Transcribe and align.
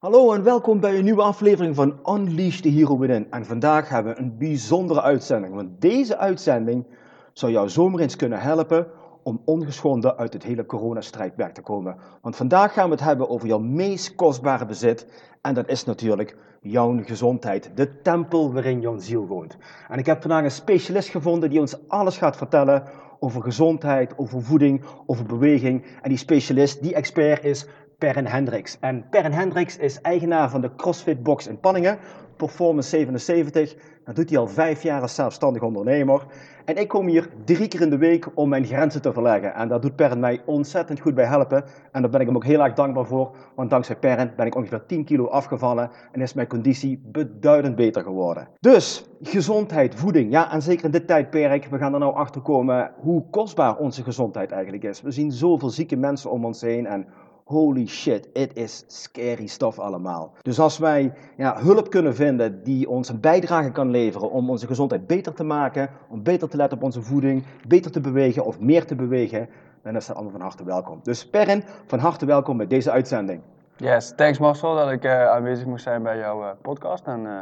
Hallo 0.00 0.32
en 0.32 0.42
welkom 0.42 0.80
bij 0.80 0.98
een 0.98 1.04
nieuwe 1.04 1.22
aflevering 1.22 1.74
van 1.74 1.98
Unleash 2.06 2.60
the 2.60 2.68
Hero 2.68 2.98
Within. 2.98 3.26
En 3.30 3.44
vandaag 3.44 3.88
hebben 3.88 4.14
we 4.14 4.20
een 4.20 4.38
bijzondere 4.38 5.02
uitzending, 5.02 5.54
want 5.54 5.80
deze 5.80 6.16
uitzending 6.16 6.86
zou 7.32 7.52
jou 7.52 7.68
zomaar 7.68 8.00
eens 8.00 8.16
kunnen 8.16 8.40
helpen 8.40 8.86
om 9.22 9.42
ongeschonden 9.44 10.16
uit 10.16 10.32
het 10.32 10.42
hele 10.42 10.66
coronastrijdperk 10.66 11.54
te 11.54 11.60
komen. 11.60 11.96
Want 12.22 12.36
vandaag 12.36 12.72
gaan 12.72 12.84
we 12.84 12.94
het 12.94 13.04
hebben 13.04 13.28
over 13.28 13.48
jouw 13.48 13.58
meest 13.58 14.14
kostbare 14.14 14.66
bezit 14.66 15.06
en 15.40 15.54
dat 15.54 15.68
is 15.68 15.84
natuurlijk 15.84 16.36
jouw 16.60 17.02
gezondheid, 17.02 17.70
de 17.74 18.00
tempel 18.00 18.52
waarin 18.52 18.80
jouw 18.80 18.98
ziel 18.98 19.26
woont. 19.26 19.56
En 19.88 19.98
ik 19.98 20.06
heb 20.06 20.20
vandaag 20.20 20.44
een 20.44 20.50
specialist 20.50 21.08
gevonden 21.08 21.50
die 21.50 21.60
ons 21.60 21.88
alles 21.88 22.18
gaat 22.18 22.36
vertellen 22.36 22.82
over 23.18 23.42
gezondheid, 23.42 24.18
over 24.18 24.42
voeding, 24.42 24.84
over 25.06 25.24
beweging. 25.24 25.84
En 26.02 26.08
die 26.08 26.18
specialist, 26.18 26.82
die 26.82 26.94
expert 26.94 27.44
is 27.44 27.66
Perrin 28.00 28.26
Hendricks. 28.26 28.78
En 28.80 29.08
Perrin 29.10 29.32
Hendricks 29.32 29.76
is 29.76 30.00
eigenaar 30.00 30.50
van 30.50 30.60
de 30.60 30.74
CrossFit 30.76 31.22
Box 31.22 31.46
in 31.46 31.60
Panningen, 31.60 31.98
Performance 32.36 32.88
77. 32.88 33.74
Dat 34.04 34.16
doet 34.16 34.30
hij 34.30 34.38
al 34.38 34.48
vijf 34.48 34.82
jaar 34.82 35.00
als 35.00 35.14
zelfstandig 35.14 35.62
ondernemer. 35.62 36.26
En 36.64 36.76
ik 36.76 36.88
kom 36.88 37.06
hier 37.06 37.28
drie 37.44 37.68
keer 37.68 37.80
in 37.80 37.90
de 37.90 37.98
week 37.98 38.28
om 38.34 38.48
mijn 38.48 38.64
grenzen 38.64 39.02
te 39.02 39.12
verleggen. 39.12 39.54
En 39.54 39.68
daar 39.68 39.80
doet 39.80 39.96
Perrin 39.96 40.20
mij 40.20 40.42
ontzettend 40.46 41.00
goed 41.00 41.14
bij 41.14 41.24
helpen. 41.24 41.64
En 41.92 42.00
daar 42.02 42.10
ben 42.10 42.20
ik 42.20 42.26
hem 42.26 42.36
ook 42.36 42.44
heel 42.44 42.64
erg 42.64 42.74
dankbaar 42.74 43.06
voor. 43.06 43.36
Want 43.54 43.70
dankzij 43.70 43.96
Perrin 43.96 44.32
ben 44.36 44.46
ik 44.46 44.54
ongeveer 44.54 44.86
10 44.86 45.04
kilo 45.04 45.26
afgevallen 45.26 45.90
en 46.12 46.20
is 46.20 46.34
mijn 46.34 46.46
conditie 46.46 47.02
beduidend 47.04 47.76
beter 47.76 48.02
geworden. 48.02 48.48
Dus, 48.60 49.10
gezondheid, 49.20 49.94
voeding. 49.94 50.32
Ja, 50.32 50.52
en 50.52 50.62
zeker 50.62 50.84
in 50.84 50.90
dit 50.90 51.06
tijdperk, 51.06 51.64
we 51.64 51.78
gaan 51.78 51.92
er 51.92 52.00
nou 52.00 52.14
achter 52.14 52.40
komen 52.40 52.90
hoe 53.00 53.24
kostbaar 53.30 53.76
onze 53.76 54.02
gezondheid 54.02 54.50
eigenlijk 54.50 54.84
is. 54.84 55.02
We 55.02 55.10
zien 55.10 55.32
zoveel 55.32 55.70
zieke 55.70 55.96
mensen 55.96 56.30
om 56.30 56.44
ons 56.44 56.60
heen 56.60 56.86
en 56.86 57.06
holy 57.50 57.86
shit, 57.86 58.28
it 58.32 58.56
is 58.56 58.84
scary 58.86 59.46
stuff 59.46 59.78
allemaal. 59.78 60.32
Dus 60.42 60.60
als 60.60 60.78
wij 60.78 61.12
ja, 61.36 61.56
hulp 61.58 61.90
kunnen 61.90 62.14
vinden 62.14 62.62
die 62.62 62.88
ons 62.88 63.08
een 63.08 63.20
bijdrage 63.20 63.70
kan 63.70 63.90
leveren 63.90 64.30
om 64.30 64.50
onze 64.50 64.66
gezondheid 64.66 65.06
beter 65.06 65.34
te 65.34 65.44
maken, 65.44 65.88
om 66.08 66.22
beter 66.22 66.48
te 66.48 66.56
letten 66.56 66.78
op 66.78 66.84
onze 66.84 67.02
voeding, 67.02 67.44
beter 67.66 67.90
te 67.90 68.00
bewegen 68.00 68.44
of 68.44 68.60
meer 68.60 68.86
te 68.86 68.94
bewegen, 68.94 69.48
dan 69.82 69.96
is 69.96 70.06
dat 70.06 70.16
allemaal 70.16 70.32
van 70.32 70.40
harte 70.40 70.64
welkom. 70.64 71.00
Dus 71.02 71.26
Perrin, 71.26 71.64
van 71.86 71.98
harte 71.98 72.26
welkom 72.26 72.56
bij 72.56 72.66
deze 72.66 72.90
uitzending. 72.90 73.40
Yes, 73.76 74.12
thanks 74.16 74.38
Marcel 74.38 74.74
dat 74.74 74.90
ik 74.90 75.04
uh, 75.04 75.28
aanwezig 75.28 75.66
moest 75.66 75.82
zijn 75.82 76.02
bij 76.02 76.18
jouw 76.18 76.42
uh, 76.42 76.50
podcast. 76.62 77.06
En 77.06 77.20
uh, 77.20 77.38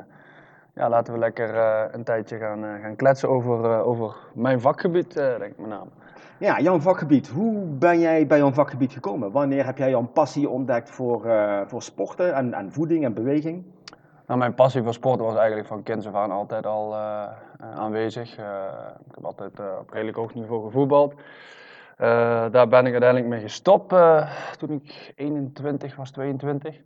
ja, 0.74 0.88
laten 0.88 1.12
we 1.12 1.18
lekker 1.18 1.54
een 1.94 2.04
tijdje 2.04 2.38
gaan, 2.38 2.62
gaan 2.82 2.96
kletsen 2.96 3.28
over, 3.28 3.82
over 3.84 4.16
mijn 4.34 4.60
vakgebied, 4.60 5.14
denk 5.14 5.42
ik 5.42 5.58
met 5.58 5.68
name. 5.68 5.90
Ja, 6.40 6.60
jouw 6.60 6.80
vakgebied. 6.80 7.28
Hoe 7.28 7.64
ben 7.64 7.98
jij 7.98 8.26
bij 8.26 8.38
jouw 8.38 8.52
vakgebied 8.52 8.92
gekomen? 8.92 9.30
Wanneer 9.30 9.64
heb 9.64 9.78
jij 9.78 9.90
jouw 9.90 10.06
passie 10.06 10.48
ontdekt 10.48 10.90
voor, 10.90 11.26
uh, 11.26 11.60
voor 11.66 11.82
sporten 11.82 12.34
en, 12.34 12.54
en 12.54 12.72
voeding 12.72 13.04
en 13.04 13.14
beweging? 13.14 13.64
Nou, 14.26 14.38
mijn 14.38 14.54
passie 14.54 14.82
voor 14.82 14.94
sporten 14.94 15.26
was 15.26 15.36
eigenlijk 15.36 15.68
van 15.68 15.82
kinds 15.82 16.06
af 16.06 16.14
aan 16.14 16.30
altijd 16.30 16.66
al 16.66 16.92
uh, 16.92 17.24
aanwezig. 17.74 18.38
Uh, 18.38 18.44
ik 19.08 19.14
heb 19.14 19.24
altijd 19.24 19.60
op 19.80 19.90
redelijk 19.90 20.16
hoog 20.16 20.34
niveau 20.34 20.64
gevoetbald. 20.64 21.14
daar 22.50 22.68
ben 22.68 22.86
ik 22.86 22.92
uiteindelijk 22.92 23.26
mee 23.26 23.40
gestopt 23.40 23.94
toen 24.58 24.70
ik 24.70 25.12
21 25.16 25.96
was, 25.96 26.10
22. 26.10 26.80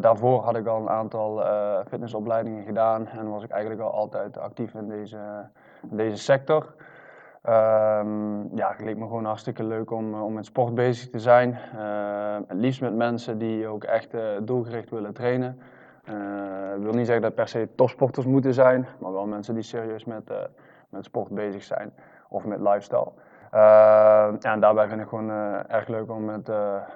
daarvoor 0.00 0.42
had 0.42 0.56
ik 0.56 0.66
al 0.66 0.80
een 0.80 0.90
aantal 0.90 1.42
fitnessopleidingen 1.88 2.64
gedaan 2.64 3.06
en 3.06 3.30
was 3.30 3.42
ik 3.42 3.50
eigenlijk 3.50 3.82
al 3.82 3.92
altijd 3.92 4.38
actief 4.38 4.74
in 4.74 4.88
deze, 4.88 5.18
in 5.90 5.96
deze 5.96 6.16
sector. 6.16 6.74
Um, 7.48 8.56
ja, 8.56 8.68
het 8.68 8.80
leek 8.80 8.96
me 8.96 9.02
gewoon 9.02 9.24
hartstikke 9.24 9.64
leuk 9.64 9.90
om, 9.90 10.14
eh, 10.14 10.24
om 10.24 10.32
met 10.32 10.46
sport 10.46 10.74
bezig 10.74 11.10
te 11.10 11.18
zijn. 11.18 11.58
Uh, 11.76 12.36
het 12.48 12.58
liefst 12.58 12.80
met 12.80 12.94
mensen 12.94 13.38
die 13.38 13.66
ook 13.66 13.84
echt 13.84 14.14
uh, 14.14 14.20
doelgericht 14.42 14.90
willen 14.90 15.12
trainen. 15.12 15.60
Ik 16.76 16.82
wil 16.82 16.92
niet 16.92 17.06
zeggen 17.06 17.22
dat 17.22 17.34
per 17.34 17.48
se 17.48 17.68
topsporters 17.74 18.26
moeten 18.26 18.54
zijn, 18.54 18.86
maar 18.98 19.12
wel 19.12 19.26
mensen 19.26 19.54
die 19.54 19.62
serieus 19.62 20.04
met, 20.04 20.32
met 20.88 21.04
sport 21.04 21.28
bezig 21.28 21.62
zijn 21.62 21.92
of 22.28 22.44
met 22.44 22.60
lifestyle. 22.60 23.12
Ja, 23.50 24.32
en 24.40 24.60
daarbij 24.60 24.88
vind 24.88 25.00
ik 25.00 25.08
gewoon 25.08 25.30
erg 25.68 25.88
leuk 25.88 26.10
om 26.10 26.24
met, 26.24 26.50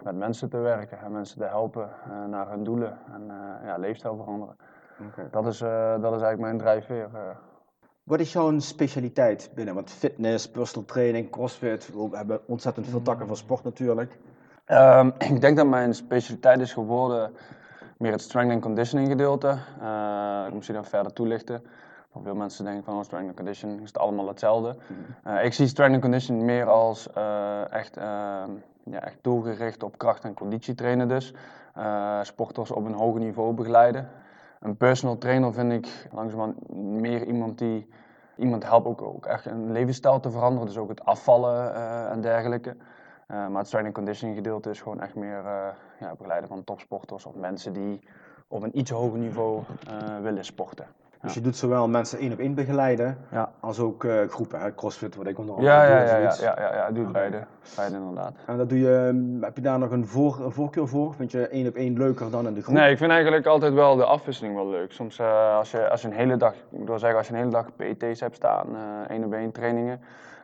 met 0.04 0.16
mensen 0.16 0.50
te 0.50 0.58
werken 0.58 0.98
en 0.98 1.12
mensen 1.12 1.38
te 1.38 1.44
helpen 1.44 1.88
naar 2.30 2.48
hun 2.50 2.64
doelen 2.64 2.98
en 3.12 3.30
ja, 3.64 3.76
leefstijl 3.76 4.16
veranderen. 4.16 4.56
Okay. 5.08 5.28
Dat, 5.30 5.46
is, 5.46 5.58
dat 6.00 6.14
is 6.14 6.22
eigenlijk 6.22 6.40
mijn 6.40 6.58
drijfveer. 6.58 7.08
Wat 8.04 8.20
is 8.20 8.32
jouw 8.32 8.58
specialiteit 8.58 9.50
binnen? 9.54 9.74
Want 9.74 9.90
fitness, 9.90 10.48
personal 10.50 10.84
training, 10.84 11.30
crossfit, 11.30 11.90
we 11.94 12.08
hebben 12.16 12.40
ontzettend 12.46 12.88
veel 12.88 13.02
takken 13.02 13.26
van 13.26 13.36
sport 13.36 13.64
natuurlijk. 13.64 14.18
Um, 14.66 15.12
ik 15.34 15.40
denk 15.40 15.56
dat 15.56 15.66
mijn 15.66 15.94
specialiteit 15.94 16.60
is 16.60 16.72
geworden 16.72 17.34
meer 17.98 18.12
het 18.12 18.20
strength 18.20 18.52
and 18.52 18.62
conditioning 18.62 19.08
gedeelte. 19.08 19.58
Uh, 19.82 20.44
ik 20.46 20.52
moet 20.52 20.66
je 20.66 20.72
dan 20.72 20.84
verder 20.84 21.12
toelichten. 21.12 21.62
Veel 22.22 22.34
mensen 22.34 22.64
denken 22.64 22.84
van 22.84 22.96
oh, 22.96 23.02
strength 23.02 23.28
and 23.28 23.36
conditioning 23.36 23.80
is 23.80 23.86
het 23.86 23.98
allemaal 23.98 24.28
hetzelfde. 24.28 24.76
Mhm. 24.86 25.36
Uh, 25.36 25.44
ik 25.44 25.52
zie 25.52 25.66
strength 25.66 25.94
and 25.94 26.02
conditioning 26.02 26.44
meer 26.44 26.66
als 26.66 27.08
uh, 27.18 27.72
echt, 27.72 27.96
ehm, 27.96 28.50
ja, 28.84 29.00
echt 29.00 29.18
doelgericht 29.20 29.82
op 29.82 29.98
kracht- 29.98 30.24
en 30.24 30.34
conditietrainen 30.34 31.08
dus. 31.08 31.34
sporters 32.22 32.70
op 32.70 32.84
een 32.84 32.94
hoger 32.94 33.20
niveau 33.20 33.54
begeleiden 33.54 34.08
een 34.64 34.76
personal 34.76 35.18
trainer 35.18 35.52
vind 35.52 35.72
ik 35.72 36.08
langzamerhand 36.12 36.70
meer 36.76 37.26
iemand 37.26 37.58
die 37.58 37.88
iemand 38.36 38.64
helpt 38.64 38.86
ook, 38.86 39.02
ook 39.02 39.26
echt 39.26 39.46
een 39.46 39.72
levensstijl 39.72 40.20
te 40.20 40.30
veranderen. 40.30 40.66
Dus 40.66 40.76
ook 40.76 40.88
het 40.88 41.04
afvallen 41.04 41.72
uh, 41.74 42.10
en 42.10 42.20
dergelijke. 42.20 42.70
Uh, 42.70 43.48
maar 43.48 43.58
het 43.58 43.66
strength 43.66 43.92
conditioning 43.92 44.36
gedeelte 44.36 44.70
is 44.70 44.80
gewoon 44.80 45.00
echt 45.00 45.14
meer 45.14 45.38
uh, 45.44 45.66
ja, 46.00 46.14
begeleiden 46.14 46.48
van 46.48 46.64
topsporters 46.64 47.26
of 47.26 47.34
mensen 47.34 47.72
die 47.72 48.00
op 48.48 48.62
een 48.62 48.78
iets 48.78 48.90
hoger 48.90 49.18
niveau 49.18 49.62
willen 50.22 50.44
sporten. 50.44 50.86
Dus 51.24 51.34
je 51.34 51.40
doet 51.40 51.56
zowel 51.56 51.88
mensen 51.88 52.18
één 52.18 52.32
op 52.32 52.38
één 52.38 52.54
begeleiden, 52.54 53.18
als 53.60 53.78
ook 53.78 54.04
uh, 54.04 54.28
groepen, 54.28 54.60
hè? 54.60 54.74
crossfit 54.74 55.16
wat 55.16 55.26
ik 55.26 55.38
onder 55.38 55.54
andere 55.54 55.74
ja, 55.74 55.86
doe. 55.86 55.94
Ja, 55.94 56.02
ja, 56.02 56.16
ja, 56.16 56.34
ja, 56.40 56.54
ja, 56.60 56.74
ja, 56.74 56.90
doe 56.90 57.06
beide. 57.06 57.44
beide 57.76 57.96
inderdaad. 57.96 58.32
En 58.46 58.56
dat 58.56 58.68
doe 58.68 58.78
je, 58.78 59.06
ehm, 59.08 59.42
heb 59.42 59.56
je 59.56 59.62
daar 59.62 59.78
nog 59.78 59.90
een, 59.90 60.06
voor, 60.06 60.40
een 60.44 60.52
voorkeur 60.52 60.88
voor? 60.88 61.14
Vind 61.14 61.30
je 61.30 61.48
één 61.48 61.66
op 61.66 61.74
één 61.74 61.98
leuker 61.98 62.30
dan 62.30 62.46
in 62.46 62.54
de 62.54 62.62
groep? 62.62 62.74
Nee, 62.74 62.90
ik 62.90 62.98
vind 62.98 63.10
eigenlijk 63.10 63.46
altijd 63.46 63.72
wel 63.72 63.96
de 63.96 64.04
afwisseling 64.04 64.54
wel 64.54 64.68
leuk. 64.68 64.92
Soms 64.92 65.18
uh, 65.18 65.56
als, 65.56 65.70
je, 65.70 65.88
als 65.88 66.02
je 66.02 66.08
een 66.08 66.14
hele 66.14 66.36
dag, 66.36 66.54
ik 66.70 66.86
wil 66.86 66.98
zeggen 66.98 67.18
als 67.18 67.26
je 67.26 67.32
een 67.32 67.38
hele 67.38 67.50
dag 67.50 67.66
PT's 67.76 68.20
hebt 68.20 68.36
staan, 68.36 68.66
uh, 68.72 68.80
één 69.08 69.24
op 69.24 69.32
één 69.32 69.52
trainingen, 69.52 70.00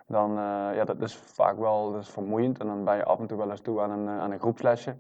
dan 0.07 0.31
uh, 0.31 0.37
ja, 0.75 0.85
dat 0.85 1.01
is 1.01 1.17
vaak 1.17 1.59
wel 1.59 1.93
dat 1.93 2.03
is 2.03 2.09
vermoeiend. 2.09 2.59
En 2.59 2.67
dan 2.67 2.85
ben 2.85 2.97
je 2.97 3.05
af 3.05 3.19
en 3.19 3.27
toe 3.27 3.39
wel 3.39 3.51
eens 3.51 3.61
toe 3.61 3.81
aan 3.81 3.91
een, 3.91 4.09
aan 4.09 4.31
een 4.31 4.41
groepslesje. 4.41 4.95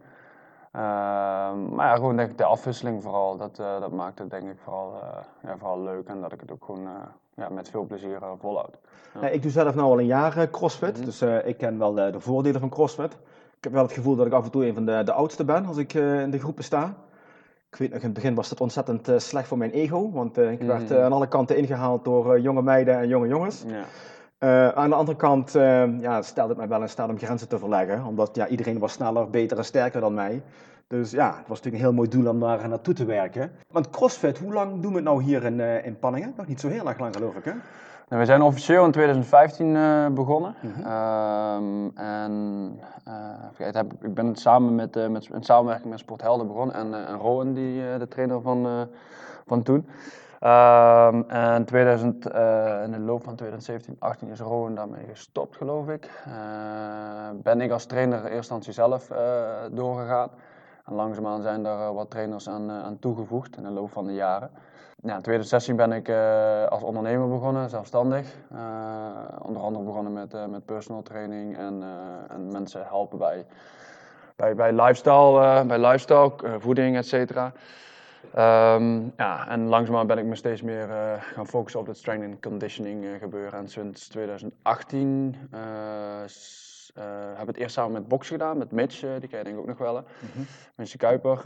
Ehm, 0.72 1.74
maar 1.74 1.86
ja, 1.86 1.94
gewoon 1.94 2.16
denk 2.16 2.30
ik 2.30 2.38
de 2.38 2.44
afwisseling 2.44 3.02
vooral, 3.02 3.36
dat, 3.36 3.58
uh, 3.60 3.80
dat 3.80 3.92
maakt 3.92 4.18
het 4.18 4.30
denk 4.30 4.50
ik 4.50 4.58
vooral, 4.64 4.92
uh, 4.94 5.08
ja, 5.42 5.56
vooral 5.56 5.82
leuk 5.82 6.08
en 6.08 6.20
dat 6.20 6.32
ik 6.32 6.40
het 6.40 6.52
ook 6.52 6.64
gewoon 6.64 6.82
uh, 6.82 6.90
ja, 7.34 7.48
met 7.48 7.70
veel 7.70 7.84
plezier 7.84 8.18
volhoud. 8.38 8.78
Ja. 9.20 9.28
ik 9.28 9.42
doe 9.42 9.50
zelf 9.50 9.74
nu 9.74 9.80
al 9.80 9.98
een 9.98 10.06
jaar 10.06 10.50
crossfit, 10.50 10.98
mm 10.98 11.04
dus 11.04 11.22
ik 11.22 11.56
ken 11.56 11.78
wel 11.78 11.92
de, 11.92 12.10
de, 12.10 12.20
voordelen 12.20 12.60
van 12.60 12.68
crossfit. 12.68 13.12
Ik 13.56 13.64
heb 13.64 13.72
wel 13.72 13.82
het 13.82 13.92
gevoel 13.92 14.16
dat 14.16 14.26
ik 14.26 14.32
af 14.32 14.44
en 14.44 14.50
toe 14.50 14.66
een 14.66 14.74
van 14.74 14.84
de, 14.84 15.02
de 15.04 15.12
oudste 15.12 15.44
ben 15.44 15.66
als 15.66 15.76
ik 15.76 15.94
in 15.94 16.30
de 16.30 16.38
groepen 16.38 16.64
sta. 16.64 16.94
Ik 17.70 17.76
weet 17.76 17.90
nog, 17.90 17.98
in 17.98 18.04
het 18.04 18.14
begin 18.14 18.34
was 18.34 18.48
dat 18.48 18.60
ontzettend 18.60 19.10
slecht 19.16 19.48
voor 19.48 19.58
mijn 19.58 19.70
ego, 19.70 20.10
want 20.10 20.38
ik 20.38 20.62
werd 20.62 20.88
mhm. 20.88 21.00
aan 21.00 21.12
alle 21.12 21.28
kanten 21.28 21.56
ingehaald 21.56 22.04
door 22.04 22.40
jonge 22.40 22.62
meiden 22.62 22.98
en 22.98 23.08
jonge 23.08 23.28
jongens. 23.28 23.64
Ja. 23.66 23.84
Uh, 24.44 24.68
aan 24.68 24.88
de 24.88 24.94
andere 24.94 25.16
kant 25.16 25.56
uh, 25.56 26.00
ja, 26.00 26.22
stelde 26.22 26.48
het 26.48 26.58
mij 26.58 26.68
wel 26.68 26.80
in 26.80 26.88
staat 26.88 27.08
om 27.08 27.18
grenzen 27.18 27.48
te 27.48 27.58
verleggen. 27.58 28.04
Omdat 28.04 28.36
ja, 28.36 28.46
iedereen 28.46 28.78
was 28.78 28.92
sneller, 28.92 29.30
beter 29.30 29.58
en 29.58 29.64
sterker 29.64 30.00
dan 30.00 30.14
mij. 30.14 30.42
Dus 30.86 31.10
ja, 31.10 31.26
het 31.26 31.48
was 31.48 31.62
natuurlijk 31.62 31.74
een 31.74 31.88
heel 31.88 31.92
mooi 31.92 32.08
doel 32.08 32.26
om 32.26 32.40
daar 32.40 32.68
naartoe 32.68 32.94
te 32.94 33.04
werken. 33.04 33.52
Want 33.70 33.90
CrossFit, 33.90 34.38
hoe 34.38 34.52
lang 34.52 34.82
doen 34.82 34.90
we 34.90 34.96
het 34.96 35.04
nou 35.04 35.22
hier 35.22 35.44
in, 35.44 35.58
uh, 35.58 35.86
in 35.86 35.98
Panningen? 35.98 36.34
Nog 36.36 36.46
niet 36.46 36.60
zo 36.60 36.68
heel 36.68 36.88
erg 36.88 36.98
lang 36.98 37.14
geloof 37.14 37.34
ik 37.34 37.44
hè? 37.44 37.52
Nou, 38.08 38.22
we 38.22 38.24
zijn 38.24 38.42
officieel 38.42 38.84
in 38.84 38.90
2015 38.92 40.14
begonnen. 40.14 40.54
Mm 40.60 40.72
-hmm. 40.72 41.90
en 41.94 42.80
heb, 43.56 43.92
ik 44.02 44.14
ben 44.14 44.36
samen 44.36 44.74
met, 44.74 45.10
met, 45.10 45.28
in 45.32 45.42
samenwerking 45.42 45.90
met 45.90 45.98
Sporthelden 45.98 46.46
begonnen. 46.46 46.74
En, 46.74 47.06
en 47.06 47.16
Rowan, 47.16 47.52
die, 47.52 47.98
de 47.98 48.08
trainer 48.08 48.40
van, 48.40 48.88
van 49.46 49.62
toen. 49.62 49.86
Ehm, 50.40 51.22
en 51.28 51.64
2000, 51.64 52.30
eh, 52.30 52.82
in 52.82 52.90
de 52.90 52.98
loop 52.98 53.24
van 53.24 53.34
2017, 53.34 53.96
18 53.98 54.28
is 54.28 54.40
Rowan 54.40 54.74
daarmee 54.74 55.04
gestopt, 55.08 55.56
geloof 55.56 55.88
ik. 55.88 56.10
Eh, 56.26 56.32
ben 57.34 57.60
ik 57.60 57.70
als 57.70 57.84
trainer 57.84 58.16
in 58.16 58.22
eerste 58.22 58.36
instantie 58.36 58.72
zelf 58.72 59.10
eh, 59.10 59.18
doorgegaan. 59.70 60.30
En 60.84 60.94
langzaamaan 60.94 61.42
zijn 61.42 61.66
er 61.66 61.94
wat 61.94 62.10
trainers 62.10 62.48
aan, 62.48 62.70
aan 62.70 62.98
toegevoegd 62.98 63.56
in 63.56 63.62
de 63.62 63.70
loop 63.70 63.90
van 63.92 64.06
de 64.06 64.14
jaren. 64.14 64.50
Ja, 65.02 65.14
in 65.14 65.22
2016 65.22 65.76
ben 65.76 65.92
ik 65.92 66.08
als 66.68 66.82
ondernemer 66.82 67.28
begonnen, 67.28 67.70
zelfstandig. 67.70 68.34
onder 69.42 69.62
andere 69.62 69.84
begonnen 69.84 70.12
met, 70.12 70.50
met 70.50 70.64
personal 70.64 71.02
training 71.02 71.56
en, 71.56 71.82
en 72.28 72.52
mensen 72.52 72.86
helpen 72.86 73.18
bij, 73.18 73.46
bij, 74.36 74.54
bij 74.54 74.72
lifestyle, 74.72 75.64
bij 75.64 75.78
lifestyle 75.78 76.32
voeding, 76.58 76.96
et 76.96 77.06
cetera. 77.06 77.52
Um, 78.24 79.12
ja, 79.16 79.48
en 79.48 79.68
langzaamaan 79.68 80.06
ben 80.06 80.18
ik 80.18 80.24
me 80.24 80.34
steeds 80.34 80.62
meer 80.62 80.88
uh, 80.88 81.12
gaan 81.22 81.46
focussen 81.46 81.80
op 81.80 81.86
het 81.86 81.96
strength 81.96 82.24
and 82.24 82.40
conditioning 82.40 83.04
uh, 83.04 83.18
gebeuren. 83.18 83.58
En 83.58 83.68
sinds 83.68 84.08
2018 84.08 85.36
uh, 85.54 85.60
heb 87.34 87.40
ik 87.40 87.46
het 87.46 87.56
eerst 87.56 87.74
samen 87.74 87.92
met 87.92 88.08
Box 88.08 88.28
gedaan, 88.28 88.58
met 88.58 88.72
Mitch, 88.72 89.00
die 89.00 89.28
ken 89.28 89.38
je 89.38 89.44
denk 89.44 89.46
ik 89.46 89.58
ook 89.58 89.66
nog 89.66 89.78
wel. 89.78 89.94
Mm 89.94 90.04
-hmm. 90.32 90.46
Mitch 90.74 90.96
Kuiper, 90.96 91.44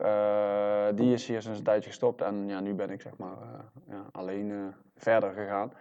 die 0.95 1.13
is 1.13 1.27
hier 1.27 1.43
sinds 1.43 1.59
een 1.59 1.65
tijdje 1.65 1.89
gestopt 1.89 2.23
en 2.23 2.49
ja, 2.49 2.61
nu 2.61 2.75
ben 2.75 2.91
ik 2.91 3.01
zeg 3.01 3.17
maar 3.17 3.37
ja, 3.89 4.05
alleen 4.13 4.75
verder 4.97 5.33
gegaan. 5.33 5.73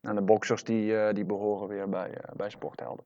En 0.00 0.14
de 0.14 0.22
boxers 0.22 0.64
die, 0.64 1.12
die 1.12 1.24
behoren 1.24 1.68
weer 1.68 1.88
bij, 1.88 2.14
bij 2.36 2.50
Sporthelden 2.50 3.04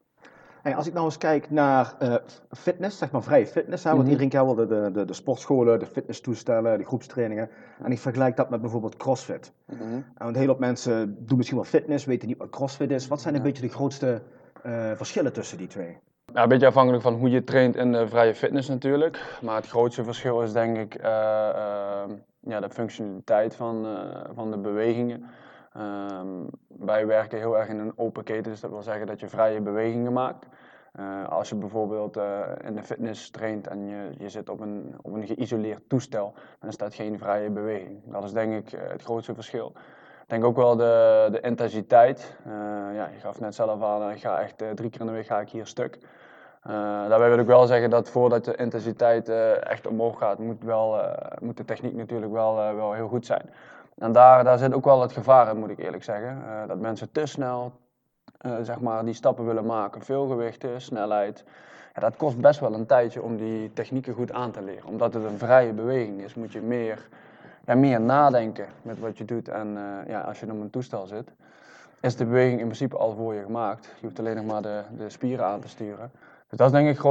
als 0.74 0.86
ik 0.86 0.92
nou 0.92 1.04
eens 1.04 1.18
kijk 1.18 1.50
naar 1.50 1.94
uh, 2.02 2.14
fitness, 2.50 2.98
zeg 2.98 3.10
maar 3.10 3.22
vrije 3.22 3.46
fitness, 3.46 3.84
hè, 3.84 3.90
want 3.90 4.02
mhm. 4.02 4.10
iedereen 4.10 4.30
kent 4.30 4.44
wel 4.44 4.54
de, 4.54 4.66
de, 4.66 4.90
de, 4.92 5.04
de, 5.04 5.12
sportscholen, 5.12 5.78
de 5.78 5.86
fitnesstoestellen, 5.86 6.78
de 6.78 6.84
groepstrainingen. 6.84 7.50
En 7.82 7.92
ik 7.92 7.98
vergelijk 7.98 8.36
dat 8.36 8.50
met 8.50 8.60
bijvoorbeeld 8.60 8.96
CrossFit. 8.96 9.52
Mm 9.66 9.78
-hmm. 9.78 10.04
En 10.18 10.26
een 10.26 10.36
hele 10.36 10.48
hoop 10.48 10.58
mensen 10.58 11.16
doen 11.26 11.36
misschien 11.36 11.58
wel 11.58 11.66
fitness, 11.66 12.04
weten 12.04 12.28
niet 12.28 12.38
wat 12.38 12.50
CrossFit 12.50 12.90
is. 12.90 13.08
Wat 13.08 13.20
zijn 13.20 13.34
een 13.34 13.42
beetje 13.42 13.62
de 13.62 13.68
grootste 13.68 14.22
uh, 14.66 14.90
verschillen 14.94 15.32
tussen 15.32 15.58
die 15.58 15.66
twee? 15.66 15.98
Ja, 16.32 16.42
een 16.42 16.48
beetje 16.48 16.66
afhankelijk 16.66 17.02
van 17.02 17.14
hoe 17.14 17.30
je 17.30 17.44
traint 17.44 17.76
in 17.76 17.92
de 17.92 18.08
vrije 18.08 18.34
fitness 18.34 18.68
natuurlijk. 18.68 19.38
Maar 19.42 19.56
het 19.56 19.68
grootste 19.68 20.04
verschil 20.04 20.42
is 20.42 20.52
denk 20.52 20.76
ik 20.76 20.94
uh, 20.94 21.04
ja, 22.40 22.60
de 22.60 22.70
functionaliteit 22.70 23.54
van, 23.54 23.86
van 24.34 24.50
de 24.50 24.58
bewegingen. 24.58 25.26
Um, 25.78 26.46
wij 26.78 27.06
werken 27.06 27.38
heel 27.38 27.58
erg 27.58 27.68
in 27.68 27.78
een 27.78 27.92
open 27.96 28.24
keten, 28.24 28.50
dus 28.50 28.60
dat 28.60 28.70
wil 28.70 28.82
zeggen 28.82 29.06
dat 29.06 29.20
je 29.20 29.28
vrije 29.28 29.60
bewegingen 29.60 30.12
maakt. 30.12 30.46
Uh, 31.00 31.28
als 31.28 31.48
je 31.48 31.54
bijvoorbeeld 31.54 32.16
uh, 32.16 32.40
in 32.64 32.74
de 32.74 32.82
fitness 32.82 33.30
traint 33.30 33.66
en 33.66 33.86
je, 33.86 34.10
je 34.18 34.28
zit 34.28 34.48
op 34.48 34.60
een, 34.60 34.94
op 35.02 35.12
een 35.12 35.26
geïsoleerd 35.26 35.88
toestel, 35.88 36.34
dan 36.60 36.68
is 36.68 36.76
dat 36.76 36.94
geen 36.94 37.18
vrije 37.18 37.50
beweging. 37.50 38.00
Dat 38.04 38.24
is 38.24 38.32
denk 38.32 38.52
ik 38.52 38.72
uh, 38.72 38.80
het 38.88 39.02
grootste 39.02 39.34
verschil. 39.34 39.72
Ik 40.22 40.32
denk 40.32 40.44
ook 40.44 40.56
wel 40.56 40.76
de, 40.76 41.28
de 41.30 41.40
intensiteit. 41.40 42.36
ja, 42.94 43.08
je 43.12 43.18
gaf 43.20 43.40
net 43.40 43.54
zelf 43.54 43.82
aan, 43.82 44.10
ik 44.10 44.20
ga 44.20 44.40
echt 44.40 44.58
drie 44.74 44.90
keer 44.90 45.00
in 45.00 45.06
de 45.06 45.12
week 45.12 45.26
ga 45.26 45.40
ik 45.40 45.48
hier 45.48 45.66
stuk. 45.66 45.98
daarbij 46.62 47.28
wil 47.28 47.38
ik 47.38 47.46
wel 47.46 47.66
zeggen 47.66 47.90
dat 47.90 48.10
voordat 48.10 48.44
de 48.44 48.54
intensiteit 48.54 49.28
echt 49.60 49.86
omhoog 49.86 50.18
gaat, 50.18 50.38
moet, 50.38 50.64
wel, 50.64 51.00
moet 51.40 51.56
de 51.56 51.64
techniek 51.64 51.94
natuurlijk 51.94 52.32
wel, 52.32 52.54
wel 52.54 52.92
heel 52.92 53.08
goed 53.08 53.26
zijn. 53.26 53.50
En 53.98 54.12
daar, 54.12 54.44
daar 54.44 54.58
zit 54.58 54.74
ook 54.74 54.84
wel 54.84 55.00
het 55.00 55.12
gevaar 55.12 55.50
in, 55.50 55.58
moet 55.58 55.70
ik 55.70 55.78
eerlijk 55.78 56.04
zeggen. 56.04 56.42
Uh, 56.46 56.68
dat 56.68 56.78
mensen 56.78 57.12
te 57.12 57.26
snel 57.26 57.72
uh, 58.46 58.52
zeg 58.62 58.80
maar, 58.80 59.04
die 59.04 59.14
stappen 59.14 59.46
willen 59.46 59.66
maken. 59.66 60.02
Veel 60.02 60.26
gewichten, 60.26 60.80
snelheid. 60.80 61.44
Dat 61.94 62.16
kost 62.16 62.40
best 62.40 62.60
wel 62.60 62.74
een 62.74 62.86
tijdje 62.86 63.22
om 63.22 63.36
die 63.36 63.72
technieken 63.72 64.14
goed 64.14 64.32
aan 64.32 64.50
te 64.50 64.62
leren. 64.62 64.88
Omdat 64.88 65.14
het 65.14 65.24
een 65.24 65.38
vrije 65.38 65.72
beweging 65.72 66.20
is, 66.22 66.34
moet 66.34 66.52
je 66.52 66.60
meer, 66.60 67.08
ja, 67.64 67.74
meer 67.74 68.00
nadenken 68.00 68.66
met 68.82 68.98
wat 68.98 69.18
je 69.18 69.24
doet. 69.24 69.48
En 69.48 69.68
uh, 69.68 70.08
ja, 70.08 70.20
als 70.20 70.40
je 70.40 70.46
op 70.46 70.60
een 70.60 70.70
toestel 70.70 71.06
zit, 71.06 71.32
is 72.00 72.16
de 72.16 72.24
beweging 72.24 72.60
in 72.60 72.66
principe 72.66 72.96
al 72.96 73.14
voor 73.14 73.34
je 73.34 73.42
gemaakt. 73.42 73.84
Je 73.84 74.06
hoeft 74.06 74.18
alleen 74.18 74.36
nog 74.36 74.44
maar 74.44 74.62
de, 74.62 74.82
de 74.96 75.10
spieren 75.10 75.46
aan 75.46 75.60
te 75.60 75.68
sturen. 75.68 76.10
Dus 76.48 76.58
dat 76.58 76.66
is 76.66 76.72
denk 76.72 76.84
ik 76.84 76.92
het 76.92 77.02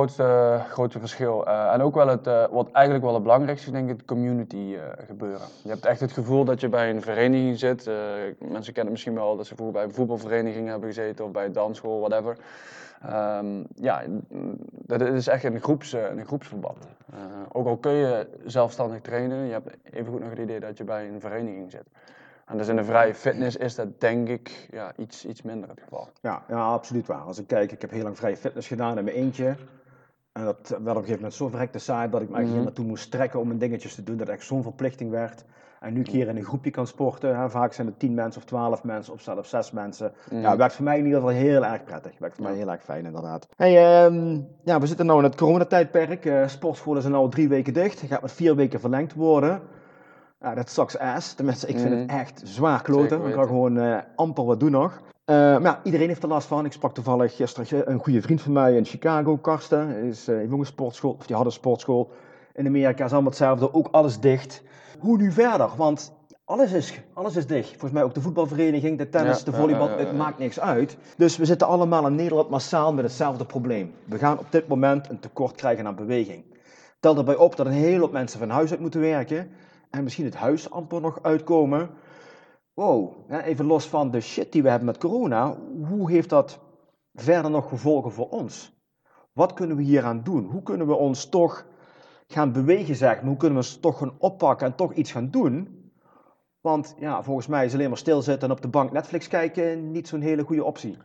grootste, 0.69 0.99
verschil. 0.99 1.47
Uh, 1.47 1.73
en 1.73 1.81
ook 1.81 1.95
wel 1.95 2.07
het, 2.07 2.27
uh, 2.27 2.45
wat 2.51 2.71
eigenlijk 2.71 3.05
wel 3.05 3.13
het 3.13 3.23
belangrijkste 3.23 3.67
is, 3.67 3.73
denk 3.73 3.89
ik, 3.89 3.97
het 3.97 4.05
community 4.05 4.55
uh, 4.55 4.81
gebeuren. 5.07 5.47
Je 5.63 5.69
hebt 5.69 5.85
echt 5.85 5.99
het 5.99 6.11
gevoel 6.11 6.45
dat 6.45 6.61
je 6.61 6.69
bij 6.69 6.89
een 6.89 7.01
vereniging 7.01 7.59
zit. 7.59 7.89
mensen 8.39 8.73
kennen 8.73 8.91
misschien 8.91 9.13
wel 9.13 9.37
dat 9.37 9.45
ze 9.45 9.55
vroeger 9.55 9.75
bij 9.75 9.83
een 9.83 9.93
voetbalvereniging 9.93 10.67
hebben 10.67 10.87
gezeten 10.89 11.25
of 11.25 11.31
bij 11.31 11.45
een 11.45 11.53
dansschool, 11.53 11.99
whatever. 11.99 12.37
Um, 13.39 13.65
ja, 13.75 14.03
dat 14.71 15.01
is 15.01 15.27
echt 15.27 15.43
een, 15.43 15.61
groeps, 15.61 15.93
een 15.93 16.25
groepsverband. 16.25 16.87
ook 17.51 17.67
al 17.67 17.77
kun 17.77 17.91
je 17.91 18.27
zelfstandig 18.45 19.01
trainen, 19.01 19.45
je 19.45 19.51
hebt 19.51 19.77
even 19.83 20.11
goed 20.11 20.19
nog 20.19 20.29
het 20.29 20.39
idee 20.39 20.59
dat 20.59 20.77
je 20.77 20.83
bij 20.83 21.07
een 21.07 21.19
vereniging 21.19 21.71
zit. 21.71 21.85
En 22.45 22.57
dus 22.57 22.67
in 22.67 22.75
de 22.75 22.83
vrije 22.83 23.13
fitness 23.13 23.55
is 23.55 23.75
dat 23.75 24.01
denk 24.01 24.27
ik 24.27 24.67
ja, 24.71 24.91
iets, 24.97 25.25
iets 25.25 25.41
minder 25.41 25.69
het 25.69 25.81
geval. 25.81 26.09
Ja, 26.21 26.43
ja, 26.47 26.65
absoluut 26.65 27.07
waar. 27.07 27.21
Als 27.21 27.39
ik 27.39 27.47
kijk, 27.47 27.71
ik 27.71 27.81
heb 27.81 27.91
heel 27.91 28.03
lang 28.03 28.17
vrije 28.17 28.37
fitness 28.37 28.67
gedaan 28.67 28.97
in 28.97 29.03
mijn 29.03 29.15
eentje. 29.15 29.55
En 30.31 30.45
dat 30.45 30.69
werd 30.69 30.81
op 30.81 30.87
een 30.87 30.93
gegeven 30.95 31.15
moment 31.15 31.33
zo 31.33 31.47
verrekte 31.47 31.79
saai 31.79 32.09
dat 32.09 32.21
ik 32.21 32.29
me 32.29 32.35
eigenlijk 32.35 32.59
mm 32.59 32.63
naartoe 32.67 32.85
moest 32.85 33.11
trekken 33.11 33.39
om 33.39 33.47
mijn 33.47 33.59
dingetjes 33.59 33.95
te 33.95 34.03
doen. 34.03 34.17
Dat 34.17 34.27
echt 34.27 34.45
zo'n 34.45 34.63
verplichting 34.63 35.09
werd. 35.09 35.45
En 35.79 35.93
nu 35.93 36.01
keer 36.01 36.27
in 36.27 36.37
een 36.37 36.43
groepje 36.43 36.71
kan 36.71 36.87
sporten. 36.87 37.37
Hè. 37.37 37.49
Vaak 37.49 37.73
zijn 37.73 37.87
het 37.87 37.99
tien 37.99 38.13
mensen 38.13 38.41
of 38.41 38.47
twaalf 38.47 38.83
mensen 38.83 39.13
of 39.13 39.21
zelfs 39.21 39.49
zes 39.49 39.71
mensen. 39.71 40.11
Mm. 40.31 40.41
Ja, 40.41 40.57
werkt 40.57 40.73
voor 40.73 40.83
mij 40.83 40.97
in 40.97 41.05
ieder 41.05 41.19
geval 41.19 41.35
heel 41.35 41.65
erg 41.65 41.83
prettig. 41.83 42.19
Werkt 42.19 42.35
voor 42.35 42.45
mij 42.45 42.55
heel 42.55 42.71
erg 42.71 42.83
fijn 42.83 43.05
inderdaad. 43.05 43.47
Hey, 43.55 44.05
um, 44.05 44.47
ja, 44.63 44.79
we 44.79 44.87
zitten 44.87 45.05
nu 45.05 45.13
in 45.13 45.23
het 45.23 45.35
coronatijdperk. 45.35 46.25
Uh, 46.25 46.47
sportscholen 46.47 47.01
zijn 47.01 47.13
al 47.13 47.29
drie 47.29 47.47
weken 47.47 47.73
dicht. 47.73 48.01
Het 48.01 48.09
gaat 48.09 48.21
met 48.21 48.31
vier 48.31 48.55
weken 48.55 48.79
verlengd 48.79 49.13
worden. 49.13 49.61
Ja, 50.45 50.55
dat 50.55 50.69
sucks 50.69 50.97
ass. 50.97 51.33
Tenminste, 51.33 51.67
ik 51.67 51.79
vind 51.79 51.93
het 51.93 52.07
mhm. 52.07 52.17
echt 52.17 52.41
zwaar 52.43 52.81
kloten. 52.81 53.25
Ik 53.25 53.33
kan 53.33 53.47
gewoon 53.47 53.77
uh, 53.77 53.97
amper 54.15 54.45
wat 54.45 54.59
doen 54.59 54.71
nog. 54.71 54.91
Uh, 54.91 55.35
maar 55.35 55.61
ja, 55.61 55.79
iedereen 55.83 56.07
heeft 56.07 56.23
er 56.23 56.29
last 56.29 56.47
van. 56.47 56.65
Ik 56.65 56.71
sprak 56.71 56.93
toevallig 56.93 57.35
gisteren 57.35 57.91
een 57.91 57.99
goede 57.99 58.21
vriend 58.21 58.41
van 58.41 58.51
mij 58.51 58.75
in 58.75 58.85
Chicago, 58.85 59.37
Karsten. 59.37 59.87
Hij 59.87 60.07
is, 60.07 60.29
uh, 60.29 60.37
heeft 60.37 60.51
een 60.51 60.65
sportschool, 60.65 61.15
of 61.19 61.25
die 61.25 61.35
had 61.35 61.45
een 61.45 61.51
sportschool. 61.51 62.11
In 62.53 62.67
Amerika 62.67 63.05
is 63.05 63.11
allemaal 63.11 63.29
hetzelfde, 63.29 63.73
ook 63.73 63.87
alles 63.91 64.19
dicht. 64.19 64.61
Hoe 64.99 65.17
nu 65.17 65.31
verder? 65.31 65.69
Want 65.77 66.13
alles 66.45 66.71
is, 66.71 66.99
alles 67.13 67.35
is 67.35 67.47
dicht. 67.47 67.69
Volgens 67.69 67.91
mij 67.91 68.03
ook 68.03 68.13
de 68.13 68.21
voetbalvereniging, 68.21 68.97
de 68.97 69.09
tennis, 69.09 69.43
de 69.43 69.53
volleybal, 69.53 69.89
het 69.89 70.17
maakt 70.17 70.37
niks 70.37 70.59
uit. 70.59 70.97
Dus 71.17 71.37
we 71.37 71.45
zitten 71.45 71.67
allemaal 71.67 72.07
in 72.07 72.15
Nederland 72.15 72.49
massaal 72.49 72.93
met 72.93 73.03
hetzelfde 73.03 73.45
probleem. 73.45 73.93
We 74.05 74.17
gaan 74.17 74.39
op 74.39 74.51
dit 74.51 74.67
moment 74.67 75.09
een 75.09 75.19
tekort 75.19 75.55
krijgen 75.55 75.87
aan 75.87 75.95
beweging. 75.95 76.43
Tel 76.99 77.17
erbij 77.17 77.35
op 77.35 77.55
dat 77.55 77.65
een 77.65 77.71
hele 77.71 77.99
hoop 77.99 78.11
mensen 78.11 78.39
van 78.39 78.49
huis 78.49 78.71
uit 78.71 78.79
moeten 78.79 78.99
werken 78.99 79.49
en 79.95 80.03
misschien 80.03 80.25
het 80.25 80.35
huis 80.35 80.69
amper 80.69 81.01
nog 81.01 81.23
uitkomen. 81.23 81.89
Wow, 82.73 83.31
even 83.43 83.65
los 83.65 83.87
van 83.87 84.11
de 84.11 84.21
shit 84.21 84.51
die 84.51 84.63
we 84.63 84.69
hebben 84.69 84.87
met 84.87 84.97
corona, 84.97 85.57
hoe 85.87 86.11
heeft 86.11 86.29
dat 86.29 86.59
verder 87.13 87.51
nog 87.51 87.69
gevolgen 87.69 88.11
voor 88.11 88.29
ons? 88.29 88.73
Wat 89.33 89.53
kunnen 89.53 89.77
we 89.77 89.83
hier 89.83 90.03
aan 90.03 90.23
doen? 90.23 90.45
Hoe 90.45 90.63
kunnen 90.63 90.87
we 90.87 90.93
ons 90.93 91.29
toch 91.29 91.65
gaan 92.27 92.51
bewegen, 92.51 92.95
zeg 92.95 93.15
maar? 93.15 93.25
Hoe 93.25 93.37
kunnen 93.37 93.57
we 93.57 93.65
ons 93.65 93.79
toch 93.79 93.97
gaan 93.97 94.15
oppakken 94.17 94.67
en 94.67 94.75
toch 94.75 94.93
iets 94.93 95.11
gaan 95.11 95.29
doen? 95.29 95.83
Want 96.61 96.95
ja, 96.99 97.23
volgens 97.23 97.47
mij 97.47 97.65
is 97.65 97.73
alleen 97.73 97.89
maar 97.89 97.97
stilzitten 97.97 98.49
en 98.49 98.55
op 98.55 98.61
de 98.61 98.67
bank 98.67 98.91
Netflix 98.91 99.27
kijken 99.27 99.91
niet 99.91 100.07
zo'n 100.07 100.21
hele 100.21 100.43
goede 100.43 100.63
optie. 100.63 100.97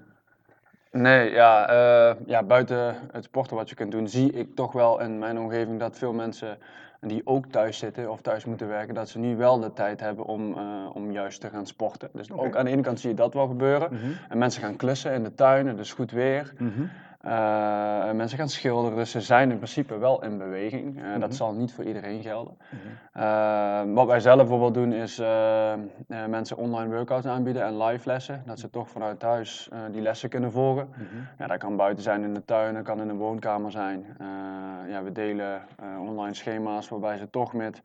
Nee, 0.90 1.30
ja, 1.30 1.70
uh, 1.70 2.16
ja, 2.26 2.42
buiten 2.42 3.08
het 3.12 3.24
sporten 3.24 3.56
wat 3.56 3.68
je 3.68 3.74
kunt 3.74 3.92
doen, 3.92 4.08
zie 4.08 4.32
ik 4.32 4.54
toch 4.54 4.72
wel 4.72 5.00
in 5.00 5.18
mijn 5.18 5.38
omgeving 5.38 5.80
dat 5.80 5.98
veel 5.98 6.12
mensen 6.12 6.58
die 7.00 7.20
ook 7.24 7.46
thuis 7.46 7.78
zitten 7.78 8.10
of 8.10 8.20
thuis 8.20 8.44
moeten 8.44 8.68
werken, 8.68 8.94
dat 8.94 9.08
ze 9.08 9.18
nu 9.18 9.36
wel 9.36 9.60
de 9.60 9.72
tijd 9.72 10.00
hebben 10.00 10.24
om, 10.24 10.50
uh, 10.50 10.90
om 10.92 11.12
juist 11.12 11.40
te 11.40 11.48
gaan 11.48 11.66
sporten. 11.66 12.08
Dus 12.12 12.32
ook 12.32 12.56
aan 12.56 12.64
de 12.64 12.70
ene 12.70 12.82
kant 12.82 13.00
zie 13.00 13.10
je 13.10 13.16
dat 13.16 13.34
wel 13.34 13.46
gebeuren. 13.46 13.88
Mhm. 13.92 14.04
En 14.28 14.38
mensen 14.38 14.62
gaan 14.62 14.76
klussen 14.76 15.12
in 15.12 15.22
de 15.22 15.34
tuin, 15.34 15.66
het 15.66 15.78
is 15.78 15.92
goed 15.92 16.10
weer. 16.10 16.52
Mm 16.58 16.90
uh, 17.26 18.10
mensen 18.12 18.38
gaan 18.38 18.48
schilderen, 18.48 18.96
dus 18.96 19.10
ze 19.10 19.20
zijn 19.20 19.50
in 19.50 19.56
principe 19.56 19.98
wel 19.98 20.22
in 20.22 20.38
beweging. 20.38 20.98
Uh, 20.98 21.12
Dat 21.12 21.28
mhm. 21.28 21.32
zal 21.32 21.52
niet 21.52 21.72
voor 21.72 21.84
iedereen 21.84 22.22
gelden. 22.22 22.56
Mhm. 22.68 23.22
Uh, 23.22 23.94
wat 23.94 24.06
wij 24.06 24.20
zelf 24.20 24.36
bijvoorbeeld 24.36 24.74
doen 24.74 24.92
is 24.92 25.18
mensen 26.28 26.56
online 26.56 26.94
workouts 26.94 27.26
aanbieden 27.26 27.64
en 27.64 27.82
live 27.82 28.08
lessen. 28.08 28.42
Dat 28.46 28.58
ze 28.58 28.70
toch 28.70 28.88
vanuit 28.88 29.18
thuis 29.18 29.68
die 29.90 30.00
lessen 30.00 30.28
kunnen 30.28 30.52
volgen. 30.52 30.86
Mm 30.86 31.06
-hmm. 31.10 31.26
ja, 31.38 31.46
dat 31.46 31.58
kan 31.58 31.76
buiten 31.76 32.02
zijn 32.02 32.22
in 32.22 32.34
de 32.34 32.44
tuin, 32.44 32.74
dat 32.74 32.82
kan 32.82 33.00
in 33.00 33.08
een 33.08 33.16
woonkamer 33.16 33.70
zijn. 33.70 34.06
ja, 34.88 35.02
we 35.02 35.12
delen 35.12 35.62
online 36.00 36.34
schema's 36.34 36.88
waarbij 36.88 37.16
ze 37.16 37.30
toch 37.30 37.52
met 37.52 37.80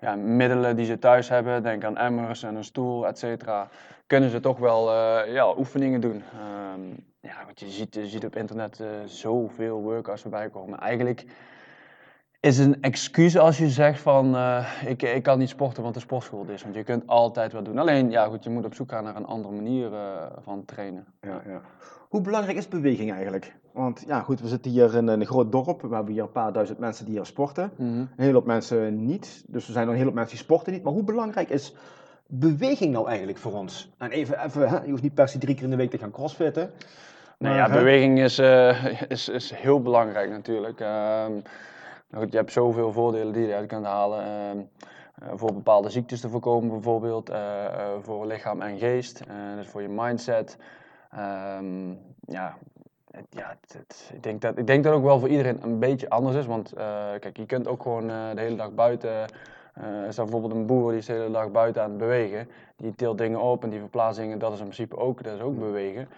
ja, 0.00 0.14
middelen 0.14 0.76
die 0.76 0.86
ze 0.86 0.98
thuis 0.98 1.28
hebben, 1.28 1.62
denk 1.62 1.84
aan 1.84 1.96
emmers 1.96 2.42
en 2.42 2.54
een 2.54 2.64
stoel, 2.64 3.06
et 3.06 3.18
cetera, 3.18 3.68
kunnen 4.06 4.30
ze 4.30 4.40
toch 4.40 4.58
wel 4.58 4.94
ja, 5.24 5.56
oefeningen 5.56 6.00
doen. 6.00 6.22
Ehm, 6.32 6.80
ja, 7.20 7.44
want 7.44 7.60
je 7.60 7.70
ziet, 7.70 7.94
je 7.94 8.06
ziet 8.06 8.24
op 8.24 8.36
internet 8.36 8.78
uh, 8.78 8.88
zoveel 9.06 9.82
workouts 9.82 10.22
voorbij 10.22 10.48
komen. 10.50 10.78
Eigenlijk 10.78 11.26
is 12.40 12.58
het 12.58 12.66
een 12.66 12.82
excuus 12.82 13.38
als 13.38 13.58
je 13.58 13.68
zegt 13.68 14.00
van 14.00 14.34
uh, 14.34 14.82
ik, 14.86 15.02
ik 15.02 15.22
kan 15.22 15.38
niet 15.38 15.48
sporten 15.48 15.82
want 15.82 15.94
de 15.94 16.00
sportschool 16.00 16.46
is. 16.48 16.62
Want 16.62 16.74
je 16.74 16.82
kunt 16.82 17.06
altijd 17.06 17.52
wat 17.52 17.64
doen. 17.64 17.78
Alleen 17.78 18.10
ja, 18.10 18.26
goed, 18.26 18.44
je 18.44 18.50
moet 18.50 18.64
op 18.64 18.74
zoek 18.74 18.90
gaan 18.90 19.04
naar 19.04 19.16
een 19.16 19.24
andere 19.24 19.54
manier 19.54 19.92
uh, 19.92 20.26
van 20.42 20.64
trainen. 20.64 21.06
Ja, 21.20 21.42
ja. 21.46 21.60
Hoe 22.08 22.20
belangrijk 22.20 22.56
is 22.56 22.68
beweging 22.68 23.12
eigenlijk? 23.12 23.56
Want 23.72 24.04
ja, 24.06 24.20
goed, 24.20 24.40
we 24.40 24.48
zitten 24.48 24.70
hier 24.70 24.94
in 24.94 25.08
een 25.08 25.26
groot 25.26 25.52
dorp. 25.52 25.82
We 25.82 25.94
hebben 25.94 26.12
hier 26.12 26.22
een 26.22 26.32
paar 26.32 26.52
duizend 26.52 26.78
mensen 26.78 27.04
die 27.04 27.14
hier 27.14 27.26
sporten. 27.26 27.72
Mm 27.76 27.86
-hmm. 27.86 27.98
Een 27.98 28.08
hele 28.16 28.32
hoop 28.32 28.46
mensen 28.46 29.06
niet. 29.06 29.44
Dus 29.46 29.66
er 29.66 29.72
zijn 29.72 29.88
een 29.88 29.94
hele 29.94 30.04
hoop 30.04 30.14
mensen 30.14 30.36
die 30.36 30.44
sporten 30.44 30.72
niet. 30.72 30.82
Maar 30.82 30.92
hoe 30.92 31.04
belangrijk 31.04 31.50
is 31.50 31.74
beweging 32.30 32.92
nou 32.92 33.08
eigenlijk 33.08 33.38
voor 33.38 33.52
ons? 33.52 33.90
En 33.98 34.10
even, 34.10 34.44
even 34.44 34.68
hè, 34.68 34.82
je 34.84 34.90
hoeft 34.90 35.02
niet 35.02 35.14
per 35.14 35.28
se 35.28 35.38
drie 35.38 35.54
keer 35.54 35.64
in 35.64 35.70
de 35.70 35.76
week 35.76 35.90
te 35.90 35.98
gaan 35.98 36.10
crossfitten. 36.10 36.70
Nee, 37.38 37.50
Maar, 37.52 37.60
ja, 37.60 37.68
hè? 37.70 37.78
beweging 37.78 38.18
is, 38.20 38.38
eh, 38.38 39.00
is, 39.08 39.28
is 39.28 39.50
heel 39.54 39.82
belangrijk 39.82 40.30
natuurlijk. 40.30 40.80
Ehm, 40.80 41.32
nou 42.10 42.26
je 42.30 42.36
hebt 42.36 42.52
zoveel 42.52 42.92
voordelen 42.92 43.32
die 43.32 43.42
je 43.42 43.48
eruit 43.48 43.68
kunt 43.68 43.84
halen. 43.84 44.18
Ehm, 44.24 44.58
eh, 45.14 45.28
voor 45.34 45.52
bepaalde 45.54 45.90
ziektes 45.90 46.20
te 46.20 46.28
voorkomen 46.28 46.70
bijvoorbeeld, 46.70 47.30
eh, 47.30 47.64
voor 48.02 48.26
lichaam 48.26 48.62
en 48.62 48.78
geest, 48.78 49.22
dus 49.56 49.66
voor 49.66 49.82
je 49.82 49.88
mindset. 49.88 50.56
Ehm, 51.10 51.88
ja, 52.20 52.56
het, 53.10 53.26
ja 53.30 53.56
het, 53.60 53.72
het- 53.78 54.10
ik, 54.14 54.22
denk 54.22 54.40
dat, 54.40 54.58
ik 54.58 54.66
denk 54.66 54.84
dat 54.84 54.92
ook 54.92 55.02
wel 55.04 55.18
voor 55.18 55.28
iedereen 55.28 55.58
een 55.62 55.78
beetje 55.78 56.08
anders 56.10 56.36
is, 56.36 56.46
want 56.46 56.72
kijk, 57.20 57.36
je 57.36 57.46
kunt 57.46 57.66
ook 57.68 57.82
gewoon 57.82 58.06
de 58.06 58.32
hele 58.40 58.56
dag 58.56 58.72
buiten, 58.74 59.10
is 60.08 60.16
er 60.18 60.22
bijvoorbeeld 60.24 60.52
een 60.52 60.66
boer 60.66 60.90
die 60.90 60.98
is 60.98 61.06
de 61.06 61.12
hele 61.12 61.30
dag 61.30 61.50
buiten 61.50 61.82
aan 61.82 61.88
het 61.90 61.98
bewegen, 61.98 62.48
die 62.76 62.94
tilt 62.94 63.18
dingen 63.18 63.40
op 63.40 63.62
en 63.64 63.70
die 63.70 63.78
verplaatst 63.78 64.20
dingen, 64.20 64.38
dat 64.38 64.52
is 64.52 64.58
in 64.58 64.64
principe 64.64 64.96
ook, 64.96 65.22
dat 65.24 65.34
is 65.34 65.40
ook 65.40 65.58
bewegen. 65.58 66.08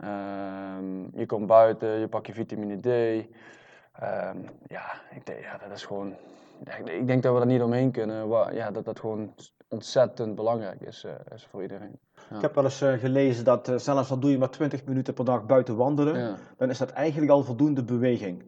Ehm, 0.00 1.18
je 1.18 1.26
komt 1.26 1.46
buiten, 1.46 1.88
je 1.88 2.08
pakt 2.08 2.26
je 2.26 2.32
vitamine 2.32 2.80
D. 2.80 2.86
Ehm, 2.86 4.36
ja, 4.66 4.84
ik 5.14 5.26
denk, 5.26 5.40
ja, 5.40 5.58
dat 5.68 5.76
is 5.76 5.84
gewoon. 5.84 6.14
ja, 6.64 6.74
ik- 6.92 7.06
denk 7.06 7.22
dat 7.22 7.34
we 7.34 7.40
er 7.40 7.46
niet 7.46 7.62
omheen 7.62 7.90
kunnen. 7.90 8.28
ja, 8.54 8.70
dat 8.70 8.84
dat 8.84 9.00
gewoon 9.00 9.34
ontzettend 9.68 10.34
belangrijk 10.34 10.80
is, 10.80 11.04
eh, 11.04 11.12
is 11.34 11.46
voor 11.50 11.62
iedereen. 11.62 11.98
Ik 12.34 12.40
heb 12.40 12.54
wel 12.54 12.64
eens 12.64 12.80
eh, 12.80 12.92
gelezen 12.92 13.44
dat 13.44 13.72
zelfs 13.76 14.10
al 14.10 14.18
doe 14.18 14.30
je 14.30 14.38
maar 14.38 14.50
20 14.50 14.84
minuten 14.84 15.14
per 15.14 15.24
dag 15.24 15.46
buiten 15.46 15.76
wandelen, 15.76 16.18
Ja. 16.18 16.34
dan 16.56 16.70
is 16.70 16.78
dat 16.78 16.90
eigenlijk 16.90 17.32
al 17.32 17.42
voldoende 17.42 17.84
beweging. 17.84 18.42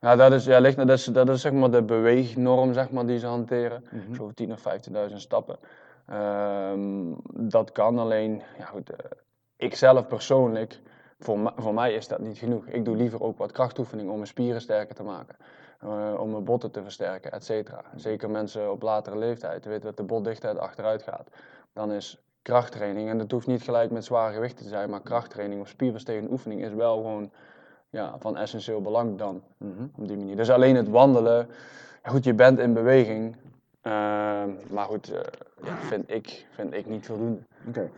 Ja, 0.00 0.16
dat 0.16 0.32
is, 0.32 0.44
ja, 0.44 0.58
ligt, 0.58 0.76
dat 0.76 0.88
is, 0.90 1.04
dat 1.04 1.28
is 1.28 1.40
zeg 1.40 1.52
maar 1.52 1.70
de 1.70 1.82
beweegnorm 1.82 2.72
zeg 2.72 2.90
maar, 2.90 3.06
die 3.06 3.18
ze 3.18 3.26
hanteren. 3.26 3.84
Zo 4.12 4.30
10.000 4.44 4.50
of 4.52 4.60
15.000 5.08 5.14
stappen. 5.16 5.58
Ehm, 6.06 7.12
dat 7.48 7.72
kan 7.72 7.98
alleen, 7.98 8.42
ja 8.58 8.64
goed, 8.64 8.90
eh, 8.90 9.10
ik 9.56 9.74
zelf 9.74 10.06
persoonlijk, 10.06 10.80
voor, 11.18 11.52
voor 11.56 11.74
mij 11.74 11.94
is 11.94 12.08
dat 12.08 12.18
niet 12.18 12.38
genoeg. 12.38 12.66
Ik 12.66 12.84
doe 12.84 12.96
liever 12.96 13.22
ook 13.22 13.38
wat 13.38 13.52
krachtoefening 13.52 14.08
om 14.08 14.14
mijn 14.14 14.26
spieren 14.26 14.60
sterker 14.60 14.94
te 14.94 15.02
maken. 15.02 15.36
eh, 15.80 16.14
om 16.18 16.30
mijn 16.30 16.44
botten 16.44 16.70
te 16.70 16.82
versterken, 16.82 17.32
et 17.32 17.44
cetera. 17.44 17.84
Zeker 17.96 18.30
mensen 18.30 18.70
op 18.72 18.82
latere 18.82 19.18
leeftijd 19.18 19.64
weten 19.64 19.84
dat 19.84 19.96
de 19.96 20.02
botdichtheid 20.02 20.58
achteruit 20.58 21.02
gaat. 21.02 21.28
Dan 21.72 21.92
is 21.92 22.22
krachttraining, 22.42 23.08
en 23.08 23.18
dat 23.18 23.30
hoeft 23.30 23.46
niet 23.46 23.62
gelijk 23.62 23.90
met 23.90 24.04
zware 24.04 24.32
gewichten 24.34 24.62
te 24.64 24.68
zijn, 24.70 24.90
maar 24.90 25.00
krachttraining 25.02 25.60
of 25.60 25.68
spierverstevigende 25.68 26.32
oefening 26.32 26.64
is 26.64 26.72
wel 26.72 26.96
gewoon 26.96 27.30
ja, 27.90 28.14
van 28.18 28.36
essentieel 28.36 28.80
belang 28.80 29.18
dan. 29.18 29.42
Op 29.96 30.08
die 30.08 30.16
manier. 30.16 30.36
Dus 30.36 30.50
alleen 30.50 30.76
het 30.76 30.88
wandelen, 30.88 31.48
ja, 32.04 32.10
goed, 32.10 32.24
je 32.24 32.34
bent 32.34 32.58
in 32.58 32.72
beweging, 32.72 33.36
ehm, 33.80 34.50
maar 34.70 34.84
goed, 34.84 35.12
eh, 35.12 35.20
ja, 35.64 35.76
vind, 35.76 36.10
ik, 36.10 36.46
vind 36.50 36.74
ik 36.74 36.86
niet 36.86 37.06
voldoende. 37.06 37.40
Oké, 37.68 37.90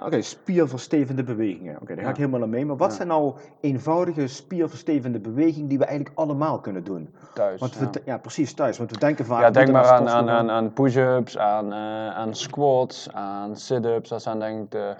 Oké, 0.00 0.22
spierverstevende 0.22 1.22
bewegingen. 1.22 1.78
Oké, 1.80 1.94
daar 1.94 2.04
ga 2.04 2.10
ik 2.10 2.16
helemaal 2.16 2.42
aan 2.42 2.50
mee. 2.50 2.66
Maar 2.66 2.76
wat 2.76 2.92
zijn 2.92 3.08
nou 3.08 3.34
eenvoudige 3.60 4.26
spierverstevende 4.26 5.18
bewegingen 5.18 5.68
die 5.68 5.78
we 5.78 5.84
eigenlijk 5.84 6.18
allemaal 6.18 6.60
kunnen 6.60 6.84
doen? 6.84 7.14
Thuis. 7.34 7.60
Want 7.60 7.74
ja. 7.74 7.90
we, 7.90 8.02
ja, 8.04 8.18
precies, 8.18 8.54
thuis. 8.54 8.78
Want 8.78 8.90
we 8.90 8.98
denken 8.98 9.24
vaak... 9.24 9.40
Ja, 9.40 9.50
denk 9.50 9.70
maar 9.70 9.84
aan, 9.84 10.08
aan, 10.08 10.30
aan, 10.30 10.50
aan 10.50 10.72
push-ups, 10.72 11.38
aan, 11.38 11.72
eh, 11.72 12.16
aan 12.16 12.34
squats, 12.34 13.12
aan 13.12 13.56
sit-ups. 13.56 14.08
Dat 14.08 14.22
zijn 14.22 14.38
denk 14.38 14.64
ik 14.64 14.70
de 14.70 14.94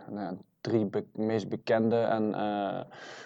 drie 0.66 0.84
be- 0.86 1.04
meest 1.12 1.48
bekende 1.48 1.96
en, 2.00 2.34
eh, 2.34 2.80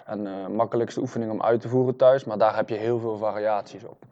en 0.06 0.26
eh, 0.26 0.46
makkelijkste 0.46 1.00
oefeningen 1.00 1.34
om 1.34 1.42
uit 1.42 1.60
te 1.60 1.68
voeren 1.68 1.96
thuis. 1.96 2.24
Maar 2.24 2.38
daar 2.38 2.56
heb 2.56 2.68
je 2.68 2.74
heel 2.74 2.98
veel 2.98 3.16
variaties 3.16 3.84
op. 3.84 4.04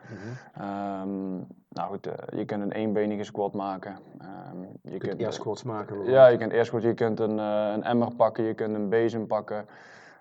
Ehm, 0.54 1.36
nou 1.68 1.88
goed, 1.88 2.06
eh, 2.06 2.38
je 2.38 2.44
kunt 2.44 2.62
een 2.62 2.72
eenbenige 2.72 3.24
squat 3.24 3.52
maken. 3.52 3.96
Ehm, 4.20 4.60
je 4.60 4.68
Je 4.82 4.90
kunt, 4.90 5.02
kunt 5.02 5.20
eerst 5.20 5.34
squats 5.38 5.62
maken. 5.62 6.04
Ja, 6.10 6.26
je 6.26 6.36
kunt 6.38 6.52
eerst 6.52 6.70
goed, 6.70 6.82
je 6.82 6.94
kunt 6.94 7.20
een, 7.20 7.38
een 7.38 7.82
emmer 7.82 8.14
pakken, 8.14 8.44
je 8.44 8.54
kunt 8.54 8.74
een 8.74 8.88
bezem 8.88 9.26
pakken. 9.26 9.66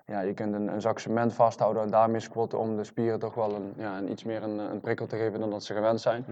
Ja, 0.08 0.20
je 0.20 0.34
kunt 0.34 0.54
een, 0.54 0.68
een 0.68 0.80
zak 0.80 0.98
cement 0.98 1.34
vasthouden 1.34 1.82
en 1.82 1.90
daarmee 1.90 2.20
squatten 2.20 2.58
om 2.58 2.76
de 2.76 2.84
spieren 2.84 3.18
toch 3.18 3.34
wel 3.34 3.54
een, 3.54 3.72
ja, 3.76 3.98
een, 3.98 4.10
iets 4.10 4.24
meer 4.24 4.42
een, 4.42 4.58
een 4.58 4.80
prikkel 4.80 5.06
te 5.06 5.16
geven 5.16 5.40
dan 5.40 5.50
dat 5.50 5.64
ze 5.64 5.74
gewend 5.74 6.00
zijn. 6.00 6.24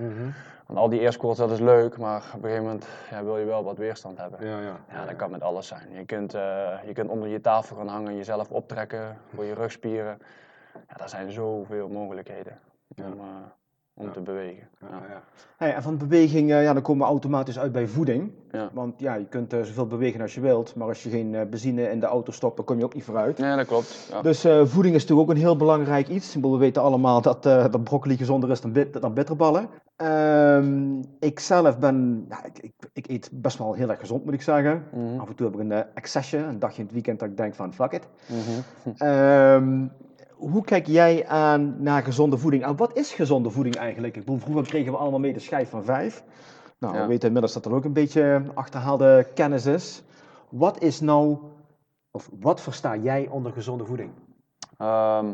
Want 0.67 0.79
al 0.79 0.89
die 0.89 1.01
air 1.01 1.13
squats, 1.13 1.39
dat 1.39 1.51
is 1.51 1.59
leuk, 1.59 1.99
maar 1.99 2.17
op 2.17 2.35
een 2.35 2.41
gegeven 2.41 2.65
moment 2.65 2.87
ja, 3.11 3.25
wil 3.25 3.39
je 3.39 3.45
wel 3.45 3.65
wat 3.65 3.79
weerstand 3.79 4.19
hebben. 4.19 4.47
Ja, 4.47 4.61
ja. 4.61 4.77
Ja, 4.93 5.05
dat 5.05 5.17
kan 5.17 5.31
met 5.31 5.43
alles 5.43 5.67
zijn. 5.67 5.93
Je 5.93 6.05
kunt, 6.05 6.35
eh, 6.35 6.79
je 6.87 6.93
kunt 6.93 7.11
onder 7.11 7.29
je 7.29 7.41
tafel 7.41 7.77
gaan 7.77 7.89
hangen, 7.89 8.17
jezelf 8.17 8.51
optrekken 8.51 9.19
voor 9.35 9.45
je 9.45 9.55
rugspieren. 9.55 10.19
Ja, 10.89 10.97
er 10.97 11.09
zijn 11.09 11.31
zoveel 11.31 11.89
mogelijkheden 11.89 12.59
om, 12.97 13.13
eh, 13.13 13.27
om 13.99 14.07
Ja. 14.07 14.13
te 14.13 14.21
bewegen. 14.21 14.69
Ja. 14.81 15.23
Hey, 15.57 15.75
en 15.75 15.83
van 15.83 15.97
beweging, 15.99 16.51
eh, 16.51 16.63
ja, 16.63 16.73
dan 16.73 16.83
komen 16.83 17.03
we 17.05 17.11
automatisch 17.11 17.59
uit 17.59 17.73
bij 17.73 17.87
voeding. 17.87 18.31
Ja. 18.51 18.71
Want 18.73 19.01
ja, 19.01 19.15
je 19.15 19.25
kunt 19.25 19.53
eh, 19.53 19.63
zoveel 19.63 19.87
bewegen 19.87 20.21
als 20.21 20.35
je 20.35 20.41
wilt, 20.41 20.75
maar 20.75 20.89
als 20.89 21.03
je 21.03 21.11
geen 21.11 21.35
eh, 21.35 21.47
benzine 21.47 21.91
in 21.91 22.01
de 22.01 22.07
auto 22.07 22.33
stopt, 22.33 22.57
dan 22.57 22.65
kom 22.65 22.79
je 22.79 22.85
ook 22.85 22.95
niet 22.95 23.05
vooruit. 23.05 23.39
Nee, 23.39 23.57
dat 23.57 23.67
klopt. 23.67 24.09
Ja. 24.11 24.23
Dus 24.23 24.45
eh, 24.45 24.65
voeding 24.65 24.95
is 24.95 25.01
natuurlijk 25.03 25.29
ook 25.29 25.35
een 25.35 25.41
heel 25.43 25.57
belangrijk 25.57 26.09
iets. 26.09 26.35
We 26.35 26.57
weten 26.57 26.83
allemaal 26.83 27.21
dat, 27.23 27.47
eh, 27.47 27.71
dat 27.71 27.85
broccoli 27.85 28.17
gezonder 28.17 28.51
is 28.51 28.61
dan, 28.61 28.73
bit, 28.73 29.01
dan 29.01 29.15
bitterballen. 29.15 29.69
Ehm 29.97 31.03
ik 31.21 31.41
zelf 31.41 31.79
ben, 31.79 32.27
ja, 32.29 32.45
ik, 32.45 32.59
ik, 32.61 32.73
ik 32.93 33.09
eet 33.09 33.31
best 33.33 33.59
wel 33.59 33.73
heel 33.75 33.91
erg 33.91 34.01
gezond 34.01 34.25
moet 34.25 34.35
ik 34.35 34.43
zeggen. 34.43 34.85
Mhm. 34.93 35.21
Af 35.21 35.29
en 35.29 35.35
toe 35.35 35.47
heb 35.47 35.55
ik 35.55 35.61
een 35.61 35.85
excesje, 35.95 36.37
een 36.39 36.59
dagje 36.59 36.79
in 36.79 36.85
het 36.85 36.93
weekend 36.93 37.19
dat 37.19 37.29
ik 37.29 37.37
denk 37.37 37.55
van 37.55 37.75
fuck 37.75 37.93
it. 37.93 38.09
Mhm. 38.27 39.03
Ehm, 39.03 39.87
hoe 40.37 40.65
kijk 40.65 40.87
jij 40.87 41.27
aan 41.27 41.83
naar 41.83 42.03
gezonde 42.03 42.39
voeding? 42.39 42.65
En 42.65 42.77
wat 42.77 42.97
is 42.97 43.13
gezonde 43.13 43.51
voeding 43.51 43.77
eigenlijk? 43.77 44.17
Ik 44.17 44.25
bedoel, 44.25 44.41
vroeger 44.41 44.67
kregen 44.67 44.93
we 44.93 44.99
allemaal 44.99 45.21
mee 45.21 45.33
de 45.33 45.39
schijf 45.39 45.71
van 45.71 45.85
vijf. 45.85 46.25
Nou, 46.79 46.99
we 46.99 47.07
weten 47.07 47.27
inmiddels 47.27 47.53
dat 47.53 47.65
er 47.65 47.73
ook 47.73 47.85
een 47.85 47.93
beetje 47.93 48.43
achterhaalde 48.55 49.27
kennis 49.35 49.67
is. 49.67 50.03
Wat 50.49 50.83
is 50.83 51.01
nou, 51.01 51.39
of 52.11 52.31
wat 52.41 52.61
versta 52.61 52.97
jij 52.97 53.29
onder 53.29 53.53
gezonde 53.53 53.85
voeding? 53.85 54.11
Ehm, 54.79 55.33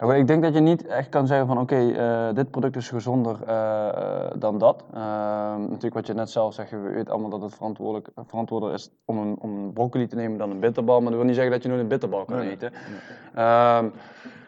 nou, 0.00 0.14
ik 0.14 0.26
denk 0.26 0.42
dat 0.42 0.54
je 0.54 0.60
niet 0.60 0.86
echt 0.86 1.08
kan 1.08 1.26
zeggen 1.26 1.46
van 1.46 1.58
oké, 1.58 1.90
eh, 1.90 2.34
dit 2.34 2.50
product 2.50 2.76
is 2.76 2.88
gezonder 2.88 3.36
eh, 3.46 3.88
eh, 3.88 4.30
dan 4.34 4.58
dat. 4.58 4.84
Ehm, 4.94 5.60
natuurlijk 5.60 5.94
wat 5.94 6.06
je 6.06 6.14
net 6.14 6.30
zelf 6.30 6.54
zegt, 6.54 6.70
we 6.70 6.78
weten 6.78 7.12
allemaal 7.12 7.30
dat 7.30 7.42
het 7.42 7.54
verantwoordelijk, 7.54 8.08
verantwoorder 8.26 8.72
is 8.72 8.90
om 9.04 9.18
een, 9.18 9.36
om 9.40 9.50
een 9.50 9.72
broccoli 9.72 10.06
te 10.06 10.16
nemen 10.16 10.38
dan 10.38 10.50
een 10.50 10.60
bitterbal. 10.60 11.00
Maar 11.00 11.08
dat 11.08 11.18
wil 11.18 11.24
niet 11.24 11.34
zeggen 11.34 11.52
dat 11.52 11.62
je 11.62 11.68
nooit 11.68 11.80
een 11.80 11.88
bitterbal 11.88 12.24
kan 12.24 12.36
Nee, 12.36 12.44
nee. 12.44 12.54
eten. 12.54 12.72
Ehm, 13.34 13.84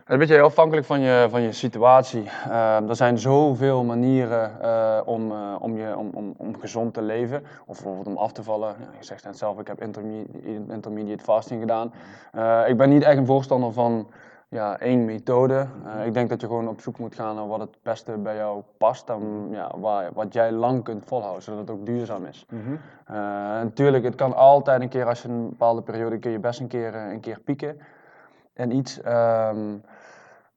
het 0.03 0.11
is 0.11 0.13
een 0.13 0.19
beetje 0.19 0.35
heel 0.35 0.45
afhankelijk 0.45 0.87
van 0.87 1.01
je, 1.01 1.27
van 1.31 1.43
je 1.43 1.53
situatie. 1.53 2.25
Ehm, 2.49 2.89
er 2.89 2.97
zijn 2.97 3.19
zoveel 3.19 3.85
manieren 3.85 4.61
eh, 4.61 5.01
om, 5.05 5.33
eh, 5.33 5.57
om, 5.59 5.77
je, 5.77 5.97
om, 5.97 6.11
om, 6.15 6.35
om 6.37 6.59
gezond 6.61 6.95
te 6.95 7.03
leven. 7.03 7.43
Of 7.67 7.77
bijvoorbeeld 7.77 8.07
om 8.07 8.17
af 8.17 8.33
te 8.33 8.43
vallen. 8.43 8.69
Ja, 8.69 8.87
je 8.99 9.05
zegt 9.05 9.25
net 9.25 9.39
zelf, 9.39 9.59
ik 9.59 9.67
heb 9.67 9.83
intermediate, 9.83 10.73
intermediate 10.73 11.25
fasting 11.25 11.61
gedaan. 11.61 11.93
Eh, 12.33 12.63
ik 12.69 12.77
ben 12.77 12.89
niet 12.89 13.03
echt 13.03 13.17
een 13.17 13.27
voorstander 13.27 13.73
van 13.73 14.07
ja, 14.53 14.79
één 14.79 15.05
methode. 15.05 15.67
Eh, 15.85 16.07
ik 16.07 16.15
denk 16.15 16.29
dat 16.29 16.41
je 16.41 16.47
gewoon 16.47 16.69
op 16.69 16.81
zoek 16.81 16.99
moet 16.99 17.15
gaan 17.15 17.35
naar 17.35 17.49
wat 17.49 17.61
het 17.61 17.77
beste 17.83 18.13
bij 18.19 18.37
jou 18.37 18.63
past. 18.77 19.09
En 19.09 19.49
ja, 19.51 19.71
waar, 19.79 20.13
wat 20.13 20.33
jij 20.33 20.53
lang 20.53 20.85
kunt 20.85 21.05
volhouden, 21.05 21.43
zodat 21.43 21.61
het 21.61 21.71
ook 21.71 21.87
duurzaam 21.87 22.25
is. 22.25 22.47
Eh, 23.07 23.17
natuurlijk, 23.63 24.05
het 24.05 24.15
kan 24.15 24.35
altijd 24.35 24.81
een 24.81 24.89
keer, 24.89 25.07
als 25.07 25.23
je 25.23 25.29
een 25.29 25.49
bepaalde 25.49 25.83
periode, 25.83 26.19
kun 26.19 26.31
je 26.31 26.39
best 26.39 26.61
een 26.61 26.69
keer, 26.69 26.95
eh, 26.95 27.11
een 27.11 27.21
keer 27.21 27.41
pieken 27.41 27.79
en 28.53 28.71
iets. 28.77 29.01
ehm, 29.01 29.77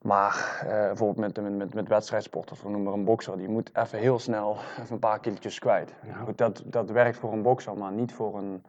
maar 0.01 0.65
bijvoorbeeld 0.69 1.17
met, 1.17 1.43
met, 1.43 1.57
met, 1.57 1.73
met 1.73 1.87
wedstrijdsporters, 1.87 2.61
we 2.61 2.69
noemen 2.69 2.83
maar 2.83 2.93
een 2.93 3.05
bokser, 3.05 3.37
die 3.37 3.49
moet 3.49 3.71
even 3.73 3.99
heel 3.99 4.19
snel 4.19 4.57
even 4.79 4.93
een 4.93 4.99
paar 4.99 5.19
kilo's 5.19 5.59
kwijt. 5.59 5.93
Goed, 6.25 6.37
dat, 6.37 6.63
dat 6.65 6.89
werkt 6.89 7.17
voor 7.17 7.33
een 7.33 7.41
bokser, 7.41 7.77
maar 7.77 7.91
niet 7.91 8.13
voor 8.13 8.37
een 8.37 8.63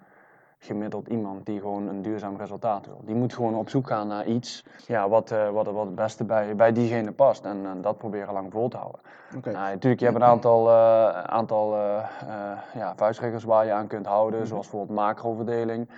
gemiddeld 0.67 1.09
iemand 1.09 1.47
die 1.47 1.61
gewoon 1.61 1.89
een 1.89 2.03
duurzaam 2.03 2.37
resultaat 2.37 2.87
wil. 2.87 3.01
Die 3.05 3.15
moet 3.15 3.35
gewoon 3.35 3.55
op 3.55 3.69
zoek 3.69 3.87
gaan 3.87 4.09
naar 4.09 4.27
iets 4.27 4.65
ja, 4.87 5.09
wat, 5.09 5.31
eh, 5.31 5.51
wat, 5.51 5.67
wat 5.67 5.87
het 5.87 5.95
beste 5.95 6.25
bij, 6.25 6.57
bij 6.57 6.73
diegene 6.73 7.13
past 7.13 7.45
en, 7.45 7.67
en 7.67 7.83
dat 7.83 7.99
proberen 7.99 8.33
lang 8.33 8.53
vol 8.53 8.69
te 8.69 8.77
houden. 8.77 9.01
Nou, 9.43 9.55
natuurlijk, 9.55 10.01
je 10.01 10.07
hebt 10.07 10.17
een 10.17 10.25
aantal, 10.25 10.69
eh, 10.69 11.21
aantal 11.23 11.75
eh, 11.75 11.97
eh, 11.97 12.59
ja, 12.75 12.93
vuistregels 12.97 13.45
waar 13.45 13.65
je 13.65 13.73
aan 13.73 13.87
kunt 13.87 14.07
houden, 14.07 14.47
zoals 14.47 14.69
bijvoorbeeld 14.69 14.99
macroverdeling. 14.99 15.89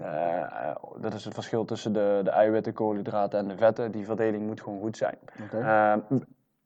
Eh, 0.00 0.40
eh, 0.40 0.76
dat 0.96 1.14
is 1.14 1.24
het 1.24 1.34
verschil 1.34 1.64
tussen 1.64 1.92
de, 1.92 2.20
de 2.24 2.30
eiwitten, 2.30 2.72
koolhydraten 2.72 3.38
en 3.38 3.48
de 3.48 3.56
vetten. 3.56 3.90
Die 3.90 4.04
verdeling 4.04 4.46
moet 4.46 4.60
gewoon 4.60 4.80
goed 4.80 4.96
zijn. 4.96 5.18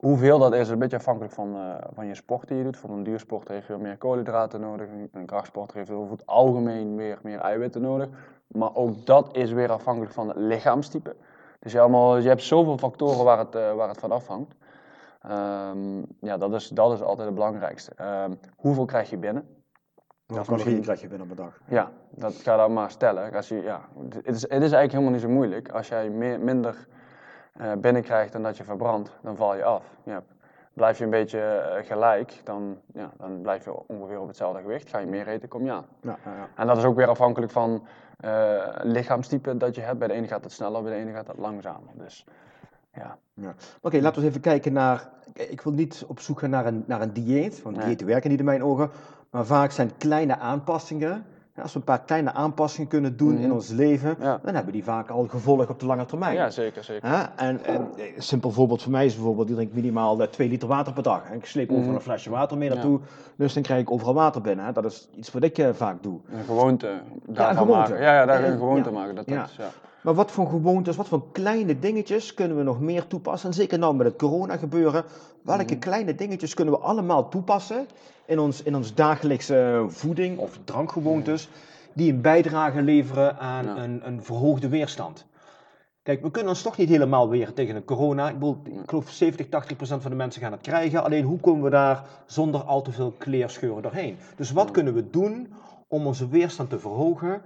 Hoeveel 0.03 0.39
dat 0.39 0.53
is, 0.53 0.59
is 0.59 0.69
een 0.69 0.79
beetje 0.79 0.97
afhankelijk 0.97 1.33
van, 1.33 1.55
eh, 1.55 1.75
van 1.93 2.05
je 2.05 2.15
sport 2.15 2.47
die 2.47 2.57
je 2.57 2.63
doet. 2.63 2.77
Voor 2.77 2.89
een 2.89 3.03
duursport 3.03 3.47
heeft 3.47 3.67
je 3.67 3.77
meer 3.77 3.97
koolhydraten 3.97 4.59
nodig. 4.61 4.87
Een- 5.11 5.25
krachtsport 5.25 5.73
heeft 5.73 5.89
over 5.91 6.11
het 6.11 6.25
algemeen 6.25 6.95
meer, 6.95 7.19
meer 7.21 7.39
eiwitten 7.39 7.81
nodig. 7.81 8.07
Maar 8.47 8.75
ook 8.75 9.05
dat 9.05 9.35
is 9.35 9.51
weer 9.51 9.71
afhankelijk 9.71 10.13
van 10.13 10.27
het 10.27 10.37
lichaamstype. 10.37 11.15
Dus 11.59 11.71
je, 11.71 11.79
allemaal, 11.79 12.17
je 12.17 12.27
hebt 12.27 12.41
zoveel 12.41 12.77
factoren 12.77 13.23
waar 13.25 13.37
het, 13.37 13.55
eh, 13.55 13.73
waar 13.73 13.87
het 13.87 13.99
van 13.99 14.11
afhangt. 14.11 14.55
Ehm, 15.21 15.97
ja, 16.19 16.37
dat 16.37 16.53
is, 16.53 16.67
dat 16.67 16.91
is 16.93 17.01
altijd 17.01 17.25
het 17.25 17.35
belangrijkste. 17.35 17.91
Ehm, 17.95 18.31
hoeveel 18.55 18.85
krijg 18.85 19.09
je 19.09 19.17
binnen? 19.17 19.43
Hoeveel 19.45 19.55
is 20.25 20.35
misschien- 20.35 20.55
calorieën 20.55 20.81
krijg 20.81 21.01
je 21.01 21.07
binnen 21.07 21.25
op 21.31 21.37
een 21.37 21.43
dag? 21.43 21.59
Ja, 21.67 21.91
dat 22.09 22.33
ga 22.33 22.57
dan 22.57 22.73
maar 22.73 22.91
stellen. 22.91 23.33
Als 23.33 23.47
je, 23.47 23.61
ja, 23.61 23.81
het, 24.09 24.15
is, 24.15 24.41
het 24.41 24.51
is 24.51 24.51
eigenlijk 24.51 24.91
helemaal 24.91 25.11
niet 25.11 25.21
zo 25.21 25.29
moeilijk. 25.29 25.69
Als 25.71 25.87
jij 25.87 26.09
meer, 26.09 26.39
minder 26.39 26.87
binnenkrijgt 27.77 28.31
dan 28.31 28.43
dat 28.43 28.57
je 28.57 28.63
verbrandt, 28.63 29.11
dan 29.21 29.35
val 29.35 29.55
je 29.55 29.63
af. 29.63 29.83
Blijf 30.73 30.97
je 30.97 31.03
een 31.03 31.09
beetje 31.09 31.39
eh, 31.39 31.85
gelijk, 31.87 32.41
dan, 32.43 32.77
ja, 32.93 33.11
dan 33.17 33.41
blijf 33.41 33.63
je 33.63 33.87
ongeveer 33.87 34.19
op 34.19 34.27
hetzelfde 34.27 34.61
gewicht. 34.61 34.89
Ga 34.89 34.97
je 34.97 35.05
meer 35.05 35.27
eten, 35.27 35.49
kom 35.49 35.65
je 35.65 35.71
aan. 35.71 35.85
Ja, 36.01 36.17
ja, 36.25 36.35
ja. 36.35 36.47
En 36.55 36.67
dat 36.67 36.77
is 36.77 36.83
ook 36.83 36.95
weer 36.95 37.07
afhankelijk 37.07 37.51
van 37.51 37.87
eh, 38.19 38.67
lichaamstype 38.81 39.57
dat 39.57 39.75
je 39.75 39.81
hebt. 39.81 39.99
Bij 39.99 40.07
de 40.07 40.13
ene 40.13 40.27
gaat 40.27 40.43
het 40.43 40.53
sneller, 40.53 40.83
bij 40.83 40.91
de 40.91 40.97
ene 40.97 41.11
gaat 41.11 41.27
het 41.27 41.37
langzamer. 41.37 41.89
Dus 41.93 42.25
ja. 42.93 43.17
Ja. 43.33 43.53
Oké, 43.81 43.99
laten 43.99 44.19
we 44.19 44.25
eens 44.25 44.29
even 44.29 44.41
kijken 44.41 44.73
naar. 44.73 45.09
Ik 45.33 45.61
wil 45.61 45.73
niet 45.73 46.03
op 46.07 46.19
zoek 46.19 46.39
gaan 46.39 46.49
naar 46.49 46.65
een, 46.65 46.83
naar 46.87 47.01
een 47.01 47.13
dieet, 47.13 47.61
want 47.61 47.75
Nee. 47.75 47.85
diëten 47.85 48.07
werken 48.07 48.29
niet 48.29 48.39
in 48.39 48.45
mijn 48.45 48.63
ogen. 48.63 48.89
Maar 49.29 49.45
vaak 49.45 49.71
zijn 49.71 49.97
kleine 49.97 50.37
aanpassingen. 50.37 51.25
Ja, 51.55 51.61
als 51.61 51.73
we 51.73 51.79
een 51.79 51.85
paar 51.85 52.01
kleine 52.03 52.33
aanpassingen 52.33 52.89
kunnen 52.89 53.17
doen 53.17 53.37
in 53.37 53.41
Mhm. 53.47 53.51
ons 53.51 53.69
leven, 53.69 54.15
Ja. 54.19 54.39
dan 54.43 54.55
hebben 54.55 54.73
die 54.73 54.83
vaak 54.83 55.09
al 55.09 55.27
gevolgen 55.27 55.69
op 55.69 55.79
de 55.79 55.85
lange 55.85 56.05
termijn. 56.05 56.33
ja, 56.35 56.49
zeker, 56.49 56.83
zeker. 56.83 57.09
Hè? 57.09 57.23
En, 57.35 57.63
en 57.65 57.81
een 58.15 58.21
simpel 58.21 58.51
voorbeeld 58.51 58.81
voor 58.81 58.91
mij 58.91 59.05
is 59.05 59.15
bijvoorbeeld, 59.15 59.49
ik 59.49 59.55
drink 59.55 59.73
minimaal 59.73 60.21
eh, 60.21 60.27
2 60.27 60.49
liter 60.49 60.67
water 60.67 60.93
per 60.93 61.03
dag. 61.03 61.29
En 61.29 61.35
ik 61.37 61.45
sleep 61.45 61.69
overal 61.69 61.85
Mhm. 61.87 61.95
een 61.95 62.01
flesje 62.01 62.29
water 62.29 62.57
mee 62.57 62.67
Ja. 62.69 62.73
naartoe, 62.73 62.99
dus 63.35 63.53
dan 63.53 63.63
krijg 63.63 63.81
ik 63.81 63.91
overal 63.91 64.13
water 64.13 64.41
binnen. 64.41 64.65
Hè? 64.65 64.71
Dat 64.71 64.85
is 64.85 65.09
iets 65.15 65.31
wat 65.31 65.43
ik 65.43 65.57
eh, 65.57 65.69
vaak 65.73 66.03
doe. 66.03 66.19
Een 66.29 66.43
gewoonte 66.43 67.01
daarvan 67.27 67.67
maken. 67.67 67.95
Ja, 68.01 68.13
ja, 68.13 68.25
daar 68.25 68.41
Ja, 68.41 68.47
een 68.47 68.57
gewoonte 68.57 68.89
ja. 68.89 68.95
maken. 68.95 69.15
Dat, 69.15 69.25
Ja. 69.25 69.35
dat 69.39 69.49
is, 69.49 69.55
ja. 69.55 69.69
Maar 70.03 70.13
wat 70.13 70.31
voor 70.31 70.47
gewoontes, 70.49 70.95
wat 70.95 71.07
voor 71.07 71.31
kleine 71.31 71.79
dingetjes 71.79 72.33
kunnen 72.33 72.57
we 72.57 72.63
nog 72.63 72.79
meer 72.79 73.07
toepassen? 73.07 73.49
En 73.49 73.55
zeker 73.55 73.79
nou 73.79 73.95
met 73.95 74.05
het 74.07 74.15
corona 74.15 74.57
gebeuren, 74.57 75.03
welke 75.41 75.63
Mhm. 75.73 75.79
kleine 75.79 76.15
dingetjes 76.15 76.53
kunnen 76.53 76.73
we 76.73 76.79
allemaal 76.79 77.29
toepassen 77.29 77.87
in 78.25 78.39
ons, 78.39 78.63
in 78.63 78.75
ons 78.75 78.93
dagelijkse 78.93 79.85
voeding 79.87 80.37
of 80.37 80.59
drankgewoontes, 80.63 81.49
die 81.93 82.11
een 82.13 82.21
bijdrage 82.21 82.81
leveren 82.81 83.37
aan 83.39 83.65
Ja. 83.65 83.77
een, 83.77 84.01
een 84.07 84.23
verhoogde 84.23 84.69
weerstand? 84.69 85.25
Kijk, 86.03 86.21
we 86.21 86.31
kunnen 86.31 86.51
ons 86.51 86.61
toch 86.61 86.77
niet 86.77 86.89
helemaal 86.89 87.29
weer 87.29 87.53
tegen 87.53 87.75
een 87.75 87.83
corona. 87.85 88.27
Ik, 88.27 88.33
bedoel, 88.33 88.57
ik 88.63 88.89
geloof 88.89 89.09
70, 89.09 89.49
80 89.49 89.77
procent 89.77 90.01
van 90.01 90.11
de 90.11 90.17
mensen 90.17 90.41
gaan 90.41 90.51
het 90.51 90.61
krijgen. 90.61 91.03
Alleen 91.03 91.23
hoe 91.23 91.39
komen 91.39 91.63
we 91.63 91.69
daar 91.69 92.03
zonder 92.25 92.61
al 92.61 92.81
te 92.81 92.91
veel 92.91 93.13
kleerscheuren 93.17 93.81
doorheen? 93.83 94.17
Dus 94.35 94.51
wat 94.51 94.71
kunnen 94.71 94.93
we 94.93 95.09
doen 95.09 95.53
om 95.87 96.07
onze 96.07 96.27
weerstand 96.27 96.69
te 96.69 96.79
verhogen 96.79 97.41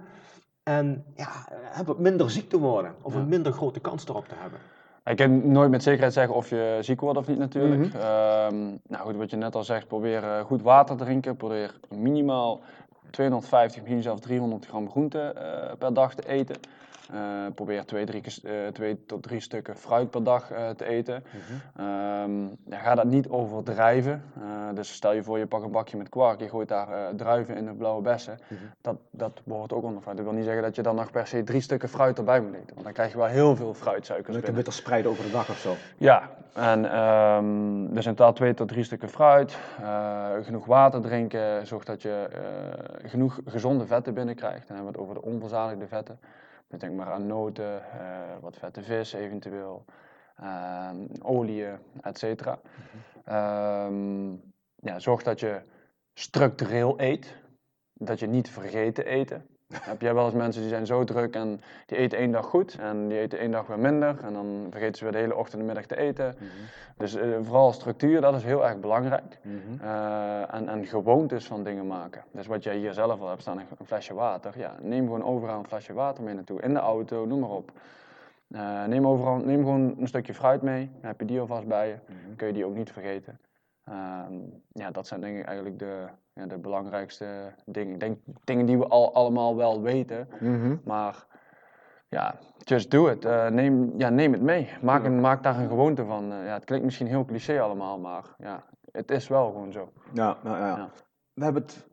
en 0.68 1.04
ja, 1.16 1.28
eh, 1.74 1.80
wat 1.86 1.98
minder 1.98 2.30
ziek 2.30 2.48
te 2.48 2.58
worden? 2.58 2.94
Of 3.02 3.12
Ja. 3.12 3.18
een 3.18 3.28
minder 3.28 3.52
grote 3.52 3.80
kans 3.80 4.08
erop 4.08 4.28
te 4.28 4.34
hebben? 4.38 4.58
Ik 5.04 5.16
kan 5.16 5.52
nooit 5.52 5.70
met 5.70 5.82
zekerheid 5.82 6.12
zeggen 6.12 6.34
of 6.34 6.50
je 6.50 6.78
ziek 6.80 7.00
wordt 7.00 7.18
of 7.18 7.26
niet 7.26 7.38
natuurlijk. 7.38 7.92
Mhm. 7.92 7.96
Ehm, 7.96 8.56
nou 8.88 9.04
goed, 9.04 9.16
wat 9.16 9.30
je 9.30 9.36
net 9.36 9.54
al 9.54 9.64
zegt, 9.64 9.86
probeer 9.86 10.24
eh, 10.24 10.40
goed 10.40 10.62
water 10.62 10.96
te 10.96 11.04
drinken. 11.04 11.36
Probeer 11.36 11.74
minimaal 11.88 12.60
250, 13.10 13.80
misschien 13.82 14.02
zelfs 14.02 14.20
300 14.20 14.66
gram 14.66 14.90
groente 14.90 15.20
eh, 15.20 15.72
per 15.78 15.94
dag 15.94 16.14
te 16.14 16.28
eten. 16.28 16.56
Eh, 17.12 17.20
probeer 17.54 17.84
twee, 17.84 18.06
drie, 18.06 18.22
eh, 18.42 18.52
twee 18.72 19.04
tot 19.06 19.22
drie 19.22 19.40
stukken 19.40 19.76
fruit 19.76 20.10
per 20.10 20.24
dag 20.24 20.50
eh, 20.50 20.70
te 20.70 20.84
eten. 20.84 21.24
Ehm, 21.76 22.42
ja, 22.42 22.78
ga 22.78 22.94
dat 22.94 23.04
niet 23.04 23.28
overdrijven. 23.28 24.22
Dus 24.74 24.92
stel 24.92 25.12
je 25.12 25.22
voor 25.22 25.38
je 25.38 25.46
pakt 25.46 25.64
een 25.64 25.70
bakje 25.70 25.96
met 25.96 26.08
kwark, 26.08 26.40
je 26.40 26.48
gooit 26.48 26.68
daar 26.68 27.14
druiven 27.16 27.56
in 27.56 27.64
de 27.64 27.72
blauwe 27.72 28.02
bessen. 28.02 28.38
dat, 28.80 28.96
dat 29.10 29.40
behoort 29.44 29.72
ook 29.72 29.82
onder 29.82 30.02
fruit. 30.02 30.16
Dat 30.16 30.26
wil 30.26 30.34
niet 30.34 30.44
zeggen 30.44 30.62
dat 30.62 30.76
je 30.76 30.82
dan 30.82 30.94
nog 30.94 31.10
per 31.10 31.26
se 31.26 31.44
drie 31.44 31.60
stukken 31.60 31.88
fruit 31.88 32.18
erbij 32.18 32.40
moet 32.40 32.54
eten. 32.54 32.74
Want 32.74 32.84
dan 32.84 32.92
krijg 32.92 33.10
je 33.10 33.16
wel 33.18 33.26
heel 33.26 33.56
veel 33.56 33.74
fruitsuikers 33.74 34.36
binnen. 34.36 34.54
witte 34.54 34.70
spreiden 34.70 35.10
over 35.10 35.24
de 35.24 35.30
dag 35.30 35.50
of 35.50 35.58
zo. 35.58 35.74
Ja, 35.96 36.30
en 36.52 36.90
ehm, 36.90 37.94
dus 37.94 38.06
in 38.06 38.14
totaal 38.14 38.32
twee 38.32 38.54
tot 38.54 38.68
drie 38.68 38.84
stukken 38.84 39.08
fruit, 39.08 39.56
genoeg 40.42 40.66
water 40.66 41.00
drinken, 41.00 41.66
zorg 41.66 41.84
dat 41.84 42.02
je 42.02 42.28
genoeg 43.04 43.40
gezonde 43.46 43.86
vetten 43.86 44.14
binnenkrijgt. 44.14 44.68
Dan 44.68 44.76
hebben 44.76 44.94
we 44.94 45.00
het 45.00 45.08
over 45.08 45.22
de 45.22 45.28
onverzadigde 45.28 45.86
vetten. 45.86 46.18
Denk 46.68 46.94
maar 46.94 47.12
aan 47.12 47.26
noten, 47.26 47.92
eh, 47.92 48.36
wat 48.40 48.56
vette 48.56 48.82
vis 48.82 49.12
eventueel, 49.12 49.84
ehm 50.36 51.06
oliën, 51.22 51.78
et 52.00 52.18
cetera. 52.18 52.60
Ehm, 53.24 54.32
ja, 54.74 54.98
zorg 54.98 55.22
dat 55.22 55.40
je 55.40 55.60
structureel 56.14 57.00
eet, 57.00 57.36
dat 57.94 58.18
je 58.18 58.26
niet 58.26 58.50
vergeet 58.50 58.94
te 58.94 59.04
eten. 59.04 59.46
Heb 59.74 60.00
jij 60.00 60.14
wel 60.14 60.24
eens 60.24 60.34
mensen 60.34 60.60
die 60.60 60.70
zijn 60.70 60.86
zo 60.86 61.04
druk 61.04 61.34
en 61.34 61.60
die 61.86 61.98
eten 61.98 62.18
één 62.18 62.32
dag 62.32 62.46
goed 62.46 62.76
en 62.80 63.08
die 63.08 63.18
eten 63.18 63.38
één 63.38 63.50
dag 63.50 63.66
weer 63.66 63.78
minder 63.78 64.16
en 64.22 64.32
dan 64.32 64.66
vergeten 64.70 64.94
ze 64.94 65.04
weer 65.04 65.12
de 65.12 65.18
hele 65.18 65.36
ochtend 65.36 65.60
en 65.60 65.66
middag 65.66 65.86
te 65.86 65.96
eten. 65.96 66.36
Dus 66.96 67.14
eh, 67.14 67.28
vooral 67.42 67.72
structuur, 67.72 68.20
dat 68.20 68.34
is 68.34 68.44
heel 68.44 68.66
erg 68.66 68.80
belangrijk. 68.80 69.38
Eh, 69.80 70.54
en, 70.54 70.68
en 70.68 70.86
gewoontes 70.86 71.46
van 71.46 71.64
dingen 71.64 71.86
maken. 71.86 72.24
Dus 72.30 72.46
wat 72.46 72.62
jij 72.62 72.76
hier 72.76 72.92
zelf 72.92 73.20
al 73.20 73.28
hebt 73.28 73.40
staan, 73.40 73.58
een 73.58 73.86
flesje 73.86 74.14
water. 74.14 74.58
Ja, 74.58 74.74
neem 74.80 75.04
gewoon 75.04 75.24
overal 75.24 75.58
een 75.58 75.66
flesje 75.66 75.92
water 75.92 76.24
mee 76.24 76.34
naartoe. 76.34 76.60
In 76.60 76.74
de 76.74 76.80
auto, 76.80 77.26
noem 77.26 77.40
maar 77.40 77.50
op. 77.50 77.72
Eh, 78.50 78.84
neem, 78.84 79.06
overal, 79.06 79.36
neem 79.36 79.58
gewoon 79.58 79.94
een 79.98 80.08
stukje 80.08 80.34
fruit 80.34 80.62
mee. 80.62 80.90
Dan 81.00 81.10
heb 81.10 81.20
je 81.20 81.26
die 81.26 81.40
alvast 81.40 81.66
bij 81.66 81.88
je. 81.88 81.96
Dan 82.26 82.36
kun 82.36 82.46
je 82.46 82.52
die 82.52 82.64
ook 82.64 82.74
niet 82.74 82.92
vergeten. 82.92 83.40
Ehm, 83.84 84.34
ja, 84.72 84.90
dat 84.90 85.06
zijn 85.06 85.20
denk 85.20 85.38
ik 85.38 85.44
eigenlijk 85.44 85.78
de, 85.78 86.06
ja, 86.38 86.46
de 86.46 86.58
belangrijkste 86.58 87.26
dingen. 87.64 87.94
Ik 87.94 88.00
denk 88.00 88.18
dingen 88.44 88.66
die 88.66 88.78
we 88.78 88.86
al 88.86 89.14
allemaal 89.14 89.56
wel 89.56 89.82
weten. 89.82 90.28
Maar 90.84 91.26
ja, 92.08 92.34
just 92.58 92.90
do 92.90 93.06
it. 93.08 93.24
Eh, 93.24 93.48
neem, 93.48 93.92
ja, 93.96 94.08
neem 94.08 94.32
het 94.32 94.42
mee. 94.42 94.68
Maak, 94.82 95.04
een, 95.04 95.20
maak 95.20 95.42
daar 95.42 95.58
een 95.58 95.68
gewoonte 95.68 96.04
van. 96.04 96.32
Eh, 96.32 96.44
ja, 96.44 96.52
het 96.52 96.64
klinkt 96.64 96.84
misschien 96.84 97.06
heel 97.06 97.24
cliché 97.24 97.60
allemaal, 97.60 97.98
maar 97.98 98.24
ja, 98.38 98.64
het 98.92 99.10
is 99.10 99.28
wel 99.28 99.46
gewoon 99.46 99.72
zo. 99.72 99.92
Ja, 100.12 100.36
ja. 100.44 100.58
Ja. 100.58 100.90
We 101.34 101.44
hebben 101.44 101.62
het. 101.62 101.87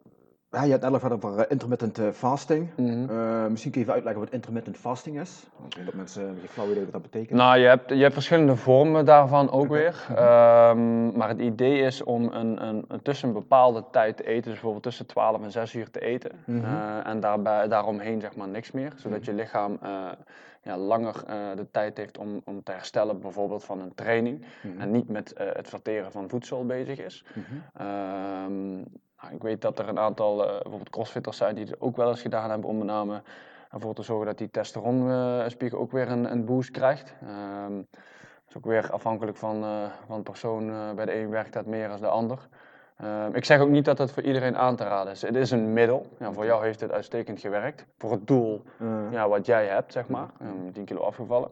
Ja, 0.56 0.64
je 0.64 0.72
hebt 0.72 0.84
het 0.84 0.92
net 0.92 1.12
al 1.12 1.30
over 1.30 1.52
intermittent 1.52 2.00
eh, 2.00 2.10
fasting. 2.10 2.70
Mhm. 2.76 3.10
Eh, 3.10 3.46
misschien 3.48 3.72
kun 3.72 3.82
je 3.82 3.88
even 3.88 3.94
uitleggen 3.94 4.24
wat 4.24 4.34
intermittent 4.34 4.78
fasting 4.78 5.20
is. 5.20 5.44
Want 5.60 5.86
dat 5.86 5.94
mensen 5.94 6.38
geen 6.40 6.50
flauw 6.50 6.72
idee 6.72 6.84
wat 6.84 6.94
dat 6.94 7.02
betekent. 7.02 7.40
Nou, 7.40 7.58
je 7.58 7.68
hebt, 7.68 7.90
je 7.90 8.02
hebt 8.02 8.14
verschillende 8.14 8.56
vormen 8.56 9.06
daarvan 9.06 9.52
ook 9.52 9.68
weer. 9.68 10.06
Ehm, 10.16 11.18
maar 11.18 11.28
het 11.28 11.40
idee 11.40 11.80
is 11.80 12.04
om 12.04 12.34
een, 12.34 12.68
een, 12.68 12.86
een 12.88 13.02
tussen 13.02 13.28
een 13.28 13.34
bepaalde 13.34 13.84
tijd 13.92 14.18
te 14.18 14.24
eten, 14.24 14.44
dus 14.44 14.52
bijvoorbeeld 14.52 14.84
tussen 14.84 15.06
12 15.06 15.44
en 15.44 15.52
6 15.52 15.74
uur 15.74 15.92
te 15.92 16.00
eten. 16.00 16.32
Mhm. 16.46 16.66
Eh, 16.66 17.08
en 17.08 17.20
daarbij, 17.20 17.68
daaromheen 17.68 18.22
zeg 18.22 18.36
maar 18.36 18.48
niks 18.48 18.72
meer, 18.72 18.94
zodat 18.96 19.26
je 19.26 19.34
lichaam 19.34 19.80
ja, 20.62 20.78
langer 20.78 21.14
de 21.56 21.68
tijd 21.72 21.98
heeft 21.98 22.18
om, 22.18 22.42
om 22.46 22.64
te 22.64 22.72
herstellen, 22.72 23.20
bijvoorbeeld 23.20 23.64
van 23.64 23.82
een 23.82 23.96
training. 23.96 24.46
Mhm. 24.62 24.82
En 24.82 24.92
niet 24.92 25.10
met 25.10 25.34
het 25.36 25.70
verteren 25.70 26.12
van 26.12 26.30
voedsel 26.30 26.66
bezig 26.66 27.00
is. 27.00 27.26
Ehm, 27.74 28.82
ik 29.32 29.42
weet 29.42 29.62
dat 29.62 29.80
er 29.80 29.90
een 29.90 30.00
aantal 30.00 30.44
eh, 30.44 30.52
bijvoorbeeld 30.52 30.90
crossfitters 30.90 31.38
zijn 31.38 31.56
die 31.56 31.66
het 31.66 31.82
ook 31.82 31.96
wel 31.96 32.10
eens 32.10 32.22
gedaan 32.22 32.50
hebben 32.50 32.70
om 32.70 32.78
met 32.78 32.88
name 32.88 33.22
ervoor 33.72 33.94
te 33.94 34.04
zorgen 34.04 34.26
dat 34.26 34.38
die 34.38 34.52
testosteronspiegel 34.52 35.80
ook 35.80 35.92
weer 35.92 36.10
een, 36.10 36.32
een 36.32 36.46
boost 36.46 36.72
krijgt. 36.72 37.14
Ehm, 37.22 37.76
dat 37.76 38.50
is 38.50 38.58
ook 38.58 38.66
weer 38.66 38.92
afhankelijk 38.92 39.38
van, 39.38 39.64
eh, 39.64 39.84
van 40.08 40.18
de 40.18 40.24
persoon. 40.24 40.70
eh, 40.70 40.92
bij 40.96 41.06
de 41.06 41.16
een 41.20 41.30
werkt 41.30 41.54
dat 41.54 41.66
meer 41.66 41.88
dan 41.88 42.00
de 42.00 42.08
ander. 42.08 42.48
Ehm, 42.98 43.34
ik 43.36 43.46
zeg 43.46 43.60
ook 43.60 43.70
niet 43.70 43.86
dat 43.86 43.98
het 43.98 44.12
voor 44.12 44.24
iedereen 44.24 44.58
aan 44.58 44.76
te 44.76 44.84
raden 44.84 45.12
is. 45.14 45.22
Het 45.22 45.36
is 45.36 45.52
een 45.52 45.74
middel. 45.74 46.06
Ja, 46.20 46.34
voor 46.34 46.46
jou 46.46 46.64
heeft 46.64 46.80
het 46.82 46.92
uitstekend 46.92 47.40
gewerkt. 47.40 47.86
Voor 47.98 48.12
het 48.12 48.28
doel 48.28 48.64
Eh, 48.80 48.88
ja, 49.12 49.28
wat 49.30 49.46
jij 49.46 49.66
hebt, 49.66 49.92
zeg 49.92 50.08
maar. 50.08 50.30
Ehm, 50.40 50.72
10 50.72 50.86
kilo 50.86 51.02
afgevallen. 51.02 51.50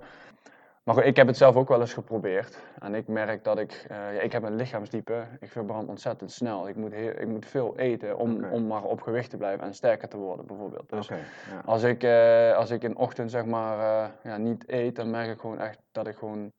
Maar 0.83 0.95
goed, 0.95 1.03
ik 1.03 1.15
heb 1.15 1.27
het 1.27 1.37
zelf 1.37 1.55
ook 1.55 1.67
wel 1.67 1.79
eens 1.79 1.93
geprobeerd. 1.93 2.57
En 2.79 2.95
ik 2.95 3.07
merk 3.07 3.43
dat 3.43 3.59
ik, 3.59 3.85
eh, 3.87 3.97
ja, 3.97 4.21
ik 4.21 4.31
heb 4.31 4.43
een 4.43 4.55
lichaamstype, 4.55 5.23
ik 5.39 5.51
verbrand 5.51 5.89
ontzettend 5.89 6.31
snel. 6.31 6.67
Ik 6.67 6.75
moet, 6.75 6.91
heel, 6.91 7.09
ik 7.09 7.27
moet 7.27 7.45
veel 7.45 7.77
eten 7.77 8.17
om, 8.17 8.45
om 8.45 8.67
maar 8.67 8.83
op 8.83 9.01
gewicht 9.01 9.29
te 9.29 9.37
blijven 9.37 9.65
en 9.65 9.73
sterker 9.73 10.07
te 10.07 10.17
worden, 10.17 10.45
bijvoorbeeld. 10.45 10.89
Dus 10.89 11.07
ja. 11.07 11.17
als, 11.65 11.83
ik, 11.83 12.03
eh, 12.03 12.55
als 12.55 12.71
ik 12.71 12.83
in 12.83 12.89
de 12.89 12.97
ochtend 12.97 13.31
zeg 13.31 13.45
maar 13.45 13.79
eh, 13.79 14.09
ja, 14.23 14.37
niet 14.37 14.69
eet, 14.69 14.95
dan 14.95 15.09
merk 15.09 15.29
ik 15.29 15.39
gewoon 15.39 15.59
echt 15.59 15.79
dat 15.91 16.07
ik 16.07 16.15
gewoon, 16.15 16.51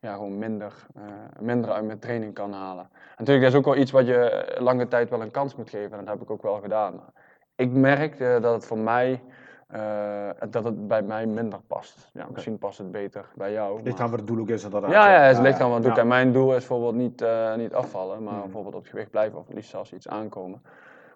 ja, 0.00 0.14
gewoon 0.14 0.38
minder, 0.38 0.86
minder 1.40 1.70
uit 1.70 1.84
mijn 1.84 1.98
training 1.98 2.34
kan 2.34 2.52
halen. 2.52 2.88
En 2.92 3.16
natuurlijk, 3.16 3.44
dat 3.44 3.52
is 3.52 3.58
ook 3.58 3.74
wel 3.74 3.82
iets 3.82 3.90
wat 3.90 4.06
je 4.06 4.54
lange 4.58 4.88
tijd 4.88 5.10
wel 5.10 5.22
een 5.22 5.30
kans 5.30 5.56
moet 5.56 5.70
geven. 5.70 5.98
En 5.98 6.04
dat 6.04 6.14
heb 6.14 6.22
ik 6.22 6.30
ook 6.30 6.42
wel 6.42 6.60
gedaan. 6.60 6.94
Maar 6.94 7.12
ik 7.56 7.70
merk 7.70 8.18
dat 8.18 8.54
het 8.54 8.66
voor 8.66 8.78
mij, 8.78 9.22
eh, 9.72 10.28
dat 10.50 10.64
het 10.64 10.88
bij 10.88 11.02
mij 11.02 11.26
minder 11.26 11.58
past. 11.66 12.10
Ja, 12.12 12.26
misschien 12.32 12.58
past 12.58 12.78
het 12.78 12.90
beter 12.90 13.24
bij 13.34 13.52
jou. 13.52 13.82
Ligt 13.82 13.96
maar- 13.96 14.04
aan 14.04 14.10
wat 14.10 14.18
het 14.18 14.28
doel 14.28 14.38
ook 14.40 14.48
is 14.48 14.64
inderdaad. 14.64 14.90
ja, 14.90 15.12
ja, 15.12 15.20
het 15.20 15.38
ligt 15.38 15.60
aan 15.60 15.66
wat 15.68 15.76
het 15.76 15.86
doet. 15.86 15.96
Ja. 15.96 16.00
En 16.02 16.08
mijn 16.08 16.32
doel 16.32 16.50
is 16.50 16.56
bijvoorbeeld 16.66 16.94
niet, 16.94 17.22
eh, 17.22 17.54
niet 17.54 17.74
afvallen, 17.74 18.22
maar 18.22 18.32
Mhm. 18.32 18.42
bijvoorbeeld 18.42 18.74
op 18.74 18.80
het 18.80 18.90
gewicht 18.90 19.10
blijven 19.10 19.38
of 19.38 19.44
liefst 19.48 19.70
zelfs 19.70 19.92
iets 19.92 20.08
aankomen. 20.08 20.62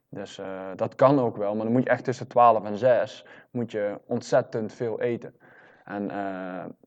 Dus 0.09 0.39
eh, 0.39 0.47
dat 0.77 0.95
kan 0.95 1.21
ook 1.21 1.37
wel, 1.37 1.55
maar 1.55 1.65
dan 1.65 1.73
moet 1.73 1.83
je 1.83 1.89
echt 1.91 2.05
tussen 2.05 2.27
12 2.29 2.65
en 2.65 2.77
6 2.77 3.27
moet 3.51 3.71
je 3.73 4.01
ontzettend 4.07 4.73
veel 4.73 5.01
eten. 5.01 5.35
En 5.85 6.11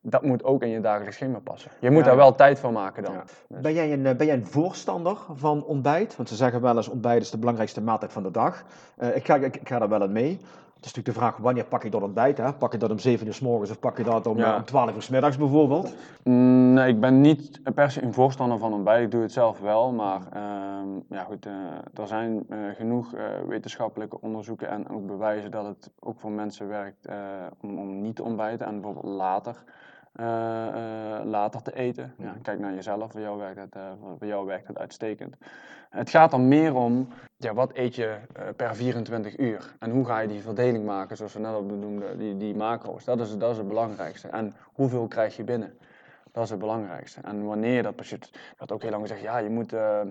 dat 0.01 0.23
moet 0.23 0.43
ook 0.43 0.61
in 0.63 0.69
je 0.69 0.81
dagelijks 0.81 1.15
schema 1.15 1.39
passen. 1.39 1.71
Je 1.79 1.89
moet 1.89 1.99
Ja. 1.99 2.05
daar 2.07 2.15
wel 2.15 2.35
tijd 2.35 2.59
voor 2.59 2.71
maken 2.71 3.03
dan. 3.03 3.13
Ja. 3.13 3.21
Dus- 3.21 3.61
Ben, 3.61 3.73
jij 3.73 3.93
een, 3.93 4.01
ben 4.01 4.25
jij 4.25 4.33
een 4.33 4.45
voorstander 4.45 5.17
van 5.33 5.63
ontbijt? 5.65 6.15
Want 6.15 6.29
ze 6.29 6.35
zeggen 6.35 6.61
wel 6.61 6.75
eens 6.75 6.87
ontbijt 6.87 7.21
is 7.21 7.31
de 7.31 7.37
belangrijkste 7.37 7.81
maaltijd 7.81 8.13
van 8.13 8.23
de 8.23 8.31
dag. 8.31 8.63
Ik, 9.13 9.25
ga, 9.25 9.35
ik, 9.35 9.55
ik 9.55 9.67
ga 9.67 9.79
daar 9.79 9.89
wel 9.89 10.03
in 10.03 10.11
mee. 10.11 10.39
Het 10.79 10.87
is 10.87 10.93
natuurlijk 10.93 11.17
de 11.23 11.25
vraag 11.25 11.43
wanneer 11.43 11.65
pak 11.65 11.83
je 11.83 11.89
dat 11.89 12.01
ontbijt? 12.01 12.37
Hè? 12.37 12.53
Pak 12.53 12.71
je 12.71 12.77
dat 12.77 12.91
om 12.91 12.99
7 12.99 13.27
uur 13.27 13.33
s 13.33 13.39
morgens 13.39 13.69
of 13.71 13.79
pak 13.79 13.97
je 13.97 14.03
dat 14.03 14.27
om, 14.27 14.37
Ja. 14.37 14.51
eh, 14.51 14.57
om 14.57 14.65
12 14.65 14.95
uur 14.95 15.01
s 15.01 15.09
middags 15.09 15.37
bijvoorbeeld? 15.37 15.93
Mm, 16.23 16.73
Nee, 16.73 16.87
ik 16.87 16.99
ben 16.99 17.21
niet 17.21 17.61
per 17.75 17.91
se 17.91 18.03
een 18.03 18.13
voorstander 18.13 18.57
van 18.57 18.73
ontbijt. 18.73 19.03
Ik 19.03 19.11
doe 19.11 19.21
het 19.21 19.31
zelf 19.31 19.59
wel, 19.59 19.91
maar 19.91 20.21
ehm, 20.33 20.87
ja, 21.09 21.23
goed, 21.23 21.45
eh, 21.45 21.53
er 22.01 22.07
zijn 22.07 22.45
eh, 22.49 22.57
genoeg 22.77 23.13
eh, 23.13 23.23
wetenschappelijke 23.47 24.21
onderzoeken 24.21 24.69
en 24.69 24.89
ook 24.89 25.07
bewijzen 25.07 25.51
dat 25.51 25.65
het 25.65 25.91
ook 25.99 26.19
voor 26.19 26.31
mensen 26.31 26.67
werkt 26.67 27.07
om, 27.61 27.79
om 27.79 28.01
niet 28.01 28.15
te 28.15 28.23
ontbijten 28.23 28.65
en 28.67 28.81
bijvoorbeeld 28.81 29.13
later 29.15 29.63
later 31.23 31.61
te 31.61 31.75
eten. 31.75 32.13
Ja, 32.17 32.35
kijk 32.41 32.59
naar 32.59 32.73
jezelf, 32.73 33.11
voor 33.11 33.21
jou, 33.21 33.37
werkt 33.37 33.59
het, 33.59 33.75
eh, 33.75 33.81
voor 34.17 34.27
jou 34.27 34.45
werkt 34.45 34.67
het 34.67 34.77
uitstekend. 34.77 35.35
Het 35.89 36.09
gaat 36.09 36.33
er 36.33 36.39
meer 36.39 36.75
om, 36.75 37.07
ja, 37.37 37.53
wat 37.53 37.71
eet 37.73 37.95
je 37.95 38.17
eh, 38.33 38.43
per 38.55 38.75
24 38.75 39.37
uur? 39.37 39.73
En 39.79 39.89
hoe 39.89 40.05
ga 40.05 40.19
je 40.19 40.27
die 40.27 40.41
verdeling 40.41 40.85
maken, 40.85 41.17
zoals 41.17 41.33
we 41.33 41.39
net 41.39 41.53
al 41.53 41.65
benoemden, 41.65 42.17
die, 42.17 42.37
die 42.37 42.55
macro's. 42.55 43.03
Dat 43.03 43.19
is, 43.19 43.37
dat 43.37 43.51
is 43.51 43.57
het 43.57 43.67
belangrijkste. 43.67 44.27
En 44.27 44.53
hoeveel 44.73 45.07
krijg 45.07 45.35
je 45.35 45.43
binnen? 45.43 45.77
Dat 46.31 46.43
is 46.43 46.49
het 46.49 46.59
belangrijkste. 46.59 47.21
En 47.23 47.45
wanneer 47.45 47.83
dat 47.83 47.95
precies... 47.95 48.33
Wordt 48.57 48.71
ook 48.71 48.81
heel 48.81 48.91
lang 48.91 49.01
gezegd, 49.01 49.21
ja, 49.21 49.37
je 49.37 49.49
moet... 49.49 49.73
eh, 49.73 50.01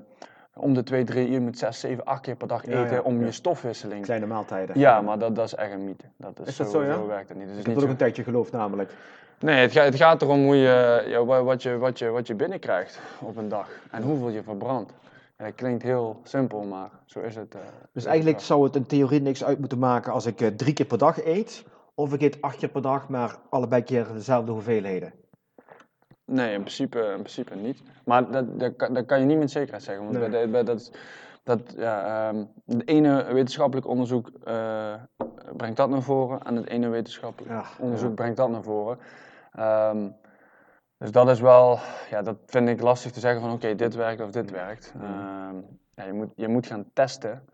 om 0.55 0.75
de 0.75 0.83
2, 0.83 1.05
3 1.05 1.27
uur, 1.27 1.33
je 1.33 1.41
moet 1.41 1.59
6, 1.59 1.81
7, 1.81 2.05
8 2.05 2.21
keer 2.21 2.37
per 2.37 2.49
dag 2.49 2.67
eten 2.67 2.91
ja, 2.91 3.01
om 3.01 3.25
je 3.25 3.33
stofwisseling. 3.33 4.05
Kleine 4.05 4.27
maaltijden. 4.27 4.79
Ja, 4.79 5.01
maar 5.01 5.19
dat, 5.19 5.35
dat 5.35 5.47
is 5.47 5.55
echt 5.55 5.73
een 5.73 5.85
mythe. 5.85 6.07
Dat 6.17 6.41
is, 6.41 6.47
Is 6.47 6.57
dat 6.57 6.71
zo, 6.71 6.81
zo, 6.81 6.85
ja? 6.85 6.95
zo 6.95 7.07
werkt 7.07 7.29
het 7.29 7.39
niet. 7.39 7.47
Het 7.47 7.55
is 7.55 7.61
Ik 7.61 7.67
heb 7.67 7.75
dat 7.75 7.85
ook 7.85 7.91
een 7.91 7.97
tijdje 7.97 8.23
geloofd 8.23 8.53
namelijk. 8.53 8.93
Nee, 9.41 9.57
het, 9.61 9.73
gaat, 9.73 9.85
het 9.85 9.97
gaat 9.97 10.23
erom 10.23 10.45
hoe 10.45 10.57
je, 10.57 11.05
ja, 11.07 11.25
wat, 11.25 11.63
je, 11.63 11.77
wat, 11.77 11.99
je, 11.99 12.09
wat 12.09 12.27
je 12.27 12.35
binnenkrijgt 12.35 13.01
op 13.21 13.37
een 13.37 13.49
dag. 13.49 13.69
En 13.91 14.03
hoeveel 14.03 14.29
je 14.29 14.43
verbrandt. 14.43 14.93
Ja, 15.39 15.45
dat 15.45 15.55
klinkt 15.55 15.83
heel 15.83 16.21
simpel, 16.25 16.63
maar 16.63 16.91
zo 17.07 17.21
is 17.21 17.35
het. 17.37 17.55
eh, 17.55 17.61
Dus 17.93 18.05
eigenlijk 18.05 18.41
zou 18.41 18.65
het 18.65 18.77
in 18.77 18.87
theorie 18.87 19.21
niks 19.21 19.45
uit 19.45 19.59
moeten 19.59 19.79
maken 19.79 20.13
als 20.13 20.27
ik 20.27 20.41
eh, 20.41 20.49
drie 20.49 20.73
keer 20.73 20.87
per 20.87 20.99
dag 20.99 21.25
eet. 21.25 21.65
Of 21.95 22.13
ik 22.13 22.21
eet 22.23 22.43
acht 22.43 22.57
keer 22.57 22.69
per 22.69 22.83
dag, 22.83 23.09
maar 23.09 23.37
allebei 23.49 23.83
keer 23.83 24.07
dezelfde 24.13 24.53
hoeveelheden. 24.53 25.13
Nee, 26.25 26.53
in 26.55 26.61
principe, 26.61 26.99
in 26.99 27.13
principe 27.23 27.55
niet. 27.55 27.83
Maar 28.05 28.31
dat, 28.31 28.61
dat, 28.61 28.77
kan, 28.77 28.95
dat 28.95 29.07
kan 29.07 29.21
je 29.21 29.27
niet 29.27 29.39
met 29.39 29.51
zekerheid 29.51 29.83
zeggen. 29.83 30.05
Want 30.05 30.19
Nee. 30.19 30.29
bij 30.31 30.41
de- 30.41 30.49
bij 30.49 30.65
dat, 30.65 30.91
dat, 31.43 31.61
ja, 31.77 32.29
ehm, 32.29 32.45
het 32.67 32.89
ene 32.89 33.25
wetenschappelijk 33.33 33.87
onderzoek 33.87 34.31
eh, 34.45 34.95
brengt 35.57 35.77
dat 35.77 35.89
naar 35.89 36.03
voren. 36.03 36.43
En 36.43 36.57
het 36.57 36.69
ene 36.69 36.89
wetenschappelijk 36.89 37.53
Ja, 37.53 37.65
onderzoek 37.79 38.09
ja. 38.09 38.15
brengt 38.15 38.37
dat 38.37 38.51
naar 38.51 38.63
voren. 38.63 38.99
Ehm, 39.59 40.09
dus 40.99 41.11
dat 41.11 41.29
is 41.29 41.41
wel, 41.41 41.79
ja, 42.11 42.23
dat 42.23 42.37
vind 42.47 42.69
ik 42.69 42.81
lastig 42.81 43.11
te 43.13 43.21
zeggen 43.21 43.41
van 43.41 43.53
oké, 43.53 43.75
dit 43.75 43.95
werkt 43.95 44.21
of 44.23 44.31
dit 44.31 44.51
werkt. 44.51 44.93
Ehm, 45.01 45.57
ja, 45.95 46.05
je, 46.05 46.13
moet, 46.13 46.33
je 46.37 46.49
moet 46.49 46.67
gaan 46.67 46.91
testen 46.93 47.45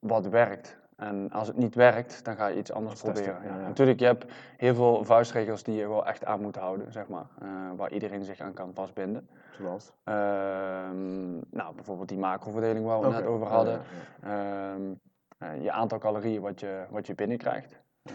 wat 0.00 0.26
werkt. 0.26 0.76
En 0.96 1.30
als 1.30 1.48
het 1.48 1.56
niet 1.56 1.74
werkt, 1.74 2.24
dan 2.24 2.36
ga 2.36 2.46
je 2.46 2.58
iets 2.58 2.72
anders 2.72 3.00
proberen. 3.00 3.42
ja, 3.42 3.48
Ja, 3.48 3.58
ja. 3.60 3.66
Natuurlijk, 3.66 3.98
je 4.00 4.06
hebt 4.06 4.24
heel 4.56 4.74
veel 4.74 5.04
vuistregels 5.04 5.62
die 5.62 5.74
je 5.74 5.88
wel 5.88 6.06
echt 6.06 6.24
aan 6.24 6.40
moet 6.40 6.56
houden, 6.56 6.92
zeg 6.92 7.08
maar. 7.08 7.26
eh, 7.40 7.48
waar 7.76 7.92
iedereen 7.92 8.24
zich 8.24 8.40
aan 8.40 8.52
kan 8.54 8.74
vastbinden. 8.74 9.28
Zoals? 9.50 9.92
Ehm, 10.04 11.32
nou, 11.50 11.74
bijvoorbeeld 11.74 12.08
die 12.08 12.18
macroverdeling 12.18 12.84
waar 12.86 12.98
we 13.00 13.04
het 13.06 13.14
Oké, 13.14 13.22
net 13.22 13.30
over 13.32 13.46
hadden. 13.46 13.80
eh, 14.20 15.62
je 15.62 15.72
aantal 15.72 15.98
calorieën 15.98 16.40
wat 16.40 16.60
je, 16.60 16.84
wat 16.90 17.06
je 17.06 17.14
binnenkrijgt. 17.14 17.80
Eh, 18.08 18.12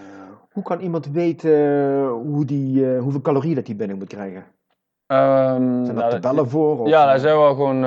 Hoe 0.51 0.63
kan 0.63 0.79
iemand 0.79 1.07
weten 1.11 1.51
eh, 1.53 2.11
hoe 2.11 2.45
die, 2.45 2.93
eh, 2.95 3.01
hoeveel 3.01 3.21
calorieën 3.21 3.55
dat 3.55 3.67
hij 3.67 3.75
binnen 3.75 3.97
moet 3.97 4.07
krijgen? 4.07 4.43
ehm, 5.07 5.55
Zijn 5.61 5.83
nou, 5.83 5.89
er 5.89 5.93
dat- 6.11 6.21
tabellen 6.21 6.49
voor? 6.49 6.79
Of, 6.79 6.87
Ja, 6.87 7.05
daar 7.05 7.19
zijn 7.19 7.37
wel 7.37 7.55
gewoon 7.55 7.81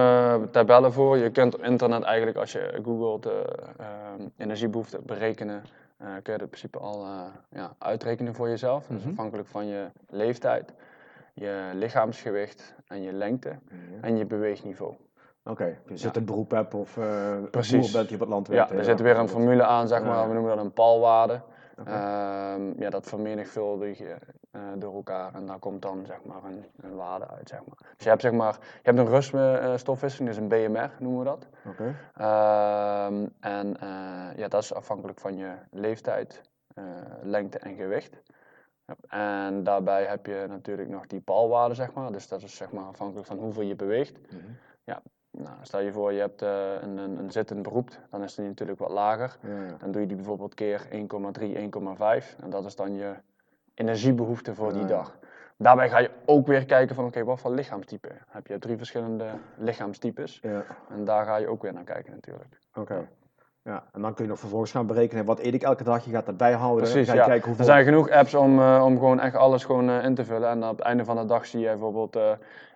tabellen 0.50 0.92
voor. 0.92 1.16
Je 1.16 1.30
kunt 1.30 1.54
op 1.54 1.62
internet 1.62 2.02
eigenlijk, 2.02 2.36
als 2.36 2.52
je 2.52 2.80
googelt 2.84 3.26
eh, 3.26 3.32
ehm, 3.78 4.28
energiebehoefte 4.36 5.00
berekenen, 5.06 5.62
kun 5.98 6.32
je 6.32 6.38
dat 6.38 6.40
in 6.40 6.48
principe 6.48 6.78
al 6.78 7.06
ja, 7.50 7.72
uitrekenen 7.78 8.34
voor 8.34 8.48
jezelf. 8.48 8.86
Dus 8.86 9.00
Mhm. 9.00 9.10
afhankelijk 9.10 9.48
van 9.48 9.66
je 9.66 9.86
leeftijd, 10.10 10.72
je 11.34 11.70
lichaamsgewicht 11.74 12.74
en 12.86 13.02
je 13.02 13.12
lengte 13.12 13.48
Ja. 13.48 13.56
en 14.00 14.16
je 14.16 14.26
beweegniveau. 14.26 14.94
Oké, 15.44 15.64
je 15.86 15.96
zit 15.96 16.14
Ja. 16.14 16.20
een 16.20 16.26
beroep 16.26 16.50
hebt 16.50 16.74
of 16.74 16.98
Precies. 17.50 17.80
boer 17.80 17.92
bent 17.92 18.06
die 18.08 18.14
op 18.16 18.20
het 18.22 18.30
land 18.30 18.46
Ja, 18.46 18.52
werkt. 18.54 18.70
er 18.70 18.76
hè, 18.76 18.84
zit 18.84 19.00
weer 19.00 19.18
een 19.18 19.28
formule 19.28 19.62
aan, 19.64 19.88
zeg 19.88 19.98
Ja, 20.00 20.04
maar, 20.06 20.16
ja. 20.16 20.28
we 20.28 20.32
noemen 20.34 20.56
dat 20.56 20.64
een 20.64 20.72
palwaarde. 20.72 21.40
Ehm, 21.84 22.80
ja, 22.82 22.90
dat 22.90 23.06
vermenigvuldig 23.06 23.98
je 23.98 24.16
eh, 24.50 24.60
door 24.78 24.94
elkaar 24.94 25.34
en 25.34 25.46
daar 25.46 25.58
komt 25.58 25.82
dan 25.82 26.06
zeg 26.06 26.24
maar 26.24 26.44
een, 26.44 26.64
een 26.80 26.94
waarde 26.94 27.28
uit. 27.28 27.48
Zeg 27.48 27.58
maar. 27.58 27.76
Dus 27.78 28.04
je 28.04 28.08
hebt, 28.08 28.22
zeg 28.22 28.32
maar, 28.32 28.52
je 28.60 28.90
hebt 28.90 28.98
een 28.98 29.08
ruststofwisseling, 29.08 30.28
dus 30.28 30.38
een 30.38 30.48
BMR 30.48 30.90
noemen 30.98 31.18
we 31.18 31.24
dat. 31.24 31.46
Ehm, 32.14 33.26
en 33.40 33.76
eh, 33.80 34.36
ja, 34.36 34.48
dat 34.48 34.62
is 34.62 34.74
afhankelijk 34.74 35.20
van 35.20 35.36
je 35.36 35.52
leeftijd, 35.70 36.42
eh, 36.74 36.84
lengte 37.22 37.58
en 37.58 37.74
gewicht. 37.76 38.22
Ja, 38.86 38.94
En 39.46 39.64
daarbij 39.64 40.04
heb 40.04 40.26
je 40.26 40.44
natuurlijk 40.48 40.88
nog 40.88 41.06
die 41.06 41.20
palwaarde, 41.20 41.74
zeg 41.74 41.92
maar. 41.92 42.12
Dus 42.12 42.28
dat 42.28 42.42
is 42.42 42.56
zeg 42.56 42.72
maar 42.72 42.84
afhankelijk 42.84 43.26
van 43.26 43.38
hoeveel 43.38 43.62
je 43.62 43.76
beweegt. 43.76 44.32
Mhm. 44.32 44.42
Nou, 45.38 45.56
stel 45.62 45.80
je 45.80 45.92
voor, 45.92 46.12
je 46.12 46.20
hebt 46.20 46.42
eh, 46.42 46.72
een, 46.80 46.96
een, 46.96 47.18
een 47.18 47.30
zittend 47.30 47.62
beroep, 47.62 47.90
dan 48.10 48.22
is 48.22 48.34
die 48.34 48.46
natuurlijk 48.46 48.78
wat 48.78 48.90
lager. 48.90 49.36
Ja. 49.40 49.76
Dan 49.78 49.90
doe 49.90 50.00
je 50.00 50.06
die 50.06 50.16
bijvoorbeeld 50.16 50.54
keer 50.54 50.86
1,3, 50.90 50.90
1,5. 50.92 52.36
En 52.42 52.50
dat 52.50 52.64
is 52.64 52.76
dan 52.76 52.94
je 52.94 53.14
energiebehoefte 53.74 54.54
voor 54.54 54.72
die 54.72 54.82
Ja, 54.82 54.86
dag. 54.88 55.18
Daarbij 55.56 55.88
ga 55.88 55.98
je 55.98 56.10
ook 56.24 56.46
weer 56.46 56.64
kijken 56.66 56.94
van 56.94 57.04
oké, 57.04 57.24
wat 57.24 57.40
voor 57.40 57.50
lichaamstype 57.50 58.08
heb 58.28 58.46
je? 58.46 58.58
Drie 58.58 58.76
verschillende 58.76 59.30
lichaamstypes. 59.56 60.38
Ja, 60.42 60.64
En 60.88 61.04
daar 61.04 61.24
ga 61.24 61.36
je 61.36 61.48
ook 61.48 61.62
weer 61.62 61.72
naar 61.72 61.84
kijken 61.84 62.12
natuurlijk. 62.12 62.58
oké. 62.74 63.08
Ja, 63.64 63.84
en 63.92 64.02
dan 64.02 64.14
kun 64.14 64.24
je 64.24 64.30
nog 64.30 64.38
vervolgens 64.38 64.70
gaan 64.70 64.86
berekenen 64.86 65.24
wat 65.24 65.40
eet 65.40 65.54
ik 65.54 65.62
elke 65.62 65.84
dag. 65.84 66.04
Je 66.04 66.10
gaat 66.10 66.26
dat 66.26 66.36
bijhouden. 66.36 66.82
Precies, 66.90 67.06
ga 67.08 67.12
je 67.12 67.18
ja. 67.18 67.24
kijken 67.24 67.42
Er 67.42 67.48
hoeveel... 67.48 67.64
zijn 67.64 67.84
genoeg 67.84 68.10
apps 68.10 68.34
om, 68.34 68.58
eh, 68.60 68.82
om 68.84 68.98
gewoon 68.98 69.20
echt 69.20 69.34
alles 69.36 69.64
gewoon, 69.64 69.90
eh, 69.90 70.04
in 70.04 70.14
te 70.14 70.24
vullen. 70.24 70.48
En 70.48 70.64
op 70.64 70.76
het 70.76 70.86
einde 70.86 71.04
van 71.04 71.16
de 71.16 71.24
dag 71.24 71.46
zie 71.46 71.60
je 71.60 71.66
bijvoorbeeld, 71.66 72.16
eh, 72.16 72.22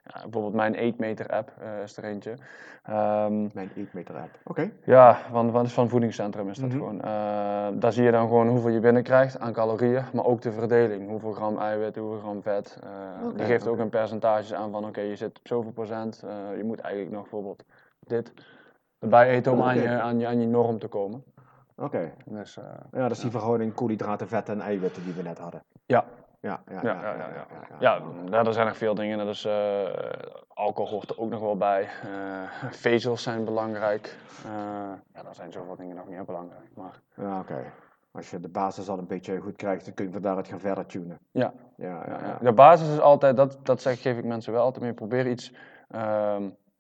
ja, 0.05 0.21
bijvoorbeeld 0.23 0.55
mijn 0.55 0.75
Eatmeter 0.75 1.27
app 1.29 1.51
is 1.85 1.97
er 1.97 2.05
eentje. 2.05 2.35
Ehm, 2.83 3.49
Mijn 3.53 3.71
eetmeter 3.77 4.15
app. 4.15 4.31
Oké. 4.45 4.71
Ja, 4.85 5.19
van, 5.31 5.51
van, 5.51 5.69
van 5.69 5.89
voedingscentrum 5.89 6.49
is 6.49 6.59
dat 6.59 6.69
Mhm. 6.69 6.79
gewoon. 6.79 6.99
Daar 7.81 7.93
zie 7.93 8.05
je 8.05 8.11
dan 8.11 8.27
gewoon 8.29 8.49
hoeveel 8.49 8.71
je 8.71 8.81
binnenkrijgt 8.81 9.39
aan 9.41 9.53
calorieën, 9.53 10.05
maar 10.13 10.25
ook 10.25 10.43
de 10.43 10.53
verdeling. 10.53 11.09
Hoeveel 11.09 11.33
gram 11.33 11.59
eiwit, 11.59 11.97
hoeveel 11.97 12.19
gram 12.19 12.43
vet. 12.43 12.79
Oké, 13.25 13.37
die 13.37 13.47
geeft 13.47 13.67
ook 13.67 13.79
een 13.79 13.89
percentage 13.89 14.57
aan 14.57 14.71
van 14.71 14.85
oké, 14.87 15.01
je 15.01 15.17
zit 15.17 15.39
op 15.39 15.47
zoveel 15.47 15.73
procent. 15.73 16.25
je 16.57 16.65
moet 16.65 16.81
eigenlijk 16.81 17.15
nog 17.15 17.23
bijvoorbeeld 17.23 17.65
dit 18.01 18.33
erbij 18.99 19.29
eten 19.31 19.53
om 19.53 19.63
aan, 19.63 19.77
je, 19.77 19.89
aan, 20.01 20.19
je, 20.19 20.27
aan 20.27 20.41
je 20.41 20.47
norm 20.47 20.79
te 20.79 20.89
komen. 20.89 21.25
Oké. 21.77 22.13
Dus, 22.25 22.57
eh, 22.57 22.65
Ja, 22.93 23.03
dat 23.03 23.11
is 23.11 23.21
die 23.21 23.31
verhouding 23.31 23.75
koolhydraten, 23.75 24.29
vetten 24.29 24.55
en 24.55 24.61
eiwitten 24.61 25.05
die 25.05 25.13
we 25.13 25.23
net 25.23 25.39
hadden. 25.39 25.63
ja, 25.87 26.05
Ja, 26.41 26.61
ja, 26.71 26.81
ja, 26.83 26.93
ja, 26.93 27.15
ja, 27.15 27.47
ja. 27.81 28.01
ja, 28.31 28.43
daar 28.43 28.53
zijn 28.53 28.67
nog 28.67 28.77
veel 28.77 28.95
dingen. 28.95 29.19
Dat 29.19 29.29
is, 29.29 29.45
eh, 29.45 29.85
alcohol 30.49 30.91
hoort 30.91 31.11
er 31.11 31.19
ook 31.19 31.31
nog 31.31 31.41
wel 31.41 31.57
bij. 31.57 31.83
Eh, 31.83 32.69
vezels 32.71 33.23
zijn 33.23 33.45
belangrijk. 33.45 34.17
Ja, 35.15 35.23
daar 35.23 35.35
zijn 35.35 35.53
zoveel 35.53 35.77
dingen 35.77 35.97
nog 35.97 36.09
meer 36.09 36.25
belangrijk. 36.25 36.69
Maar 36.75 37.01
Ja, 37.15 37.39
oké. 37.41 37.65
Als 38.13 38.31
je 38.31 38.41
de 38.41 38.49
basis 38.49 38.89
al 38.89 38.99
een 38.99 39.07
beetje 39.07 39.39
goed 39.41 39.57
krijgt, 39.57 39.85
dan 39.85 39.95
kun 39.95 40.07
je 40.07 40.13
van 40.13 40.23
daaruit 40.23 40.49
gaan 40.49 40.61
verder 40.61 40.87
tunen. 40.87 41.19
ja, 41.31 41.53
Ja, 41.77 42.03
ja. 42.09 42.39
De 42.41 42.53
basis 42.53 42.89
is 42.89 43.01
altijd, 43.01 43.37
dat, 43.37 43.59
dat 43.63 43.81
zeg, 43.83 44.01
geef 44.03 44.19
ik 44.19 44.25
mensen 44.25 44.53
wel 44.53 44.63
altijd 44.63 44.85
mee, 44.85 44.93
probeer 44.93 45.27
iets, 45.27 45.53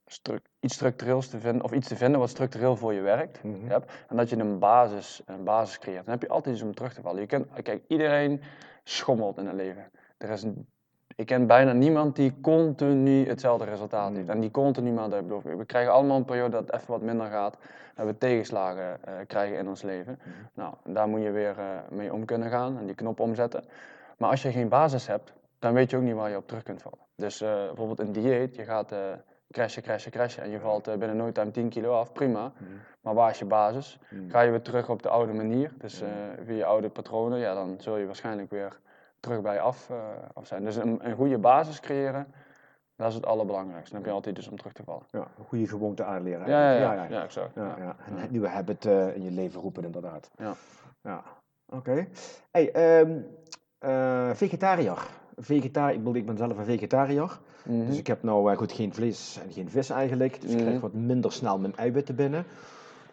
stru- 0.06 0.40
iets 0.66 0.74
structureels 0.74 1.28
te 1.28 1.38
vinden, 1.38 1.64
of 1.64 1.72
iets 1.72 1.88
te 1.88 1.96
vinden 1.96 2.20
wat 2.20 2.28
structureel 2.28 2.76
voor 2.76 2.92
je 2.92 3.00
werkt. 3.00 3.42
Mhm. 3.42 3.70
En 4.08 4.16
dat 4.16 4.30
je 4.30 4.36
een 4.36 4.58
basis, 4.58 5.22
een 5.26 5.44
basis 5.44 5.78
creëert. 5.78 6.04
Dan 6.04 6.14
heb 6.14 6.22
je 6.22 6.28
altijd 6.28 6.54
iets 6.54 6.64
om 6.64 6.74
terug 6.74 6.94
te 6.94 7.02
vallen. 7.02 7.20
Je 7.20 7.26
kunt, 7.26 7.46
kijk, 7.62 7.82
iedereen 7.88 8.40
schommelt 8.84 9.38
in 9.38 9.46
het 9.46 9.54
leven. 9.54 9.90
Er 10.18 10.30
is 10.30 10.42
een, 10.42 10.66
ik 11.16 11.26
ken 11.26 11.46
bijna 11.46 11.72
niemand 11.72 12.16
die 12.16 12.40
continu 12.40 13.26
hetzelfde 13.28 13.64
resultaat 13.64 14.12
heeft. 14.12 14.26
Mm. 14.26 14.30
En 14.30 14.40
die 14.40 14.50
continu 14.50 14.92
maar 14.92 15.10
dat 15.10 15.26
belooft. 15.26 15.56
We 15.56 15.64
krijgen 15.64 15.92
allemaal 15.92 16.16
een 16.16 16.24
periode 16.24 16.50
dat 16.50 16.66
het 16.66 16.74
even 16.74 16.90
wat 16.90 17.02
minder 17.02 17.26
gaat. 17.26 17.56
Dat 17.94 18.06
we 18.06 18.18
tegenslagen 18.18 19.04
eh, 19.04 19.14
krijgen 19.26 19.58
in 19.58 19.68
ons 19.68 19.82
leven. 19.82 20.18
Mhm. 20.22 20.30
Nou, 20.54 20.74
daar 20.84 21.08
moet 21.08 21.22
je 21.22 21.30
weer 21.30 21.58
eh, 21.58 21.66
mee 21.90 22.12
om 22.12 22.24
kunnen 22.24 22.50
gaan 22.50 22.78
en 22.78 22.86
die 22.86 22.94
knop 22.94 23.20
omzetten. 23.20 23.64
Maar 24.18 24.30
als 24.30 24.42
je 24.42 24.52
geen 24.52 24.68
basis 24.68 25.06
hebt, 25.06 25.32
dan 25.58 25.72
weet 25.72 25.90
je 25.90 25.96
ook 25.96 26.02
niet 26.02 26.14
waar 26.14 26.30
je 26.30 26.36
op 26.36 26.46
terug 26.46 26.62
kunt 26.62 26.82
vallen. 26.82 26.98
Dus 27.16 27.40
eh, 27.40 27.66
bijvoorbeeld 27.66 28.00
een 28.00 28.12
dieet, 28.12 28.56
je 28.56 28.64
gaat 28.64 28.92
crashen, 29.50 29.82
crashen, 29.82 30.10
crashen 30.12 30.42
en 30.42 30.50
je 30.50 30.60
valt 30.60 30.88
eh, 30.88 30.96
binnen 30.96 31.16
no 31.16 31.32
time 31.32 31.50
10 31.50 31.68
kilo 31.68 31.92
af, 31.98 32.12
prima. 32.12 32.52
Maar 33.00 33.14
waar 33.14 33.30
is 33.30 33.38
je 33.38 33.44
basis? 33.44 33.98
Ga 34.28 34.40
je 34.40 34.50
weer 34.50 34.62
terug 34.62 34.88
op 34.88 35.02
de 35.02 35.08
oude 35.08 35.32
manier, 35.32 35.72
dus 35.78 35.98
Ja. 35.98 36.06
via 36.44 36.54
je 36.56 36.64
oude 36.64 36.88
patronen, 36.88 37.38
ja, 37.38 37.54
dan 37.54 37.76
zul 37.80 37.96
je 37.96 38.06
waarschijnlijk 38.06 38.50
weer 38.50 38.78
terug 39.20 39.40
bij 39.40 39.54
je 39.54 39.60
af, 39.60 39.90
eh, 39.90 39.96
af 40.34 40.46
zijn. 40.46 40.64
Dus 40.64 40.76
een, 40.76 40.98
een 41.08 41.14
goede 41.16 41.38
basis 41.38 41.80
creëren, 41.80 42.32
dat 42.96 43.08
is 43.08 43.14
het 43.14 43.26
allerbelangrijkste. 43.26 43.90
Dan 43.90 43.98
heb 44.00 44.08
je 44.08 44.14
altijd 44.14 44.36
dus 44.36 44.48
om 44.48 44.56
terug 44.56 44.72
te 44.72 44.82
vallen. 44.84 45.02
Ja, 45.10 45.26
een 45.38 45.44
goede 45.44 45.66
gewoonte 45.68 46.04
aanleren. 46.04 46.48
Ja, 46.48 46.72
ja, 46.72 46.78
ja, 46.78 46.84
eigenlijk. 46.86 47.10
ja, 47.12 47.22
exact. 47.22 47.54
Ja, 47.54 47.62
Ja. 47.64 47.76
ja. 47.78 47.96
En 48.06 48.16
het 48.16 48.30
nieuwe 48.36 48.48
habit 48.48 48.84
in 48.84 49.22
je 49.22 49.30
leven 49.30 49.60
roepen, 49.60 49.84
inderdaad. 49.84 50.30
Ja. 50.36 50.54
Ja, 51.02 51.22
oké. 51.68 52.06
Hey, 52.50 52.72
ehm, 52.72 53.18
eh, 53.78 54.30
vegetariër. 54.34 55.06
Vegetariër, 55.36 55.92
ik, 55.98 56.04
bedoel, 56.04 56.14
ik 56.20 56.26
ben 56.26 56.36
zelf 56.36 56.58
een 56.58 56.64
vegetariër. 56.64 57.38
Mhm. 57.64 57.86
Dus 57.86 57.98
ik 57.98 58.06
heb 58.06 58.22
nou 58.22 58.50
eh, 58.52 58.56
goed 58.58 58.72
geen 58.72 58.94
vlees 58.94 59.38
en 59.46 59.52
geen 59.52 59.70
vis 59.70 59.90
eigenlijk. 59.90 60.40
Dus 60.40 60.50
ik 60.50 60.56
krijg 60.56 60.72
Mhm. 60.72 60.80
wat 60.80 60.92
minder 60.92 61.32
snel 61.32 61.58
mijn 61.58 61.76
eiwitten 61.76 62.14
binnen. 62.14 62.44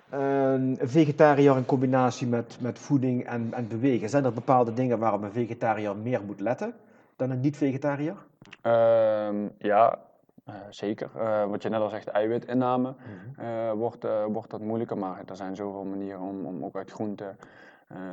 Een 0.09 0.77
vegetariër 0.81 1.57
in 1.57 1.65
combinatie 1.65 2.27
met, 2.27 2.57
met 2.61 2.79
voeding 2.79 3.25
en, 3.25 3.53
en 3.53 3.67
bewegen. 3.67 4.09
Zijn 4.09 4.25
er 4.25 4.33
bepaalde 4.33 4.73
dingen 4.73 4.99
waarop 4.99 5.21
een 5.21 5.31
vegetariër 5.31 5.95
meer 5.97 6.21
moet 6.25 6.39
letten 6.39 6.73
dan 7.15 7.29
een 7.29 7.39
niet-vegetariër? 7.39 8.15
Ehm, 8.61 9.35
ja, 9.57 9.99
eh, 10.45 10.53
zeker. 10.69 11.09
Eh, 11.17 11.45
wat 11.45 11.61
je 11.63 11.69
net 11.69 11.81
al 11.81 11.89
zegt, 11.89 12.07
eiwitinname. 12.07 12.93
eh, 13.37 13.71
wordt, 13.71 14.05
eh, 14.05 14.25
wordt 14.25 14.49
dat 14.51 14.59
moeilijker. 14.61 14.97
Maar 14.97 15.21
er 15.25 15.35
zijn 15.35 15.55
zoveel 15.55 15.83
manieren 15.83 16.21
om, 16.21 16.45
om 16.45 16.63
ook 16.65 16.75
uit 16.75 16.91
groenten, 16.91 17.37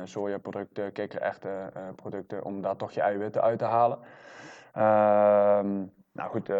sojaproducten, 0.03 0.91
kikkererwten 0.91 1.73
eh, 1.73 1.81
producten, 1.95 2.43
om 2.43 2.61
daar 2.61 2.75
toch 2.75 2.91
je 2.91 3.01
eiwitten 3.01 3.41
uit 3.41 3.59
te 3.59 3.65
halen. 3.65 3.99
Ehm, 4.73 5.85
nou 6.11 6.29
goed, 6.29 6.49
eh, 6.49 6.57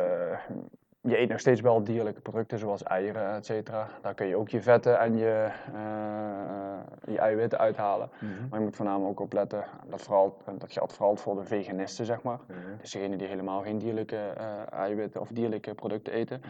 je 1.01 1.19
eet 1.19 1.29
nog 1.29 1.39
steeds 1.39 1.61
wel 1.61 1.83
dierlijke 1.83 2.21
producten 2.21 2.59
zoals 2.59 2.83
eieren, 2.83 3.35
et 3.35 3.45
cetera. 3.45 3.87
Daar 4.01 4.13
kun 4.13 4.27
je 4.27 4.35
ook 4.35 4.49
je 4.49 4.61
vetten 4.61 4.99
en 4.99 5.17
je, 5.17 5.49
uh, 5.73 7.13
je 7.13 7.19
eiwitten 7.19 7.59
uithalen. 7.59 8.09
Mhm. 8.19 8.47
Maar 8.49 8.59
je 8.59 8.65
moet 8.65 8.75
voornamelijk 8.75 9.09
ook 9.09 9.25
opletten, 9.25 9.63
dat, 9.85 10.01
vooral, 10.01 10.37
dat 10.57 10.71
geldt 10.71 10.93
vooral 10.93 11.15
voor 11.15 11.35
de 11.35 11.43
veganisten, 11.43 12.05
zeg 12.05 12.21
maar. 12.21 12.39
Mhm. 12.47 12.59
Dus 12.81 12.91
degenen 12.91 13.17
die 13.17 13.27
helemaal 13.27 13.61
geen 13.61 13.77
dierlijke 13.77 14.33
uh, 14.37 14.79
eiwitten 14.79 15.21
of 15.21 15.29
dierlijke 15.29 15.73
producten 15.73 16.13
eten. 16.13 16.41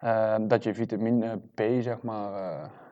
Mm 0.00 0.48
dat 0.48 0.62
je 0.62 0.74
vitamine 0.74 1.38
B, 1.54 1.62
zeg 1.80 2.02
maar, 2.02 2.30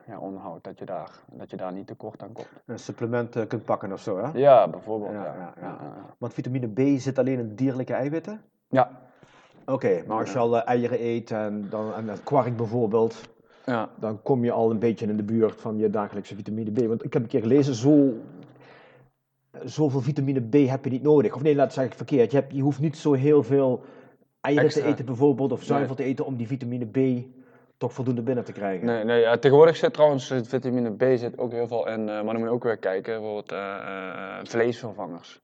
ja, 0.07 0.19
onderhoudt, 0.19 0.63
dat 0.63 0.79
je, 0.79 0.85
daar, 0.85 1.11
dat 1.31 1.49
je 1.49 1.57
daar 1.57 1.73
niet 1.73 1.87
tekort 1.87 2.23
aan 2.23 2.31
komt. 2.31 2.47
Een 2.65 2.79
supplement 2.79 3.47
kunt 3.47 3.65
pakken 3.65 3.91
of 3.91 4.01
zo, 4.01 4.17
hè? 4.17 4.29
Ja, 4.33 4.67
bijvoorbeeld. 4.67 5.11
Ja, 5.11 5.23
ja, 5.23 5.53
ja. 5.61 5.77
Want 6.17 6.33
vitamine 6.33 6.67
B 6.67 6.99
zit 6.99 7.19
alleen 7.19 7.39
in 7.39 7.55
dierlijke 7.55 7.93
eiwitten? 7.93 8.41
Ja, 8.69 9.07
Oké, 9.71 10.03
maar 10.07 10.19
als 10.19 10.31
je 10.31 10.37
al 10.37 10.55
uh, 10.55 10.61
eieren 10.65 11.03
eet 11.05 11.31
en, 11.31 11.67
dan, 11.69 11.93
en 11.93 12.23
kwark 12.23 12.57
bijvoorbeeld, 12.57 13.21
ja. 13.65 13.89
dan 13.99 14.21
kom 14.21 14.43
je 14.43 14.51
al 14.51 14.71
een 14.71 14.79
beetje 14.79 15.07
in 15.07 15.17
de 15.17 15.23
buurt 15.23 15.61
van 15.61 15.77
je 15.77 15.89
dagelijkse 15.89 16.35
vitamine 16.35 16.71
B. 16.71 16.87
Want 16.87 17.03
ik 17.05 17.13
heb 17.13 17.21
een 17.21 17.27
keer 17.27 17.41
gelezen, 17.41 17.75
zo, 17.75 18.13
zoveel 19.63 20.01
vitamine 20.01 20.41
B 20.41 20.53
heb 20.53 20.83
je 20.83 20.89
niet 20.89 21.03
nodig. 21.03 21.35
Of 21.35 21.41
nee, 21.41 21.55
laat 21.55 21.67
ik 21.67 21.73
zeggen 21.73 21.95
verkeerd. 21.95 22.31
Je, 22.31 22.37
hebt, 22.37 22.53
je 22.53 22.61
hoeft 22.61 22.79
niet 22.79 22.97
zo 22.97 23.13
heel 23.13 23.43
veel 23.43 23.83
eieren 24.41 24.69
te 24.69 24.83
eten 24.83 25.05
bijvoorbeeld, 25.05 25.51
of 25.51 25.63
zuivel 25.63 25.95
te 25.95 26.03
eten 26.03 26.25
om 26.25 26.35
die 26.35 26.47
vitamine 26.47 26.85
B 26.85 27.25
toch 27.77 27.93
voldoende 27.93 28.21
binnen 28.21 28.43
te 28.43 28.51
krijgen. 28.51 28.85
Nee, 28.85 29.03
nee 29.03 29.21
ja, 29.21 29.37
tegenwoordig 29.37 29.75
zit 29.75 29.93
trouwens 29.93 30.33
vitamine 30.43 30.95
B 30.95 31.17
zit 31.17 31.37
ook 31.37 31.51
heel 31.51 31.67
veel 31.67 31.87
in, 31.87 31.99
uh, 31.99 32.05
maar 32.07 32.23
dan 32.23 32.37
moet 32.37 32.47
je 32.47 32.49
ook 32.49 32.63
weer 32.63 32.77
kijken, 32.77 33.13
bijvoorbeeld 33.13 33.51
uh, 33.51 34.39
vleesvervangers. 34.43 35.41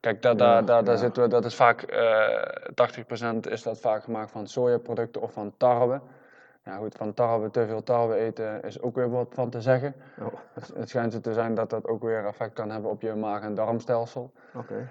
Kijk, 0.00 0.22
dat, 0.22 0.38
daar, 0.38 0.64
daar, 0.64 0.84
daar 0.84 0.98
zitten 0.98 1.22
we, 1.22 1.28
dat 1.28 1.44
is 1.44 1.54
vaak, 1.54 1.92
uh, 1.92 3.36
80% 3.36 3.50
is 3.50 3.62
dat 3.62 3.80
vaak 3.80 4.02
gemaakt 4.02 4.30
van 4.30 4.46
sojaproducten 4.46 5.22
of 5.22 5.32
van 5.32 5.52
tarwe. 5.56 6.00
Ja 6.64 6.76
goed, 6.76 6.94
van 6.94 7.14
tarwe, 7.14 7.50
te 7.50 7.66
veel 7.66 7.82
tarwe 7.82 8.14
eten 8.14 8.62
is 8.62 8.80
ook 8.80 8.94
weer 8.94 9.10
wat 9.10 9.28
van 9.30 9.50
te 9.50 9.60
zeggen. 9.60 9.94
Oh. 10.20 10.26
Het, 10.52 10.72
het, 10.76 10.88
schijnt 10.88 11.12
zo 11.12 11.20
te 11.20 11.32
zijn 11.32 11.54
dat 11.54 11.70
dat 11.70 11.86
ook 11.86 12.02
weer 12.02 12.26
effect 12.26 12.52
kan 12.52 12.70
hebben 12.70 12.90
op 12.90 13.00
je 13.00 13.14
maag- 13.14 13.42
en 13.42 13.54
darmstelsel. 13.54 14.32
Oké. 14.54 14.88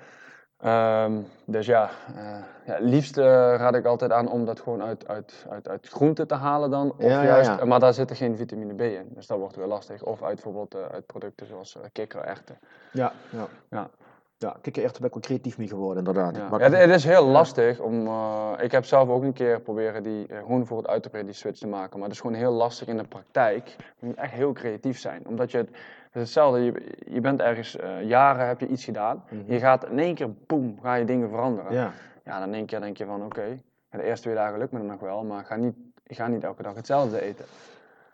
Um, 0.66 1.28
dus 1.46 1.66
ja, 1.66 1.90
uh, 2.16 2.38
ja 2.66 2.78
liefst 2.80 3.18
uh, 3.18 3.24
raad 3.56 3.76
ik 3.76 3.86
altijd 3.86 4.12
aan 4.12 4.30
om 4.30 4.46
dat 4.46 4.60
gewoon 4.60 4.84
uit, 4.84 5.08
uit, 5.08 5.46
uit, 5.50 5.68
uit 5.68 5.88
groenten 5.88 6.28
te 6.28 6.34
halen 6.34 6.70
dan. 6.70 6.92
Of 6.98 7.10
ja, 7.10 7.24
juist, 7.24 7.60
ja, 7.60 7.66
Maar 7.66 7.80
daar 7.80 7.94
zit 7.94 8.10
er 8.10 8.16
geen 8.16 8.38
vitamine 8.38 8.74
B 8.74 8.82
in, 8.82 9.08
dus 9.10 9.28
dat 9.28 9.38
wordt 9.38 9.56
weer 9.56 9.68
lastig. 9.68 10.04
Of 10.04 10.24
uit 10.24 10.34
bijvoorbeeld 10.34 10.76
uh, 10.76 10.82
uit 10.94 11.06
producten 11.06 11.48
zoals 11.48 11.78
kikkererwten. 11.92 12.60
Ja, 12.92 13.12
ja. 13.30 13.48
ja. 13.70 13.90
Ja, 14.38 14.56
kijk, 14.62 14.78
echt 14.78 15.00
ben 15.00 15.12
ik 15.14 15.22
creatief 15.22 15.58
mee 15.58 15.68
geworden, 15.68 15.98
inderdaad. 15.98 16.36
Ja. 16.36 16.48
ja 16.58 16.78
het, 16.78 16.90
is 16.90 17.04
heel 17.04 17.26
lastig 17.26 17.80
om. 17.80 18.08
Uh, 18.08 18.52
ik 18.60 18.72
heb 18.72 18.86
zelf 18.86 19.10
ook 19.10 19.24
een 19.24 19.34
keer 19.34 19.62
proberen 19.62 20.04
die 20.04 20.28
uh, 20.28 20.38
gewoon 20.38 20.66
voor 20.66 20.78
het 20.78 20.88
uit 20.88 21.04
te 21.04 21.10
proberen 21.10 21.32
die 21.32 21.42
switch 21.42 21.60
te 21.60 21.68
maken. 21.68 21.94
Maar 22.00 22.08
het 22.08 22.16
is 22.16 22.22
gewoon 22.22 22.36
heel 22.36 22.52
lastig 22.52 22.88
in 22.88 22.98
de 22.98 23.04
praktijk. 23.04 23.76
Je 24.00 24.06
moet 24.06 24.16
echt 24.16 24.32
heel 24.32 24.54
creatief 24.54 25.00
zijn. 25.00 25.28
Omdat 25.28 25.52
je. 25.52 25.58
Het, 25.58 25.70
is 26.14 26.22
hetzelfde, 26.22 26.60
je, 26.60 26.92
je 27.10 27.22
bent 27.22 27.40
ergens 27.40 27.76
uh, 27.76 28.04
jaren 28.04 28.48
heb 28.48 28.60
je 28.60 28.68
iets 28.68 28.84
gedaan. 28.84 29.24
Mm 29.30 29.40
-hmm. 29.40 29.54
Je 29.54 29.60
gaat 29.60 29.90
in 29.90 30.00
één 30.00 30.16
keer, 30.16 30.34
boem, 30.48 30.80
ga 30.82 30.96
je 30.96 31.06
dingen 31.06 31.30
veranderen. 31.30 31.74
Ja, 31.74 31.92
ja 32.24 32.40
dan 32.40 32.48
in 32.48 32.54
één 32.54 32.66
keer 32.66 32.80
denk 32.80 32.98
je 32.98 33.06
van 33.06 33.16
oké, 33.16 33.26
okay, 33.26 33.62
de 33.90 34.04
eerste 34.04 34.22
twee 34.22 34.36
dagen 34.36 34.58
lukt 34.60 34.72
me 34.72 34.80
nog 34.80 35.00
wel, 35.00 35.24
maar 35.24 35.46
ga 35.46 35.56
niet, 35.56 35.76
ik 36.04 36.16
ga 36.16 36.28
niet 36.28 36.44
elke 36.44 36.64
dag 36.64 36.76
hetzelfde 36.76 37.22
eten. 37.22 37.46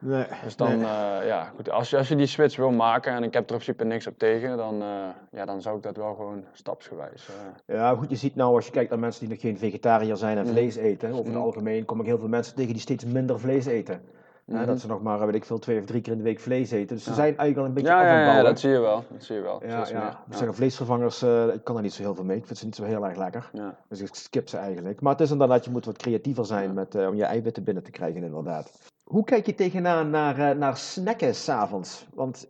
Nee, 0.02 0.26
dus 0.44 0.56
dan, 0.56 0.68
nee. 0.68 0.78
Uh, 0.78 1.28
ja, 1.28 1.52
goed, 1.56 1.70
als, 1.70 1.90
je, 1.90 1.98
als 1.98 2.08
je 2.08 2.16
die 2.16 2.26
switch 2.26 2.56
wil 2.56 2.72
maken 2.72 3.14
en 3.14 3.24
ik 3.24 3.34
heb 3.34 3.50
er 3.50 3.56
in 3.56 3.58
principe 3.58 3.84
niks 3.84 4.08
op 4.08 4.18
tegen, 4.18 4.58
dan, 4.58 4.82
uh, 4.82 4.88
ja, 5.32 5.46
dan 5.46 5.62
zou 5.62 5.78
ik 5.78 5.84
dat 5.84 5.98
wel 5.98 6.14
gewoon 6.16 6.44
stapsgewijs. 6.52 7.28
Uh. 7.30 7.76
Ja, 7.76 7.96
goed, 7.96 8.10
je 8.10 8.16
ziet 8.16 8.36
nou 8.36 8.56
als 8.56 8.66
je 8.66 8.72
kijkt 8.72 8.90
naar 8.90 9.00
mensen 9.00 9.22
die 9.22 9.30
nog 9.30 9.42
geen 9.42 9.58
vegetariër 9.58 10.18
zijn 10.18 10.38
en 10.38 10.46
mm. 10.46 10.52
vlees 10.52 10.76
eten, 10.76 11.12
over 11.12 11.26
mm. 11.26 11.36
het 11.36 11.44
algemeen 11.44 11.86
kom 11.86 12.00
ik 12.00 12.06
heel 12.06 12.18
veel 12.18 12.28
mensen 12.28 12.56
tegen 12.56 12.72
die 12.72 12.82
steeds 12.82 13.06
minder 13.06 13.40
vlees 13.40 13.66
eten. 13.66 14.02
Mm 14.46 14.58
-hmm. 14.58 14.66
dat 14.66 14.80
ze 14.80 14.88
nog 14.88 15.02
maar, 15.02 15.26
weet 15.26 15.36
ik 15.36 15.46
veel, 15.46 15.60
twee 15.60 15.80
of 15.80 15.86
drie 15.86 16.02
keer 16.02 16.12
in 16.12 16.18
de 16.18 16.24
week 16.24 16.40
vlees 16.40 16.72
eten. 16.72 16.96
Dus 16.96 17.04
ze 17.04 17.10
ja. 17.10 17.16
zijn 17.16 17.38
eigenlijk 17.38 17.58
al 17.58 17.66
een 17.66 17.74
beetje 17.74 17.90
ja, 17.90 18.00
af 18.00 18.06
ja, 18.06 18.36
ja, 18.36 18.44
dat 18.44 18.60
zie 18.60 18.70
je 18.70 18.80
wel. 18.80 19.04
Dat 19.12 19.24
zie 19.24 19.36
je 19.36 19.42
wel. 19.42 19.62
Ja, 19.66 19.88
ja. 19.90 20.10
Ik 20.10 20.36
zeggen, 20.36 20.56
vleesvervangers, 20.56 21.24
uh, 21.24 21.54
ik 21.54 21.64
kan 21.64 21.76
er 21.76 21.82
niet 21.82 21.94
zo 21.94 22.02
heel 22.02 22.16
veel 22.16 22.24
mee. 22.24 22.38
Ik 22.38 22.46
vind 22.46 22.60
ze 22.60 22.66
niet 22.66 22.76
zo 22.76 22.84
heel 22.84 23.06
erg 23.06 23.18
lekker. 23.18 23.52
Dus 23.88 24.02
ik 24.02 24.16
skip 24.16 24.50
ze 24.50 24.58
eigenlijk. 24.58 25.02
Maar 25.02 25.12
het 25.12 25.22
is 25.22 25.32
inderdaad, 25.32 25.66
je 25.66 25.72
moet 25.72 25.86
wat 25.86 25.98
creatiever 25.98 26.46
zijn 26.46 26.74
met, 26.74 26.96
uh, 26.96 27.08
om 27.08 27.16
je 27.16 27.24
eiwitten 27.24 27.64
binnen 27.64 27.84
te 27.84 27.92
krijgen 27.92 28.24
inderdaad. 28.24 28.91
Hoe 29.12 29.24
kijk 29.24 29.46
je 29.46 29.56
tegenaan 29.56 30.10
naar, 30.10 30.40
uh, 30.40 30.50
naar 30.50 30.78
snacken 30.78 31.36
s'avonds? 31.36 32.06
Want 32.14 32.48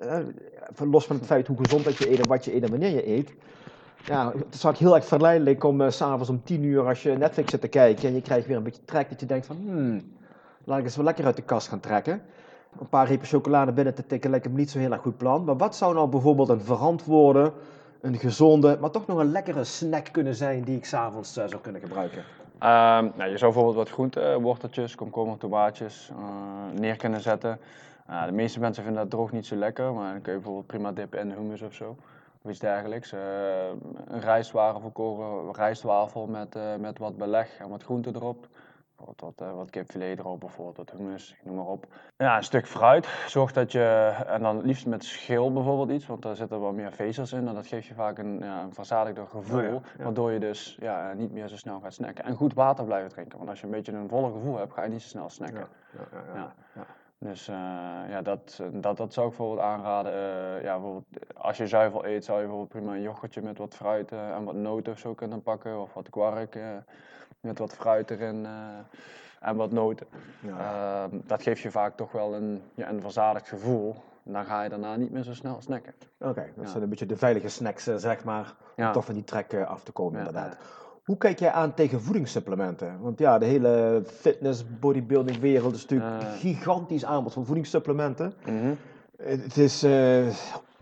los 0.77 1.05
van 1.05 1.15
het 1.15 1.25
feit 1.25 1.47
hoe 1.47 1.57
gezond 1.57 1.83
dat 1.83 1.97
je 1.97 2.11
eet 2.11 2.19
en 2.19 2.27
wat 2.27 2.45
je 2.45 2.55
eet 2.55 2.63
en 2.63 2.69
wanneer 2.69 2.89
je 2.89 3.07
eet. 3.07 3.33
Ja, 4.05 4.31
het 4.31 4.53
is 4.53 4.61
vaak 4.61 4.77
heel 4.77 4.95
erg 4.95 5.05
verleidelijk 5.05 5.63
om 5.63 5.91
s 5.91 5.95
s'avonds 5.95 6.29
om 6.29 6.43
tien 6.43 6.63
uur 6.63 6.87
als 6.87 7.03
je 7.03 7.11
Netflix 7.11 7.51
zit 7.51 7.61
te 7.61 7.67
kijken 7.67 8.07
en 8.07 8.13
je 8.13 8.21
krijgt 8.21 8.47
weer 8.47 8.57
een 8.57 8.63
beetje 8.63 8.85
trek 8.85 9.09
dat 9.09 9.19
je 9.19 9.25
denkt 9.25 9.45
van 9.45 9.55
hmm, 9.55 10.13
laat 10.63 10.77
ik 10.77 10.83
eens 10.83 10.95
wel 10.95 11.05
lekker 11.05 11.25
uit 11.25 11.35
de 11.35 11.41
kast 11.41 11.67
gaan 11.67 11.79
trekken. 11.79 12.21
Een 12.79 12.89
paar 12.89 13.07
repen 13.07 13.27
chocolade 13.27 13.71
binnen 13.71 13.93
te 13.93 14.05
tikken 14.05 14.29
lijkt 14.29 14.49
me 14.49 14.57
niet 14.57 14.71
zo 14.71 14.79
heel 14.79 14.91
erg 14.91 15.01
goed 15.01 15.17
plan. 15.17 15.43
Maar 15.43 15.57
wat 15.57 15.75
zou 15.75 15.93
nou 15.93 16.09
bijvoorbeeld 16.09 16.49
een 16.49 16.61
verantwoorde, 16.61 17.53
een 18.01 18.17
gezonde, 18.17 18.77
maar 18.81 18.91
toch 18.91 19.07
nog 19.07 19.17
een 19.17 19.31
lekkere 19.31 19.63
snack 19.63 20.07
kunnen 20.11 20.35
zijn 20.35 20.63
die 20.63 20.77
ik 20.77 20.85
s'avonds 20.85 21.37
uh, 21.37 21.47
zou 21.47 21.61
kunnen 21.61 21.81
gebruiken? 21.81 22.23
Uh, 22.63 22.67
nou, 22.67 23.29
je 23.29 23.37
zou 23.37 23.51
bijvoorbeeld 23.51 23.75
wat 23.75 23.89
groenten, 23.89 24.41
worteltjes, 24.41 24.95
komkommer, 24.95 25.37
tomaatjes 25.37 26.09
uh, 26.11 26.79
neer 26.79 26.95
kunnen 26.95 27.21
zetten. 27.21 27.59
Uh, 28.09 28.25
de 28.25 28.31
meeste 28.31 28.59
mensen 28.59 28.83
vinden 28.83 29.01
dat 29.01 29.11
droog 29.11 29.31
niet 29.31 29.45
zo 29.45 29.55
lekker, 29.55 29.93
maar 29.93 30.11
dan 30.11 30.21
kun 30.21 30.31
je 30.33 30.37
bijvoorbeeld 30.37 30.67
prima 30.67 30.91
dippen 30.91 31.19
in 31.19 31.31
hummus 31.31 31.61
of 31.61 31.73
zo. 31.73 31.95
Of 32.41 32.49
iets 32.51 32.59
dergelijks. 32.59 33.11
een 34.07 34.19
rijstwafel 34.19 35.51
rijstwafel 35.55 36.27
met, 36.27 36.57
met 36.79 36.97
wat 36.97 37.17
beleg 37.17 37.57
en 37.59 37.69
wat 37.69 37.83
groenten 37.83 38.15
erop. 38.15 38.47
Wat, 39.05 39.19
wat, 39.19 39.47
uh, 39.47 39.55
wat 39.55 39.69
kipfilet 39.69 40.19
erop 40.19 40.39
bijvoorbeeld, 40.39 40.77
wat 40.77 40.97
hummus, 40.97 41.35
noem 41.43 41.55
maar 41.55 41.65
op. 41.65 41.85
Ja, 42.17 42.37
een 42.37 42.43
stuk 42.43 42.67
fruit. 42.67 43.07
Zorg 43.27 43.51
dat 43.51 43.71
je, 43.71 44.15
en 44.27 44.41
dan 44.41 44.61
liefst 44.61 44.85
met 44.85 45.03
schil 45.03 45.53
bijvoorbeeld 45.53 45.89
iets, 45.89 46.07
want 46.07 46.21
daar 46.21 46.35
zitten 46.35 46.59
wat 46.59 46.73
meer 46.73 46.91
vezels 46.91 47.33
in. 47.33 47.47
En 47.47 47.53
dat 47.53 47.67
geeft 47.67 47.87
je 47.87 47.93
vaak 47.93 48.17
een, 48.17 48.39
ja, 48.39 48.61
een 48.61 48.73
verzadigder 48.73 49.27
gevoel, 49.27 49.59
oh 49.59 49.65
ja, 49.65 49.81
ja. 49.97 50.03
waardoor 50.03 50.31
je 50.31 50.39
dus 50.39 50.77
ja, 50.79 51.13
niet 51.13 51.31
meer 51.31 51.47
zo 51.47 51.55
snel 51.55 51.79
gaat 51.79 51.93
snacken. 51.93 52.23
En 52.23 52.35
goed 52.35 52.53
water 52.53 52.85
blijven 52.85 53.09
drinken, 53.09 53.37
want 53.37 53.49
als 53.49 53.59
je 53.59 53.65
een 53.65 53.71
beetje 53.71 53.91
een 53.91 54.09
volle 54.09 54.31
gevoel 54.31 54.57
hebt, 54.57 54.73
ga 54.73 54.83
je 54.83 54.89
niet 54.89 55.01
zo 55.01 55.07
snel 55.07 55.29
snacken. 55.29 55.67
Ja, 56.33 56.53
Dus 57.17 57.47
uh, 57.49 57.55
ja, 58.09 58.21
dat, 58.21 58.61
dat, 58.71 58.97
dat 58.97 59.13
zou 59.13 59.27
ik 59.27 59.37
bijvoorbeeld 59.37 59.67
aanraden. 59.67 60.13
Uh, 60.13 60.63
ja, 60.63 60.73
bijvoorbeeld, 60.73 61.05
als 61.37 61.57
je 61.57 61.67
zuivel 61.67 62.05
eet, 62.05 62.25
zou 62.25 62.39
je 62.39 62.45
bijvoorbeeld 62.47 62.81
prima 62.81 62.95
een 62.95 63.01
yoghurtje 63.01 63.41
met 63.41 63.57
wat 63.57 63.75
fruit 63.75 64.11
en 64.11 64.43
wat 64.43 64.55
noten 64.55 64.93
of 64.93 64.99
zo 64.99 65.13
kunnen 65.13 65.41
pakken. 65.41 65.81
Of 65.81 65.93
wat 65.93 66.09
kwark 66.09 66.57
met 67.41 67.59
wat 67.59 67.73
fruit 67.73 68.11
erin 68.11 68.43
uh, 68.43 68.49
en 69.39 69.55
wat 69.55 69.71
noten. 69.71 70.07
Ja. 70.39 71.07
Uh, 71.09 71.19
dat 71.25 71.43
geeft 71.43 71.61
je 71.61 71.71
vaak 71.71 71.95
toch 71.95 72.11
wel 72.11 72.33
een, 72.33 72.61
ja, 72.75 72.89
een 72.89 73.01
verzadigd 73.01 73.47
gevoel. 73.47 73.95
Dan 74.23 74.45
ga 74.45 74.63
je 74.63 74.69
daarna 74.69 74.95
niet 74.95 75.11
meer 75.11 75.23
zo 75.23 75.33
snel 75.33 75.61
snacken. 75.61 75.93
Oké, 76.19 76.29
okay, 76.29 76.51
dat 76.55 76.65
ja. 76.65 76.69
zijn 76.69 76.83
een 76.83 76.89
beetje 76.89 77.05
de 77.05 77.17
veilige 77.17 77.49
snacks, 77.49 77.87
uh, 77.87 77.95
zeg 77.95 78.23
maar, 78.23 78.55
om 78.75 78.91
toch 78.91 79.05
van 79.05 79.13
die 79.13 79.23
trek 79.23 79.53
af 79.53 79.83
te 79.83 79.91
komen 79.91 80.17
inderdaad. 80.17 80.57
Hoe 81.03 81.17
kijk 81.17 81.39
jij 81.39 81.51
aan 81.51 81.73
tegen 81.73 82.01
voedingssupplementen? 82.01 82.99
Want 82.99 83.19
ja, 83.19 83.37
de 83.37 83.45
hele 83.45 84.03
fitness, 84.05 84.79
bodybuilding 84.79 85.39
wereld 85.39 85.75
is 85.75 85.85
natuurlijk 85.85 86.21
een 86.21 86.31
gigantisch 86.31 87.05
aanbod 87.05 87.33
van 87.33 87.45
voedingssupplementen. 87.45 88.33
-hmm. 88.43 88.77
Het 89.17 89.57
is 89.57 89.85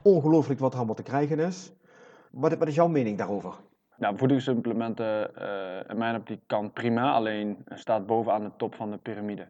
ongelooflijk 0.01 0.59
wat 0.59 0.71
er 0.71 0.77
allemaal 0.77 0.95
te 0.95 1.03
krijgen 1.03 1.39
is. 1.39 1.71
Wat, 2.29 2.57
wat 2.57 2.67
is 2.67 2.75
jouw 2.75 2.87
mening 2.87 3.17
daarover? 3.17 3.53
Nou, 3.99 4.17
voedingssupplementen 4.17 5.31
uh, 5.41 5.89
in 5.89 5.97
mijn 5.97 6.15
optiek 6.15 6.41
kan 6.47 6.73
prima, 6.73 7.11
alleen 7.11 7.65
staat 7.69 8.05
bovenaan 8.05 8.43
de 8.43 8.51
top 8.57 8.75
van 8.75 8.91
de 8.91 8.97
piramide. 8.97 9.47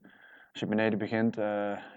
Als 0.51 0.59
je 0.59 0.65
beneden 0.65 0.99
begint, 0.99 1.38
uh, 1.38 1.45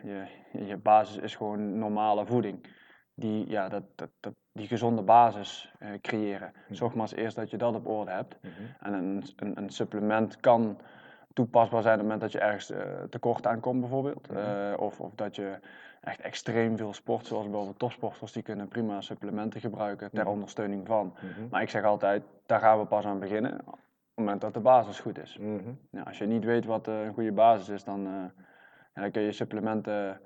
je, 0.03 0.25
je 0.67 0.77
basis 0.77 1.17
is 1.17 1.37
gewoon 1.37 1.79
normale 1.79 2.27
voeding. 2.27 2.67
Die, 3.15 3.49
ja, 3.49 3.69
dat, 3.69 3.83
dat, 3.95 4.09
dat, 4.21 4.35
die 4.53 4.67
gezonde 4.67 5.03
basis 5.03 5.73
uh, 5.81 5.89
creëren. 6.01 6.53
Zorg 6.71 6.95
maar 6.95 7.03
eens 7.03 7.15
eerst 7.15 7.37
dat 7.37 7.51
je 7.51 7.57
dat 7.57 7.75
op 7.75 7.87
orde 7.87 8.11
hebt. 8.11 8.37
Mhm. 8.43 8.53
En 8.81 8.93
een, 8.93 9.23
een, 9.37 9.59
een, 9.59 9.71
supplement 9.71 10.41
kan 10.41 10.81
toepasbaar 11.33 11.83
zijn 11.83 11.95
op 11.95 12.01
het 12.01 12.09
moment 12.11 12.21
dat 12.21 12.33
je 12.33 12.47
ergens 12.49 12.73
tekort 13.11 13.47
aankomt 13.47 13.81
bijvoorbeeld. 13.81 14.31
Mhm. 14.31 14.75
of, 14.77 15.01
of 15.01 15.15
dat 15.15 15.37
je 15.37 15.59
echt 16.03 16.21
extreem 16.21 16.77
veel 16.77 16.93
sport, 16.93 17.27
zoals 17.27 17.45
bijvoorbeeld 17.45 17.79
topsporters, 17.79 18.33
die 18.33 18.43
kunnen 18.43 18.69
prima 18.69 19.01
supplementen 19.01 19.61
gebruiken 19.61 20.11
ter 20.11 20.23
Mhm. 20.25 20.33
ondersteuning 20.33 20.87
van. 20.87 21.15
Mhm. 21.17 21.49
Maar 21.51 21.63
ik 21.63 21.71
zeg 21.71 21.85
altijd, 21.85 22.23
daar 22.47 22.61
gaan 22.61 22.79
we 22.79 22.85
pas 22.87 23.05
aan 23.05 23.19
beginnen 23.19 23.53
op 23.53 23.73
het 23.73 23.81
moment 24.15 24.41
dat 24.41 24.55
de 24.55 24.61
basis 24.61 25.01
goed 25.01 25.19
is. 25.19 25.37
Mhm. 25.41 25.71
Ja, 25.91 26.03
als 26.03 26.19
je 26.19 26.27
niet 26.27 26.45
weet 26.45 26.65
wat 26.65 26.89
eh, 26.89 27.03
een 27.05 27.13
goede 27.13 27.33
basis 27.33 27.69
is, 27.69 27.85
dan, 27.85 28.07
eh, 28.07 28.13
ja, 28.95 29.01
dan 29.01 29.11
kun 29.11 29.23
je 29.23 29.33
supplementen 29.33 30.21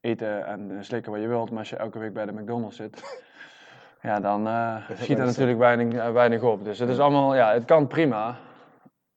eten 0.00 0.46
en 0.46 0.70
eh, 0.70 0.76
slikken 0.82 1.12
wat 1.12 1.20
je 1.20 1.26
wilt. 1.28 1.50
Maar 1.50 1.58
als 1.58 1.70
je 1.70 1.76
elke 1.76 1.98
week 1.98 2.12
bij 2.12 2.26
de 2.26 2.32
McDonald's 2.32 2.76
zit, 2.76 3.22
ja, 4.02 4.20
dan 4.20 4.48
is 4.88 5.02
schiet 5.02 5.18
er 5.18 5.24
natuurlijk 5.26 5.58
weinig, 5.58 6.10
weinig 6.12 6.42
op. 6.42 6.64
Dus 6.64 6.78
het 6.78 6.88
is 6.88 6.98
allemaal, 6.98 7.34
ja, 7.34 7.52
het 7.52 7.64
kan 7.64 7.86
prima. 7.86 8.36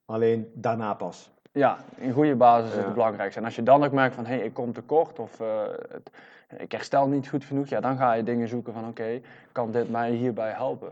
Alleen 0.05 0.51
daarna 0.55 0.93
pas. 0.93 1.31
Ja, 1.53 1.77
een 1.99 2.11
goede 2.13 2.35
basis 2.35 2.69
is 2.69 2.75
Ja. 2.77 2.83
het 2.83 2.93
belangrijkste. 2.93 3.39
En 3.39 3.45
als 3.45 3.55
je 3.55 3.63
dan 3.63 3.83
ook 3.83 3.91
merkt 3.91 4.15
van, 4.15 4.25
hé, 4.25 4.35
hey, 4.35 4.45
ik 4.45 4.53
kom 4.53 4.73
tekort 4.73 5.19
of 5.19 5.39
eh, 5.39 5.47
het, 5.91 6.09
ik 6.57 6.71
herstel 6.71 7.07
niet 7.07 7.27
goed 7.29 7.43
genoeg, 7.43 7.67
ja, 7.67 7.79
dan 7.79 7.97
ga 7.97 8.13
je 8.13 8.23
dingen 8.23 8.47
zoeken 8.47 8.73
van, 8.73 8.87
oké, 8.87 9.21
kan 9.51 9.71
dit 9.71 9.89
mij 9.91 10.11
hierbij 10.11 10.51
helpen? 10.51 10.89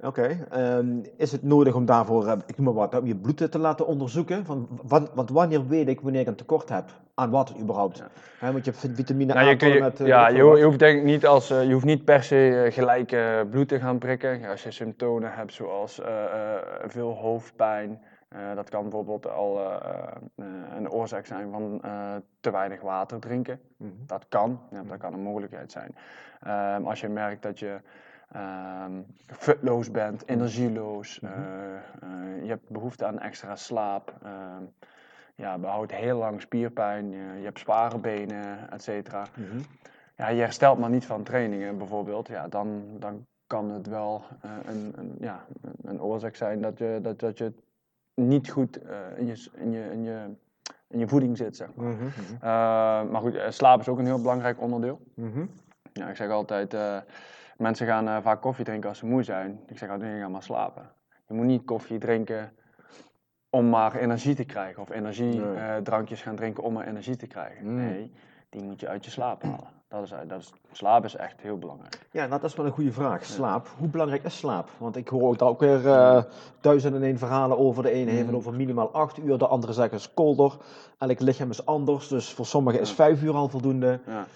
Oké, 0.00 0.46
ehm, 0.50 0.86
is 1.16 1.32
het 1.32 1.42
nodig 1.42 1.74
om 1.74 1.84
daarvoor, 1.84 2.26
eh, 2.26 2.32
ik 2.46 2.56
noem 2.56 2.64
maar 2.74 2.74
wat, 2.74 3.00
om 3.00 3.06
je 3.06 3.14
bloed 3.16 3.50
te 3.50 3.58
laten 3.58 3.86
onderzoeken? 3.86 4.44
Van, 4.44 4.68
wat, 4.82 5.10
want 5.14 5.30
wanneer 5.30 5.66
weet 5.66 5.88
ik 5.88 6.00
wanneer 6.00 6.20
ik 6.20 6.26
een 6.26 6.34
tekort 6.34 6.68
heb? 6.68 6.84
Aan 7.14 7.30
wat 7.30 7.54
überhaupt? 7.60 8.02
Ja. 8.40 8.52
Want 8.52 8.64
je 8.64 8.70
hebt 8.70 8.94
vitamine 8.94 9.32
Nou, 9.34 9.46
A 9.62 9.66
je, 9.66 9.80
met... 9.80 10.00
eh, 10.00 10.06
ja, 10.06 10.28
je, 10.28 10.42
ho- 10.42 10.56
je 10.56 10.64
hoeft 10.64 10.78
denk 10.78 10.98
ik 10.98 11.04
niet 11.04 11.26
als, 11.26 11.48
je 11.48 11.72
hoeft 11.72 11.84
niet 11.84 12.04
per 12.04 12.22
se 12.22 12.66
gelijk 12.70 13.12
eh, 13.12 13.40
bloed 13.50 13.68
te 13.68 13.80
gaan 13.80 13.98
prikken. 13.98 14.44
Als 14.50 14.62
je 14.62 14.70
symptomen 14.70 15.32
hebt 15.32 15.52
zoals 15.52 16.00
veel 16.86 17.10
hoofdpijn, 17.12 18.00
eh, 18.34 18.54
dat 18.54 18.68
kan 18.70 18.82
bijvoorbeeld 18.82 19.28
al 19.28 19.58
eh, 19.58 20.06
eh, 20.36 20.44
een 20.76 20.90
oorzaak 20.90 21.26
zijn 21.26 21.50
van 21.50 21.80
te 22.40 22.50
weinig 22.50 22.80
water 22.80 23.20
drinken. 23.20 23.60
Mhm. 23.76 23.90
Dat 24.06 24.26
kan, 24.28 24.60
ja, 24.70 24.82
dat 24.82 24.98
kan 24.98 25.12
een 25.12 25.20
mogelijkheid 25.22 25.72
zijn. 25.72 25.94
Ehm, 26.40 26.84
als 26.84 27.00
je 27.00 27.08
merkt 27.08 27.42
dat 27.42 27.58
je 27.58 27.80
ehm 28.32 28.92
futloos 29.26 29.90
bent, 29.90 30.28
energieloos, 30.28 31.20
Mhm. 31.20 31.32
eh, 31.32 32.42
je 32.42 32.48
hebt 32.48 32.68
behoefte 32.70 33.06
aan 33.06 33.18
extra 33.18 33.56
slaap, 33.56 34.14
ehm, 34.22 34.62
ja, 35.34 35.58
behoudt 35.58 35.92
heel 35.92 36.18
lang 36.18 36.40
spierpijn, 36.40 37.10
je, 37.10 37.38
je 37.38 37.44
hebt 37.44 37.58
zware 37.58 37.98
benen, 37.98 38.70
et 38.70 38.82
cetera. 38.82 39.22
Mhm. 39.36 39.58
Ja, 40.16 40.28
je 40.28 40.40
herstelt 40.40 40.78
maar 40.78 40.90
niet 40.90 41.06
van 41.06 41.22
trainingen 41.22 41.78
bijvoorbeeld, 41.78 42.28
ja, 42.28 42.48
dan, 42.48 42.82
dan 42.98 43.26
kan 43.46 43.70
het 43.70 43.86
wel 43.86 44.22
een, 44.66 44.92
een, 44.96 45.16
ja, 45.20 45.44
een 45.82 46.02
oorzaak 46.02 46.34
zijn 46.34 46.60
dat 46.60 46.78
je, 46.78 46.98
dat, 47.02 47.18
dat 47.20 47.38
je 47.38 47.52
niet 48.14 48.50
goed 48.50 48.82
eh, 48.82 48.96
in, 49.16 49.26
je, 49.26 49.46
in, 49.54 49.70
je, 49.70 49.90
in, 49.92 50.02
je, 50.02 50.34
in 50.88 50.98
je 50.98 51.08
voeding 51.08 51.36
zit, 51.36 51.56
zeg 51.56 51.68
maar. 51.74 51.92
Eh, 52.40 53.10
maar 53.10 53.20
goed, 53.20 53.34
eh, 53.34 53.50
slaap 53.50 53.80
is 53.80 53.88
ook 53.88 53.98
een 53.98 54.04
heel 54.06 54.20
belangrijk 54.20 54.60
onderdeel. 54.60 55.00
Mhm. 55.14 55.46
Ja, 55.92 56.08
ik 56.08 56.16
zeg 56.16 56.30
altijd, 56.30 56.74
eh, 56.74 56.96
mensen 57.56 57.86
gaan 57.86 58.22
vaak 58.22 58.40
koffie 58.40 58.64
drinken 58.64 58.88
als 58.88 58.98
ze 58.98 59.06
moe 59.06 59.22
zijn. 59.22 59.60
Ik 59.66 59.78
zeg 59.78 59.90
altijd, 59.90 60.10
nee, 60.10 60.20
ga 60.20 60.28
maar 60.28 60.42
slapen. 60.42 60.90
Je 61.26 61.34
moet 61.34 61.46
niet 61.46 61.64
koffie 61.64 61.98
drinken 61.98 62.52
om 63.50 63.68
maar 63.68 63.94
energie 63.96 64.34
te 64.34 64.44
krijgen. 64.44 64.82
Of 64.82 64.88
Nee. 64.88 64.98
energiedrankjes 64.98 66.22
gaan 66.22 66.36
drinken 66.36 66.62
om 66.62 66.72
maar 66.72 66.86
energie 66.86 67.16
te 67.16 67.26
krijgen. 67.26 67.66
Mm. 67.66 67.74
Nee, 67.74 68.12
die 68.48 68.62
moet 68.62 68.80
je 68.80 68.88
uit 68.88 69.04
je 69.04 69.10
slaap 69.10 69.42
halen. 69.42 69.68
Dat 69.94 70.02
is, 70.02 70.12
dat 70.28 70.40
is, 70.40 70.52
slaap 70.72 71.04
is 71.04 71.16
echt 71.16 71.40
heel 71.40 71.58
belangrijk. 71.58 71.98
Ja, 72.10 72.26
nou, 72.26 72.40
dat 72.40 72.50
is 72.50 72.56
wel 72.56 72.66
een 72.66 72.72
goede 72.72 72.92
vraag. 72.92 73.24
Slaap. 73.24 73.68
Hoe 73.78 73.88
belangrijk 73.88 74.24
is 74.24 74.36
slaap? 74.36 74.68
Want 74.78 74.96
ik 74.96 75.08
hoor 75.08 75.28
ook 75.28 75.38
daar 75.38 75.48
ook 75.48 75.60
weer 75.60 75.88
eh 75.88 76.22
duizend 76.60 76.94
en 76.94 77.02
één 77.02 77.18
verhalen 77.18 77.58
over. 77.58 77.82
De 77.82 77.90
ene 77.90 78.10
heeft 78.10 78.22
het 78.22 78.30
Mm. 78.30 78.36
over 78.36 78.54
minimaal 78.54 78.90
acht 78.92 79.18
uur, 79.18 79.38
de 79.38 79.46
andere 79.46 79.72
zeggen 79.72 79.98
is 79.98 80.14
kolder. 80.14 80.56
Elk 80.98 81.20
lichaam 81.20 81.50
is 81.50 81.66
anders, 81.66 82.08
dus 82.08 82.32
voor 82.32 82.46
sommigen 82.46 82.80
is 82.80 82.92
vijf 82.92 83.22
uur 83.22 83.34
al 83.34 83.48
voldoende. 83.48 83.98
Ja. 84.06 84.26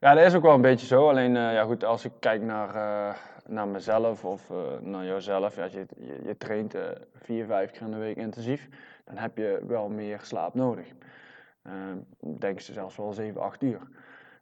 ja, 0.00 0.14
dat 0.14 0.24
is 0.24 0.34
ook 0.34 0.42
wel 0.42 0.54
een 0.54 0.60
beetje 0.60 0.86
zo. 0.86 1.08
Alleen, 1.08 1.36
eh, 1.36 1.52
ja 1.52 1.64
goed, 1.64 1.84
als 1.84 2.04
ik 2.04 2.12
kijk 2.18 2.42
naar, 2.42 2.74
eh, 2.74 3.14
naar 3.46 3.68
mezelf 3.68 4.24
of 4.24 4.50
naar 4.80 5.04
jouzelf. 5.04 5.56
Ja, 5.56 5.62
als 5.62 5.72
je, 5.72 5.86
je, 5.98 6.20
je 6.24 6.36
traint 6.38 6.74
vier, 7.22 7.46
vijf 7.46 7.70
keer 7.70 7.82
in 7.82 7.90
de 7.90 7.96
week 7.96 8.16
intensief. 8.16 8.68
Dan 9.04 9.16
heb 9.16 9.36
je 9.36 9.60
wel 9.66 9.88
meer 9.88 10.20
slaap 10.22 10.54
nodig. 10.54 10.86
Denk 12.20 12.60
ze 12.60 12.72
zelfs 12.72 12.96
wel 12.96 13.12
7, 13.12 13.40
8 13.40 13.62
uur 13.62 13.80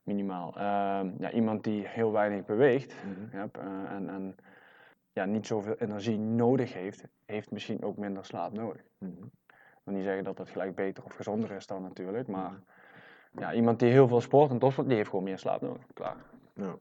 minimaal. 0.02 0.56
Ehm, 0.56 1.10
ja, 1.18 1.30
iemand 1.30 1.64
die 1.64 1.86
heel 1.86 2.12
weinig 2.12 2.44
beweegt 2.44 2.94
ja, 3.32 3.48
eh, 3.52 3.92
en, 3.92 4.08
en 4.08 4.36
ja, 5.12 5.24
niet 5.24 5.46
zoveel 5.46 5.74
energie 5.74 6.18
nodig 6.18 6.72
heeft, 6.72 7.04
heeft 7.24 7.50
misschien 7.50 7.82
ook 7.82 7.96
minder 7.96 8.24
slaap 8.24 8.52
nodig. 8.52 8.82
Mhm. 8.98 9.24
Ik 9.46 9.86
wil 9.86 9.94
niet 9.94 10.04
zeggen 10.04 10.24
dat 10.24 10.36
dat 10.36 10.50
gelijk 10.50 10.74
beter 10.74 11.04
of 11.04 11.14
gezonder 11.14 11.50
is 11.50 11.66
dan 11.66 11.82
natuurlijk, 11.82 12.28
maar 12.28 12.52
ja, 13.38 13.52
iemand 13.52 13.78
die 13.78 13.90
heel 13.90 14.08
veel 14.08 14.20
sport 14.20 14.50
en 14.50 14.58
topsport, 14.58 14.86
die 14.86 14.96
heeft 14.96 15.08
gewoon 15.08 15.24
meer 15.24 15.38
slaap 15.38 15.60
nodig. 15.60 15.86
Klaar. 15.94 16.16
Ja. 16.54 16.74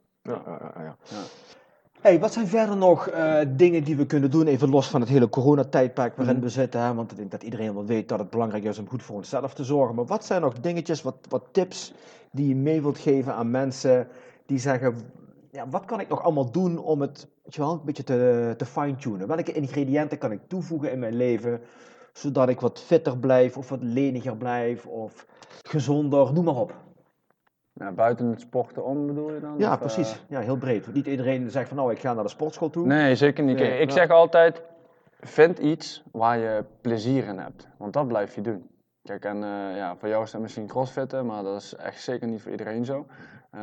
Hey, 2.09 2.19
wat 2.19 2.33
zijn 2.33 2.47
verder 2.47 2.77
nog 2.77 3.07
eh, 3.07 3.39
dingen 3.49 3.83
die 3.83 3.95
we 3.95 4.05
kunnen 4.05 4.31
doen, 4.31 4.47
even 4.47 4.69
los 4.69 4.87
van 4.87 4.99
het 5.01 5.09
hele 5.09 5.29
coronatijdperk 5.29 6.15
waarin 6.15 6.35
Mhm. 6.35 6.43
we 6.43 6.49
zitten? 6.49 6.81
Hè? 6.81 6.93
Want 6.93 7.11
ik 7.11 7.17
denk 7.17 7.31
dat 7.31 7.43
iedereen 7.43 7.73
wel 7.73 7.85
weet 7.85 8.09
dat 8.09 8.19
het 8.19 8.29
belangrijk 8.29 8.63
is 8.63 8.79
om 8.79 8.87
goed 8.89 9.03
voor 9.03 9.15
onszelf 9.15 9.53
te 9.53 9.63
zorgen. 9.63 9.95
Maar 9.95 10.05
wat 10.05 10.25
zijn 10.25 10.41
nog 10.41 10.59
dingetjes, 10.59 11.01
wat, 11.01 11.15
wat 11.29 11.43
tips 11.51 11.93
die 12.31 12.47
je 12.47 12.55
mee 12.55 12.81
wilt 12.81 12.97
geven 12.97 13.33
aan 13.33 13.51
mensen 13.51 14.07
die 14.45 14.59
zeggen, 14.59 14.95
ja, 15.51 15.69
wat 15.69 15.85
kan 15.85 15.99
ik 15.99 16.09
nog 16.09 16.23
allemaal 16.23 16.51
doen 16.51 16.77
om 16.77 17.01
het 17.01 17.27
weet 17.43 17.55
je 17.55 17.61
wel, 17.61 17.71
een 17.71 17.81
beetje 17.85 18.03
te, 18.03 18.53
te 18.57 18.65
fine-tunen? 18.65 19.27
Welke 19.27 19.51
ingrediënten 19.51 20.17
kan 20.17 20.31
ik 20.31 20.39
toevoegen 20.47 20.91
in 20.91 20.99
mijn 20.99 21.15
leven, 21.15 21.61
zodat 22.13 22.49
ik 22.49 22.59
wat 22.59 22.79
fitter 22.79 23.17
blijf 23.17 23.57
of 23.57 23.69
wat 23.69 23.81
leniger 23.81 24.37
blijf 24.37 24.85
of 24.85 25.25
gezonder, 25.63 26.33
noem 26.33 26.45
maar 26.45 26.55
op. 26.55 26.73
Ja, 27.79 27.91
buiten 27.91 28.27
het 28.27 28.41
sporten 28.41 28.85
om 28.85 29.07
bedoel 29.07 29.33
je 29.33 29.39
dan? 29.39 29.55
Ja, 29.57 29.67
Of, 29.67 29.73
eh, 29.73 29.79
precies. 29.79 30.23
Ja, 30.27 30.39
heel 30.39 30.57
breed. 30.57 30.93
Niet 30.93 31.07
iedereen 31.07 31.51
zegt 31.51 31.67
van 31.67 31.77
nou, 31.77 31.91
ik 31.91 31.99
ga 31.99 32.13
naar 32.13 32.23
de 32.23 32.29
sportschool 32.29 32.69
toe. 32.69 32.85
Nee, 32.85 33.15
zeker 33.15 33.43
niet. 33.43 33.57
Nee, 33.59 33.79
ik 33.79 33.91
zeg 33.91 34.09
altijd, 34.09 34.61
vind 35.19 35.59
iets 35.59 36.03
waar 36.11 36.37
je 36.37 36.65
plezier 36.81 37.27
in 37.27 37.37
hebt. 37.37 37.67
Want 37.77 37.93
dat 37.93 38.07
blijf 38.07 38.35
je 38.35 38.41
doen. 38.41 38.69
Kijk, 39.03 39.25
en 39.25 39.43
eh, 39.43 39.75
ja, 39.75 39.95
voor 39.95 40.09
jou 40.09 40.23
is 40.23 40.31
dat 40.31 40.41
misschien 40.41 40.67
crossfitten, 40.67 41.25
maar 41.25 41.43
dat 41.43 41.61
is 41.61 41.75
echt 41.75 42.01
zeker 42.01 42.27
niet 42.27 42.41
voor 42.41 42.51
iedereen 42.51 42.85
zo. 42.85 43.05
Eh, 43.49 43.59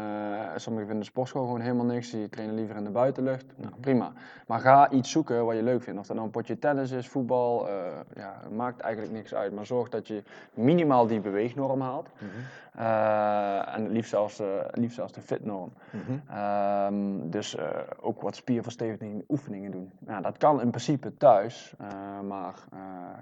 sommigen 0.57 0.87
vinden 0.87 1.05
de 1.05 1.11
sportschool 1.11 1.45
gewoon 1.45 1.61
helemaal 1.61 1.85
niks, 1.85 2.11
die 2.11 2.29
trainen 2.29 2.55
liever 2.55 2.77
in 2.77 2.85
de 2.85 2.91
buitenlucht. 2.91 3.45
Nou, 3.57 3.73
prima. 3.81 4.13
Maar 4.47 4.61
ga 4.61 4.91
iets 4.91 5.11
zoeken 5.11 5.45
wat 5.45 5.57
je 5.57 5.63
leuk 5.63 5.83
vindt. 5.83 6.01
Of 6.01 6.07
dat 6.07 6.17
nou 6.17 6.29
een 6.29 6.33
potje 6.33 6.59
tennis 6.59 6.91
is, 6.91 7.09
voetbal, 7.09 7.69
eh, 7.69 7.75
ja, 8.15 8.41
maakt 8.51 8.81
eigenlijk 8.81 9.13
niks 9.15 9.35
uit. 9.35 9.53
Maar 9.53 9.67
zorg 9.67 9.89
dat 9.89 10.07
je 10.07 10.23
minimaal 10.55 11.07
die 11.07 11.21
beweegnorm 11.21 11.81
haalt. 11.81 12.09
Eh, 12.73 13.75
en 13.75 13.83
het 13.83 13.93
liefst 13.93 14.11
zelfs, 14.11 14.43
liefst 14.71 14.97
zelfs 14.97 15.13
de 15.13 15.21
fitnorm. 15.21 15.73
Mhm. 15.91 16.37
Ehm, 16.39 17.31
dus 17.31 17.57
ook 18.01 18.21
wat 18.21 18.37
spierversteviging 18.37 19.25
oefeningen 19.29 19.71
doen. 19.71 19.93
Ja, 20.07 20.21
dat 20.21 20.37
kan 20.37 20.61
in 20.61 20.71
principe 20.71 21.17
thuis, 21.17 21.75
maar 22.23 22.55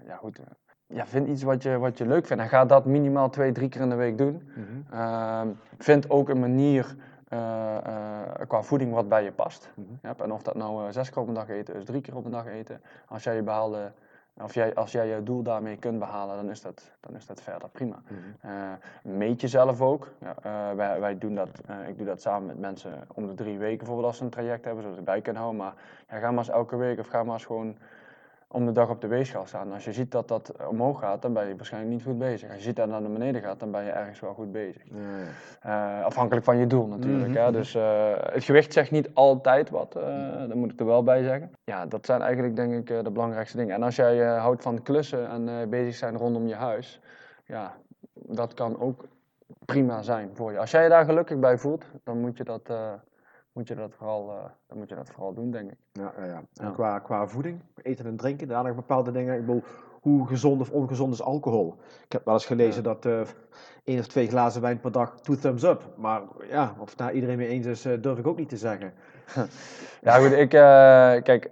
ja 0.07 0.17
goed. 0.17 0.41
Ja, 0.87 1.07
vind 1.07 1.29
iets 1.29 1.43
wat 1.43 1.63
je, 1.63 1.79
wat 1.79 1.99
je 1.99 2.07
leuk 2.07 2.27
vindt 2.27 2.43
en 2.43 2.49
ga 2.49 2.65
dat 2.65 2.85
minimaal 2.85 3.31
twee, 3.31 3.53
drie 3.53 3.69
keer 3.69 3.81
in 3.81 3.89
de 3.89 3.95
week 3.95 4.19
doen. 4.19 4.49
Mhm. 4.55 4.95
Ehm, 5.01 5.49
vind 5.79 6.11
ook 6.11 6.29
een 6.29 6.41
manier 6.41 6.97
eh, 7.35 7.77
eh, 7.77 8.49
qua 8.49 8.63
voeding 8.63 8.93
wat 8.93 9.09
bij 9.09 9.25
je 9.25 9.33
past. 9.33 9.71
Ja, 10.03 10.15
en 10.19 10.33
of 10.33 10.43
dat 10.43 10.55
nou 10.55 10.87
eh, 10.87 10.93
zes 10.93 11.11
keer 11.11 11.23
op 11.23 11.29
een 11.29 11.35
dag 11.35 11.49
eten 11.49 11.75
is, 11.75 11.85
drie 11.85 12.01
keer 12.01 12.17
op 12.17 12.25
een 12.25 12.31
dag 12.31 12.47
eten. 12.47 12.81
Als 13.09 13.25
jij 13.25 13.35
je 13.35 13.43
behaalde, 13.43 13.93
of 14.43 14.55
jij, 14.55 14.75
als 14.75 14.93
jij 14.93 15.07
je 15.07 15.23
doel 15.23 15.43
daarmee 15.43 15.77
kunt 15.77 15.99
behalen, 15.99 16.37
dan 16.37 16.51
is 16.51 16.61
dat, 16.61 16.91
dan 17.01 17.17
is 17.17 17.27
dat 17.27 17.43
verder 17.43 17.69
prima. 17.69 18.03
Mhm. 18.09 19.17
Meet 19.17 19.41
jezelf 19.41 19.81
ook. 19.81 20.09
Ja, 20.19 20.35
wij, 20.75 21.01
wij 21.01 21.19
doen 21.19 21.35
dat, 21.35 21.49
ik 21.89 21.97
doe 21.97 22.07
dat 22.07 22.21
samen 22.21 22.47
met 22.47 22.59
mensen 22.59 22.93
om 23.15 23.27
de 23.27 23.35
drie 23.35 23.59
weken 23.59 23.79
bijvoorbeeld 23.79 24.07
als 24.07 24.17
ze 24.17 24.25
een 24.25 24.31
traject 24.31 24.65
hebben, 24.65 24.83
zodat 24.83 24.99
ze 24.99 25.05
bij 25.05 25.21
kunnen 25.21 25.43
houden. 25.43 25.63
Maar 25.63 25.75
ja, 26.09 26.19
ga 26.19 26.31
maar 26.31 26.39
eens 26.39 26.49
elke 26.49 26.77
week 26.77 26.99
of 26.99 27.07
ga 27.07 27.23
maar 27.23 27.35
eens 27.35 27.45
gewoon 27.45 27.77
om 28.55 28.67
de 28.67 28.73
dag 28.73 28.89
op 28.91 29.01
de 29.01 29.07
weegschaal 29.07 29.47
staan. 29.47 29.73
Als 29.73 29.85
je 29.85 29.93
ziet 29.93 30.11
dat 30.11 30.29
dat 30.29 30.53
omhoog 30.69 31.01
gaat, 31.01 31.23
dan 31.23 31.33
ben 31.33 31.49
je 31.49 31.57
waarschijnlijk 31.57 31.93
niet 31.93 32.03
goed 32.03 32.19
bezig. 32.19 32.49
Als 32.49 32.59
je 32.59 32.65
ziet 32.65 32.77
dat 32.77 32.91
het 32.91 33.01
naar 33.01 33.11
beneden 33.11 33.43
gaat, 33.43 33.61
dan 33.61 33.71
ben 33.71 33.85
je 33.85 33.91
ergens 33.91 34.21
wel 34.21 34.35
goed 34.35 34.53
bezig. 34.53 34.83
Ja. 35.61 35.99
Eh, 35.99 36.05
afhankelijk 36.05 36.45
van 36.45 36.57
je 36.57 36.67
doel 36.67 36.87
natuurlijk. 36.87 37.29
Mhm, 37.29 37.39
hè? 37.39 37.53
Dus 37.53 37.75
eh, 37.75 38.13
het 38.17 38.45
gewicht 38.45 38.73
zegt 38.73 38.91
niet 38.91 39.11
altijd 39.15 39.71
wat, 39.71 39.93
dat 40.49 40.55
moet 40.55 40.73
ik 40.73 40.81
er 40.81 40.87
wel 40.87 41.03
bij 41.03 41.23
zeggen. 41.23 41.51
Ja, 41.65 41.87
dat 41.87 42.07
zijn 42.07 42.23
eigenlijk 42.23 42.57
denk 42.57 42.73
ik 42.73 43.05
de 43.05 43.11
belangrijkste 43.11 43.57
dingen. 43.57 43.75
En 43.75 43.83
als 43.83 43.97
jij 43.97 44.25
houdt 44.25 44.63
van 44.63 44.83
klussen 44.83 45.29
en 45.29 45.71
bezig 45.71 45.95
zijn 45.95 46.17
rondom 46.17 46.47
je 46.47 46.55
huis, 46.55 47.01
ja, 47.45 47.75
dat 48.15 48.55
kan 48.55 48.81
ook 48.81 49.05
prima 49.65 50.03
zijn 50.03 50.31
voor 50.35 50.53
je. 50.53 50.59
Als 50.59 50.71
jij 50.71 50.83
je 50.83 50.89
daar 50.89 51.05
gelukkig 51.05 51.39
bij 51.39 51.59
voelt, 51.59 51.85
dan 52.05 52.19
moet 52.19 52.37
je 52.37 52.45
dat, 52.45 52.73
moet 53.55 53.69
je 53.69 53.75
dat, 53.75 53.95
vooral, 53.95 54.31
eh, 54.31 54.45
dan 54.67 54.79
moet 54.79 54.89
je 54.89 54.95
dat 54.95 55.11
vooral 55.11 55.35
doen, 55.35 55.51
denk 55.51 55.71
ik. 55.71 55.79
Ja, 55.93 56.13
ja, 56.19 56.25
ja. 56.25 56.37
En 56.37 56.67
Ja. 56.67 56.71
Qua, 56.71 56.99
qua 56.99 57.27
voeding, 57.27 57.61
eten 57.83 58.07
en 58.07 58.17
drinken, 58.17 58.49
daar 58.49 58.65
nog 58.65 58.75
bepaalde 58.75 59.11
dingen. 59.11 59.35
Ik 59.35 59.47
bedoel, 59.47 59.63
hoe 60.01 60.27
gezond 60.27 60.61
of 60.61 60.71
ongezond 60.71 61.13
is 61.13 61.23
alcohol? 61.23 61.77
Ik 62.05 62.13
heb 62.13 62.25
wel 62.25 62.35
eens 62.35 62.47
gelezen 62.47 62.83
dat 62.83 63.07
eh 63.07 63.21
één 63.85 63.99
of 63.99 64.07
twee 64.07 64.29
glazen 64.29 64.61
wijn 64.61 64.81
per 64.81 64.93
dag, 64.93 65.21
two 65.21 65.37
thumbs 65.37 65.63
up. 65.63 65.83
Maar 65.97 66.23
ja, 66.49 66.75
of 66.79 66.89
het 66.89 66.99
daar 66.99 67.13
iedereen 67.13 67.37
mee 67.37 67.49
eens 67.49 67.67
is, 67.67 67.85
eh, 67.85 68.03
durf 68.03 68.19
ik 68.19 68.27
ook 68.27 68.39
niet 68.39 68.49
te 68.49 68.57
zeggen. 68.57 68.93
Ja, 70.03 70.19
goed, 70.19 70.33
ik, 70.33 70.49
kijk, 70.49 71.51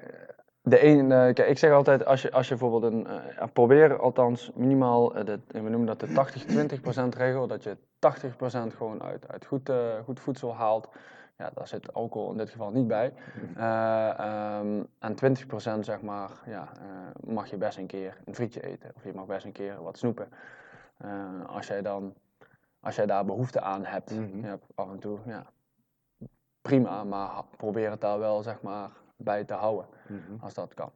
de 0.62 0.84
een, 0.84 1.08
kijk, 1.08 1.48
ik 1.48 1.58
zeg 1.58 1.72
altijd, 1.72 2.04
als 2.04 2.22
je, 2.22 2.32
als 2.32 2.48
je 2.48 2.56
bijvoorbeeld 2.56 2.92
een, 2.92 3.06
probeer 3.52 3.98
althans 3.98 4.50
minimaal, 4.54 5.08
de, 5.08 5.40
we 5.46 5.60
noemen 5.60 5.86
dat 5.86 6.00
de 6.00 6.08
80-20% 7.06 7.16
regel, 7.16 7.46
dat 7.46 7.62
je 7.62 7.76
80% 7.76 8.76
gewoon 8.76 9.02
uit, 9.02 9.28
uit 9.28 9.46
goed, 9.46 9.70
goed 10.04 10.20
voedsel 10.20 10.54
haalt. 10.54 10.88
Ja, 11.42 11.50
daar 11.54 11.68
zit 11.68 11.94
alcohol 11.94 12.30
in 12.30 12.36
dit 12.36 12.50
geval 12.50 12.70
niet 12.70 12.86
bij. 12.86 13.12
Eh, 13.56 14.18
ehm, 14.18 14.82
en 14.98 15.14
20% 15.14 15.84
zeg 15.84 16.02
maar, 16.02 16.30
ja, 16.46 16.68
eh, 16.76 17.32
mag 17.34 17.50
je 17.50 17.56
best 17.56 17.78
een 17.78 17.86
keer 17.86 18.16
een 18.24 18.34
frietje 18.34 18.62
eten. 18.62 18.90
Of 18.96 19.04
je 19.04 19.12
mag 19.14 19.26
best 19.26 19.44
een 19.44 19.52
keer 19.52 19.82
wat 19.82 19.98
snoepen. 19.98 20.28
Eh, 20.96 21.44
als 21.46 21.66
jij 21.66 21.82
dan, 21.82 22.14
als 22.80 22.96
jij 22.96 23.06
daar 23.06 23.24
behoefte 23.24 23.60
aan 23.60 23.84
hebt, 23.84 24.10
Mhm. 24.18 24.44
ja, 24.44 24.58
af 24.74 24.90
en 24.90 24.98
toe, 24.98 25.18
ja, 25.26 25.46
prima, 26.60 27.04
maar 27.04 27.44
probeer 27.56 27.90
het 27.90 28.00
daar 28.00 28.18
wel 28.18 28.42
zeg 28.42 28.62
maar 28.62 28.90
bij 29.16 29.44
te 29.44 29.54
houden, 29.54 29.86
Mhm. 30.08 30.42
als 30.44 30.54
dat 30.54 30.74
kan. 30.74 30.90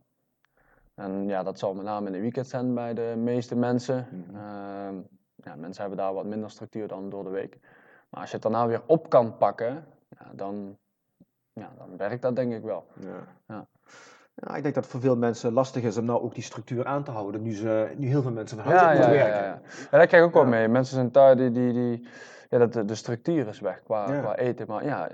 En 0.95 1.29
ja, 1.29 1.43
dat 1.43 1.59
zal 1.59 1.75
met 1.75 1.85
name 1.85 2.07
in 2.07 2.13
de 2.13 2.21
weekend 2.21 2.47
zijn 2.47 2.75
bij 2.75 2.95
de 2.95 3.15
meeste 3.17 3.57
mensen. 3.57 4.07
Mhm. 4.11 4.37
Ehm, 4.37 4.95
ja, 5.35 5.55
mensen 5.57 5.81
hebben 5.81 5.99
daar 5.99 6.15
wat 6.15 6.25
minder 6.25 6.51
structuur 6.51 6.89
dan 6.89 7.11
door 7.11 7.25
de 7.25 7.31
week. 7.31 7.59
Maar 8.11 8.21
als 8.21 8.31
je 8.31 8.35
het 8.37 8.43
daarna 8.45 8.67
weer 8.67 8.83
op 8.87 9.09
kan 9.09 9.37
pakken, 9.37 9.85
ja, 10.19 10.31
dan, 10.33 10.79
ja, 11.53 11.73
dan 11.79 11.97
werkt 11.97 12.23
dat 12.23 12.37
denk 12.37 12.53
ik 12.53 12.63
wel. 12.63 12.87
Ja. 13.01 13.27
Ja. 13.47 13.67
Ja, 14.35 14.57
ik 14.57 14.63
denk 14.63 14.75
dat 14.75 14.83
het 14.83 14.93
voor 14.93 15.01
veel 15.01 15.17
mensen 15.17 15.53
lastig 15.53 15.83
is 15.83 15.97
om 15.97 16.05
nou 16.05 16.23
ook 16.23 16.35
die 16.35 16.43
structuur 16.43 16.85
aan 16.85 17.05
te 17.05 17.11
houden, 17.11 17.43
nu, 17.43 17.55
ze, 17.55 17.95
nu 17.97 18.07
heel 18.07 18.23
veel 18.23 18.33
mensen 18.33 18.59
van 18.59 18.67
huis 18.67 18.81
Ja, 18.81 18.89
moeten 18.89 19.09
ja, 19.09 19.19
ja, 19.19 19.25
werken. 19.25 19.49
ja. 19.49 19.61
Ja, 19.91 19.99
dat 19.99 20.09
krijg 20.09 20.23
ik 20.23 20.29
ook 20.29 20.35
wel 20.35 20.45
mee. 20.47 20.69
Mensen 20.69 20.95
zijn 20.95 21.11
thuis 21.11 21.37
die, 21.37 21.51
die, 21.51 21.73
die 21.73 22.09
ja, 22.51 22.59
dat 22.59 22.73
de, 22.73 22.85
de 22.85 22.95
structuur 22.95 23.49
is 23.49 23.61
weg 23.61 23.83
qua, 23.83 24.05
qua 24.05 24.37
eten. 24.37 24.67
Maar 24.67 24.85
ja, 24.85 25.09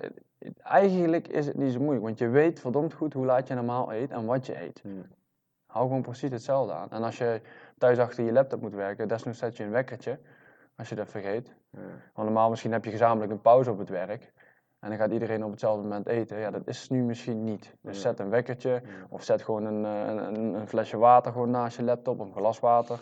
eigenlijk 0.63 1.29
is 1.29 1.47
het 1.47 1.57
niet 1.57 1.73
zo 1.73 1.79
moeilijk, 1.79 2.05
want 2.05 2.19
je 2.19 2.29
weet 2.29 2.61
verdomd 2.61 2.93
goed 2.93 3.13
hoe 3.13 3.25
laat 3.25 3.49
je 3.49 3.55
normaal 3.55 3.93
eet 3.93 4.11
en 4.11 4.25
wat 4.27 4.47
je 4.47 4.63
eet. 4.63 4.81
Hmm. 4.83 5.07
Hou 5.67 5.87
gewoon 5.87 6.03
precies 6.03 6.31
hetzelfde 6.31 6.73
aan. 6.73 6.91
En 6.91 7.03
als 7.03 7.19
je 7.19 7.41
thuis 7.79 7.99
achter 7.99 8.25
je 8.25 8.33
laptop 8.33 8.61
moet 8.61 8.75
werken, 8.75 9.09
desnoods 9.09 9.39
zet 9.39 9.57
je 9.57 9.65
een 9.65 9.71
wekkertje, 9.71 10.19
als 10.77 10.89
je 10.89 10.95
dat 10.95 11.09
vergeet. 11.09 11.55
Ja. 11.71 11.79
Want 12.15 12.29
normaal 12.29 12.51
misschien 12.51 12.73
heb 12.73 12.85
je 12.85 12.91
gezamenlijk 12.91 13.33
een 13.33 13.41
pauze 13.41 13.71
op 13.71 13.79
het 13.79 13.89
werk. 13.89 14.33
En 14.83 14.89
dan 14.89 14.99
gaat 14.99 15.11
iedereen 15.11 15.45
op 15.45 15.51
hetzelfde 15.51 15.83
moment 15.83 16.07
eten. 16.07 16.39
Ja, 16.39 16.51
dat 16.51 16.63
is 16.65 16.89
nu 16.89 17.03
misschien 17.03 17.45
niet. 17.45 17.75
Dus 17.81 18.01
zet 18.01 18.19
een 18.21 18.31
wekkertje 18.31 18.83
of 19.09 19.23
zet 19.23 19.43
gewoon 19.43 19.65
een, 19.65 19.85
eh, 19.85 20.07
een, 20.15 20.35
een, 20.35 20.55
een 20.55 20.69
flesje 20.69 20.97
water 20.99 21.33
gewoon 21.33 21.51
naast 21.51 21.77
je 21.77 21.83
laptop, 21.83 22.21
een 22.21 22.33
glas 22.33 22.61
water. 22.61 22.99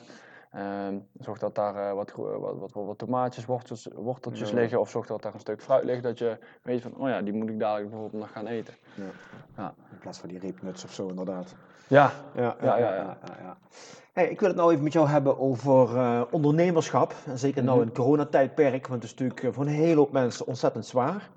Ehm, 0.52 0.94
zorg 1.20 1.38
dat 1.38 1.54
daar 1.54 1.76
eh, 1.88 1.92
wat, 1.94 2.12
wat, 2.16 2.56
wat, 2.58 2.72
wat, 2.72 2.98
tomaatjes, 2.98 3.44
worteltjes, 3.46 3.88
worteltjes 3.94 4.50
Ja. 4.50 4.54
liggen. 4.56 4.80
Of 4.80 4.90
zorg 4.90 5.06
dat 5.06 5.22
daar 5.22 5.34
een 5.34 5.40
stuk 5.40 5.62
fruit 5.62 5.84
ligt. 5.84 6.02
Dat 6.02 6.18
je 6.18 6.38
weet 6.62 6.82
van, 6.82 6.96
oh 6.96 7.08
ja, 7.08 7.20
die 7.22 7.32
moet 7.32 7.48
ik 7.48 7.58
dadelijk 7.58 7.90
bijvoorbeeld 7.90 8.22
nog 8.22 8.32
gaan 8.32 8.46
eten. 8.46 8.74
Ja. 8.94 9.04
Ja. 9.56 9.74
In 9.90 9.98
plaats 9.98 10.18
van 10.18 10.28
die 10.28 10.38
reepnuts 10.38 10.84
of 10.84 10.92
zo, 10.92 11.08
inderdaad. 11.08 11.54
Ja, 11.88 12.12
Ja, 12.34 12.56
Ja, 12.62 12.78
ja, 12.78 12.94
ja. 12.94 12.94
ja, 12.94 13.16
ja. 13.42 13.56
Hey, 14.12 14.28
ik 14.28 14.40
wil 14.40 14.48
het 14.48 14.56
nou 14.56 14.70
even 14.72 14.84
met 14.84 14.92
jou 14.92 15.08
hebben 15.08 15.38
over 15.38 15.96
eh, 15.96 16.22
ondernemerschap. 16.30 17.14
En 17.26 17.38
zeker 17.38 17.62
nou 17.64 17.78
Mhm. 17.78 17.86
in 17.88 17.94
coronatijdperk, 17.94 18.86
want 18.86 19.02
het 19.02 19.12
is 19.12 19.18
natuurlijk 19.18 19.54
voor 19.54 19.64
een 19.64 19.70
hele 19.72 19.96
hoop 19.96 20.12
mensen 20.12 20.46
ontzettend 20.46 20.86
zwaar. 20.86 21.30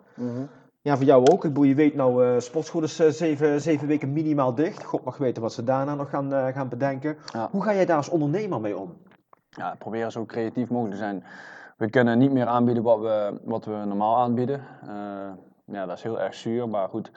Ja, 0.83 0.95
voor 0.95 1.05
jou 1.05 1.25
ook. 1.31 1.45
Ik 1.45 1.53
bedoel, 1.53 1.63
je 1.63 1.75
weet 1.75 1.95
nou, 1.95 2.25
eh 2.25 2.39
sportschool 2.39 2.83
is 2.83 2.99
eh, 2.99 3.09
zeven, 3.09 3.61
zeven 3.61 3.87
weken 3.87 4.13
minimaal 4.13 4.55
dicht. 4.55 4.83
God 4.83 5.03
mag 5.03 5.17
weten 5.17 5.41
wat 5.41 5.53
ze 5.53 5.63
daarna 5.63 5.95
nog 5.95 6.09
gaan, 6.09 6.33
eh, 6.33 6.47
gaan 6.47 6.69
bedenken. 6.69 7.17
Ja. 7.25 7.47
Hoe 7.51 7.63
ga 7.63 7.73
jij 7.73 7.85
daar 7.85 7.97
als 7.97 8.09
ondernemer 8.09 8.61
mee 8.61 8.77
om? 8.77 8.97
ja, 9.49 9.75
proberen 9.79 10.11
zo 10.11 10.25
creatief 10.25 10.69
mogelijk 10.69 10.95
te 10.95 11.03
zijn. 11.03 11.23
We 11.77 11.89
kunnen 11.89 12.17
niet 12.17 12.31
meer 12.31 12.45
aanbieden 12.45 12.83
wat 12.83 12.99
we, 12.99 13.39
wat 13.43 13.65
we 13.65 13.71
normaal 13.85 14.17
aanbieden. 14.17 14.61
Ja, 15.65 15.85
dat 15.85 15.97
is 15.97 16.03
heel 16.03 16.19
erg 16.19 16.33
zuur, 16.33 16.69
maar 16.69 16.89
goed, 16.89 17.11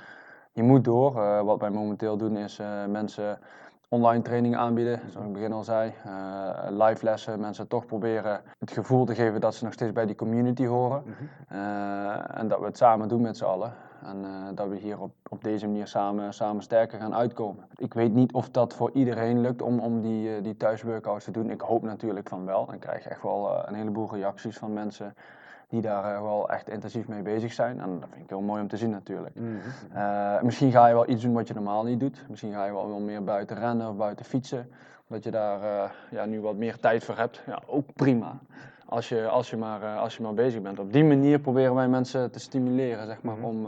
je 0.53 0.63
moet 0.63 0.85
door. 0.85 1.13
Wat 1.45 1.61
wij 1.61 1.71
momenteel 1.71 2.17
doen 2.17 2.37
is 2.37 2.61
mensen 2.89 3.39
online 3.89 4.23
trainingen 4.23 4.59
aanbieden, 4.59 4.99
zoals 4.99 5.15
ik 5.15 5.21
in 5.21 5.25
het 5.25 5.33
begin 5.33 5.53
al 5.53 5.65
zei. 5.65 5.93
Eh, 6.05 6.67
live 6.71 7.05
lessen, 7.05 7.41
mensen 7.41 7.69
toch 7.69 7.87
proberen 7.87 8.41
het 8.59 8.71
gevoel 8.71 9.05
te 9.05 9.15
geven 9.15 9.41
dat 9.41 9.55
ze 9.55 9.65
nog 9.65 9.73
steeds 9.73 9.93
bij 9.93 10.07
die 10.07 10.15
community 10.15 10.67
horen. 10.67 11.03
Eh, 11.49 12.39
en 12.39 12.49
dat 12.49 12.59
we 12.59 12.65
het 12.65 12.77
samen 12.77 13.09
doen 13.09 13.21
met 13.21 13.37
z'n 13.37 13.45
allen. 13.45 13.73
En 14.03 14.25
eh, 14.25 14.31
dat 14.55 14.69
we 14.69 14.77
hier 14.77 15.01
op, 15.01 15.13
op 15.29 15.45
deze 15.45 15.67
manier 15.67 15.87
samen, 15.87 16.35
samen 16.35 16.63
sterker 16.63 17.01
gaan 17.01 17.15
uitkomen. 17.15 17.65
Ik 17.75 17.95
weet 17.95 18.13
niet 18.13 18.33
of 18.33 18.51
dat 18.51 18.75
voor 18.75 18.91
iedereen 18.93 19.41
lukt 19.41 19.63
om, 19.63 19.79
om 19.79 20.01
die, 20.01 20.41
die 20.41 20.57
thuisworkouts 20.57 21.25
te 21.25 21.31
doen. 21.31 21.51
Ik 21.51 21.61
hoop 21.61 21.83
natuurlijk 21.83 22.29
van 22.29 22.45
wel. 22.45 22.73
En 22.73 22.79
krijg 22.79 23.07
echt 23.07 23.23
wel 23.23 23.69
een 23.69 23.75
heleboel 23.75 24.15
reacties 24.15 24.59
van 24.59 24.73
mensen 24.73 25.15
die 25.69 25.81
daar 25.81 26.15
eh, 26.15 26.23
wel 26.23 26.51
echt 26.51 26.69
intensief 26.69 27.09
mee 27.09 27.23
bezig 27.23 27.53
zijn. 27.53 27.81
En 27.81 28.01
dat 28.01 28.09
vind 28.11 28.23
ik 28.23 28.29
heel 28.29 28.41
mooi 28.41 28.61
om 28.63 28.69
te 28.69 28.77
zien 28.77 28.91
natuurlijk. 28.91 29.37
Eh, 29.93 30.41
misschien 30.43 30.71
ga 30.71 30.87
je 30.87 30.95
wel 30.95 31.09
iets 31.09 31.23
doen 31.23 31.33
wat 31.33 31.49
je 31.49 31.55
normaal 31.55 31.85
niet 31.85 32.01
doet. 32.01 32.25
Misschien 32.29 32.53
ga 32.53 32.65
je 32.65 32.73
wel, 32.73 32.89
wel 32.89 33.01
meer 33.01 33.25
buiten 33.25 33.59
rennen 33.59 33.89
of 33.89 33.97
buiten 33.97 34.25
fietsen. 34.25 34.71
Omdat 35.09 35.25
je 35.25 35.31
daar 35.31 35.63
eh, 35.63 35.91
ja, 36.11 36.25
nu 36.25 36.41
wat 36.41 36.57
meer 36.57 36.79
tijd 36.79 37.05
voor 37.05 37.17
hebt. 37.17 37.43
Ja, 37.47 37.63
ook 37.67 37.95
prima. 37.95 38.39
Als 38.89 39.09
je, 39.09 39.29
als, 39.29 39.51
je 39.51 39.57
maar, 39.57 39.97
als 39.97 40.17
je 40.17 40.23
maar 40.23 40.35
bezig 40.35 40.63
bent. 40.63 40.79
Op 40.79 40.93
die 40.93 41.05
manier 41.05 41.39
proberen 41.39 41.75
wij 41.75 41.89
mensen 41.89 42.31
te 42.31 42.39
stimuleren, 42.39 43.07
zeg 43.07 43.23
maar, 43.23 43.37
Mhm. 43.37 43.45
om, 43.45 43.67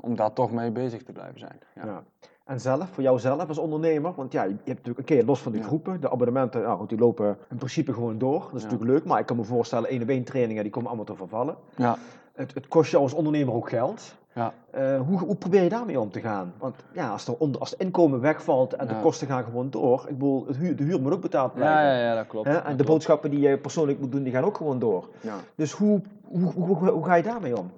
om 0.00 0.16
daar 0.16 0.32
toch 0.32 0.52
mee 0.52 0.70
bezig 0.70 1.02
te 1.02 1.12
blijven 1.12 1.38
zijn. 1.38 1.58
Ja. 1.74 1.84
Ja. 1.84 2.02
En 2.46 2.60
zelf, 2.60 2.88
voor 2.92 3.02
jouzelf 3.02 3.48
als 3.48 3.58
ondernemer, 3.58 4.12
want 4.16 4.32
ja, 4.32 4.42
je 4.42 4.54
hebt 4.64 4.86
natuurlijk, 4.86 5.10
oké, 5.10 5.24
los 5.26 5.40
van 5.40 5.52
Ja. 5.52 5.62
groepen, 5.62 6.00
de 6.00 6.10
abonnementen, 6.10 6.62
nou, 6.62 6.78
goed, 6.78 6.88
die 6.88 6.98
lopen 6.98 7.36
in 7.50 7.56
principe 7.56 7.92
gewoon 7.92 8.18
door. 8.18 8.38
Dat 8.40 8.54
is 8.54 8.62
Ja. 8.62 8.68
natuurlijk 8.68 8.90
leuk, 8.90 9.04
maar 9.04 9.18
ik 9.20 9.26
kan 9.26 9.36
me 9.36 9.44
voorstellen, 9.44 9.88
één 9.88 10.02
op 10.02 10.08
één 10.08 10.24
trainingen, 10.24 10.62
die 10.62 10.72
komen 10.72 10.88
allemaal 10.88 11.06
te 11.06 11.14
vervallen. 11.16 11.56
Ja. 11.76 11.96
Het, 12.34 12.54
het 12.54 12.68
kost 12.68 12.90
jou 12.90 13.02
als 13.02 13.12
ondernemer 13.12 13.54
ook 13.54 13.68
geld. 13.68 14.14
Ja. 14.34 14.52
Eh, 14.70 15.00
hoe, 15.00 15.18
hoe 15.18 15.36
probeer 15.36 15.62
je 15.62 15.68
daarmee 15.68 16.00
om 16.00 16.10
te 16.10 16.20
gaan? 16.20 16.52
Want 16.58 16.74
ja, 16.92 17.10
als, 17.10 17.26
er 17.26 17.34
onder, 17.38 17.60
als 17.60 17.70
het 17.70 17.80
inkomen 17.80 18.20
wegvalt 18.20 18.72
en 18.72 18.86
de 18.86 18.94
kosten 19.02 19.26
gaan 19.26 19.44
gewoon 19.44 19.70
door, 19.70 20.00
ik 20.08 20.18
bedoel, 20.18 20.46
het 20.46 20.56
huur, 20.56 20.76
de 20.76 20.82
huur 20.82 21.00
moet 21.00 21.12
ook 21.12 21.20
betaald 21.20 21.54
blijven. 21.54 21.82
Ja, 21.82 21.92
ja, 21.96 22.02
ja, 22.04 22.14
dat 22.14 22.26
klopt. 22.26 22.46
Hè? 22.46 22.52
dat 22.52 22.62
En 22.62 22.68
de 22.70 22.74
klopt. 22.74 22.90
boodschappen 22.90 23.30
die 23.30 23.40
je 23.40 23.58
persoonlijk 23.58 24.00
moet 24.00 24.12
doen, 24.12 24.22
die 24.22 24.32
gaan 24.32 24.44
ook 24.44 24.56
gewoon 24.56 24.78
door. 24.78 25.08
Ja. 25.20 25.34
Dus 25.54 25.72
hoe, 25.72 26.00
hoe, 26.24 26.52
hoe, 26.52 26.64
hoe, 26.76 26.88
hoe 26.90 27.04
ga 27.04 27.14
je 27.14 27.22
daarmee 27.22 27.58
om? 27.58 27.70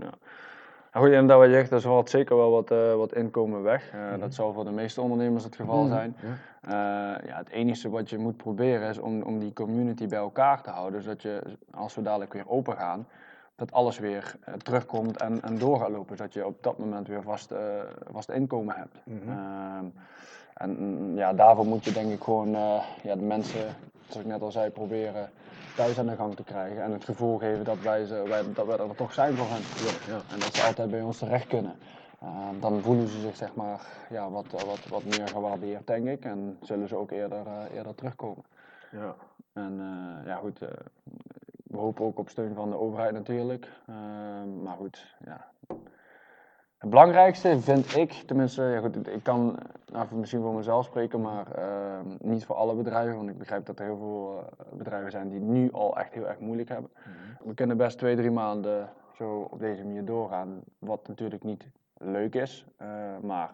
Goed, 0.98 1.06
inderdaad 1.10 1.38
wat 1.38 1.46
je 1.46 1.52
zegt, 1.52 1.70
er 1.70 1.80
valt 1.80 2.10
zeker 2.10 2.36
wel 2.36 2.50
wat, 2.50 2.70
eh, 2.70 2.94
wat 2.94 3.14
inkomen 3.14 3.62
weg. 3.62 3.90
Eh, 3.92 4.00
Mhm. 4.10 4.20
Dat 4.20 4.34
zal 4.34 4.52
voor 4.52 4.64
de 4.64 4.70
meeste 4.70 5.00
ondernemers 5.00 5.44
het 5.44 5.56
geval 5.56 5.82
Mhm. 5.82 5.92
zijn. 5.92 6.16
Eh, 6.62 6.70
ja, 7.28 7.36
het 7.36 7.48
enige 7.48 7.90
wat 7.90 8.10
je 8.10 8.18
moet 8.18 8.36
proberen 8.36 8.88
is 8.88 8.98
om, 8.98 9.22
om 9.22 9.38
die 9.38 9.52
community 9.52 10.06
bij 10.06 10.18
elkaar 10.18 10.62
te 10.62 10.70
houden. 10.70 11.02
Zodat 11.02 11.22
je, 11.22 11.42
als 11.74 11.94
we 11.94 12.02
dadelijk 12.02 12.32
weer 12.32 12.48
open 12.48 12.76
gaan, 12.76 13.06
dat 13.56 13.72
alles 13.72 13.98
weer 13.98 14.34
terugkomt 14.62 15.16
en, 15.16 15.42
en 15.42 15.58
door 15.58 15.78
gaat 15.78 15.90
lopen. 15.90 16.16
Zodat 16.16 16.32
je 16.34 16.46
op 16.46 16.62
dat 16.62 16.78
moment 16.78 17.08
weer 17.08 17.22
vast, 17.22 17.52
vast 18.12 18.28
inkomen 18.30 18.74
hebt. 18.76 18.96
Mhm. 19.04 19.28
Ehm, 19.38 19.84
en 20.54 21.12
ja, 21.14 21.32
daarvoor 21.32 21.66
moet 21.66 21.84
je 21.84 21.92
denk 21.92 22.12
ik 22.12 22.22
gewoon 22.22 22.50
ja, 23.02 23.14
de 23.14 23.22
mensen, 23.22 23.60
zoals 24.08 24.26
ik 24.26 24.32
net 24.32 24.42
al 24.42 24.50
zei, 24.50 24.70
proberen 24.70 25.30
thuis 25.78 25.98
aan 25.98 26.06
de 26.06 26.16
gang 26.16 26.34
te 26.34 26.42
krijgen. 26.42 26.82
En 26.82 26.92
het 26.92 27.04
gevoel 27.04 27.38
geven 27.38 27.64
dat 27.64 27.80
wij, 27.80 28.04
ze, 28.04 28.22
wij, 28.28 28.52
dat 28.52 28.66
wij 28.66 28.78
er 28.78 28.94
toch 28.94 29.12
zijn 29.12 29.36
voor 29.36 29.46
hen. 29.48 29.62
Ja. 30.06 30.20
En 30.32 30.40
dat 30.40 30.54
ze 30.54 30.62
altijd 30.62 30.90
bij 30.90 31.00
ons 31.00 31.18
terecht 31.18 31.46
kunnen. 31.46 31.76
Uh, 32.22 32.48
dan 32.60 32.82
voelen 32.82 33.08
ze 33.08 33.20
zich 33.20 33.36
zeg 33.36 33.54
maar 33.54 33.86
ja, 34.10 34.30
wat, 34.30 34.46
wat, 34.50 34.86
wat 34.88 35.04
meer 35.04 35.28
gewaardeerd, 35.28 35.86
denk 35.86 36.06
ik. 36.06 36.24
En 36.24 36.58
zullen 36.62 36.88
ze 36.88 36.96
ook 36.96 37.10
eerder, 37.10 37.46
uh, 37.46 37.74
eerder 37.74 37.94
terugkomen. 37.94 38.44
Ja. 38.90 39.14
En 39.52 39.72
uh, 39.72 40.26
ja, 40.26 40.36
goed. 40.36 40.58
We 41.62 41.76
hopen 41.76 42.04
ook 42.04 42.18
op 42.18 42.28
steun 42.28 42.54
van 42.54 42.70
de 42.70 42.78
overheid 42.78 43.12
natuurlijk. 43.12 43.68
maar 44.62 44.76
goed, 44.76 45.14
ja. 45.24 45.50
Het 46.78 46.90
belangrijkste 46.90 47.60
vind 47.60 47.96
ik, 47.96 48.12
tenminste, 48.12 48.62
ja 48.62 48.80
goed, 48.80 49.08
ik 49.08 49.22
kan 49.22 49.58
nou, 49.92 50.06
misschien 50.14 50.40
voor 50.40 50.54
mezelf 50.54 50.84
spreken, 50.84 51.20
maar 51.20 51.46
uh, 51.58 51.64
niet 52.20 52.44
voor 52.44 52.56
alle 52.56 52.74
bedrijven. 52.74 53.16
Want 53.16 53.28
ik 53.28 53.38
begrijp 53.38 53.66
dat 53.66 53.78
er 53.78 53.84
heel 53.84 53.96
veel 53.96 54.34
uh, 54.36 54.78
bedrijven 54.78 55.10
zijn 55.10 55.28
die 55.28 55.40
nu 55.40 55.72
al 55.72 55.98
echt 55.98 56.14
heel 56.14 56.28
erg 56.28 56.38
moeilijk 56.38 56.68
hebben. 56.68 56.90
Mm 56.94 57.12
-hmm. 57.12 57.48
We 57.48 57.54
kunnen 57.54 57.76
best 57.76 57.98
twee, 57.98 58.16
drie 58.16 58.30
maanden 58.30 58.88
zo 59.16 59.48
op 59.50 59.58
deze 59.58 59.84
manier 59.84 60.04
doorgaan. 60.04 60.60
Wat 60.78 61.08
natuurlijk 61.08 61.42
niet 61.42 61.68
leuk 61.96 62.34
is, 62.34 62.66
uh, 62.82 62.88
maar 63.22 63.50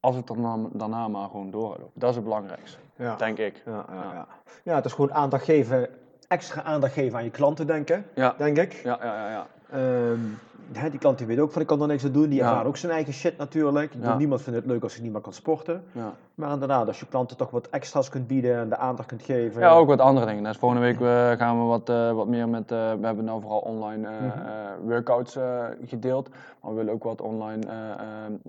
als 0.00 0.16
het 0.16 0.26
daarna, 0.26 0.56
daarna 0.72 1.08
maar 1.08 1.28
gewoon 1.28 1.50
doorloopt. 1.50 2.00
Dat 2.00 2.10
is 2.10 2.16
het 2.16 2.24
belangrijkste, 2.24 2.78
ja. 2.96 3.16
denk 3.16 3.38
ik. 3.38 3.62
Ja, 3.64 3.84
ja, 3.88 4.12
ja. 4.12 4.26
ja, 4.62 4.74
het 4.74 4.84
is 4.84 4.92
gewoon 4.92 5.12
aandacht 5.12 5.44
geven, 5.44 5.88
extra 6.28 6.62
aandacht 6.62 6.92
geven 6.92 7.18
aan 7.18 7.24
je 7.24 7.30
klanten, 7.30 7.66
denken, 7.66 8.04
ja. 8.14 8.34
denk 8.38 8.56
ik. 8.56 8.72
Ja, 8.72 8.98
ja, 9.02 9.14
ja. 9.14 9.30
ja. 9.30 9.46
Um, 10.10 10.38
hè, 10.72 10.90
die 10.90 10.98
klant 10.98 11.18
die 11.18 11.26
weet 11.26 11.38
ook 11.38 11.52
van 11.52 11.60
ik 11.62 11.66
kan 11.68 11.80
er 11.80 11.86
niks 11.86 12.04
aan 12.04 12.12
doen, 12.12 12.28
die 12.28 12.38
Ja. 12.38 12.48
ervaart 12.48 12.66
ook 12.66 12.76
zijn 12.76 12.92
eigen 12.92 13.12
shit 13.12 13.36
natuurlijk. 13.36 13.92
Ja. 14.00 14.16
Niemand 14.16 14.42
vindt 14.42 14.58
het 14.58 14.68
leuk 14.68 14.82
als 14.82 14.94
hij 14.94 15.02
niet 15.02 15.12
meer 15.12 15.20
kan 15.20 15.32
sporten. 15.32 15.84
Ja. 15.92 16.12
Maar 16.34 16.52
inderdaad, 16.52 16.86
als 16.86 17.00
je 17.00 17.06
klanten 17.06 17.36
toch 17.36 17.50
wat 17.50 17.68
extra's 17.68 18.08
kunt 18.08 18.26
bieden 18.26 18.56
en 18.56 18.68
de 18.68 18.76
aandacht 18.76 19.08
kunt 19.08 19.22
geven. 19.22 19.60
Ja, 19.60 19.70
ook 19.70 19.86
wat 19.88 20.00
andere 20.00 20.26
dingen. 20.26 20.44
Dus 20.44 20.56
volgende 20.56 20.84
week 20.84 21.00
uh, 21.00 21.30
gaan 21.30 21.58
we 21.58 21.64
wat, 21.64 21.90
uh, 21.90 22.12
wat 22.12 22.26
meer 22.26 22.48
met, 22.48 22.72
uh, 22.72 22.92
we 23.00 23.06
hebben 23.06 23.24
nou 23.24 23.40
vooral 23.40 23.58
online 23.58 24.08
Mhm. 24.10 24.88
workouts 24.88 25.38
gedeeld. 25.84 26.28
Maar 26.60 26.70
we 26.70 26.76
willen 26.76 26.92
ook 26.92 27.04
wat 27.04 27.20
online 27.20 27.66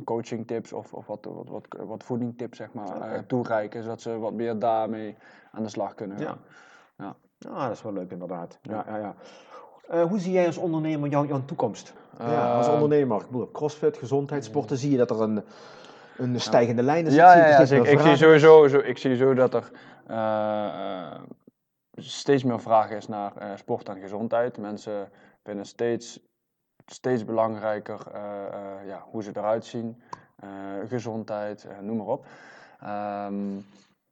coaching 0.03 0.47
tips 0.47 0.73
of, 0.73 0.93
of 0.93 1.07
wat, 1.07 1.27
wat, 1.35 1.47
wat, 1.49 1.65
wat 1.87 2.03
voeding 2.03 2.37
tips 2.37 2.57
zeg 2.57 2.67
maar, 2.73 3.23
toereiken. 3.27 3.83
Zodat 3.83 4.01
ze 4.01 4.17
wat 4.19 4.33
meer 4.33 4.59
daarmee 4.59 5.15
aan 5.51 5.63
de 5.63 5.69
slag 5.69 5.93
kunnen. 5.95 6.17
Ja. 6.19 6.35
Ja. 7.37 7.49
Ah, 7.49 7.61
dat 7.61 7.71
is 7.71 7.81
wel 7.81 7.93
leuk 7.93 8.11
inderdaad. 8.11 8.57
Ja, 8.61 8.85
ja, 8.87 8.97
ja. 8.97 9.15
Uh, 9.93 10.03
hoe 10.03 10.19
zie 10.19 10.31
jij 10.31 10.45
als 10.45 10.57
ondernemer 10.57 11.09
jouw, 11.09 11.25
jouw 11.25 11.45
toekomst? 11.45 11.93
Uh, 12.21 12.31
ja, 12.31 12.55
als 12.57 12.67
ondernemer, 12.67 13.21
ik 13.21 13.25
bedoel, 13.25 13.51
crossfit, 13.51 13.97
gezondheidssporten, 13.97 14.77
zie 14.77 14.91
je 14.91 14.97
dat 14.97 15.09
er 15.09 15.21
een, 15.21 15.43
een 16.17 16.41
stijgende 16.41 16.83
lijn 16.83 17.05
is? 17.05 17.13
Ja, 17.13 17.37
ja, 17.37 17.47
ja 17.47 17.59
ik, 17.59 17.85
ik, 17.85 17.99
zie 17.99 18.15
sowieso, 18.15 18.67
zo, 18.67 18.77
ik 18.77 18.97
zie 18.97 19.15
sowieso 19.15 19.33
dat 19.33 19.53
er 19.53 19.71
uh, 20.09 21.19
steeds 21.95 22.43
meer 22.43 22.59
vraag 22.59 22.89
is 22.89 23.07
naar 23.07 23.33
uh, 23.41 23.47
sport 23.55 23.89
en 23.89 23.99
gezondheid. 23.99 24.57
Mensen 24.57 25.09
vinden 25.43 25.65
steeds, 25.65 26.19
steeds 26.85 27.25
belangrijker 27.25 27.99
uh, 28.13 28.21
ja, 28.87 29.03
hoe 29.11 29.23
ze 29.23 29.31
eruit 29.33 29.65
zien, 29.65 30.01
gezondheid, 30.87 31.67
noem 31.81 31.97
maar 31.97 32.05
op. 32.05 32.25
Um, 33.27 33.65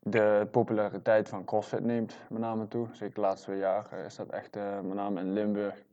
de 0.07 0.47
populariteit 0.51 1.29
van 1.29 1.45
CrossFit 1.45 1.83
neemt 1.83 2.17
met 2.29 2.41
name 2.41 2.67
toe. 2.67 2.87
Zeker 2.91 3.15
de 3.15 3.21
laatste 3.21 3.45
twee 3.45 3.59
jaar 3.59 3.93
is 4.05 4.15
dat 4.15 4.29
echt, 4.29 4.55
uh, 4.55 4.79
met 4.79 4.93
name 4.93 5.19
in 5.19 5.33
Limburg, 5.33 5.83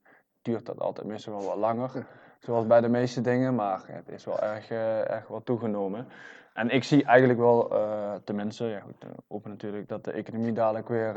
duurt 0.42 0.66
dat 0.66 0.80
altijd 0.80 1.06
meestal 1.06 1.36
wel 1.36 1.46
wat 1.46 1.56
langer. 1.56 2.06
Zoals 2.38 2.66
bij 2.66 2.80
de 2.80 2.88
meeste 2.88 3.20
dingen, 3.20 3.54
maar 3.54 3.82
het 3.86 4.08
is 4.08 4.24
wel 4.24 4.40
erg, 4.40 4.70
uh, 4.70 5.10
erg 5.10 5.28
wat 5.28 5.44
toegenomen. 5.44 6.08
En 6.54 6.70
ik 6.70 6.84
zie 6.84 7.04
eigenlijk 7.04 7.38
wel, 7.38 7.72
uh, 7.72 8.14
tenminste, 8.24 8.64
ja 8.64 8.80
goed, 8.80 9.06
open 9.28 9.50
natuurlijk, 9.50 9.88
dat 9.88 10.04
de 10.04 10.12
economie 10.12 10.52
dadelijk 10.52 10.88
weer 10.88 11.14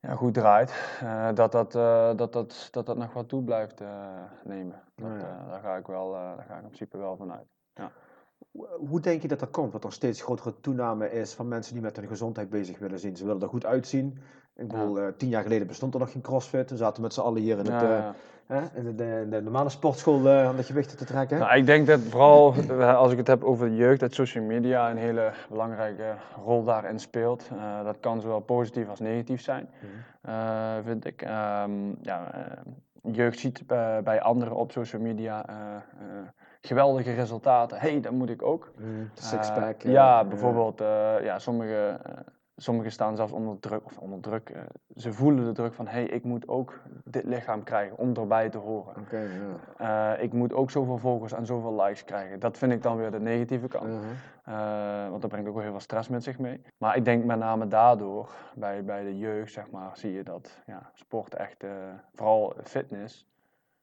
ja, 0.00 0.14
goed 0.14 0.34
draait. 0.34 0.74
dat, 1.34 1.52
dat, 1.52 1.72
dat, 1.72 2.32
dat, 2.32 2.68
dat 2.70 2.86
dat 2.86 2.96
nog 2.96 3.12
wat 3.12 3.28
toe 3.28 3.42
blijft 3.42 3.82
nemen. 4.44 4.82
Dat, 4.94 5.20
daar, 5.20 5.60
ga 5.62 5.76
ik 5.76 5.86
wel, 5.86 6.12
daar 6.12 6.44
ga 6.48 6.54
ik 6.54 6.62
in 6.62 6.66
principe 6.66 6.98
wel 6.98 7.16
vanuit. 7.16 7.46
Ja. 7.74 7.90
Hoe 8.88 9.00
denk 9.00 9.22
je 9.22 9.28
dat 9.28 9.40
dat 9.40 9.50
komt? 9.50 9.72
Dat 9.72 9.84
er 9.84 9.92
steeds 9.92 10.22
grotere 10.22 10.54
toename 10.60 11.12
is 11.12 11.32
van 11.32 11.48
mensen 11.48 11.72
die 11.72 11.82
met 11.82 11.96
hun 11.96 12.08
gezondheid 12.08 12.50
bezig 12.50 12.78
willen 12.78 12.98
zien. 12.98 13.16
Ze 13.16 13.24
willen 13.26 13.42
er 13.42 13.48
goed 13.48 13.66
uitzien. 13.66 14.18
Ik 14.56 14.68
bedoel, 14.68 15.00
eh, 15.00 15.06
tien 15.16 15.28
jaar 15.28 15.42
geleden 15.42 15.66
bestond 15.66 15.94
er 15.94 16.00
nog 16.00 16.12
geen 16.12 16.22
crossfit. 16.22 16.70
We 16.70 16.76
zaten 16.76 17.02
met 17.02 17.14
z'n 17.14 17.20
allen 17.20 17.42
hier 17.42 17.58
in, 17.58 17.64
het, 17.66 17.80
Ja, 17.80 17.82
eh, 17.82 17.98
ja. 17.98 18.14
hè, 18.46 18.78
in 18.78 18.84
de, 18.84 18.94
de, 18.94 19.26
de 19.30 19.42
normale 19.42 19.68
sportschool 19.68 20.26
eh, 20.28 20.46
aan 20.46 20.56
de 20.56 20.62
gewichten 20.62 20.96
te 20.98 21.04
trekken. 21.04 21.38
Nou, 21.38 21.56
ik 21.56 21.66
denk 21.66 21.86
dat 21.86 22.00
vooral 22.00 22.54
als 22.82 23.12
ik 23.12 23.18
het 23.18 23.26
heb 23.26 23.44
over 23.44 23.68
de 23.68 23.76
jeugd, 23.76 24.00
dat 24.00 24.14
social 24.14 24.44
media 24.44 24.90
een 24.90 24.96
hele 24.96 25.32
belangrijke 25.48 26.14
rol 26.44 26.64
daarin 26.64 26.98
speelt. 27.00 27.48
Dat 27.84 28.00
kan 28.00 28.20
zowel 28.20 28.40
positief 28.40 28.88
als 28.88 29.00
negatief 29.00 29.40
zijn, 29.40 29.68
Mhm. 30.22 30.82
vind 30.84 31.04
ik. 31.04 31.22
Ehm, 31.22 31.70
ja, 32.02 32.32
jeugd 33.02 33.38
ziet 33.38 33.66
bij, 33.66 34.02
bij 34.02 34.20
anderen 34.20 34.54
op 34.56 34.72
social 34.72 35.02
media 35.02 35.44
geweldige 36.60 37.12
resultaten. 37.14 37.78
hey, 37.78 38.00
dat 38.00 38.12
moet 38.12 38.30
ik 38.30 38.42
ook. 38.42 38.70
Mm, 38.78 39.10
Eh, 39.14 39.22
sixpack. 39.22 39.82
eh, 39.82 39.92
ja, 39.92 40.24
bijvoorbeeld, 40.24 40.80
eh, 40.80 41.14
ja, 41.22 41.38
sommige, 41.38 42.00
sommigen 42.56 42.92
staan 42.92 43.16
zelfs 43.16 43.32
onder 43.32 43.58
druk, 43.60 43.84
of 43.84 43.98
onder 43.98 44.20
druk, 44.20 44.52
ze 44.96 45.12
voelen 45.12 45.44
de 45.44 45.52
druk 45.52 45.74
van, 45.74 45.86
hé, 45.86 45.92
hey, 45.92 46.04
ik 46.04 46.24
moet 46.24 46.48
ook 46.48 46.80
dit 47.04 47.24
lichaam 47.24 47.62
krijgen 47.62 47.98
om 47.98 48.14
erbij 48.16 48.48
te 48.48 48.58
horen. 48.58 48.94
Oké, 49.00 49.28
ja. 49.78 50.14
Eh, 50.16 50.22
ik 50.22 50.32
moet 50.32 50.52
ook 50.52 50.70
zoveel 50.70 50.98
volgers 50.98 51.32
en 51.32 51.46
zoveel 51.46 51.82
likes 51.82 52.04
krijgen. 52.04 52.40
Dat 52.40 52.58
vind 52.58 52.72
ik 52.72 52.82
dan 52.82 52.96
weer 52.96 53.10
de 53.10 53.20
negatieve 53.20 53.68
kant. 53.68 53.98
Eh, 54.44 55.08
want 55.08 55.20
dat 55.20 55.30
brengt 55.30 55.48
ook 55.48 55.54
wel 55.54 55.62
heel 55.62 55.72
veel 55.72 55.80
stress 55.80 56.08
met 56.08 56.22
zich 56.22 56.38
mee. 56.38 56.60
Maar 56.78 56.96
ik 56.96 57.04
denk 57.04 57.24
met 57.24 57.38
name 57.38 57.68
daardoor, 57.68 58.30
bij, 58.54 58.84
bij 58.84 59.02
de 59.04 59.18
jeugd 59.18 59.52
zeg 59.52 59.70
maar, 59.70 59.90
zie 59.96 60.12
je 60.12 60.22
dat 60.22 60.62
ja, 60.66 60.90
sport 60.94 61.34
echt, 61.34 61.64
vooral 62.14 62.54
fitness, 62.62 63.26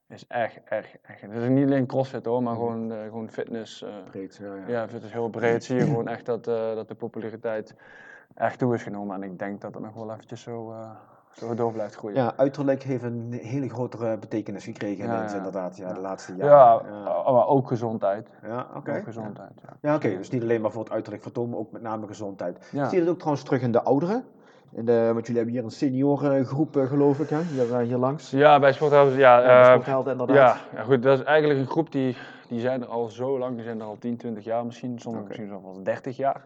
is 0.07 0.27
echt, 0.27 0.59
echt, 0.65 0.97
echt. 1.01 1.21
Het 1.21 1.31
is 1.33 1.47
niet 1.49 1.65
alleen 1.65 1.85
crossfit 1.85 2.25
hoor, 2.25 2.43
maar 2.43 2.53
gewoon, 2.53 2.91
eh, 2.91 3.03
gewoon 3.03 3.29
fitness. 3.29 3.81
eh, 3.83 3.89
Breed, 4.09 4.35
ja, 4.41 4.55
ja. 4.55 4.67
ja, 4.67 4.87
het 4.91 5.03
is 5.03 5.11
heel 5.11 5.29
breed. 5.29 5.63
Zie 5.63 5.75
je 5.77 5.83
gewoon 5.85 6.07
echt 6.07 6.25
dat, 6.25 6.47
eh, 6.47 6.75
dat 6.75 6.87
de 6.87 6.95
populariteit 6.95 7.75
echt 8.35 8.59
toe 8.59 8.73
is 8.73 8.83
genomen. 8.83 9.15
En 9.15 9.23
ik 9.31 9.39
denk 9.39 9.61
dat 9.61 9.73
het 9.73 9.83
nog 9.83 9.93
wel 9.93 10.11
eventjes 10.11 10.41
zo, 10.41 10.73
zo 11.31 11.53
door 11.53 11.71
blijft 11.71 11.95
groeien. 11.95 12.17
Ja, 12.17 12.33
uiterlijk 12.37 12.83
heeft 12.83 13.03
een 13.03 13.33
hele 13.41 13.69
grotere 13.69 14.17
betekenis 14.17 14.63
gekregen 14.63 15.05
Ja, 15.05 15.23
ja. 15.23 15.35
inderdaad, 15.35 15.77
ja, 15.77 15.87
de 15.87 15.93
Ja. 15.95 16.01
laatste 16.01 16.35
Ja, 16.35 16.45
jaren. 16.45 16.85
eh, 16.87 17.33
maar 17.33 17.47
ook 17.47 17.67
gezondheid. 17.67 18.29
Ja, 18.41 18.67
oké. 18.75 18.95
Ook 18.97 19.03
gezondheid, 19.03 19.61
ja. 19.61 19.77
Ja, 19.81 19.95
oké, 19.95 20.09
dus 20.09 20.29
niet 20.29 20.41
alleen 20.41 20.61
maar 20.61 20.71
voor 20.71 20.83
het 20.83 20.91
uiterlijk 20.93 21.23
vertoon, 21.23 21.49
maar 21.49 21.59
ook 21.59 21.71
met 21.71 21.81
name 21.81 22.07
gezondheid. 22.07 22.69
Ja. 22.71 22.87
Zie 22.89 22.97
je 22.97 23.03
dat 23.03 23.13
ook 23.13 23.19
trouwens 23.19 23.45
terug 23.45 23.61
in 23.61 23.71
de 23.71 23.81
ouderen? 23.83 24.25
In 24.77 24.85
de, 24.85 25.09
want 25.13 25.27
jullie 25.27 25.35
hebben 25.35 25.53
hier 25.53 25.63
een 25.63 25.71
seniorengroep, 25.71 26.77
eh, 26.77 26.87
geloof 26.87 27.19
ik, 27.19 27.29
hè? 27.29 27.41
Hier, 27.41 27.73
eh, 27.73 27.79
hier 27.79 27.97
langs. 27.97 28.31
Ja, 28.31 28.59
bij 28.59 28.73
Sporthouden, 28.73 29.17
ja. 29.17 29.39
Ja, 29.39 29.59
eh, 29.59 29.71
sporthelden 29.71 30.11
inderdaad. 30.11 30.35
ja, 30.35 30.77
ja, 30.77 30.83
goed, 30.83 31.03
dat 31.03 31.19
is 31.19 31.25
eigenlijk 31.25 31.59
een 31.59 31.67
groep 31.67 31.91
die, 31.91 32.17
die 32.47 32.59
zijn 32.59 32.81
er 32.81 32.87
al 32.87 33.07
zo 33.07 33.39
lang, 33.39 33.55
die 33.55 33.63
zijn 33.63 33.79
er 33.79 33.85
al 33.85 33.97
10, 33.97 34.17
20 34.17 34.43
jaar 34.43 34.65
misschien, 34.65 34.99
sommigen 34.99 35.27
misschien 35.27 35.47
zelfs 35.47 35.63
wel 35.63 35.83
30 35.83 36.17
jaar. 36.17 36.45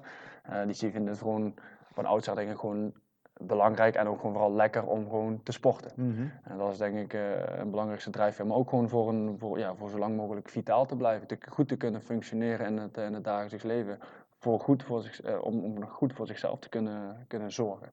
Die 0.65 0.75
vinden 0.75 1.07
het 1.07 1.17
gewoon 1.17 1.53
van 1.93 2.05
oudsher 2.05 2.35
denk 2.35 2.51
ik 2.51 2.57
gewoon 2.57 2.93
belangrijk 3.33 3.95
en 3.95 4.07
ook 4.07 4.17
gewoon 4.17 4.33
vooral 4.33 4.53
lekker 4.53 4.85
om 4.85 5.09
gewoon 5.09 5.39
te 5.43 5.51
sporten. 5.51 5.91
Mhm. 5.95 6.21
En 6.43 6.57
dat 6.57 6.71
is 6.71 6.77
denk 6.77 6.97
ik 6.97 7.13
een 7.59 7.69
belangrijkste 7.69 8.09
drijfveer, 8.09 8.47
maar 8.47 8.57
ook 8.57 8.69
gewoon 8.69 8.89
voor, 8.89 9.09
een, 9.09 9.35
voor, 9.39 9.59
ja, 9.59 9.75
voor 9.75 9.89
zo 9.89 9.97
lang 9.97 10.15
mogelijk 10.15 10.49
vitaal 10.49 10.85
te 10.85 10.95
blijven, 10.95 11.27
te, 11.27 11.37
goed 11.49 11.67
te 11.67 11.77
kunnen 11.77 12.01
functioneren 12.01 12.65
in 12.65 12.77
het, 12.77 12.97
in 12.97 13.13
het 13.13 13.23
dagelijks 13.23 13.63
leven, 13.63 13.99
voor 14.39 14.59
goed 14.59 14.83
voor 14.83 15.01
zich, 15.01 15.39
om, 15.41 15.63
om 15.63 15.85
goed 15.85 16.13
voor 16.13 16.27
zichzelf 16.27 16.59
te 16.59 16.69
kunnen, 16.69 17.25
kunnen 17.27 17.51
zorgen. 17.51 17.91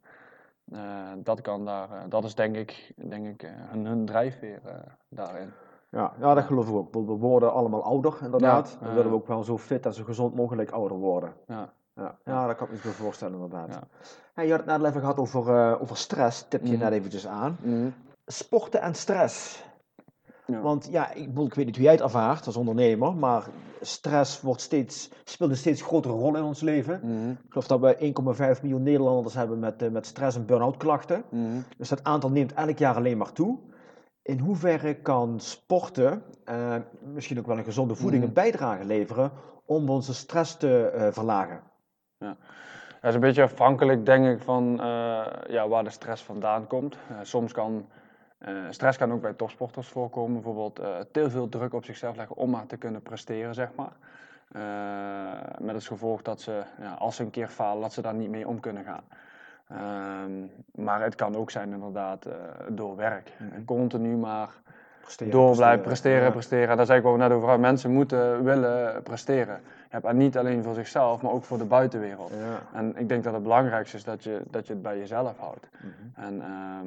Eh, 0.73 0.79
dat, 1.17 1.41
kan 1.41 1.65
daar, 1.65 1.91
eh, 1.91 1.99
dat 2.09 2.25
is 2.25 2.35
denk 2.35 2.57
ik, 2.57 2.93
denk 2.97 3.27
ik 3.27 3.43
eh, 3.43 3.51
hun, 3.55 3.87
hun 3.87 4.07
drijfveer 4.07 4.61
daarin. 5.09 5.51
Ja, 5.91 6.13
ja, 6.21 6.35
dat 6.35 6.45
geloof 6.45 6.69
ik 6.69 6.75
ook. 6.75 6.93
We 6.93 7.01
worden 7.01 7.53
allemaal 7.53 7.83
ouder, 7.83 8.19
inderdaad. 8.23 8.77
Ja, 8.81 8.87
Dan 8.87 8.95
willen 8.95 9.11
we 9.11 9.17
ook 9.17 9.27
wel 9.27 9.45
zo 9.45 9.59
fit 9.59 9.87
en 9.87 9.95
zo 9.95 10.05
gezond 10.05 10.35
mogelijk 10.35 10.71
ouder 10.71 10.97
worden. 10.97 11.33
Ja. 11.47 11.73
Ja, 11.95 12.19
ja 12.25 12.47
dat 12.47 12.57
kan 12.57 12.67
ik 12.67 12.73
me 12.73 12.79
zo 12.79 12.91
voorstellen, 12.91 13.35
inderdaad. 13.35 13.69
Ja. 13.69 13.81
Hey, 14.35 14.45
je 14.47 14.51
had 14.53 14.61
het 14.67 14.79
net 14.81 14.89
even 14.89 15.01
gehad 15.01 15.19
over, 15.19 15.81
over 15.81 15.97
stress, 15.97 16.45
tip 16.49 16.65
je 16.65 16.73
Mhm. 16.73 16.83
net 16.83 16.93
eventjes 16.93 17.27
aan. 17.27 17.57
Mhm. 17.63 17.89
Sporten 18.27 18.81
en 18.81 18.95
stress. 18.95 19.65
Ja. 20.53 20.61
Want 20.61 20.89
ja, 20.91 21.13
ik, 21.13 21.35
weet 21.35 21.57
niet 21.57 21.75
hoe 21.75 21.85
jij 21.85 21.93
het 21.93 22.01
ervaart 22.01 22.47
als 22.47 22.57
ondernemer, 22.57 23.15
maar 23.15 23.47
stress 23.81 24.41
wordt 24.41 24.61
steeds, 24.61 25.11
speelt 25.25 25.51
een 25.51 25.57
steeds 25.57 25.83
grotere 25.83 26.15
rol 26.15 26.37
in 26.37 26.43
ons 26.43 26.61
leven. 26.61 27.01
Mhm. 27.03 27.31
Ik 27.31 27.37
geloof 27.49 27.67
dat 27.67 27.81
we 27.81 27.97
1,5 28.57 28.63
miljoen 28.63 28.83
Nederlanders 28.83 29.35
hebben 29.35 29.59
met, 29.59 29.83
eh, 29.83 29.91
met 29.91 30.07
stress- 30.07 30.37
en 30.37 30.47
burn-out 30.47 30.77
klachten. 30.77 31.25
Mhm. 31.31 31.61
Dus 31.77 31.89
dat 31.89 32.05
aantal 32.05 32.31
neemt 32.31 32.55
elk 32.55 32.79
jaar 32.79 32.95
alleen 32.95 33.17
maar 33.17 33.33
toe. 33.33 33.59
In 34.23 34.39
hoeverre 34.39 34.95
kan 34.95 35.41
sporten, 35.41 36.23
eh, 36.45 36.77
misschien 37.13 37.39
ook 37.39 37.47
wel 37.47 37.59
een 37.59 37.65
gezonde 37.65 37.95
voeding, 37.95 38.21
Mhm. 38.23 38.29
een 38.29 38.43
bijdrage 38.43 38.85
leveren 38.85 39.31
om 39.67 39.89
onze 39.91 40.15
stress 40.15 40.57
te 40.57 40.81
eh, 40.89 41.13
verlagen? 41.13 41.61
Dat 42.19 43.11
is 43.11 43.15
een 43.15 43.21
beetje 43.21 43.43
afhankelijk, 43.43 44.07
denk 44.07 44.27
ik, 44.27 44.43
van 44.43 44.77
ja, 45.49 45.69
waar 45.69 45.85
de 45.85 45.91
stress 45.91 46.23
vandaan 46.23 46.67
komt. 46.67 46.97
Soms 47.23 47.53
kan 47.53 47.87
eh, 48.39 48.55
stress 48.71 48.99
kan 48.99 49.13
ook 49.13 49.21
bij 49.21 49.33
topsporters 49.33 49.89
voorkomen. 49.89 50.33
Bijvoorbeeld 50.33 50.79
eh, 50.79 50.89
te 51.13 51.31
veel 51.31 51.49
druk 51.49 51.73
op 51.75 51.85
zichzelf 51.85 52.17
leggen 52.17 52.37
om 52.37 52.51
maar 52.51 52.67
te 52.67 52.77
kunnen 52.77 53.03
presteren, 53.03 53.55
zeg 53.55 53.69
maar. 53.75 53.93
Eh, 54.53 55.59
met 55.61 55.75
als 55.75 55.87
gevolg 55.87 56.23
dat 56.23 56.41
ze, 56.41 56.63
ja, 56.81 56.93
als 56.93 57.17
ze 57.17 57.23
een 57.23 57.31
keer 57.31 57.49
falen, 57.49 57.83
dat 57.83 57.93
ze 57.93 58.03
daar 58.03 58.15
niet 58.15 58.31
mee 58.31 58.49
om 58.49 58.61
kunnen 58.61 58.85
gaan. 58.85 59.05
Ehm, 59.69 60.47
maar 60.85 61.03
het 61.03 61.15
kan 61.15 61.37
ook 61.37 61.51
zijn 61.51 61.73
inderdaad 61.73 62.27
door 62.69 62.97
werk. 62.97 63.33
Mhm. 63.39 63.65
Continu 63.65 64.17
maar 64.17 64.49
Presteren, 65.01 65.33
door 65.33 65.57
blijven 65.57 65.85
presteren, 65.85 66.25
Ja. 66.25 66.31
presteren. 66.31 66.77
Daar 66.77 66.87
zei 66.87 66.99
ik 67.01 67.07
ook 67.07 67.17
net 67.17 67.31
over. 67.31 67.61
Mensen 67.61 67.91
moeten 67.91 68.45
willen 68.45 69.03
presteren. 69.03 69.61
Ja, 69.91 70.13
niet 70.13 70.39
alleen 70.39 70.63
voor 70.63 70.75
zichzelf, 70.75 71.23
maar 71.23 71.33
ook 71.33 71.45
voor 71.45 71.59
de 71.59 71.65
buitenwereld. 71.65 72.31
Ja. 72.31 72.79
En 72.79 72.97
ik 72.97 73.09
denk 73.09 73.25
dat 73.25 73.33
het 73.33 73.43
belangrijkste 73.43 73.97
is 73.97 74.05
dat 74.05 74.25
je, 74.25 74.43
dat 74.51 74.67
je 74.67 74.73
het 74.73 74.83
bij 74.83 74.99
jezelf 74.99 75.39
houdt. 75.39 75.69
Mhm. 75.73 76.25
En 76.27 76.41
ehm, 76.43 76.87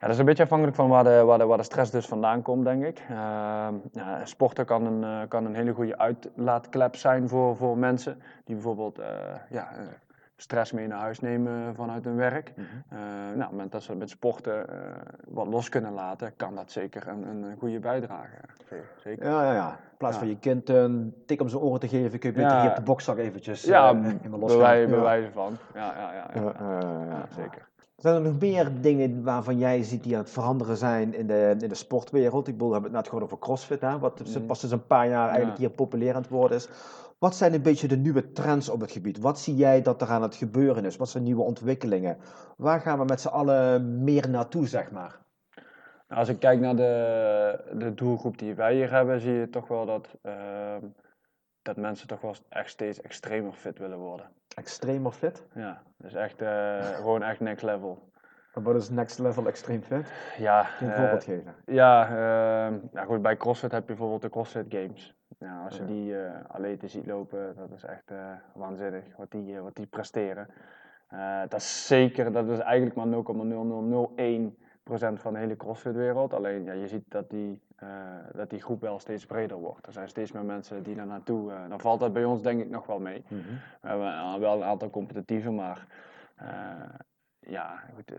ja, 0.00 0.06
dat 0.06 0.10
is 0.10 0.18
een 0.18 0.24
beetje 0.24 0.42
afhankelijk 0.42 0.76
van 0.76 0.88
waar 0.88 1.04
de, 1.04 1.22
waar 1.26 1.38
de, 1.38 1.44
waar 1.46 1.56
de 1.58 1.62
stress 1.64 1.90
dus 1.90 2.06
vandaan 2.06 2.42
komt, 2.42 2.64
denk 2.64 2.84
ik. 2.84 2.98
Ehm, 3.08 3.74
ja, 3.92 4.24
sporten 4.24 4.64
kan 4.64 4.86
een, 4.86 5.04
eh, 5.04 5.28
kan 5.28 5.44
een 5.44 5.54
hele 5.54 5.72
goede 5.72 5.98
uitlaatklep 5.98 6.96
zijn 6.96 7.28
voor, 7.28 7.56
voor 7.56 7.78
mensen 7.78 8.22
die 8.44 8.54
bijvoorbeeld 8.54 8.98
eh, 8.98 9.06
ja, 9.50 9.68
eh, 9.72 9.80
stress 10.36 10.72
mee 10.72 10.86
naar 10.86 10.98
huis 10.98 11.20
nemen 11.20 11.74
vanuit 11.74 12.04
hun 12.04 12.16
werk. 12.16 12.52
Eh, 12.56 12.96
nou, 12.98 13.32
op 13.34 13.38
het 13.40 13.50
moment 13.50 13.72
dat 13.72 13.82
ze 13.82 13.94
met 13.94 14.10
sporten 14.10 14.68
eh, 14.68 14.76
wat 15.28 15.46
los 15.46 15.68
kunnen 15.68 15.92
laten, 15.92 16.32
kan 16.36 16.54
dat 16.54 16.70
zeker 16.70 17.08
een, 17.08 17.26
een 17.26 17.56
goede 17.58 17.78
bijdrage. 17.78 18.36
Zeker. 19.02 19.26
Ja, 19.30 19.44
ja, 19.44 19.52
ja. 19.52 19.68
In 19.70 19.96
plaats 19.96 20.14
Ja. 20.14 20.20
van 20.20 20.28
je 20.30 20.38
kind 20.38 20.68
een 20.68 21.14
tik 21.26 21.40
om 21.40 21.48
zijn 21.48 21.62
oren 21.62 21.80
te 21.80 21.88
geven, 21.88 22.18
kun 22.18 22.30
je 22.30 22.36
beter 22.36 22.60
hier 22.60 22.70
op 22.70 22.76
de 22.76 22.82
bokzak 22.82 23.16
eventjes 23.18 23.62
Ja, 23.62 23.90
eh, 23.90 24.00
helemaal 24.02 24.38
losgaan. 24.38 24.60
bij, 24.60 24.80
Ja. 24.80 24.86
bij 24.88 25.00
wijze 25.00 25.30
van. 25.32 25.56
Ja, 25.74 25.92
ja, 25.96 26.12
ja, 26.12 26.30
ja. 27.08 27.24
zeker. 27.36 27.66
Zijn 27.98 28.14
er 28.14 28.20
nog 28.20 28.40
meer 28.40 28.80
dingen 28.80 29.22
waarvan 29.22 29.58
jij 29.58 29.82
ziet 29.82 30.02
die 30.02 30.14
aan 30.14 30.20
het 30.22 30.30
veranderen 30.30 30.76
zijn 30.76 31.14
in 31.14 31.26
de, 31.26 31.56
in 31.60 31.68
de 31.68 31.74
sportwereld? 31.74 32.46
Ik 32.48 32.52
bedoel, 32.52 32.68
we 32.68 32.72
hebben 32.74 32.90
het 32.92 33.00
net 33.00 33.08
gewoon 33.08 33.24
over 33.24 33.38
CrossFit, 33.38 33.80
hè, 33.80 33.98
wat 33.98 34.20
Mhm. 34.20 34.46
pas 34.46 34.58
sinds 34.58 34.74
een 34.74 34.86
paar 34.86 35.08
jaar 35.08 35.28
eigenlijk 35.28 35.58
Ja. 35.58 35.66
hier 35.66 35.74
populair 35.74 36.14
aan 36.14 36.20
het 36.20 36.30
worden 36.30 36.56
is. 36.56 36.68
Wat 37.18 37.34
zijn 37.36 37.54
een 37.54 37.62
beetje 37.62 37.88
de 37.88 37.96
nieuwe 37.96 38.32
trends 38.32 38.68
op 38.68 38.80
het 38.80 38.90
gebied? 38.92 39.18
Wat 39.18 39.38
zie 39.38 39.56
jij 39.56 39.82
dat 39.82 40.02
er 40.02 40.08
aan 40.08 40.22
het 40.22 40.34
gebeuren 40.34 40.84
is? 40.84 40.96
Wat 40.96 41.08
zijn 41.08 41.22
nieuwe 41.24 41.42
ontwikkelingen? 41.42 42.16
Waar 42.56 42.80
gaan 42.80 42.98
we 42.98 43.04
met 43.04 43.20
z'n 43.20 43.28
allen 43.28 44.04
meer 44.04 44.28
naartoe, 44.28 44.66
zeg 44.66 44.90
maar? 44.90 45.18
Nou, 46.08 46.20
als 46.20 46.28
ik 46.28 46.38
kijk 46.38 46.60
naar 46.60 46.76
de, 46.76 47.74
de 47.78 47.94
doelgroep 47.94 48.38
die 48.38 48.54
wij 48.54 48.74
hier 48.74 48.90
hebben, 48.92 49.20
zie 49.20 49.32
je 49.32 49.50
toch 49.50 49.68
wel 49.68 49.86
dat, 49.86 50.08
ehm, 50.22 50.84
dat 51.62 51.76
mensen 51.76 52.08
toch 52.08 52.20
wel 52.20 52.34
echt 52.48 52.70
steeds 52.70 53.00
extremer 53.00 53.52
fit 53.52 53.78
willen 53.78 53.98
worden. 53.98 54.26
Extremer 54.58 55.12
fit? 55.12 55.44
Ja, 55.54 55.82
dus 55.96 56.14
echt 56.14 56.42
eh, 56.42 56.86
gewoon 56.96 57.22
echt 57.22 57.40
next 57.40 57.64
level. 57.64 58.06
En 58.54 58.62
wat 58.62 58.74
is 58.74 58.90
next 58.90 59.18
level 59.18 59.46
extreem 59.46 59.82
fit? 59.82 60.12
Ja, 60.38 60.66
een 60.80 60.90
eh, 60.90 60.96
voorbeeld 60.96 61.24
geven? 61.24 61.54
ja, 61.66 62.06
ehm, 62.06 62.78
ja 62.92 63.04
goed, 63.04 63.22
bij 63.22 63.36
CrossFit 63.36 63.72
heb 63.72 63.80
je 63.80 63.86
bijvoorbeeld 63.86 64.22
de 64.22 64.28
CrossFit 64.28 64.66
Games. 64.68 65.16
Ja, 65.38 65.64
als 65.64 65.76
je 65.76 65.84
die 65.84 66.22
eh 66.22 66.44
atleten 66.48 66.88
ziet 66.88 67.06
lopen, 67.06 67.54
dat 67.56 67.70
is 67.70 67.84
echt 67.84 68.12
waanzinnig 68.54 69.04
wat 69.16 69.30
die, 69.30 69.60
wat 69.60 69.76
die 69.76 69.86
presteren. 69.86 70.48
Dat 71.48 71.60
is 71.60 71.86
zeker, 71.86 72.32
dat 72.32 72.48
is 72.48 72.58
eigenlijk 72.58 72.96
maar 72.96 73.06
0,0001% 73.06 73.10
van 75.14 75.32
de 75.32 75.38
hele 75.38 75.56
CrossFit-wereld. 75.56 76.34
Alleen 76.34 76.64
ja, 76.64 76.72
je 76.72 76.88
ziet 76.88 77.04
dat 77.08 77.30
die, 77.30 77.60
dat 78.32 78.50
die 78.50 78.62
groep 78.62 78.80
wel 78.80 78.98
steeds 78.98 79.26
breder 79.26 79.56
wordt. 79.56 79.86
Er 79.86 79.92
zijn 79.92 80.08
steeds 80.08 80.32
meer 80.32 80.44
mensen 80.44 80.82
die 80.82 80.94
daar 80.94 81.06
naartoe. 81.06 81.52
eh 81.52 81.68
dan 81.68 81.80
valt 81.80 82.00
dat 82.00 82.12
bij 82.12 82.24
ons 82.24 82.42
denk 82.42 82.60
ik 82.60 82.70
nog 82.70 82.86
wel 82.86 82.98
mee. 82.98 83.24
Mhm. 83.28 83.42
We 83.80 83.88
hebben 83.88 84.40
wel 84.40 84.56
een 84.56 84.64
aantal 84.68 84.90
competitieven, 84.90 85.54
maar 85.54 85.86
eh, 86.36 86.48
ja, 87.38 87.82
goed, 87.94 88.10
eh, 88.12 88.18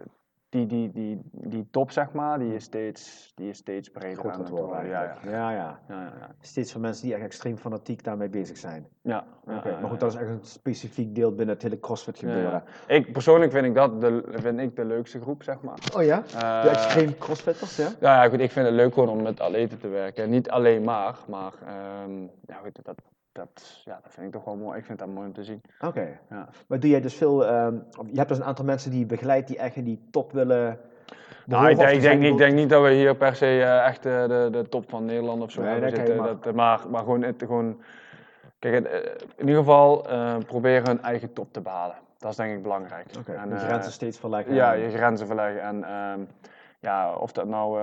die, 0.49 0.65
die, 0.65 0.91
die, 0.91 1.21
die 1.31 1.67
top 1.71 1.91
zeg 1.91 2.11
maar, 2.11 2.39
die 2.39 2.53
is 2.55 2.63
steeds, 2.63 3.31
die 3.35 3.49
is 3.49 3.57
steeds 3.57 3.89
breder 3.89 4.31
aan 4.31 4.39
het 4.39 4.49
worden. 4.49 4.87
Ja, 4.87 5.03
ja. 5.03 5.15
Ja, 5.23 5.51
ja. 5.51 5.79
Ja, 5.87 6.01
ja, 6.01 6.13
ja. 6.19 6.29
Steeds 6.41 6.71
van 6.71 6.81
mensen 6.81 7.05
die 7.05 7.13
echt 7.13 7.23
extreem 7.23 7.57
fanatiek 7.57 8.03
daarmee 8.03 8.29
bezig 8.29 8.57
zijn. 8.57 8.87
ja, 9.01 9.23
ja, 9.45 9.57
Oké, 9.57 9.69
ja, 9.69 9.79
maar 9.79 9.89
goed, 9.89 9.99
ja. 9.99 10.05
dat 10.05 10.13
is 10.13 10.19
echt 10.19 10.29
een 10.29 10.39
specifiek 10.43 11.15
deel 11.15 11.29
binnen 11.35 11.55
het 11.55 11.63
hele 11.63 11.79
CrossFit 11.79 12.17
gebeuren. 12.19 12.63
ja. 12.87 12.95
Ik, 12.95 13.13
persoonlijk 13.13 13.51
vind 13.51 13.65
ik 13.65 13.75
dat 13.75 14.01
de, 14.01 14.23
vind 14.31 14.59
ik 14.59 14.75
de 14.75 14.85
leukste 14.85 15.21
groep, 15.21 15.43
zeg 15.43 15.61
maar. 15.61 15.77
Oh 15.95 16.03
ja? 16.03 16.23
Eh, 16.35 16.61
De 16.63 16.69
extreem 16.69 17.17
CrossFitters, 17.17 17.75
ja? 17.75 17.89
Ja, 17.99 18.23
ja, 18.23 18.29
goed, 18.29 18.39
ik 18.39 18.51
vind 18.51 18.65
het 18.65 18.75
leuk 18.75 18.93
gewoon 18.93 19.09
om 19.09 19.21
met 19.21 19.39
atleten 19.39 19.79
te 19.79 19.87
werken. 19.87 20.29
Niet 20.29 20.49
alleen 20.49 20.83
maar, 20.83 21.17
maar 21.27 21.53
ehm, 21.65 22.21
ja, 22.21 22.55
goed, 22.63 22.79
dat, 22.83 22.95
dat, 23.39 23.81
ja, 23.85 23.99
dat 24.03 24.13
vind 24.13 24.25
ik 24.25 24.31
toch 24.31 24.43
wel 24.43 24.55
mooi. 24.55 24.77
Ik 24.77 24.85
vind 24.85 24.99
dat 24.99 25.07
mooi 25.07 25.27
om 25.27 25.33
te 25.33 25.43
zien. 25.43 25.61
Oké. 25.81 26.19
Ja. 26.29 26.49
Maar 26.67 26.79
doe 26.79 26.89
jij 26.89 27.01
dus 27.01 27.15
veel, 27.15 27.45
ehm, 27.45 27.73
je 28.11 28.17
hebt 28.17 28.29
dus 28.29 28.37
een 28.37 28.43
aantal 28.43 28.65
mensen 28.65 28.91
die 28.91 28.99
je 28.99 29.05
begeleidt 29.05 29.47
die 29.47 29.57
echt 29.57 29.75
in 29.75 29.83
die 29.83 30.07
top 30.11 30.31
willen 30.31 30.79
Nou, 31.45 31.69
ik 31.69 31.77
denk, 31.77 31.89
ik, 31.89 32.01
denk, 32.01 32.21
zijn 32.21 32.33
ik 32.33 32.37
denk 32.37 32.53
niet 32.53 32.69
dat 32.69 32.83
we 32.83 32.91
hier 32.91 33.15
per 33.15 33.35
se 33.35 33.45
eh, 33.45 33.85
echt 33.85 34.05
eh, 34.05 34.27
de, 34.27 34.47
de 34.51 34.69
top 34.69 34.89
van 34.89 35.05
Nederland 35.05 35.41
of 35.41 35.51
zo 35.51 35.61
Nee, 35.61 35.71
hebben 35.71 35.89
zitten. 35.89 36.15
je 36.15 36.37
Dat, 36.41 36.53
maar, 36.53 36.79
maar 36.89 36.99
gewoon, 36.99 37.21
het, 37.21 37.43
gewoon 37.45 37.81
kijk, 38.59 38.85
eh, 38.85 38.99
in 39.35 39.47
ieder 39.47 39.55
geval 39.55 40.05
proberen 40.45 40.87
hun 40.87 41.01
eigen 41.01 41.33
top 41.33 41.53
te 41.53 41.61
behalen. 41.61 41.95
Dat 42.17 42.31
is 42.31 42.37
denk 42.37 42.55
ik 42.55 42.61
belangrijk. 42.61 43.05
Oké, 43.19 43.31
En, 43.33 43.49
de 43.49 43.55
eh, 43.55 43.61
grenzen 43.61 43.91
steeds 43.91 44.19
verleggen. 44.19 44.53
Ja, 44.53 44.71
je 44.71 44.89
grenzen 44.89 45.27
verleggen. 45.27 45.61
En 45.61 45.83
ehm, 45.83 46.19
ja, 46.79 47.13
of 47.13 47.31
dat 47.31 47.47
nou 47.47 47.79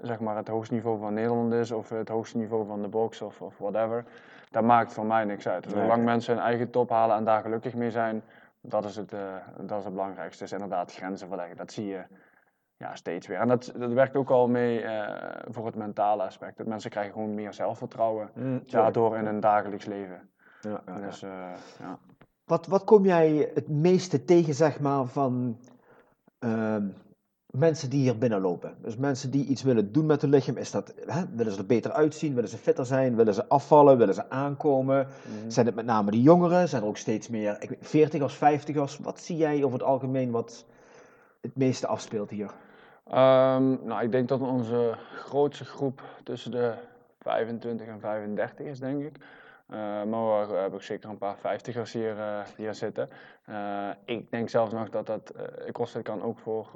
zeg 0.00 0.20
maar 0.20 0.36
het 0.36 0.48
hoogste 0.48 0.74
niveau 0.74 0.98
van 0.98 1.14
Nederland 1.14 1.52
is 1.52 1.70
of 1.70 1.88
het 1.88 2.08
hoogste 2.08 2.36
niveau 2.36 2.66
van 2.66 2.82
de 2.82 2.88
box 2.88 3.22
of, 3.22 3.40
of 3.40 3.58
whatever, 3.58 4.04
dat 4.50 4.62
maakt 4.62 4.92
voor 4.92 5.06
mij 5.06 5.24
niks 5.24 5.48
uit. 5.48 5.64
Nee. 5.66 5.82
Zolang 5.82 6.04
mensen 6.04 6.34
hun 6.34 6.44
eigen 6.44 6.70
top 6.70 6.90
halen 6.90 7.16
en 7.16 7.24
daar 7.24 7.42
gelukkig 7.42 7.74
mee 7.74 7.90
zijn, 7.90 8.22
dat 8.60 8.84
is 8.84 8.96
het, 8.96 9.12
eh, 9.12 9.34
dat 9.60 9.78
is 9.78 9.84
het 9.84 9.94
belangrijkste. 9.94 10.42
Dus 10.42 10.52
inderdaad 10.52 10.94
grenzen 10.94 11.28
verleggen, 11.28 11.56
dat 11.56 11.72
zie 11.72 11.86
je 11.86 12.04
ja, 12.76 12.94
steeds 12.94 13.26
weer. 13.26 13.38
En 13.38 13.48
dat, 13.48 13.72
dat 13.76 13.92
werkt 13.92 14.16
ook 14.16 14.30
al 14.30 14.48
mee 14.48 14.80
eh, 14.82 15.40
voor 15.48 15.66
het 15.66 15.74
mentale 15.74 16.22
aspect. 16.22 16.56
Dat 16.56 16.66
mensen 16.66 16.90
krijgen 16.90 17.12
gewoon 17.12 17.34
meer 17.34 17.52
zelfvertrouwen 17.52 18.30
Mm, 18.34 18.62
daardoor 18.66 19.16
in 19.16 19.24
hun 19.24 19.40
dagelijks 19.40 19.84
leven. 19.84 20.30
Ja, 20.60 20.70
ja, 20.70 20.94
ja. 20.94 21.06
Dus 21.06 21.22
eh, 21.22 21.30
ja. 21.78 21.98
Wat, 22.44 22.66
wat 22.66 22.84
kom 22.84 23.04
jij 23.04 23.50
het 23.54 23.68
meeste 23.68 24.24
tegen, 24.24 24.54
zeg 24.54 24.80
maar, 24.80 25.06
van 25.06 25.58
ehm, 26.38 26.86
mensen 27.58 27.90
die 27.90 28.00
hier 28.00 28.18
binnenlopen? 28.18 28.74
Dus 28.82 28.96
mensen 28.96 29.30
die 29.30 29.46
iets 29.46 29.62
willen 29.62 29.92
doen 29.92 30.06
met 30.06 30.20
hun 30.20 30.30
lichaam. 30.30 30.56
Is 30.56 30.70
dat, 30.70 30.94
hè, 31.06 31.22
willen 31.34 31.52
ze 31.52 31.58
er 31.58 31.66
beter 31.66 31.92
uitzien? 31.92 32.34
Willen 32.34 32.50
ze 32.50 32.56
fitter 32.56 32.86
zijn? 32.86 33.16
Willen 33.16 33.34
ze 33.34 33.48
afvallen? 33.48 33.98
Willen 33.98 34.14
ze 34.14 34.30
aankomen? 34.30 35.06
Mhm. 35.06 35.50
Zijn 35.50 35.66
het 35.66 35.74
met 35.74 35.84
name 35.84 36.10
de 36.10 36.22
jongeren? 36.22 36.68
Zijn 36.68 36.82
er 36.82 36.88
ook 36.88 36.96
steeds 36.96 37.28
meer 37.28 37.56
ik 37.60 37.68
weet, 37.68 38.10
40ers, 38.10 38.36
50ers? 38.36 39.02
Wat 39.02 39.20
zie 39.20 39.36
jij 39.36 39.64
over 39.64 39.78
het 39.78 39.88
algemeen 39.88 40.30
wat 40.30 40.64
het 41.40 41.56
meeste 41.56 41.86
afspeelt 41.86 42.30
hier? 42.30 42.50
Ehm, 43.06 43.86
nou, 43.86 44.02
ik 44.02 44.12
denk 44.12 44.28
dat 44.28 44.40
onze 44.40 44.94
grootste 45.14 45.64
groep 45.64 46.02
tussen 46.24 46.50
de 46.50 46.74
25 47.20 47.86
en 47.86 48.00
35 48.00 48.66
is, 48.66 48.78
denk 48.78 49.02
ik. 49.02 49.16
Eh, 49.68 49.78
maar 49.78 50.48
we 50.48 50.54
hebben 50.54 50.72
ook 50.72 50.82
zeker 50.82 51.10
een 51.10 51.18
paar 51.18 51.36
50ers 51.36 51.92
hier, 51.92 52.18
eh, 52.18 52.40
hier 52.56 52.74
zitten. 52.74 53.08
Eh, 53.44 53.88
ik 54.04 54.30
denk 54.30 54.48
zelfs 54.48 54.72
nog 54.72 54.88
dat 54.88 55.06
dat 55.06 55.32
CrossFit 55.72 56.02
kan 56.02 56.22
ook 56.22 56.38
voor 56.38 56.66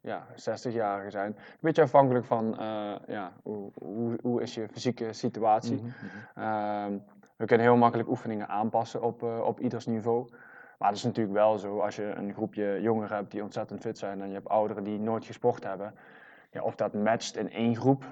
ja, 0.00 0.26
60-jarigen 0.34 1.10
zijn. 1.10 1.26
Een 1.36 1.58
beetje 1.60 1.82
afhankelijk 1.82 2.24
van 2.24 2.54
ja, 3.06 3.32
hoe, 3.42 3.70
hoe, 3.74 4.18
hoe 4.22 4.42
is 4.42 4.54
je 4.54 4.68
fysieke 4.68 5.12
situatie. 5.12 5.82
Ehm, 6.34 6.98
we 7.36 7.44
kunnen 7.44 7.66
heel 7.66 7.76
makkelijk 7.76 8.08
oefeningen 8.08 8.48
aanpassen 8.48 9.02
op, 9.02 9.22
op 9.22 9.60
ieders 9.60 9.86
niveau. 9.86 10.28
Maar 10.78 10.88
het 10.88 10.98
is 10.98 11.04
natuurlijk 11.04 11.34
wel 11.34 11.58
zo, 11.58 11.78
als 11.80 11.96
je 11.96 12.04
een 12.04 12.34
groepje 12.34 12.78
jongeren 12.80 13.16
hebt 13.16 13.30
die 13.30 13.42
ontzettend 13.42 13.80
fit 13.80 13.98
zijn 13.98 14.22
en 14.22 14.28
je 14.28 14.34
hebt 14.34 14.48
ouderen 14.48 14.84
die 14.84 14.98
nooit 14.98 15.24
gesport 15.24 15.64
hebben, 15.64 15.94
ja, 16.50 16.62
of 16.62 16.74
dat 16.74 16.94
matcht 16.94 17.36
in 17.36 17.50
één 17.50 17.76
groep, 17.76 18.04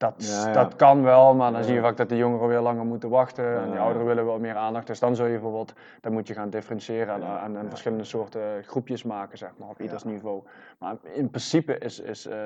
dat, 0.00 0.14
Ja, 0.16 0.46
ja. 0.46 0.52
dat 0.52 0.76
kan 0.76 1.02
wel, 1.02 1.34
maar 1.34 1.52
dan 1.52 1.64
zie 1.64 1.74
je 1.74 1.80
vaak 1.80 1.96
dat 1.96 2.08
de 2.08 2.16
jongeren 2.16 2.48
weer 2.48 2.60
langer 2.60 2.84
moeten 2.84 3.08
wachten 3.08 3.60
en 3.62 3.70
ja. 3.72 3.78
ouderen 3.78 4.06
willen 4.06 4.24
wel 4.24 4.38
meer 4.38 4.56
aandacht. 4.56 4.86
Dus 4.86 4.98
dan 4.98 5.16
zul 5.16 5.24
je 5.26 5.32
bijvoorbeeld, 5.32 5.72
dan 6.00 6.12
moet 6.12 6.26
je 6.26 6.34
gaan 6.34 6.50
differentiëren 6.50 7.14
en, 7.14 7.20
Ja, 7.20 7.44
en, 7.44 7.68
verschillende 7.68 8.04
soorten 8.04 8.64
groepjes 8.64 9.02
maken, 9.02 9.38
zeg 9.38 9.50
maar, 9.56 9.68
op 9.68 9.80
ieders 9.80 10.04
niveau. 10.04 10.42
Maar 10.78 10.96
in 11.02 11.30
principe 11.30 11.78
is, 11.78 12.00
is, 12.00 12.26
eh, 12.26 12.36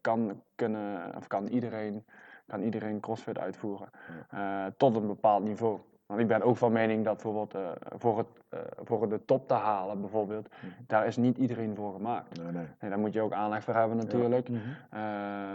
kan, 0.00 0.42
kunnen, 0.54 1.14
of 1.16 1.26
kan 1.26 1.46
iedereen 1.46 2.04
kan 2.46 2.62
iedereen 2.62 3.00
crossfit 3.00 3.38
uitvoeren. 3.38 3.88
eh, 4.30 4.64
tot 4.76 4.96
een 4.96 5.06
bepaald 5.06 5.44
niveau. 5.44 5.78
Want 6.12 6.24
ik 6.24 6.30
ben 6.30 6.42
ook 6.42 6.56
van 6.56 6.72
mening 6.72 7.04
dat 7.04 7.12
bijvoorbeeld 7.14 7.54
eh, 7.54 7.70
voor, 7.98 8.18
het, 8.18 8.26
eh, 8.48 8.58
voor 8.84 9.08
de 9.08 9.24
top 9.24 9.48
te 9.48 9.54
halen, 9.54 10.00
bijvoorbeeld, 10.00 10.48
daar 10.86 11.06
is 11.06 11.16
niet 11.16 11.38
iedereen 11.38 11.74
voor 11.74 11.92
gemaakt. 11.92 12.36
Nee, 12.42 12.52
nee. 12.52 12.66
Nee, 12.80 12.90
daar 12.90 12.98
moet 12.98 13.12
je 13.12 13.20
ook 13.20 13.32
aanleg 13.32 13.64
voor 13.64 13.74
hebben 13.74 13.96
natuurlijk. 13.96 14.48
Mhm. 14.48 14.58
Eh, 14.90 15.00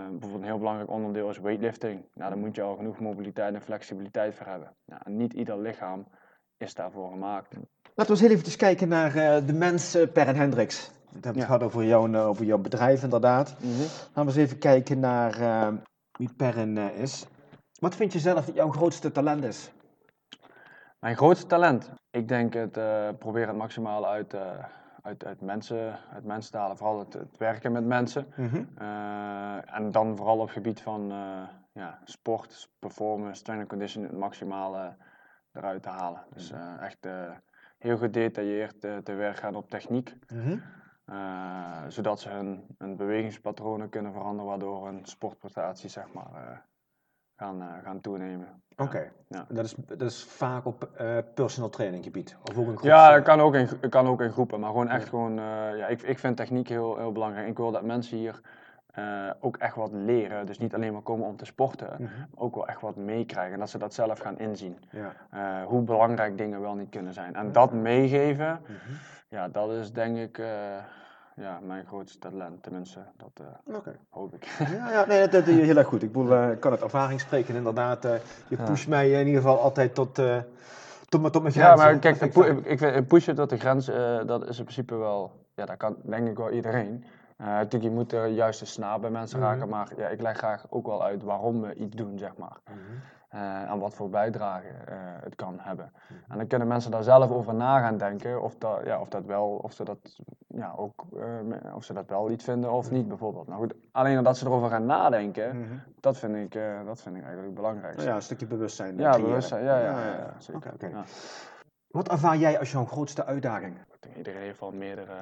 bijvoorbeeld 0.09 0.41
een 0.41 0.47
heel 0.47 0.57
belangrijk 0.57 0.89
onderdeel 0.89 1.29
is 1.29 1.39
weightlifting. 1.39 2.05
Nou, 2.13 2.29
daar 2.29 2.39
moet 2.39 2.55
je 2.55 2.61
al 2.61 2.75
genoeg 2.75 2.99
mobiliteit 2.99 3.53
en 3.53 3.61
flexibiliteit 3.61 4.35
voor 4.35 4.45
hebben. 4.45 4.73
Nou, 4.85 5.01
niet 5.05 5.33
ieder 5.33 5.59
lichaam 5.59 6.07
is 6.57 6.73
daarvoor 6.73 7.09
gemaakt. 7.09 7.53
Laten 7.95 8.15
we 8.15 8.21
eens 8.21 8.31
heel 8.31 8.39
even 8.39 8.57
kijken 8.57 8.87
naar 8.87 9.13
de 9.45 9.53
mens 9.53 9.97
Per 10.13 10.27
en 10.27 10.35
Hendricks. 10.35 10.87
We 10.87 10.93
hebben 11.11 11.31
het 11.31 11.35
Ja. 11.41 11.45
gehad 11.45 11.63
over 11.63 11.83
jouw, 11.83 12.15
over 12.15 12.45
jouw 12.45 12.57
bedrijf, 12.57 13.03
inderdaad. 13.03 13.55
Laten 13.59 14.11
we 14.13 14.21
eens 14.21 14.35
even 14.35 14.57
kijken 14.57 14.99
naar 14.99 15.33
wie 16.11 16.29
Perrin 16.37 16.77
is. 16.77 17.25
Wat 17.79 17.95
vind 17.95 18.13
je 18.13 18.19
zelf 18.19 18.45
dat 18.45 18.55
jouw 18.55 18.69
grootste 18.69 19.11
talent 19.11 19.43
is? 19.43 19.71
Mijn 20.99 21.15
grootste 21.15 21.45
talent? 21.45 21.91
Ik 22.11 22.27
denk 22.27 22.53
het 22.53 22.77
eh, 22.77 23.09
proberen 23.19 23.47
het 23.47 23.57
maximale 23.57 24.05
uit, 24.05 24.33
eh, 24.33 24.65
uit, 25.01 25.25
uit, 25.25 25.41
mensen, 25.41 25.97
uit 26.13 26.23
mensen 26.23 26.51
te 26.51 26.57
halen. 26.57 26.77
Vooral 26.77 26.99
het, 26.99 27.13
het 27.13 27.37
werken 27.37 27.71
met 27.71 27.85
mensen. 27.85 28.27
Eh, 28.75 29.75
en 29.75 29.91
dan 29.91 30.17
vooral 30.17 30.35
op 30.35 30.41
het 30.41 30.51
gebied 30.51 30.81
van 30.81 31.07
ja, 31.71 31.99
sport, 32.03 32.69
performance, 32.79 33.39
strength 33.39 33.61
and 33.61 33.69
condition, 33.69 34.03
het 34.03 34.17
maximale 34.17 34.95
eruit 35.53 35.83
te 35.83 35.89
halen. 35.89 36.23
Dus 36.33 36.51
eh, 36.51 36.81
echt 36.81 37.07
heel 37.77 37.97
gedetailleerd 37.97 38.81
te 38.81 39.13
werk 39.13 39.37
gaan 39.37 39.55
op 39.55 39.69
techniek. 39.69 40.15
eh, 41.05 41.83
zodat 41.87 42.19
ze 42.19 42.29
hun, 42.29 42.65
hun 42.77 42.95
bewegingspatronen 42.95 43.89
kunnen 43.89 44.11
veranderen, 44.13 44.45
waardoor 44.49 44.85
hun 44.85 45.05
sportprestaties 45.05 45.93
zeg 45.93 46.13
maar, 46.13 46.65
gaan, 47.37 47.61
eh, 47.61 47.67
gaan 47.83 48.01
toenemen. 48.01 48.47
Oké, 48.77 49.11
Ja. 49.27 49.45
dat, 49.49 49.65
is, 49.65 49.75
dat 49.87 50.01
is 50.01 50.23
vaak 50.23 50.65
op 50.65 50.89
eh, 50.97 51.17
personal 51.33 51.69
training 51.69 52.03
gebied. 52.03 52.37
Of 52.43 52.57
ook 52.57 52.81
Ja, 52.83 53.11
dat 53.13 53.23
kan 53.23 53.39
ook 53.41 53.55
in, 53.55 53.89
kan 53.89 54.07
ook 54.07 54.21
in 54.21 54.31
groepen, 54.31 54.59
maar 54.59 54.69
gewoon 54.69 54.89
echt 54.89 55.09
gewoon, 55.09 55.39
eh, 55.39 55.77
ja, 55.77 55.87
ik, 55.87 56.01
ik 56.01 56.19
vind 56.19 56.37
techniek 56.37 56.67
heel, 56.69 56.97
heel 56.97 57.11
belangrijk. 57.11 57.47
Ik 57.47 57.57
wil 57.57 57.71
dat 57.71 57.83
mensen 57.83 58.17
hier 58.17 58.41
ook 59.39 59.57
echt 59.57 59.75
wat 59.75 59.91
leren. 59.91 60.45
Dus 60.45 60.57
niet 60.57 60.75
alleen 60.75 60.93
maar 60.93 61.01
komen 61.01 61.27
om 61.27 61.35
te 61.37 61.45
sporten, 61.45 61.89
Mhm. 61.91 62.01
maar 62.03 62.27
ook 62.35 62.55
wel 62.55 62.67
echt 62.67 62.81
wat 62.81 62.95
meekrijgen. 62.95 63.53
En 63.53 63.59
dat 63.59 63.69
ze 63.69 63.77
dat 63.77 63.93
zelf 63.93 64.19
gaan 64.19 64.39
inzien. 64.39 64.77
Ja. 64.89 65.63
Hoe 65.65 65.81
belangrijk 65.81 66.37
dingen 66.37 66.61
wel 66.61 66.75
niet 66.75 66.89
kunnen 66.89 67.13
zijn. 67.13 67.35
En 67.35 67.51
dat 67.51 67.71
meegeven, 67.73 68.59
Mhm. 68.63 68.73
ja, 69.29 69.47
dat 69.47 69.71
is 69.71 69.91
denk 69.93 70.17
ik 70.17 70.41
ja, 71.39 71.59
mijn 71.61 71.85
grootste 71.85 72.17
talent. 72.19 72.63
Tenminste, 72.63 72.99
dat 73.17 73.45
eh, 73.75 73.93
hoop 74.09 74.33
ik. 74.33 74.43
Ja, 74.71 74.91
ja, 74.91 75.05
nee, 75.05 75.27
dat, 75.27 75.45
doe 75.45 75.55
je 75.55 75.61
heel 75.61 75.77
erg 75.77 75.87
goed. 75.87 76.03
Ik 76.03 76.11
bedoel, 76.11 76.33
eh, 76.33 76.51
ik 76.51 76.59
kan 76.59 76.71
uit 76.71 76.81
ervaring 76.81 77.19
spreken, 77.19 77.55
inderdaad. 77.55 78.05
eh, 78.05 78.11
je 78.47 78.57
pusht 78.57 78.87
mij 78.87 79.11
in 79.11 79.25
ieder 79.27 79.41
geval 79.41 79.59
altijd 79.61 79.95
tot, 79.95 80.15
tot, 81.09 81.21
mijn- 81.21 81.31
tot 81.31 81.41
mijn 81.41 81.53
Ja, 81.53 81.61
grenzen. 81.75 81.85
maar 81.91 81.99
kijk, 81.99 82.21
ik 82.65 82.81
ik 82.81 83.07
pushen 83.07 83.35
tot 83.35 83.49
de 83.49 83.57
grens, 83.57 83.85
dat 84.25 84.47
is 84.47 84.57
in 84.57 84.63
principe 84.63 84.95
wel, 84.95 85.31
ja, 85.55 85.65
dat 85.65 85.77
kan 85.77 85.95
denk 86.03 86.27
ik 86.27 86.37
wel 86.37 86.49
iedereen. 86.51 87.03
Natuurlijk, 87.37 87.83
je 87.83 87.89
moet 87.91 88.09
de 88.09 88.17
juiste 88.33 88.65
snaar 88.65 88.99
bij 88.99 89.09
mensen 89.09 89.39
Mhm. 89.39 89.47
raken, 89.47 89.69
maar 89.69 89.87
ja, 89.97 90.07
ik 90.07 90.21
leg 90.21 90.37
graag 90.37 90.65
ook 90.69 90.85
wel 90.87 91.03
uit 91.03 91.23
waarom 91.23 91.61
we 91.61 91.73
iets 91.73 91.95
doen, 91.95 92.17
zeg 92.17 92.37
maar. 92.37 92.57
Mhm. 92.65 92.77
Eh, 93.29 93.71
en 93.71 93.79
wat 93.79 93.93
voor 93.93 94.09
bijdrage 94.09 94.67
het 95.23 95.35
kan 95.35 95.55
hebben. 95.59 95.91
En 96.27 96.37
dan 96.37 96.47
kunnen 96.47 96.67
mensen 96.67 96.91
daar 96.91 97.03
zelf 97.03 97.31
over 97.31 97.53
na 97.53 97.79
gaan 97.79 97.97
denken 97.97 98.41
of 98.41 98.55
dat, 98.57 98.79
ja, 98.85 98.99
of 98.99 99.09
dat 99.09 99.25
wel, 99.25 99.47
of 99.47 99.73
ze 99.73 99.83
dat, 99.83 99.97
ja, 100.57 100.73
ook, 100.75 101.05
eh, 101.15 101.39
me- 101.41 101.75
of 101.75 101.83
ze 101.83 101.93
dat 101.93 102.09
wel 102.09 102.31
iets 102.31 102.43
vinden 102.43 102.71
of 102.71 102.91
niet, 102.91 103.07
bijvoorbeeld. 103.07 103.47
Nou 103.47 103.59
goed, 103.59 103.73
alleen 103.91 104.23
dat 104.23 104.37
ze 104.37 104.45
erover 104.45 104.69
gaan 104.69 104.85
nadenken, 104.85 105.57
Mhm. 105.59 105.77
dat, 105.99 106.17
vind 106.17 106.35
ik, 106.35 106.55
eh, 106.55 106.85
dat 106.85 107.01
vind 107.01 107.15
ik 107.15 107.21
eigenlijk 107.21 107.45
het 107.53 107.55
belangrijkste. 107.55 107.97
Nou 107.97 108.09
ja, 108.09 108.15
een 108.15 108.21
stukje 108.21 108.47
bewustzijn. 108.47 108.93
eh, 108.97 108.99
Ja, 108.99 109.09
creëren. 109.09 109.27
bewustzijn, 109.29 109.63
ja, 109.63 109.79
ja, 109.79 109.99
ja, 110.01 110.15
ja, 110.17 110.33
zeker. 110.37 110.73
Ja. 110.89 111.03
Wat 111.87 112.09
ervaar 112.09 112.37
jij 112.37 112.59
als 112.59 112.71
jouw 112.71 112.85
grootste 112.85 113.25
uitdaging? 113.25 113.75
Ik 113.75 114.01
denk, 114.01 114.15
Iedereen 114.15 114.41
heeft 114.41 114.59
wel 114.59 114.71
meerdere 114.71 115.13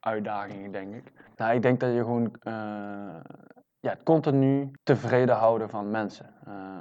uitdagingen, 0.00 0.72
denk 0.72 0.94
ik. 0.94 1.12
Nou, 1.36 1.54
ik 1.54 1.62
denk 1.62 1.80
dat 1.80 1.92
je 1.92 1.98
gewoon 2.00 2.34
eh, 2.40 2.52
ja, 3.80 3.90
het 3.90 4.02
continu 4.02 4.70
tevreden 4.82 5.34
houden 5.36 5.68
van 5.68 5.90
mensen. 5.90 6.34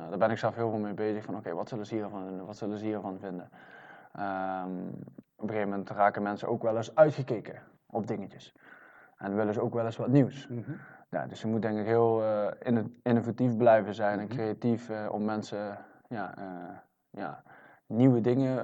Daar 0.10 0.18
ben 0.18 0.32
ik 0.32 0.38
zelf 0.38 0.56
heel 0.56 0.70
veel 0.70 0.80
mee 0.80 0.94
bezig. 0.94 1.24
Van 1.24 1.36
oké, 1.36 1.54
wat 1.54 1.70
zullen 1.70 1.86
ze 1.86 1.96
hiervan, 1.96 2.46
wat 2.46 2.58
zullen 2.58 2.78
ze 2.78 2.86
hiervan 2.86 3.20
vinden? 3.20 3.50
Ehm, 4.14 4.70
op 5.36 5.42
een 5.44 5.50
gegeven 5.50 5.70
moment 5.70 5.90
raken 5.90 6.22
mensen 6.22 6.48
ook 6.48 6.64
wel 6.64 6.76
eens 6.78 6.96
uitgekeken 6.96 7.62
op 7.86 8.08
dingetjes. 8.08 8.54
En 9.18 9.36
willen 9.36 9.54
ze 9.54 9.62
ook 9.62 9.74
wel 9.74 9.86
eens 9.86 9.98
wat 9.98 10.08
nieuws. 10.08 10.48
Ja, 11.10 11.26
dus 11.28 11.42
je 11.42 11.48
moet 11.48 11.62
denk 11.62 11.80
ik 11.80 11.86
heel 11.86 12.24
eh, 12.24 12.48
inno- 12.60 12.90
innovatief 13.04 13.58
blijven 13.58 13.94
zijn 13.94 14.20
en 14.20 14.28
creatief 14.28 14.90
eh, 14.90 15.08
om 15.12 15.26
mensen 15.26 15.78
ja, 16.08 16.38
eh, 16.38 16.78
ja, 17.10 17.44
nieuwe 17.86 18.22
dingen 18.22 18.64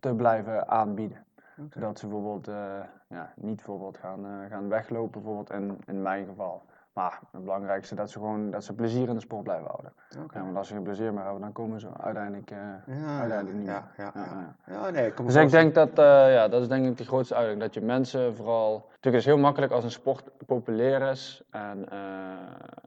te 0.00 0.14
blijven 0.14 0.68
aanbieden. 0.68 1.24
Zodat 1.70 1.98
ze 1.98 2.06
bijvoorbeeld 2.06 2.46
ja, 3.08 3.32
niet 3.36 3.56
bijvoorbeeld 3.56 3.98
gaan, 3.98 4.48
gaan 4.48 4.68
weglopen, 4.68 5.22
bijvoorbeeld 5.22 5.50
in, 5.50 5.78
in 5.86 6.02
mijn 6.02 6.26
geval. 6.26 6.62
Maar 6.94 7.20
het 7.32 7.40
belangrijkste 7.44 7.94
dat 7.94 8.10
ze 8.10 8.18
gewoon 8.18 8.50
dat 8.50 8.64
ze 8.64 8.74
plezier 8.74 9.08
in 9.08 9.14
de 9.14 9.20
sport 9.20 9.42
blijven 9.42 9.66
houden. 9.66 9.92
Ja, 10.08 10.42
want 10.42 10.56
als 10.56 10.68
ze 10.68 10.74
geen 10.74 10.82
plezier 10.82 11.12
meer 11.12 11.22
hebben, 11.22 11.40
dan 11.40 11.52
komen 11.52 11.80
ze 11.80 11.88
uiteindelijk, 12.00 12.50
eh, 12.50 12.58
Ja, 12.86 13.18
uiteindelijk 13.18 13.58
niet 13.58 13.66
ja, 13.66 13.90
meer. 13.96 14.06
ja, 14.06 14.12
ja. 14.14 14.56
ja. 14.66 14.90
Nee, 14.90 15.06
ik 15.06 15.14
kom 15.14 15.26
Dus 15.26 15.34
ik 15.34 15.50
denk 15.50 15.74
dat, 15.74 15.98
eh, 15.98 16.32
ja, 16.32 16.48
dat 16.48 16.62
is 16.62 16.68
denk 16.68 16.86
ik 16.86 16.96
de 16.96 17.04
grootste 17.04 17.34
uitdaging. 17.34 17.62
Dat 17.62 17.74
je 17.74 17.80
mensen 17.80 18.36
vooral... 18.36 18.72
Natuurlijk 18.72 19.16
is 19.16 19.24
het 19.24 19.34
heel 19.34 19.44
makkelijk 19.44 19.72
als 19.72 19.84
een 19.84 19.90
sport 19.90 20.46
populair 20.46 21.10
is. 21.10 21.42
En 21.50 21.88
eh, 21.90 21.98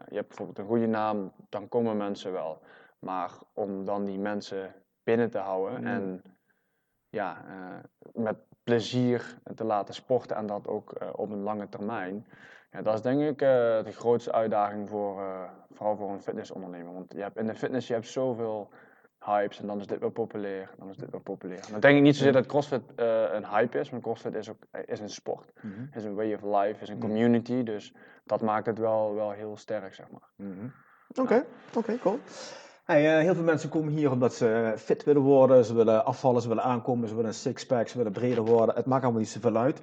je 0.07 0.15
hebt 0.15 0.27
bijvoorbeeld 0.27 0.59
een 0.59 0.65
goede 0.65 0.87
naam, 0.87 1.31
dan 1.49 1.69
komen 1.69 1.97
mensen 1.97 2.31
wel. 2.31 2.61
Maar 2.99 3.31
om 3.53 3.85
dan 3.85 4.05
die 4.05 4.19
mensen 4.19 4.73
binnen 5.03 5.29
te 5.29 5.37
houden. 5.37 5.79
Mm. 5.79 5.87
En 5.87 6.21
ja, 7.09 7.37
met 8.13 8.37
plezier 8.63 9.37
te 9.55 9.63
laten 9.63 9.93
sporten 9.93 10.35
en 10.35 10.47
dat 10.47 10.67
ook 10.67 10.93
op 11.15 11.31
een 11.31 11.43
lange 11.43 11.69
termijn. 11.69 12.27
Ja, 12.71 12.81
dat 12.81 12.93
is 12.93 13.01
denk 13.01 13.21
ik 13.21 13.41
eh, 13.41 13.47
de 13.83 13.91
grootste 13.91 14.31
uitdaging 14.31 14.89
voor, 14.89 15.19
eh, 15.21 15.41
vooral 15.73 15.95
voor 15.95 16.09
een 16.11 16.21
fitnessondernemer. 16.21 16.93
Want 16.93 17.13
je 17.13 17.21
hebt, 17.21 17.37
in 17.37 17.47
de 17.47 17.55
fitness 17.55 17.87
je 17.87 17.93
hebt 17.93 18.07
zoveel 18.07 18.69
hypes 19.19 19.59
en 19.59 19.67
dan 19.67 19.79
is 19.79 19.87
dit 19.87 19.99
wel 19.99 20.09
populair, 20.09 20.69
dan 20.77 20.89
is 20.89 20.97
dit 20.97 21.09
wel 21.11 21.19
populair. 21.19 21.61
Dan 21.71 21.79
denk 21.79 21.97
ik 21.97 22.01
niet 22.03 22.15
zozeer 22.15 22.31
dat 22.31 22.45
CrossFit 22.45 22.81
eh, 22.95 23.23
een 23.33 23.45
hype 23.47 23.79
is, 23.79 23.89
maar 23.89 23.99
CrossFit 24.01 24.33
is 24.35 24.49
ook 24.49 24.57
is 24.85 24.99
een 24.99 25.09
sport, 25.09 25.51
Mhm. 25.61 25.81
is 25.93 26.03
een 26.03 26.15
way 26.15 26.33
of 26.33 26.41
life, 26.41 26.81
is 26.81 26.89
een 26.89 26.97
Mhm. 26.97 27.05
community. 27.07 27.63
Dus 27.63 27.93
dat 28.25 28.41
maakt 28.41 28.65
het 28.65 28.77
wel, 28.79 29.15
wel 29.15 29.31
heel 29.31 29.57
sterk, 29.57 29.93
zeg 29.93 30.11
maar. 30.11 30.29
Mhm. 30.35 30.67
Oké, 31.21 31.45
oké, 31.75 31.97
cool. 31.99 32.19
Hey, 32.83 33.17
eh, 33.17 33.21
heel 33.23 33.33
veel 33.35 33.43
mensen 33.43 33.69
komen 33.69 33.93
hier 33.93 34.11
omdat 34.11 34.33
ze 34.33 34.73
fit 34.77 35.03
willen 35.03 35.21
worden, 35.21 35.65
ze 35.65 35.73
willen 35.75 36.05
afvallen, 36.05 36.41
ze 36.41 36.47
willen 36.47 36.63
aankomen, 36.63 37.07
ze 37.07 37.13
willen 37.15 37.29
een 37.29 37.35
sixpack, 37.35 37.87
ze 37.87 37.97
willen 37.97 38.11
breder 38.13 38.43
worden. 38.43 38.75
Het 38.75 38.85
maakt 38.85 39.03
allemaal 39.03 39.21
niet 39.21 39.29
zoveel 39.29 39.55
uit. 39.57 39.81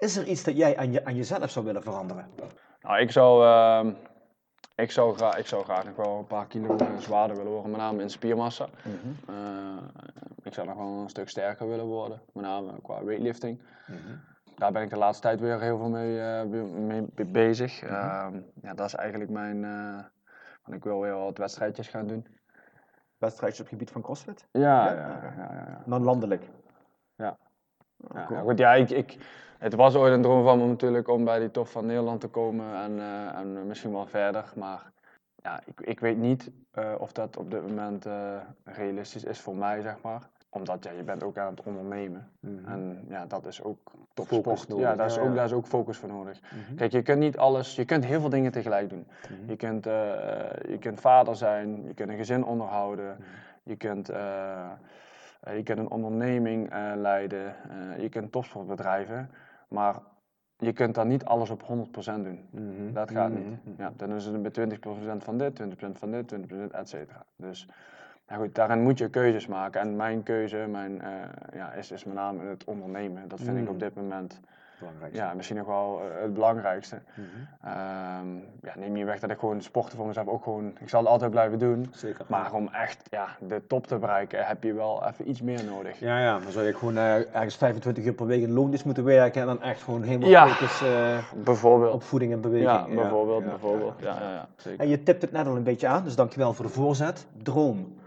Is 0.00 0.16
er 0.16 0.26
iets 0.26 0.44
dat 0.44 0.56
jij 0.56 0.76
aan, 0.76 0.92
je, 0.92 1.04
aan 1.04 1.14
jezelf 1.16 1.50
zou 1.50 1.64
willen 1.64 1.82
veranderen? 1.82 2.26
Nou, 2.80 3.00
ik 3.00 3.10
zou, 3.10 3.44
ehm, 3.44 3.92
ik, 4.74 4.90
zou 4.90 5.14
graag, 5.16 5.36
ik 5.38 5.46
zou 5.46 5.64
graag 5.64 5.84
nog 5.84 5.96
wel 5.96 6.18
een 6.18 6.26
paar 6.26 6.46
kilo 6.46 6.76
eh, 6.76 6.96
zwaarder 6.98 7.36
willen 7.36 7.52
worden, 7.52 7.70
met 7.70 7.80
name 7.80 8.02
in 8.02 8.10
spiermassa. 8.10 8.68
Mhm. 8.84 9.36
Eh, 9.36 9.82
ik 10.42 10.54
zou 10.54 10.66
nog 10.66 10.76
wel 10.76 10.86
een 10.86 11.08
stuk 11.08 11.28
sterker 11.28 11.68
willen 11.68 11.84
worden, 11.86 12.20
met 12.32 12.44
name 12.44 12.72
qua 12.82 13.04
weightlifting. 13.04 13.62
Mhm. 13.86 13.98
Daar 14.56 14.72
ben 14.72 14.82
ik 14.82 14.90
de 14.90 14.96
laatste 14.96 15.22
tijd 15.22 15.40
weer 15.40 15.60
heel 15.60 15.78
veel 15.78 15.88
mee, 15.88 16.20
eh, 16.20 16.42
mee 16.70 17.06
be- 17.14 17.24
bezig. 17.24 17.82
Ehm, 17.82 18.40
ja, 18.62 18.74
dat 18.74 18.86
is 18.86 18.94
eigenlijk 18.94 19.30
mijn. 19.30 19.60
want 20.64 20.76
ik 20.76 20.84
wil 20.84 21.00
weer 21.00 21.14
wat 21.18 21.38
wedstrijdjes 21.38 21.88
gaan 21.88 22.06
doen. 22.06 22.26
Wedstrijdjes 23.18 23.60
op 23.60 23.66
het 23.66 23.74
gebied 23.78 23.90
van 23.92 24.02
CrossFit? 24.02 24.46
Ja, 24.52 24.60
Ja, 24.60 24.92
ja, 24.92 25.08
ja. 25.22 25.32
ja, 25.36 25.52
ja. 25.68 25.82
Dan 25.86 26.02
landelijk. 26.04 26.44
Ja. 27.16 27.36
Oh, 28.14 28.26
cool. 28.26 28.38
ja, 28.38 28.44
goed, 28.44 28.58
ja, 28.58 28.74
ik, 28.74 28.90
ik, 28.90 29.16
het 29.60 29.74
was 29.74 29.94
ooit 29.94 30.12
een 30.12 30.22
droom 30.22 30.44
van 30.44 30.58
me 30.58 30.66
natuurlijk 30.66 31.08
om 31.08 31.24
bij 31.24 31.38
die 31.38 31.50
top 31.50 31.68
van 31.68 31.86
Nederland 31.86 32.20
te 32.20 32.28
komen 32.28 32.74
en, 32.74 32.98
eh, 32.98 33.40
en 33.40 33.66
misschien 33.66 33.92
wel 33.92 34.06
verder. 34.06 34.52
Maar 34.54 34.90
ja, 35.42 35.60
ik, 35.64 35.80
ik 35.80 36.00
weet 36.00 36.16
niet 36.16 36.50
eh, 36.70 36.94
of 36.98 37.12
dat 37.12 37.36
op 37.36 37.50
dit 37.50 37.62
moment 37.62 38.06
eh, 38.06 38.36
realistisch 38.64 39.24
is 39.24 39.40
voor 39.40 39.56
mij, 39.56 39.80
zeg 39.80 39.96
maar. 40.02 40.28
Omdat 40.48 40.84
ja, 40.84 40.90
je 40.90 41.02
bent 41.02 41.22
ook 41.22 41.38
aan 41.38 41.50
het 41.50 41.62
ondernemen. 41.62 42.30
Mhm. 42.40 42.68
En 42.68 43.04
ja, 43.08 43.26
dat 43.26 43.46
is 43.46 43.62
ook 43.62 43.90
topsport. 44.14 44.68
nodig, 44.68 44.86
Ja, 44.86 44.94
daar 44.94 45.06
is, 45.06 45.14
ja, 45.14 45.20
ook, 45.20 45.28
ja. 45.28 45.34
daar 45.34 45.44
is 45.44 45.52
ook 45.52 45.66
focus 45.66 45.96
voor 45.96 46.08
nodig. 46.08 46.40
Mhm. 46.40 46.76
Kijk, 46.76 46.92
je 46.92 47.02
kunt 47.02 47.18
niet 47.18 47.36
alles, 47.36 47.74
je 47.74 47.84
kunt 47.84 48.04
heel 48.04 48.20
veel 48.20 48.28
dingen 48.28 48.52
tegelijk 48.52 48.88
doen. 48.88 49.06
Mhm. 49.22 49.50
Je 49.50 49.56
kunt, 49.56 49.84
je 49.84 50.76
kunt 50.80 51.00
vader 51.00 51.36
zijn, 51.36 51.86
je 51.86 51.94
kunt 51.94 52.08
een 52.08 52.16
gezin 52.16 52.44
onderhouden, 52.44 53.16
je 53.62 53.76
kunt, 53.76 54.06
je 55.46 55.62
kunt 55.64 55.78
een 55.78 55.90
onderneming 55.90 56.70
leiden, 56.96 57.54
je 57.98 58.08
kunt 58.08 58.32
topsportbedrijven, 58.32 59.30
maar 59.70 59.94
je 60.56 60.72
kunt 60.72 60.94
daar 60.94 61.06
niet 61.06 61.24
alles 61.24 61.50
op 61.50 61.62
100% 61.62 62.24
doen. 62.24 62.46
Mhm. 62.50 62.92
Dat 62.92 63.10
gaat 63.10 63.30
Mhm. 63.30 63.38
niet. 63.48 63.58
Ja, 63.78 63.92
dan 63.96 64.12
is 64.12 64.24
het 64.24 64.42
met 64.42 64.54
20% 64.54 65.24
van 65.24 65.38
dit, 65.38 65.54
20% 65.54 65.98
van 65.98 66.10
dit, 66.10 66.28
20% 66.28 66.72
et 66.72 66.88
cetera. 66.88 67.24
Dus 67.36 67.68
ja 68.28 68.36
goed, 68.36 68.54
daarin 68.54 68.82
moet 68.82 68.98
je 68.98 69.08
keuzes 69.10 69.46
maken. 69.46 69.80
En 69.80 69.96
mijn 69.96 70.22
keuze 70.22 70.66
mijn, 70.70 71.00
eh, 71.00 71.10
ja, 71.52 71.72
is, 71.72 71.90
is 71.90 72.04
met 72.04 72.14
name 72.14 72.44
het 72.44 72.64
ondernemen. 72.64 73.28
Dat 73.28 73.40
vind 73.40 73.58
ik 73.58 73.68
op 73.68 73.78
dit 73.80 73.94
moment 73.94 74.40
Belangrijkste. 74.80 75.22
ja, 75.22 75.32
misschien 75.34 75.56
nog 75.56 75.66
wel 75.66 76.00
eh, 76.16 76.22
het 76.22 76.34
belangrijkste. 76.34 76.98
Mhm. 77.14 77.26
Ehm, 77.64 78.28
ja, 78.62 78.72
neem 78.76 78.92
niet 78.92 79.04
weg 79.04 79.20
dat 79.20 79.30
ik 79.30 79.38
gewoon 79.38 79.62
sporten 79.62 79.96
voor 79.96 80.06
mezelf 80.06 80.26
ook 80.26 80.42
gewoon, 80.42 80.72
ik 80.80 80.88
zal 80.88 81.00
het 81.00 81.08
altijd 81.08 81.30
blijven 81.30 81.58
doen. 81.58 81.86
Zeker. 81.94 82.24
Maar 82.28 82.52
om 82.52 82.68
echt 82.72 83.02
ja, 83.10 83.26
de 83.40 83.66
top 83.66 83.86
te 83.86 83.98
bereiken 83.98 84.46
heb 84.46 84.62
je 84.62 84.72
wel 84.72 85.02
even 85.06 85.28
iets 85.28 85.42
meer 85.42 85.64
nodig. 85.64 85.98
Ja, 86.00 86.18
ja, 86.20 86.38
maar 86.38 86.52
zou 86.52 86.66
je 86.66 86.74
gewoon 86.74 86.96
eh, 86.96 87.34
ergens 87.34 87.56
25 87.56 88.04
uur 88.04 88.12
per 88.12 88.26
week 88.26 88.42
in 88.42 88.52
loondienst 88.52 88.84
moeten 88.84 89.04
werken 89.04 89.40
en 89.40 89.46
dan 89.46 89.62
echt 89.62 89.82
gewoon 89.82 90.02
helemaal 90.02 90.28
Ja. 90.28 90.46
focus 90.48 90.82
eh, 90.82 91.18
Bijvoorbeeld. 91.44 91.92
op 91.94 92.02
voeding 92.02 92.32
en 92.32 92.40
beweging? 92.40 92.70
Ja, 92.70 92.86
bijvoorbeeld, 92.94 93.42
ja, 93.42 93.48
bijvoorbeeld. 93.48 93.94
ja, 94.00 94.06
Ja, 94.14 94.20
ja, 94.20 94.32
ja, 94.32 94.48
zeker. 94.56 94.80
En 94.80 94.88
je 94.88 95.02
tipt 95.02 95.22
het 95.22 95.32
net 95.32 95.46
al 95.46 95.56
een 95.56 95.62
beetje 95.62 95.86
aan, 95.88 96.04
dus 96.04 96.14
dankjewel 96.16 96.52
voor 96.52 96.64
de 96.64 96.70
voorzet. 96.70 97.26
Droom. 97.42 97.98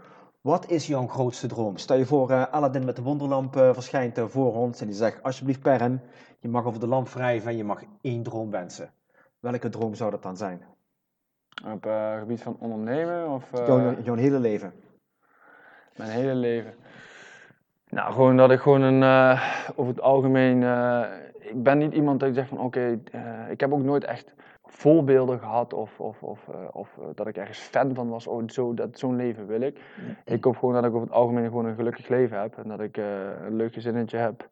Wat 0.44 0.70
is 0.70 0.86
jouw 0.86 1.06
grootste 1.06 1.46
droom? 1.46 1.76
Stel 1.76 1.96
je 1.96 2.06
voor, 2.06 2.30
eh, 2.30 2.44
Aladdin 2.50 2.84
met 2.84 2.96
de 2.96 3.02
wonderlamp 3.02 3.56
eh, 3.56 3.72
verschijnt 3.72 4.18
eh, 4.18 4.24
voor 4.24 4.54
ons 4.54 4.80
en 4.80 4.86
die 4.86 4.96
zegt, 4.96 5.22
alsjeblieft 5.22 5.60
Perren, 5.60 6.02
je 6.38 6.48
mag 6.48 6.64
over 6.64 6.80
de 6.80 6.86
lamp 6.86 7.08
wrijven 7.08 7.50
en 7.50 7.56
je 7.56 7.64
mag 7.64 7.82
één 8.00 8.22
droom 8.22 8.50
wensen. 8.50 8.90
Welke 9.40 9.68
droom 9.68 9.94
zou 9.94 10.10
dat 10.10 10.22
dan 10.22 10.36
zijn? 10.36 10.64
Op 11.72 11.82
het 11.82 12.18
gebied 12.18 12.42
van 12.42 12.56
ondernemen 12.58 13.28
of 13.28 13.50
Jouw, 13.52 14.02
jouw 14.02 14.14
hele 14.14 14.38
leven. 14.38 14.72
mijn 15.96 16.10
hele 16.10 16.34
leven? 16.34 16.74
Nou, 17.88 18.12
gewoon 18.12 18.36
dat 18.36 18.50
ik 18.50 18.60
gewoon 18.60 18.82
een, 18.82 19.02
over 19.74 19.92
het 19.92 20.00
algemeen, 20.00 20.62
ik 21.38 21.62
ben 21.62 21.78
niet 21.78 21.94
iemand 21.94 22.20
dat 22.20 22.28
ik 22.28 22.34
zeg 22.34 22.48
van 22.48 22.58
oké, 22.58 23.00
ik 23.48 23.60
heb 23.60 23.72
ook 23.72 23.82
nooit 23.82 24.04
echt 24.04 24.34
voorbeelden 24.76 25.38
gehad 25.38 25.72
of, 25.72 26.00
of, 26.00 26.22
of, 26.22 26.48
eh, 26.48 26.54
of 26.72 26.98
eh, 26.98 27.04
dat 27.14 27.26
ik 27.26 27.36
ergens 27.36 27.58
fan 27.58 27.94
van 27.94 28.08
was, 28.08 28.26
oh 28.26 28.42
zo, 28.46 28.74
dat, 28.74 28.98
zo'n 28.98 29.16
leven 29.16 29.46
wil 29.46 29.60
ik. 29.60 29.80
Ik 30.24 30.44
hoop 30.44 30.56
gewoon 30.56 30.74
dat 30.74 30.84
ik 30.84 30.90
over 30.90 31.06
het 31.06 31.16
algemeen 31.16 31.44
gewoon 31.44 31.64
een 31.64 31.74
gelukkig 31.74 32.08
leven 32.08 32.40
heb 32.40 32.58
en 32.58 32.68
dat 32.68 32.80
ik 32.80 32.96
eh, 32.96 33.04
een 33.44 33.56
leuk 33.56 33.72
gezinnetje 33.72 34.16
heb. 34.16 34.48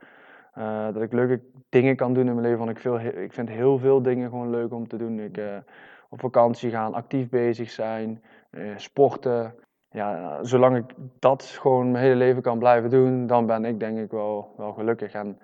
Dat 0.92 1.02
ik 1.02 1.12
leuke 1.12 1.40
dingen 1.68 1.96
kan 1.96 2.14
doen 2.14 2.26
in 2.26 2.34
mijn 2.34 2.46
leven, 2.46 2.58
want 2.58 2.70
ik, 2.70 2.78
veel, 2.78 3.00
ik 3.00 3.32
vind 3.32 3.48
heel 3.48 3.78
veel 3.78 4.02
dingen 4.02 4.30
gewoon 4.30 4.50
leuk 4.50 4.72
om 4.72 4.88
te 4.88 4.96
doen. 4.96 5.20
Ik, 5.20 5.40
op 6.08 6.20
vakantie 6.20 6.70
gaan, 6.70 6.94
actief 6.94 7.28
bezig 7.28 7.70
zijn, 7.70 8.22
sporten. 8.76 9.54
Ja, 9.90 10.38
zolang 10.44 10.76
ik 10.76 10.84
dat 11.18 11.42
gewoon 11.42 11.90
mijn 11.90 12.04
hele 12.04 12.16
leven 12.16 12.42
kan 12.42 12.58
blijven 12.58 12.90
doen, 12.90 13.26
dan 13.26 13.46
ben 13.46 13.64
ik 13.64 13.80
denk 13.80 13.98
ik 13.98 14.10
wel, 14.10 14.54
wel 14.56 14.72
gelukkig. 14.72 15.12
En 15.12 15.38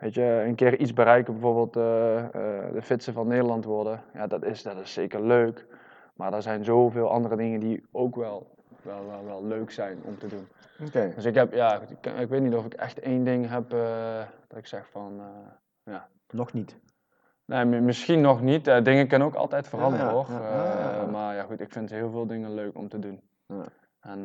weet 0.00 0.14
je, 0.14 0.42
een 0.46 0.54
keer 0.54 0.78
iets 0.78 0.92
bereiken, 0.92 1.32
bijvoorbeeld 1.32 1.76
eh, 1.76 2.18
eh, 2.18 2.72
de 2.72 2.82
fitste 2.82 3.12
van 3.12 3.26
Nederland 3.26 3.64
worden, 3.64 4.02
ja, 4.14 4.26
dat 4.26 4.44
is, 4.44 4.62
dat 4.62 4.76
is 4.80 4.92
zeker 4.92 5.26
leuk. 5.26 5.66
Maar 6.14 6.32
er 6.34 6.42
zijn 6.42 6.64
zoveel 6.64 7.10
andere 7.10 7.36
dingen 7.36 7.60
die 7.60 7.86
ook 7.92 8.16
wel, 8.16 8.54
wel, 8.82 9.06
wel, 9.06 9.24
wel 9.24 9.44
leuk 9.44 9.70
zijn 9.70 9.98
om 10.04 10.18
te 10.18 10.26
doen. 10.26 10.46
Oké. 10.86 11.12
Dus 11.14 11.24
ik 11.24 11.34
heb, 11.34 11.52
ja, 11.52 11.80
ik, 11.80 12.06
ik 12.06 12.28
weet 12.28 12.42
niet 12.42 12.54
of 12.54 12.64
ik 12.64 12.74
echt 12.74 13.00
één 13.00 13.24
ding 13.24 13.48
heb 13.48 13.72
eh, 13.72 14.22
dat 14.48 14.58
ik 14.58 14.66
zeg 14.66 14.88
van, 14.90 15.20
eh, 15.84 15.94
Nog 16.32 16.52
niet. 16.52 16.76
Nee, 17.44 17.64
mi- 17.64 17.80
misschien 17.80 18.20
nog 18.20 18.40
niet. 18.42 18.64
Dingen 18.64 19.08
kunnen 19.08 19.28
ook 19.28 19.34
altijd 19.34 19.68
veranderen 19.68 20.06
Ja, 20.06 20.12
hoor. 20.12 20.26
ja, 20.30 20.64
ja, 20.64 20.94
ja. 20.94 21.06
maar 21.06 21.34
ja, 21.34 21.42
goed, 21.42 21.60
ik 21.60 21.72
vind 21.72 21.90
heel 21.90 22.10
veel 22.10 22.26
dingen 22.26 22.54
leuk 22.54 22.76
om 22.76 22.88
te 22.88 22.98
doen. 22.98 23.20
Ja. 23.46 23.64
En 24.00 24.20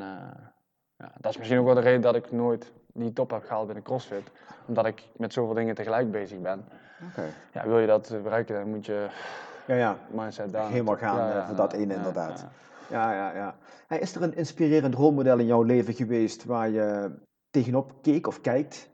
ja, 0.97 1.11
dat 1.19 1.32
is 1.32 1.38
misschien 1.38 1.59
ook 1.59 1.65
wel 1.65 1.73
de 1.76 1.82
reden 1.82 2.01
dat 2.01 2.15
ik 2.15 2.32
nooit 2.32 2.73
die 3.02 3.14
top 3.14 3.32
heb 3.32 3.43
gehaald 3.43 3.66
binnen 3.66 3.84
CrossFit. 3.84 4.32
Omdat 4.66 4.86
ik 4.86 5.04
met 5.18 5.34
zoveel 5.34 5.54
dingen 5.54 5.76
tegelijk 5.76 6.12
bezig 6.12 6.39
ben. 6.41 6.66
Ja, 7.54 7.68
wil 7.68 7.80
je 7.80 7.88
dat 7.88 8.16
bereiken, 8.24 8.56
dan 8.56 8.70
moet 8.70 8.86
je 8.86 9.08
Ja, 9.68 9.76
ja. 9.76 9.98
mindset 10.12 10.52
down. 10.52 10.72
Helemaal 10.72 10.96
gaan, 10.98 11.18
Ja, 11.18 11.30
eh, 11.30 11.36
ja, 11.36 11.46
voor 11.46 11.56
dat 11.56 11.74
ene 11.74 11.93
inderdaad. 11.93 12.46
ja. 12.89 13.14
Ja, 13.14 13.32
ja. 13.36 13.56
Hey, 13.88 14.00
is 14.00 14.16
er 14.16 14.22
een 14.24 14.36
inspirerend 14.36 14.93
rolmodel 14.96 15.38
in 15.39 15.46
jouw 15.46 15.62
leven 15.62 15.93
geweest 15.93 16.46
waar 16.46 16.70
je 16.70 17.12
tegenop 17.50 17.91
keek 18.02 18.28
of 18.28 18.41
kijkt? 18.41 18.89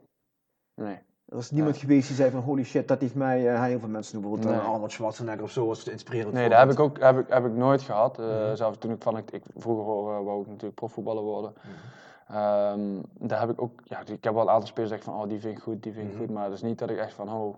Nee. 0.74 0.98
Er 1.28 1.38
is 1.38 1.50
niemand 1.50 1.76
geweest 1.76 2.06
die 2.06 2.16
zei 2.16 2.30
van 2.30 2.40
holy 2.40 2.64
shit, 2.64 2.88
dat 2.88 3.00
heeft 3.00 3.14
mij, 3.14 3.48
eh, 3.54 3.62
heel 3.62 3.78
veel 3.78 3.88
mensen 3.88 4.14
noemen 4.14 4.30
bijvoorbeeld 4.30 4.60
Nee. 4.62 4.68
eh, 4.70 4.74
Arnold 4.74 4.92
Schwarzenegger 4.92 5.42
of 5.42 5.50
zo 5.50 5.68
als 5.68 5.88
inspirerend 5.88 6.32
Nee, 6.32 6.48
dat 6.48 6.58
heb 6.58 6.70
ik 6.70 6.80
ook 6.80 6.98
heb 7.00 7.18
ik, 7.18 7.28
heb 7.28 7.44
ik 7.44 7.52
nooit 7.52 7.82
gehad. 7.82 8.18
Eh, 8.18 8.24
Mhm. 8.26 8.54
Zelfs 8.56 8.78
toen 8.78 8.90
ik 8.90 9.02
van 9.02 9.16
ik, 9.16 9.30
ik 9.30 9.42
vroeger 9.56 10.14
eh, 10.14 10.24
wou 10.24 10.40
ik 10.40 10.46
natuurlijk 10.46 10.74
profvoetballer 10.74 11.22
worden. 11.22 11.52
Mhm. 11.56 11.70
Ehm, 12.32 12.80
daar 13.18 13.40
heb 13.40 13.50
ik 13.50 13.62
ook, 13.62 13.80
ja, 13.84 14.00
ik 14.00 14.24
heb 14.24 14.32
wel 14.34 14.42
een 14.42 14.48
aantal 14.50 14.68
spelers 14.68 14.90
zeggen 14.90 15.12
van, 15.12 15.22
oh 15.22 15.28
die 15.28 15.40
vind 15.40 15.56
ik 15.56 15.62
goed, 15.62 15.82
die 15.82 15.92
vind 15.92 16.06
ik 16.06 16.12
Mhm. 16.12 16.20
goed, 16.22 16.30
maar 16.30 16.44
het 16.44 16.52
is 16.52 16.62
niet 16.62 16.78
dat 16.78 16.90
ik 16.90 16.98
echt 16.98 17.14
van, 17.14 17.28
oh, 17.32 17.54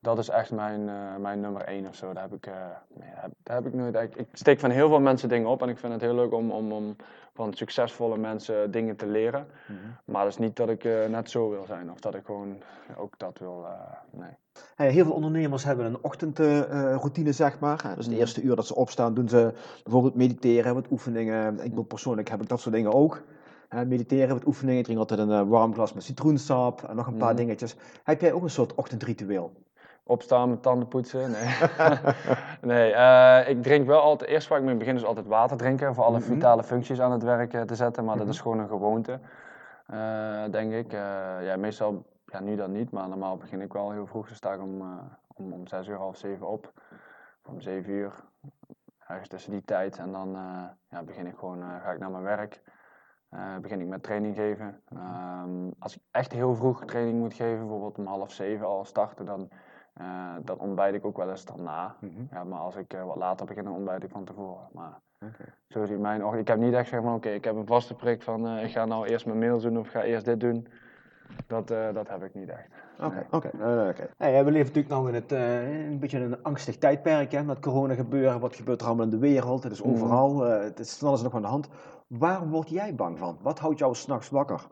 dat 0.00 0.18
is 0.18 0.28
echt 0.28 0.52
mijn, 0.52 0.88
eh, 0.88 1.16
mijn 1.20 1.40
nummer 1.40 1.62
één 1.62 1.86
of 1.86 1.94
zo. 1.94 2.12
Daar 2.12 2.22
heb 2.22 2.32
ik, 2.34 2.46
eh, 2.46 2.52
nee, 2.94 3.08
daar 3.12 3.22
heb, 3.22 3.30
daar 3.42 3.56
heb 3.56 3.66
ik 3.66 3.74
nooit 3.74 3.94
echt, 3.94 4.18
ik 4.18 4.28
steek 4.32 4.60
van 4.60 4.70
heel 4.70 4.88
veel 4.88 5.00
mensen 5.00 5.28
dingen 5.28 5.48
op 5.48 5.62
en 5.62 5.68
ik 5.68 5.78
vind 5.78 5.92
het 5.92 6.00
heel 6.02 6.14
leuk 6.14 6.32
om, 6.32 6.50
om, 6.50 6.72
om 6.72 6.96
van 7.34 7.54
succesvolle 7.54 8.16
mensen 8.18 8.70
dingen 8.70 8.96
te 8.96 9.06
leren. 9.06 9.46
Mhm. 9.66 9.78
Maar 10.04 10.22
dat 10.24 10.32
is 10.32 10.38
niet 10.38 10.56
dat 10.56 10.68
ik 10.68 10.84
eh, 10.84 11.06
net 11.06 11.30
zo 11.30 11.50
wil 11.50 11.64
zijn 11.66 11.90
of 11.90 12.00
dat 12.00 12.14
ik 12.14 12.24
gewoon 12.24 12.56
ook 12.96 13.18
dat 13.18 13.38
wil, 13.38 13.66
nee. 14.10 14.30
Hey, 14.74 14.90
heel 14.90 15.04
veel 15.04 15.14
ondernemers 15.14 15.64
hebben 15.64 15.86
een 15.86 16.02
ochtendroutine, 16.02 17.32
zeg 17.32 17.58
maar. 17.58 17.92
Dus 17.96 18.04
de 18.04 18.10
Mhm. 18.10 18.20
eerste 18.20 18.42
uur 18.42 18.56
dat 18.56 18.66
ze 18.66 18.74
opstaan, 18.74 19.14
doen 19.14 19.28
ze 19.28 19.52
bijvoorbeeld 19.82 20.14
mediteren, 20.14 20.74
wat 20.74 20.90
oefeningen. 20.90 21.60
Ik 21.64 21.74
wil 21.74 21.82
persoonlijk 21.82 22.28
heb 22.28 22.42
ik 22.42 22.48
dat 22.48 22.60
soort 22.60 22.74
dingen 22.74 22.92
ook. 22.92 23.22
Hè, 23.68 23.84
mediteren, 23.86 24.34
wat 24.34 24.46
oefeningen. 24.46 24.78
Ik 24.78 24.84
drink 24.84 24.98
altijd 24.98 25.20
een 25.20 25.30
eh, 25.30 25.42
warm 25.48 25.74
glas 25.74 25.92
met 25.92 26.02
citroensap 26.02 26.82
en 26.82 26.96
nog 26.96 27.06
een 27.06 27.16
paar 27.16 27.28
Mhm. 27.34 27.36
dingetjes. 27.36 27.76
Heb 28.04 28.20
jij 28.20 28.32
ook 28.32 28.42
een 28.42 28.50
soort 28.50 28.74
ochtendritueel? 28.74 29.52
Opstaan, 30.08 30.48
met 30.50 30.62
tanden 30.62 30.88
poetsen, 30.88 31.30
nee. 31.36 31.54
nee, 32.72 32.92
eh, 32.92 33.48
ik 33.48 33.62
drink 33.62 33.86
wel 33.86 34.00
altijd, 34.00 34.30
eerst 34.30 34.48
waar 34.48 34.58
ik 34.58 34.64
mee 34.64 34.74
begin 34.76 34.94
is 34.94 35.04
altijd 35.04 35.26
water 35.26 35.56
drinken, 35.56 35.94
voor 35.94 36.04
alle 36.04 36.18
Mhm. 36.18 36.26
vitale 36.26 36.62
functies 36.62 37.00
aan 37.00 37.12
het 37.12 37.22
werk 37.22 37.54
eh, 37.54 37.62
te 37.62 37.74
zetten, 37.74 38.04
maar 38.04 38.16
Mhm. 38.16 38.24
dat 38.24 38.34
is 38.34 38.40
gewoon 38.40 38.58
een 38.58 38.68
gewoonte, 38.68 39.20
eh, 39.86 40.44
denk 40.50 40.72
ik. 40.72 40.92
Eh, 40.92 41.00
ja, 41.40 41.56
meestal, 41.56 42.04
ja 42.26 42.40
nu 42.40 42.56
dan 42.56 42.72
niet, 42.72 42.90
maar 42.90 43.08
normaal 43.08 43.36
begin 43.36 43.60
ik 43.60 43.72
wel 43.72 43.90
heel 43.90 44.06
vroeg, 44.06 44.28
dus 44.28 44.36
sta 44.36 44.52
ik 44.52 44.60
om, 44.60 44.80
eh, 44.80 44.86
om, 45.34 45.52
om 45.52 45.66
zes 45.66 45.86
uur, 45.88 45.96
half 45.96 46.16
zeven 46.16 46.46
op, 46.48 46.72
of 47.44 47.52
om 47.52 47.60
zeven 47.60 47.92
uur, 47.92 48.12
ergens 49.06 49.28
tussen 49.28 49.50
die 49.52 49.64
tijd, 49.64 49.98
en 49.98 50.12
dan 50.12 50.34
eh, 50.34 50.62
ja, 50.90 51.02
begin 51.02 51.26
ik 51.26 51.34
gewoon, 51.38 51.62
eh, 51.62 51.68
ga 51.84 51.90
ik 51.90 51.98
naar 51.98 52.10
mijn 52.10 52.22
werk. 52.22 52.60
Eh, 53.28 53.56
begin 53.62 53.80
ik 53.80 53.86
met 53.86 54.02
training 54.02 54.34
geven. 54.34 54.80
Ehm, 54.88 55.70
als 55.78 55.96
ik 55.96 56.02
echt 56.10 56.32
heel 56.32 56.54
vroeg 56.54 56.84
training 56.84 57.18
moet 57.18 57.34
geven, 57.34 57.58
bijvoorbeeld 57.58 57.98
om 57.98 58.06
half 58.06 58.32
zeven 58.32 58.66
al 58.66 58.84
starten, 58.84 59.26
dan, 59.26 59.48
uh, 60.00 60.34
dan 60.42 60.58
ontbijt 60.58 60.94
ik 60.94 61.04
ook 61.04 61.16
wel 61.16 61.30
eens 61.30 61.44
daarna. 61.44 61.96
Mm 62.00 62.28
ja, 62.30 62.44
maar 62.44 62.58
als 62.58 62.76
ik 62.76 62.94
uh, 62.94 63.04
wat 63.04 63.16
later 63.16 63.46
begin, 63.46 63.64
dan 63.64 63.72
ontbijt 63.72 64.02
ik 64.02 64.10
van 64.10 64.24
tevoren. 64.24 64.68
Maar 64.72 65.00
okay. 65.20 65.46
zo 65.68 65.98
mijn 65.98 66.24
ochtend. 66.24 66.40
Ik 66.40 66.48
heb 66.48 66.58
niet 66.58 66.74
echt 66.74 66.88
zeg 66.88 67.02
van 67.02 67.14
oké, 67.14 67.28
ik 67.28 67.44
heb 67.44 67.56
een 67.56 67.66
vaste 67.66 67.94
prik 67.94 68.22
van 68.22 68.58
ik 68.58 68.70
ga 68.70 68.84
nou 68.84 69.06
eerst 69.06 69.26
mijn 69.26 69.38
mails 69.38 69.62
doen 69.62 69.78
of 69.78 69.88
ga 69.88 70.02
eerst 70.02 70.24
dit 70.24 70.40
doen. 70.40 70.66
Dat, 71.46 71.68
dat 71.68 72.08
heb 72.08 72.22
ik 72.22 72.34
niet 72.34 72.48
echt. 72.48 72.68
Oké, 73.00 73.26
oké. 73.30 73.50
we 74.18 74.26
leven 74.26 74.52
natuurlijk 74.52 74.88
nog 74.88 75.08
in 75.08 75.14
het, 75.14 75.32
een 75.32 75.98
beetje 75.98 76.18
een 76.18 76.42
angstig 76.42 76.78
tijdperk 76.78 77.32
hè, 77.32 77.42
met 77.42 77.58
corona 77.58 77.94
gebeuren. 77.94 78.40
Wat 78.40 78.56
gebeurt 78.56 78.80
er 78.80 78.86
allemaal 78.86 79.04
in 79.04 79.10
de 79.10 79.18
wereld? 79.18 79.62
Het 79.62 79.72
is 79.72 79.82
mhm. 79.82 79.90
overal. 79.90 80.40
het 80.40 80.78
is 80.78 81.02
alles 81.02 81.22
nog 81.22 81.34
aan 81.34 81.42
de 81.42 81.48
hand. 81.48 81.68
Waar 82.06 82.48
word 82.48 82.68
jij 82.68 82.94
bang 82.94 83.18
van? 83.18 83.38
Wat 83.42 83.58
houdt 83.58 83.78
jou 83.78 83.94
s'nachts 83.94 84.28
wakker? 84.28 84.66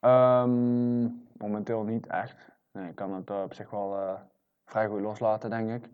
Um, 0.00 1.28
momenteel 1.36 1.82
niet 1.82 2.06
echt. 2.06 2.50
Nee, 2.72 2.88
ik 2.88 2.94
kan 2.94 3.12
het 3.12 3.30
uh, 3.30 3.42
op 3.42 3.54
zich 3.54 3.70
wel 3.70 3.96
uh, 3.96 4.20
vrij 4.64 4.88
goed 4.88 5.00
loslaten, 5.00 5.50
denk 5.50 5.70
ik. 5.70 5.90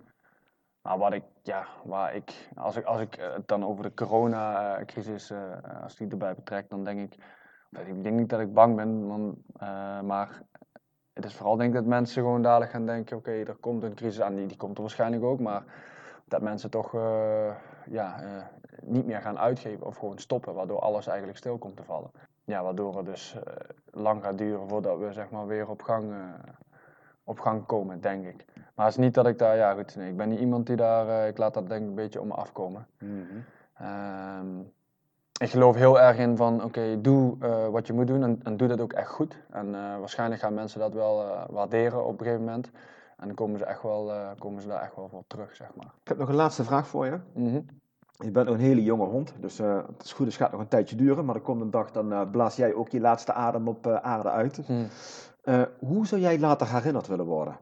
Maar 0.83 0.99
wat 0.99 1.13
ik, 1.13 1.25
ja, 1.43 1.67
waar 1.85 2.15
ik, 2.15 2.49
als 2.55 2.77
ik, 2.77 2.85
als 2.85 3.01
ik 3.01 3.15
het 3.15 3.49
dan 3.49 3.65
over 3.65 3.83
de 3.83 3.95
coronacrisis, 3.95 5.31
uh, 5.31 5.83
als 5.83 5.97
die 5.97 6.09
erbij 6.09 6.35
betrek, 6.35 6.69
dan 6.69 6.85
denk 6.85 7.01
ik, 7.01 7.25
ik 7.87 8.03
denk 8.03 8.17
niet 8.17 8.29
dat 8.29 8.41
ik 8.41 8.53
bang 8.53 8.77
ben, 8.77 9.07
maar 10.07 10.43
het 11.13 11.25
is 11.25 11.37
vooral 11.37 11.57
denk 11.57 11.69
ik 11.69 11.75
dat 11.75 11.85
mensen 11.85 12.23
gewoon 12.23 12.43
dadelijk 12.43 12.71
gaan 12.71 12.87
denken, 12.87 13.17
oké, 13.17 13.31
er 13.31 13.57
komt 13.57 13.83
een 13.83 13.95
crisis 13.95 14.21
aan, 14.21 14.35
die, 14.35 14.47
die 14.47 14.57
komt 14.57 14.77
er 14.77 14.83
waarschijnlijk 14.83 15.23
ook, 15.23 15.41
maar 15.41 15.65
dat 16.25 16.43
mensen 16.43 16.71
toch 16.71 16.93
ja, 17.91 18.21
niet 18.83 19.07
meer 19.07 19.21
gaan 19.21 19.39
uitgeven 19.39 19.87
of 19.87 19.97
gewoon 19.97 20.19
stoppen, 20.19 20.55
waardoor 20.55 20.79
alles 20.81 21.07
eigenlijk 21.07 21.39
stil 21.39 21.59
komt 21.59 21.77
te 21.77 21.85
vallen. 21.85 22.11
Ja, 22.45 22.63
waardoor 22.63 22.97
het 22.97 23.07
dus 23.07 23.35
uh, 23.37 23.43
lang 23.91 24.23
gaat 24.23 24.39
duren 24.39 24.69
voordat 24.69 24.99
we 24.99 25.13
zeg 25.13 25.31
maar 25.31 25.47
weer 25.47 25.69
op 25.69 25.83
gang, 25.83 26.11
uh, 26.11 26.19
op 27.25 27.39
gang 27.41 27.67
komen, 27.67 28.01
denk 28.01 28.27
ik. 28.27 28.45
Maar 28.75 28.87
het 28.87 28.97
is 28.97 29.05
niet 29.05 29.15
dat 29.15 29.27
ik 29.27 29.39
daar, 29.39 29.57
ja 29.57 29.75
goed, 29.75 29.97
nee, 29.97 30.11
ik 30.11 30.17
ben 30.17 30.29
niet 30.29 30.41
iemand 30.41 30.67
die 30.67 30.77
daar, 30.77 31.29
ik 31.29 31.39
laat 31.39 31.55
dat 31.55 31.69
denk 31.69 31.83
ik 31.83 31.89
een 31.89 31.95
beetje 31.95 32.21
om 32.21 32.27
me 32.27 32.35
afkomen. 32.35 32.87
Mm 32.99 33.27
-hmm. 33.77 34.73
ik 35.41 35.51
geloof 35.51 35.77
heel 35.77 36.01
erg 36.01 36.19
in 36.19 36.37
van, 36.37 36.65
oké, 36.65 37.01
doe 37.01 37.37
wat 37.71 37.87
je 37.87 37.93
moet 37.93 38.07
doen 38.07 38.23
en, 38.23 38.41
en, 38.43 38.57
doe 38.57 38.69
dat 38.69 38.81
ook 38.81 38.93
echt 38.93 39.11
goed. 39.11 39.37
En 39.51 39.71
waarschijnlijk 39.71 40.41
gaan 40.41 40.55
mensen 40.55 40.81
dat 40.81 40.93
wel 40.93 41.47
waarderen 41.51 42.05
op 42.05 42.21
een 42.21 42.27
gegeven 42.27 42.45
moment. 42.45 42.71
En 43.19 43.27
dan 43.27 43.35
komen 43.35 43.59
ze, 43.59 43.65
echt 43.65 43.83
wel, 43.83 44.13
komen 44.39 44.63
ze 44.63 44.69
daar 44.69 44.83
echt 44.83 44.97
wel 44.97 45.09
voor 45.09 45.25
terug, 45.27 45.57
zeg 45.57 45.75
maar. 45.75 45.93
Ik 46.03 46.09
heb 46.09 46.19
nog 46.19 46.29
een 46.29 46.35
laatste 46.35 46.65
vraag 46.65 46.87
voor 46.87 47.07
je. 47.07 47.19
Mm 47.35 47.51
-hmm. 47.51 47.67
Je 48.25 48.31
bent 48.31 48.47
nog 48.47 48.55
een 48.55 48.61
hele 48.61 48.83
jonge 48.83 49.05
hond, 49.05 49.35
dus 49.41 49.61
uh, 49.61 49.77
het 49.87 50.05
is 50.05 50.13
goed, 50.13 50.27
het 50.27 50.35
gaat 50.35 50.53
nog 50.53 50.61
een 50.61 50.69
tijdje 50.69 50.97
duren, 50.97 51.25
maar 51.25 51.35
er 51.35 51.41
komt 51.41 51.61
een 51.61 51.71
dag, 51.71 51.91
dan 51.91 52.13
uh, 52.13 52.31
blaas 52.31 52.57
jij 52.57 52.75
ook 52.75 52.89
je 52.89 53.01
laatste 53.01 53.33
adem 53.33 53.69
op 53.69 53.87
aarde 53.87 54.31
uit. 54.31 54.61
Hmm. 54.67 54.89
hoe 55.79 56.07
zou 56.07 56.21
jij 56.21 56.39
later 56.39 56.73
herinnerd 56.73 57.07
willen 57.07 57.27
worden? 57.27 57.59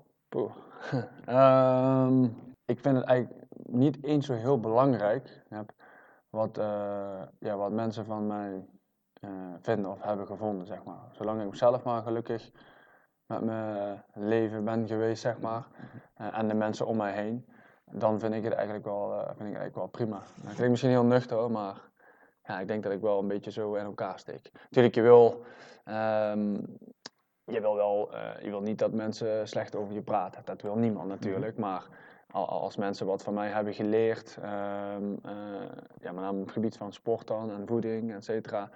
um, 1.28 2.24
ik 2.72 2.80
vind 2.80 2.96
het 2.96 3.04
eigenlijk 3.04 3.44
niet 3.62 4.04
eens 4.04 4.26
zo 4.26 4.32
heel 4.32 4.60
belangrijk 4.60 5.44
wat, 6.30 6.56
ja, 7.38 7.56
wat 7.56 7.72
mensen 7.72 8.04
van 8.04 8.26
mij 8.26 8.64
vinden 9.60 9.90
of 9.90 10.02
hebben 10.02 10.26
gevonden, 10.26 10.66
zeg 10.66 10.84
maar. 10.84 11.08
Zolang 11.12 11.42
ik 11.42 11.54
zelf 11.54 11.84
maar 11.84 12.02
gelukkig 12.02 12.50
met 13.26 13.40
mijn 13.40 14.02
leven 14.14 14.64
ben 14.64 14.86
geweest, 14.86 15.22
zeg 15.22 15.38
maar, 15.38 15.66
en 16.16 16.48
de 16.48 16.54
mensen 16.54 16.86
om 16.86 16.96
mij 16.96 17.12
heen 17.12 17.46
dan 17.90 18.18
vind 18.18 18.34
ik 18.34 18.44
het 18.44 18.52
eigenlijk 18.52 18.84
wel, 18.84 19.12
uh, 19.12 19.18
vind 19.24 19.38
ik 19.38 19.44
eigenlijk 19.44 19.74
wel 19.74 19.86
prima. 19.86 20.22
Nou, 20.34 20.54
klinkt 20.54 20.70
misschien 20.70 20.90
heel 20.90 21.04
nuchter, 21.04 21.50
maar 21.50 21.80
ja, 22.44 22.60
ik 22.60 22.68
denk 22.68 22.82
dat 22.82 22.92
ik 22.92 23.00
wel 23.00 23.18
een 23.18 23.28
beetje 23.28 23.50
zo 23.50 23.74
in 23.74 23.84
elkaar 23.84 24.18
steek. 24.18 24.50
Natuurlijk, 24.62 24.94
je 24.94 25.02
wil, 25.02 25.44
um, 25.88 26.78
je 27.44 27.60
wil 27.60 27.74
wel, 27.74 28.14
uh, 28.14 28.42
je 28.42 28.50
wil 28.50 28.60
niet 28.60 28.78
dat 28.78 28.92
mensen 28.92 29.48
slecht 29.48 29.76
over 29.76 29.94
je 29.94 30.02
praten. 30.02 30.42
Dat 30.44 30.62
wil 30.62 30.76
niemand 30.76 31.08
natuurlijk, 31.08 31.58
maar 31.58 31.86
als 32.30 32.76
mensen 32.76 33.06
wat 33.06 33.22
van 33.22 33.34
mij 33.34 33.48
hebben 33.48 33.74
geleerd, 33.74 34.38
um, 34.42 35.10
uh, 35.26 35.32
ja, 36.00 36.12
met 36.12 36.22
name 36.22 36.38
op 36.38 36.44
het 36.44 36.52
gebied 36.52 36.76
van 36.76 36.92
sport 36.92 37.26
dan 37.26 37.50
en 37.50 37.66
voeding, 37.66 38.14
et 38.14 38.24
cetera, 38.24 38.70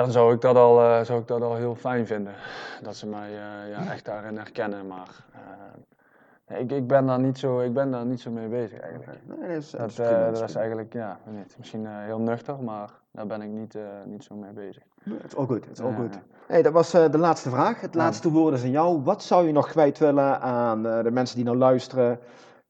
dan 0.00 0.10
zou 0.10 0.34
ik, 0.34 0.40
dat 0.40 0.56
al, 0.56 1.04
zou 1.04 1.20
ik 1.20 1.26
dat 1.26 1.42
al 1.42 1.54
heel 1.54 1.74
fijn 1.74 2.06
vinden. 2.06 2.32
Dat 2.82 2.96
ze 2.96 3.06
mij 3.06 3.30
ja, 3.70 3.92
echt 3.92 4.04
daarin 4.04 4.36
herkennen. 4.36 4.86
Maar 4.86 5.08
ik, 6.58 6.70
ik, 6.70 6.86
ben 6.86 7.06
daar 7.06 7.20
niet 7.20 7.38
zo, 7.38 7.60
ik 7.60 7.72
ben 7.72 7.90
daar 7.90 8.04
niet 8.04 8.20
zo 8.20 8.30
mee 8.30 8.48
bezig 8.48 8.78
eigenlijk. 8.78 9.18
Nee, 9.24 9.48
dat, 9.48 9.62
is, 9.62 9.70
dat, 9.70 9.96
dat 10.34 10.48
is 10.48 10.54
eigenlijk, 10.54 10.92
ja, 10.92 11.18
niet, 11.24 11.54
misschien 11.58 11.86
heel 11.86 12.18
nuchter, 12.18 12.62
maar 12.62 12.90
daar 13.10 13.26
ben 13.26 13.42
ik 13.42 13.50
niet, 13.50 13.78
niet 14.04 14.24
zo 14.24 14.34
mee 14.34 14.52
bezig. 14.52 14.82
Het 15.02 15.24
is 15.26 15.36
all 15.36 15.46
good, 15.46 15.64
het 15.64 15.78
is 15.78 15.84
all 15.84 15.94
good. 15.94 16.18
Hey, 16.46 16.62
dat 16.62 16.72
was 16.72 16.90
de 16.90 17.18
laatste 17.18 17.50
vraag. 17.50 17.80
Het 17.80 17.94
laatste 17.94 18.30
woord 18.30 18.54
is 18.54 18.62
aan 18.62 18.70
jou. 18.70 19.02
Wat 19.02 19.22
zou 19.22 19.46
je 19.46 19.52
nog 19.52 19.68
kwijt 19.68 19.98
willen 19.98 20.40
aan 20.40 20.82
de 20.82 21.10
mensen 21.10 21.36
die 21.36 21.44
nou 21.44 21.56
luisteren? 21.56 22.18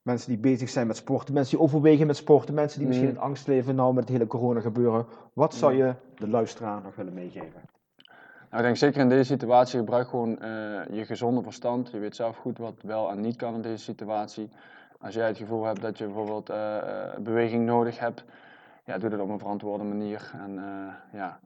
Mensen 0.02 0.28
die 0.28 0.38
bezig 0.38 0.68
zijn 0.68 0.86
met 0.86 0.96
sporten, 0.96 1.34
mensen 1.34 1.56
die 1.56 1.66
overwegen 1.66 2.06
met 2.06 2.16
sporten, 2.16 2.54
mensen 2.54 2.78
die 2.78 2.88
misschien 2.88 3.08
mm. 3.08 3.14
in 3.14 3.20
angst 3.20 3.46
leven 3.46 3.74
nou 3.74 3.94
met 3.94 4.04
het 4.04 4.12
hele 4.12 4.26
corona 4.26 4.60
gebeuren. 4.60 5.06
Wat 5.32 5.54
zou 5.54 5.74
je 5.74 5.94
de 6.14 6.28
luisteraar 6.28 6.82
nog 6.82 6.94
willen 6.94 7.14
meegeven? 7.14 7.60
Nou, 8.50 8.62
ik 8.62 8.62
denk 8.62 8.76
zeker 8.76 9.00
in 9.00 9.08
deze 9.08 9.24
situatie, 9.24 9.78
gebruik 9.78 10.08
gewoon 10.08 10.30
uh, 10.30 10.38
je 10.90 11.04
gezonde 11.04 11.42
verstand. 11.42 11.90
Je 11.90 11.98
weet 11.98 12.16
zelf 12.16 12.36
goed 12.36 12.58
wat 12.58 12.74
wel 12.82 13.10
en 13.10 13.20
niet 13.20 13.36
kan 13.36 13.54
in 13.54 13.62
deze 13.62 13.84
situatie. 13.84 14.48
Als 15.00 15.14
jij 15.14 15.26
het 15.26 15.36
gevoel 15.36 15.64
hebt 15.64 15.80
dat 15.80 15.98
je 15.98 16.04
bijvoorbeeld 16.04 16.50
uh, 16.50 16.76
beweging 17.18 17.66
nodig 17.66 17.98
hebt, 17.98 18.24
ja, 18.84 18.98
doe 18.98 19.10
dat 19.10 19.20
op 19.20 19.28
een 19.28 19.38
verantwoorde 19.38 19.84
manier. 19.84 20.32
En 20.44 20.60
ja, 21.12 21.40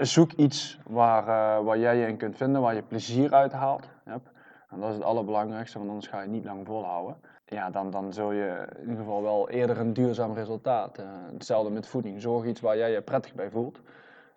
zoek 0.00 0.32
iets 0.32 0.78
waar, 0.86 1.64
waar 1.64 1.78
jij 1.78 1.96
je 1.96 2.06
in 2.06 2.16
kunt 2.16 2.36
vinden, 2.36 2.60
waar 2.60 2.74
je 2.74 2.82
plezier 2.82 3.32
uit 3.32 3.52
haalt. 3.52 3.88
Yep. 4.06 4.32
En 4.74 4.80
dat 4.80 4.88
is 4.88 4.94
het 4.94 5.04
allerbelangrijkste, 5.04 5.78
want 5.78 5.90
anders 5.90 6.08
ga 6.08 6.20
je 6.20 6.28
niet 6.28 6.44
lang 6.44 6.66
volhouden. 6.66 7.16
Ja, 7.46 7.70
dan, 7.70 7.90
dan 7.90 8.12
zul 8.12 8.32
je 8.32 8.66
in 8.74 8.80
ieder 8.80 8.96
geval 8.96 9.22
wel 9.22 9.50
eerder 9.50 9.78
een 9.78 9.92
duurzaam 9.92 10.34
resultaat. 10.34 11.02
hetzelfde 11.32 11.70
met 11.70 11.86
voeding. 11.86 12.20
Zorg 12.20 12.44
iets 12.44 12.60
waar 12.60 12.76
jij 12.76 12.90
je 12.90 13.00
prettig 13.00 13.34
bij 13.34 13.50
voelt. 13.50 13.80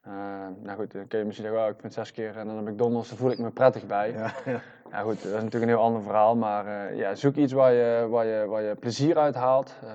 Uh, 0.08 0.14
nou 0.62 0.78
goed, 0.78 0.92
dan 0.92 1.08
kun 1.08 1.20
je 1.20 1.26
misschien 1.26 1.48
zeggen, 1.48 1.66
oh, 1.66 1.74
ik 1.74 1.80
vind 1.80 1.94
zes 1.94 2.12
keer 2.12 2.38
en 2.38 2.48
dan 2.48 2.56
heb 2.56 2.74
McDonald's, 2.74 3.10
daar 3.10 3.18
voel 3.18 3.32
ik 3.32 3.38
me 3.38 3.50
prettig 3.50 3.86
bij. 3.86 4.12
Ja, 4.12 4.34
ja. 4.46 4.62
ja 4.92 5.02
goed, 5.02 5.24
dat 5.24 5.34
is 5.34 5.44
natuurlijk 5.44 5.64
een 5.64 5.78
heel 5.78 5.86
ander 5.86 6.02
verhaal, 6.02 6.36
maar 6.36 6.66
uh, 6.66 6.98
ja, 6.98 7.16
zoek 7.16 7.36
iets 7.36 7.54
waar 7.54 7.74
je, 7.74 8.08
waar 8.10 8.26
je, 8.26 8.46
waar 8.46 8.62
je 8.62 8.76
plezier 8.76 9.18
uit 9.18 9.36
haalt. 9.36 9.76
Uh, 9.84 9.90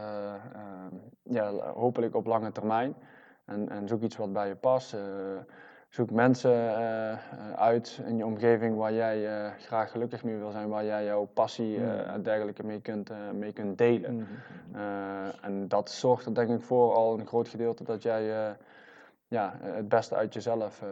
ja, 1.22 1.52
hopelijk 1.74 2.14
op 2.14 2.26
lange 2.26 2.52
termijn. 2.52 2.94
En, 3.44 3.68
en 3.68 3.88
zoek 3.88 4.02
iets 4.02 4.16
wat 4.16 4.32
bij 4.32 4.48
je 4.48 4.54
past. 4.54 4.96
Zoek 5.92 6.10
mensen 6.10 6.74
uit 7.56 8.00
in 8.04 8.16
je 8.16 8.26
omgeving 8.26 8.76
waar 8.76 8.92
jij 8.92 9.50
graag 9.58 9.90
gelukkig 9.90 10.24
mee 10.24 10.36
wil 10.36 10.50
zijn, 10.50 10.68
waar 10.68 10.84
jij 10.84 11.04
jouw 11.04 11.24
passie 11.24 11.84
en 11.84 12.22
dergelijke 12.22 12.64
mee 12.66 12.80
kunt, 12.80 13.10
mee 13.34 13.52
kunt 13.52 13.78
delen. 13.78 14.14
Mm 14.14 14.26
en 15.40 15.68
dat 15.68 15.90
zorgt 15.90 16.26
er 16.26 16.34
denk 16.34 16.50
ik 16.50 16.62
voor 16.62 16.94
al 16.94 17.18
een 17.18 17.26
groot 17.26 17.48
gedeelte 17.48 17.84
dat 17.84 18.02
jij 18.02 18.56
ja, 19.28 19.54
eh, 19.62 19.74
het 19.74 19.88
beste 19.88 20.14
uit 20.14 20.34
jezelf 20.34 20.82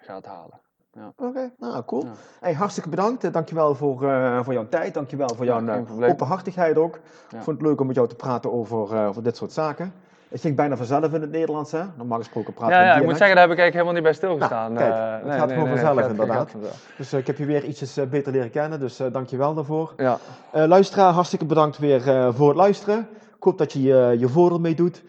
gaat 0.00 0.26
halen. 0.26 0.60
Ja. 0.92 1.12
Oké, 1.16 1.50
nou 1.58 1.84
cool. 1.84 2.04
Ja. 2.04 2.12
Hey, 2.40 2.54
hartstikke 2.54 2.88
bedankt. 2.88 3.24
Eh, 3.24 3.32
dankjewel 3.32 3.74
voor, 3.74 4.02
uh, 4.02 4.44
voor 4.44 4.52
jouw 4.52 4.68
tijd. 4.68 4.94
Dankjewel 4.94 5.34
voor 5.34 5.44
jouw 5.44 5.64
ja, 5.64 5.84
openhartigheid 6.00 6.76
ook. 6.76 6.96
Ik 7.30 7.42
vond 7.42 7.58
het 7.58 7.66
leuk 7.66 7.80
om 7.80 7.86
met 7.86 7.96
jou 7.96 8.08
te 8.08 8.14
praten 8.14 8.52
over, 8.52 8.94
uh, 8.94 9.08
over 9.08 9.22
dit 9.22 9.36
soort 9.36 9.52
zaken. 9.52 9.92
Het 10.30 10.40
ging 10.40 10.56
bijna 10.56 10.76
vanzelf 10.76 11.12
in 11.12 11.20
het 11.20 11.30
Nederlands, 11.30 11.72
hè? 11.72 11.82
Normaal 11.96 12.18
gesproken 12.18 12.52
praten 12.52 12.76
ja, 12.76 12.84
ja, 12.84 12.94
ik 12.94 13.04
moet 13.04 13.16
zeggen, 13.16 13.36
daar 13.36 13.48
heb 13.48 13.58
ik 13.58 13.62
eigenlijk 13.62 13.72
helemaal 13.72 13.92
niet 13.92 14.02
bij 14.02 14.12
stilgestaan. 14.12 14.72
Nou, 14.72 14.90
kijk, 14.90 15.24
het 15.24 15.32
gaat 15.32 15.46
nee, 15.46 15.56
gewoon 15.56 15.74
nee, 15.74 15.84
vanzelf, 15.84 16.10
inderdaad. 16.10 16.54
Dus 16.96 17.12
ik 17.12 17.26
heb 17.26 17.38
je 17.38 17.44
weer 17.44 17.64
ietsjes 17.64 17.98
beter 18.10 18.32
leren 18.32 18.50
kennen, 18.50 18.80
dus 18.80 19.00
dankjewel 19.12 19.54
daarvoor. 19.54 19.92
Ja. 19.96 20.18
luisteraar, 20.52 21.12
hartstikke 21.12 21.44
bedankt 21.44 21.78
weer 21.78 22.00
voor 22.34 22.48
het 22.48 22.56
luisteren. 22.56 23.08
Ik 23.36 23.42
hoop 23.46 23.58
dat 23.58 23.72
je 23.72 24.16
je 24.18 24.28
voordeel 24.28 24.60
mee 24.60 24.74
doet. 24.74 25.02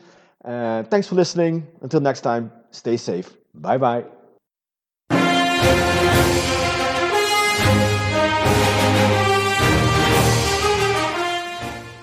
thanks 0.87 1.07
for 1.07 1.15
listening. 1.15 1.63
Until 1.81 2.01
next 2.01 2.21
time. 2.21 2.47
Stay 2.69 2.97
safe. 2.97 3.25
Bye 3.51 3.77
bye. 3.79 4.20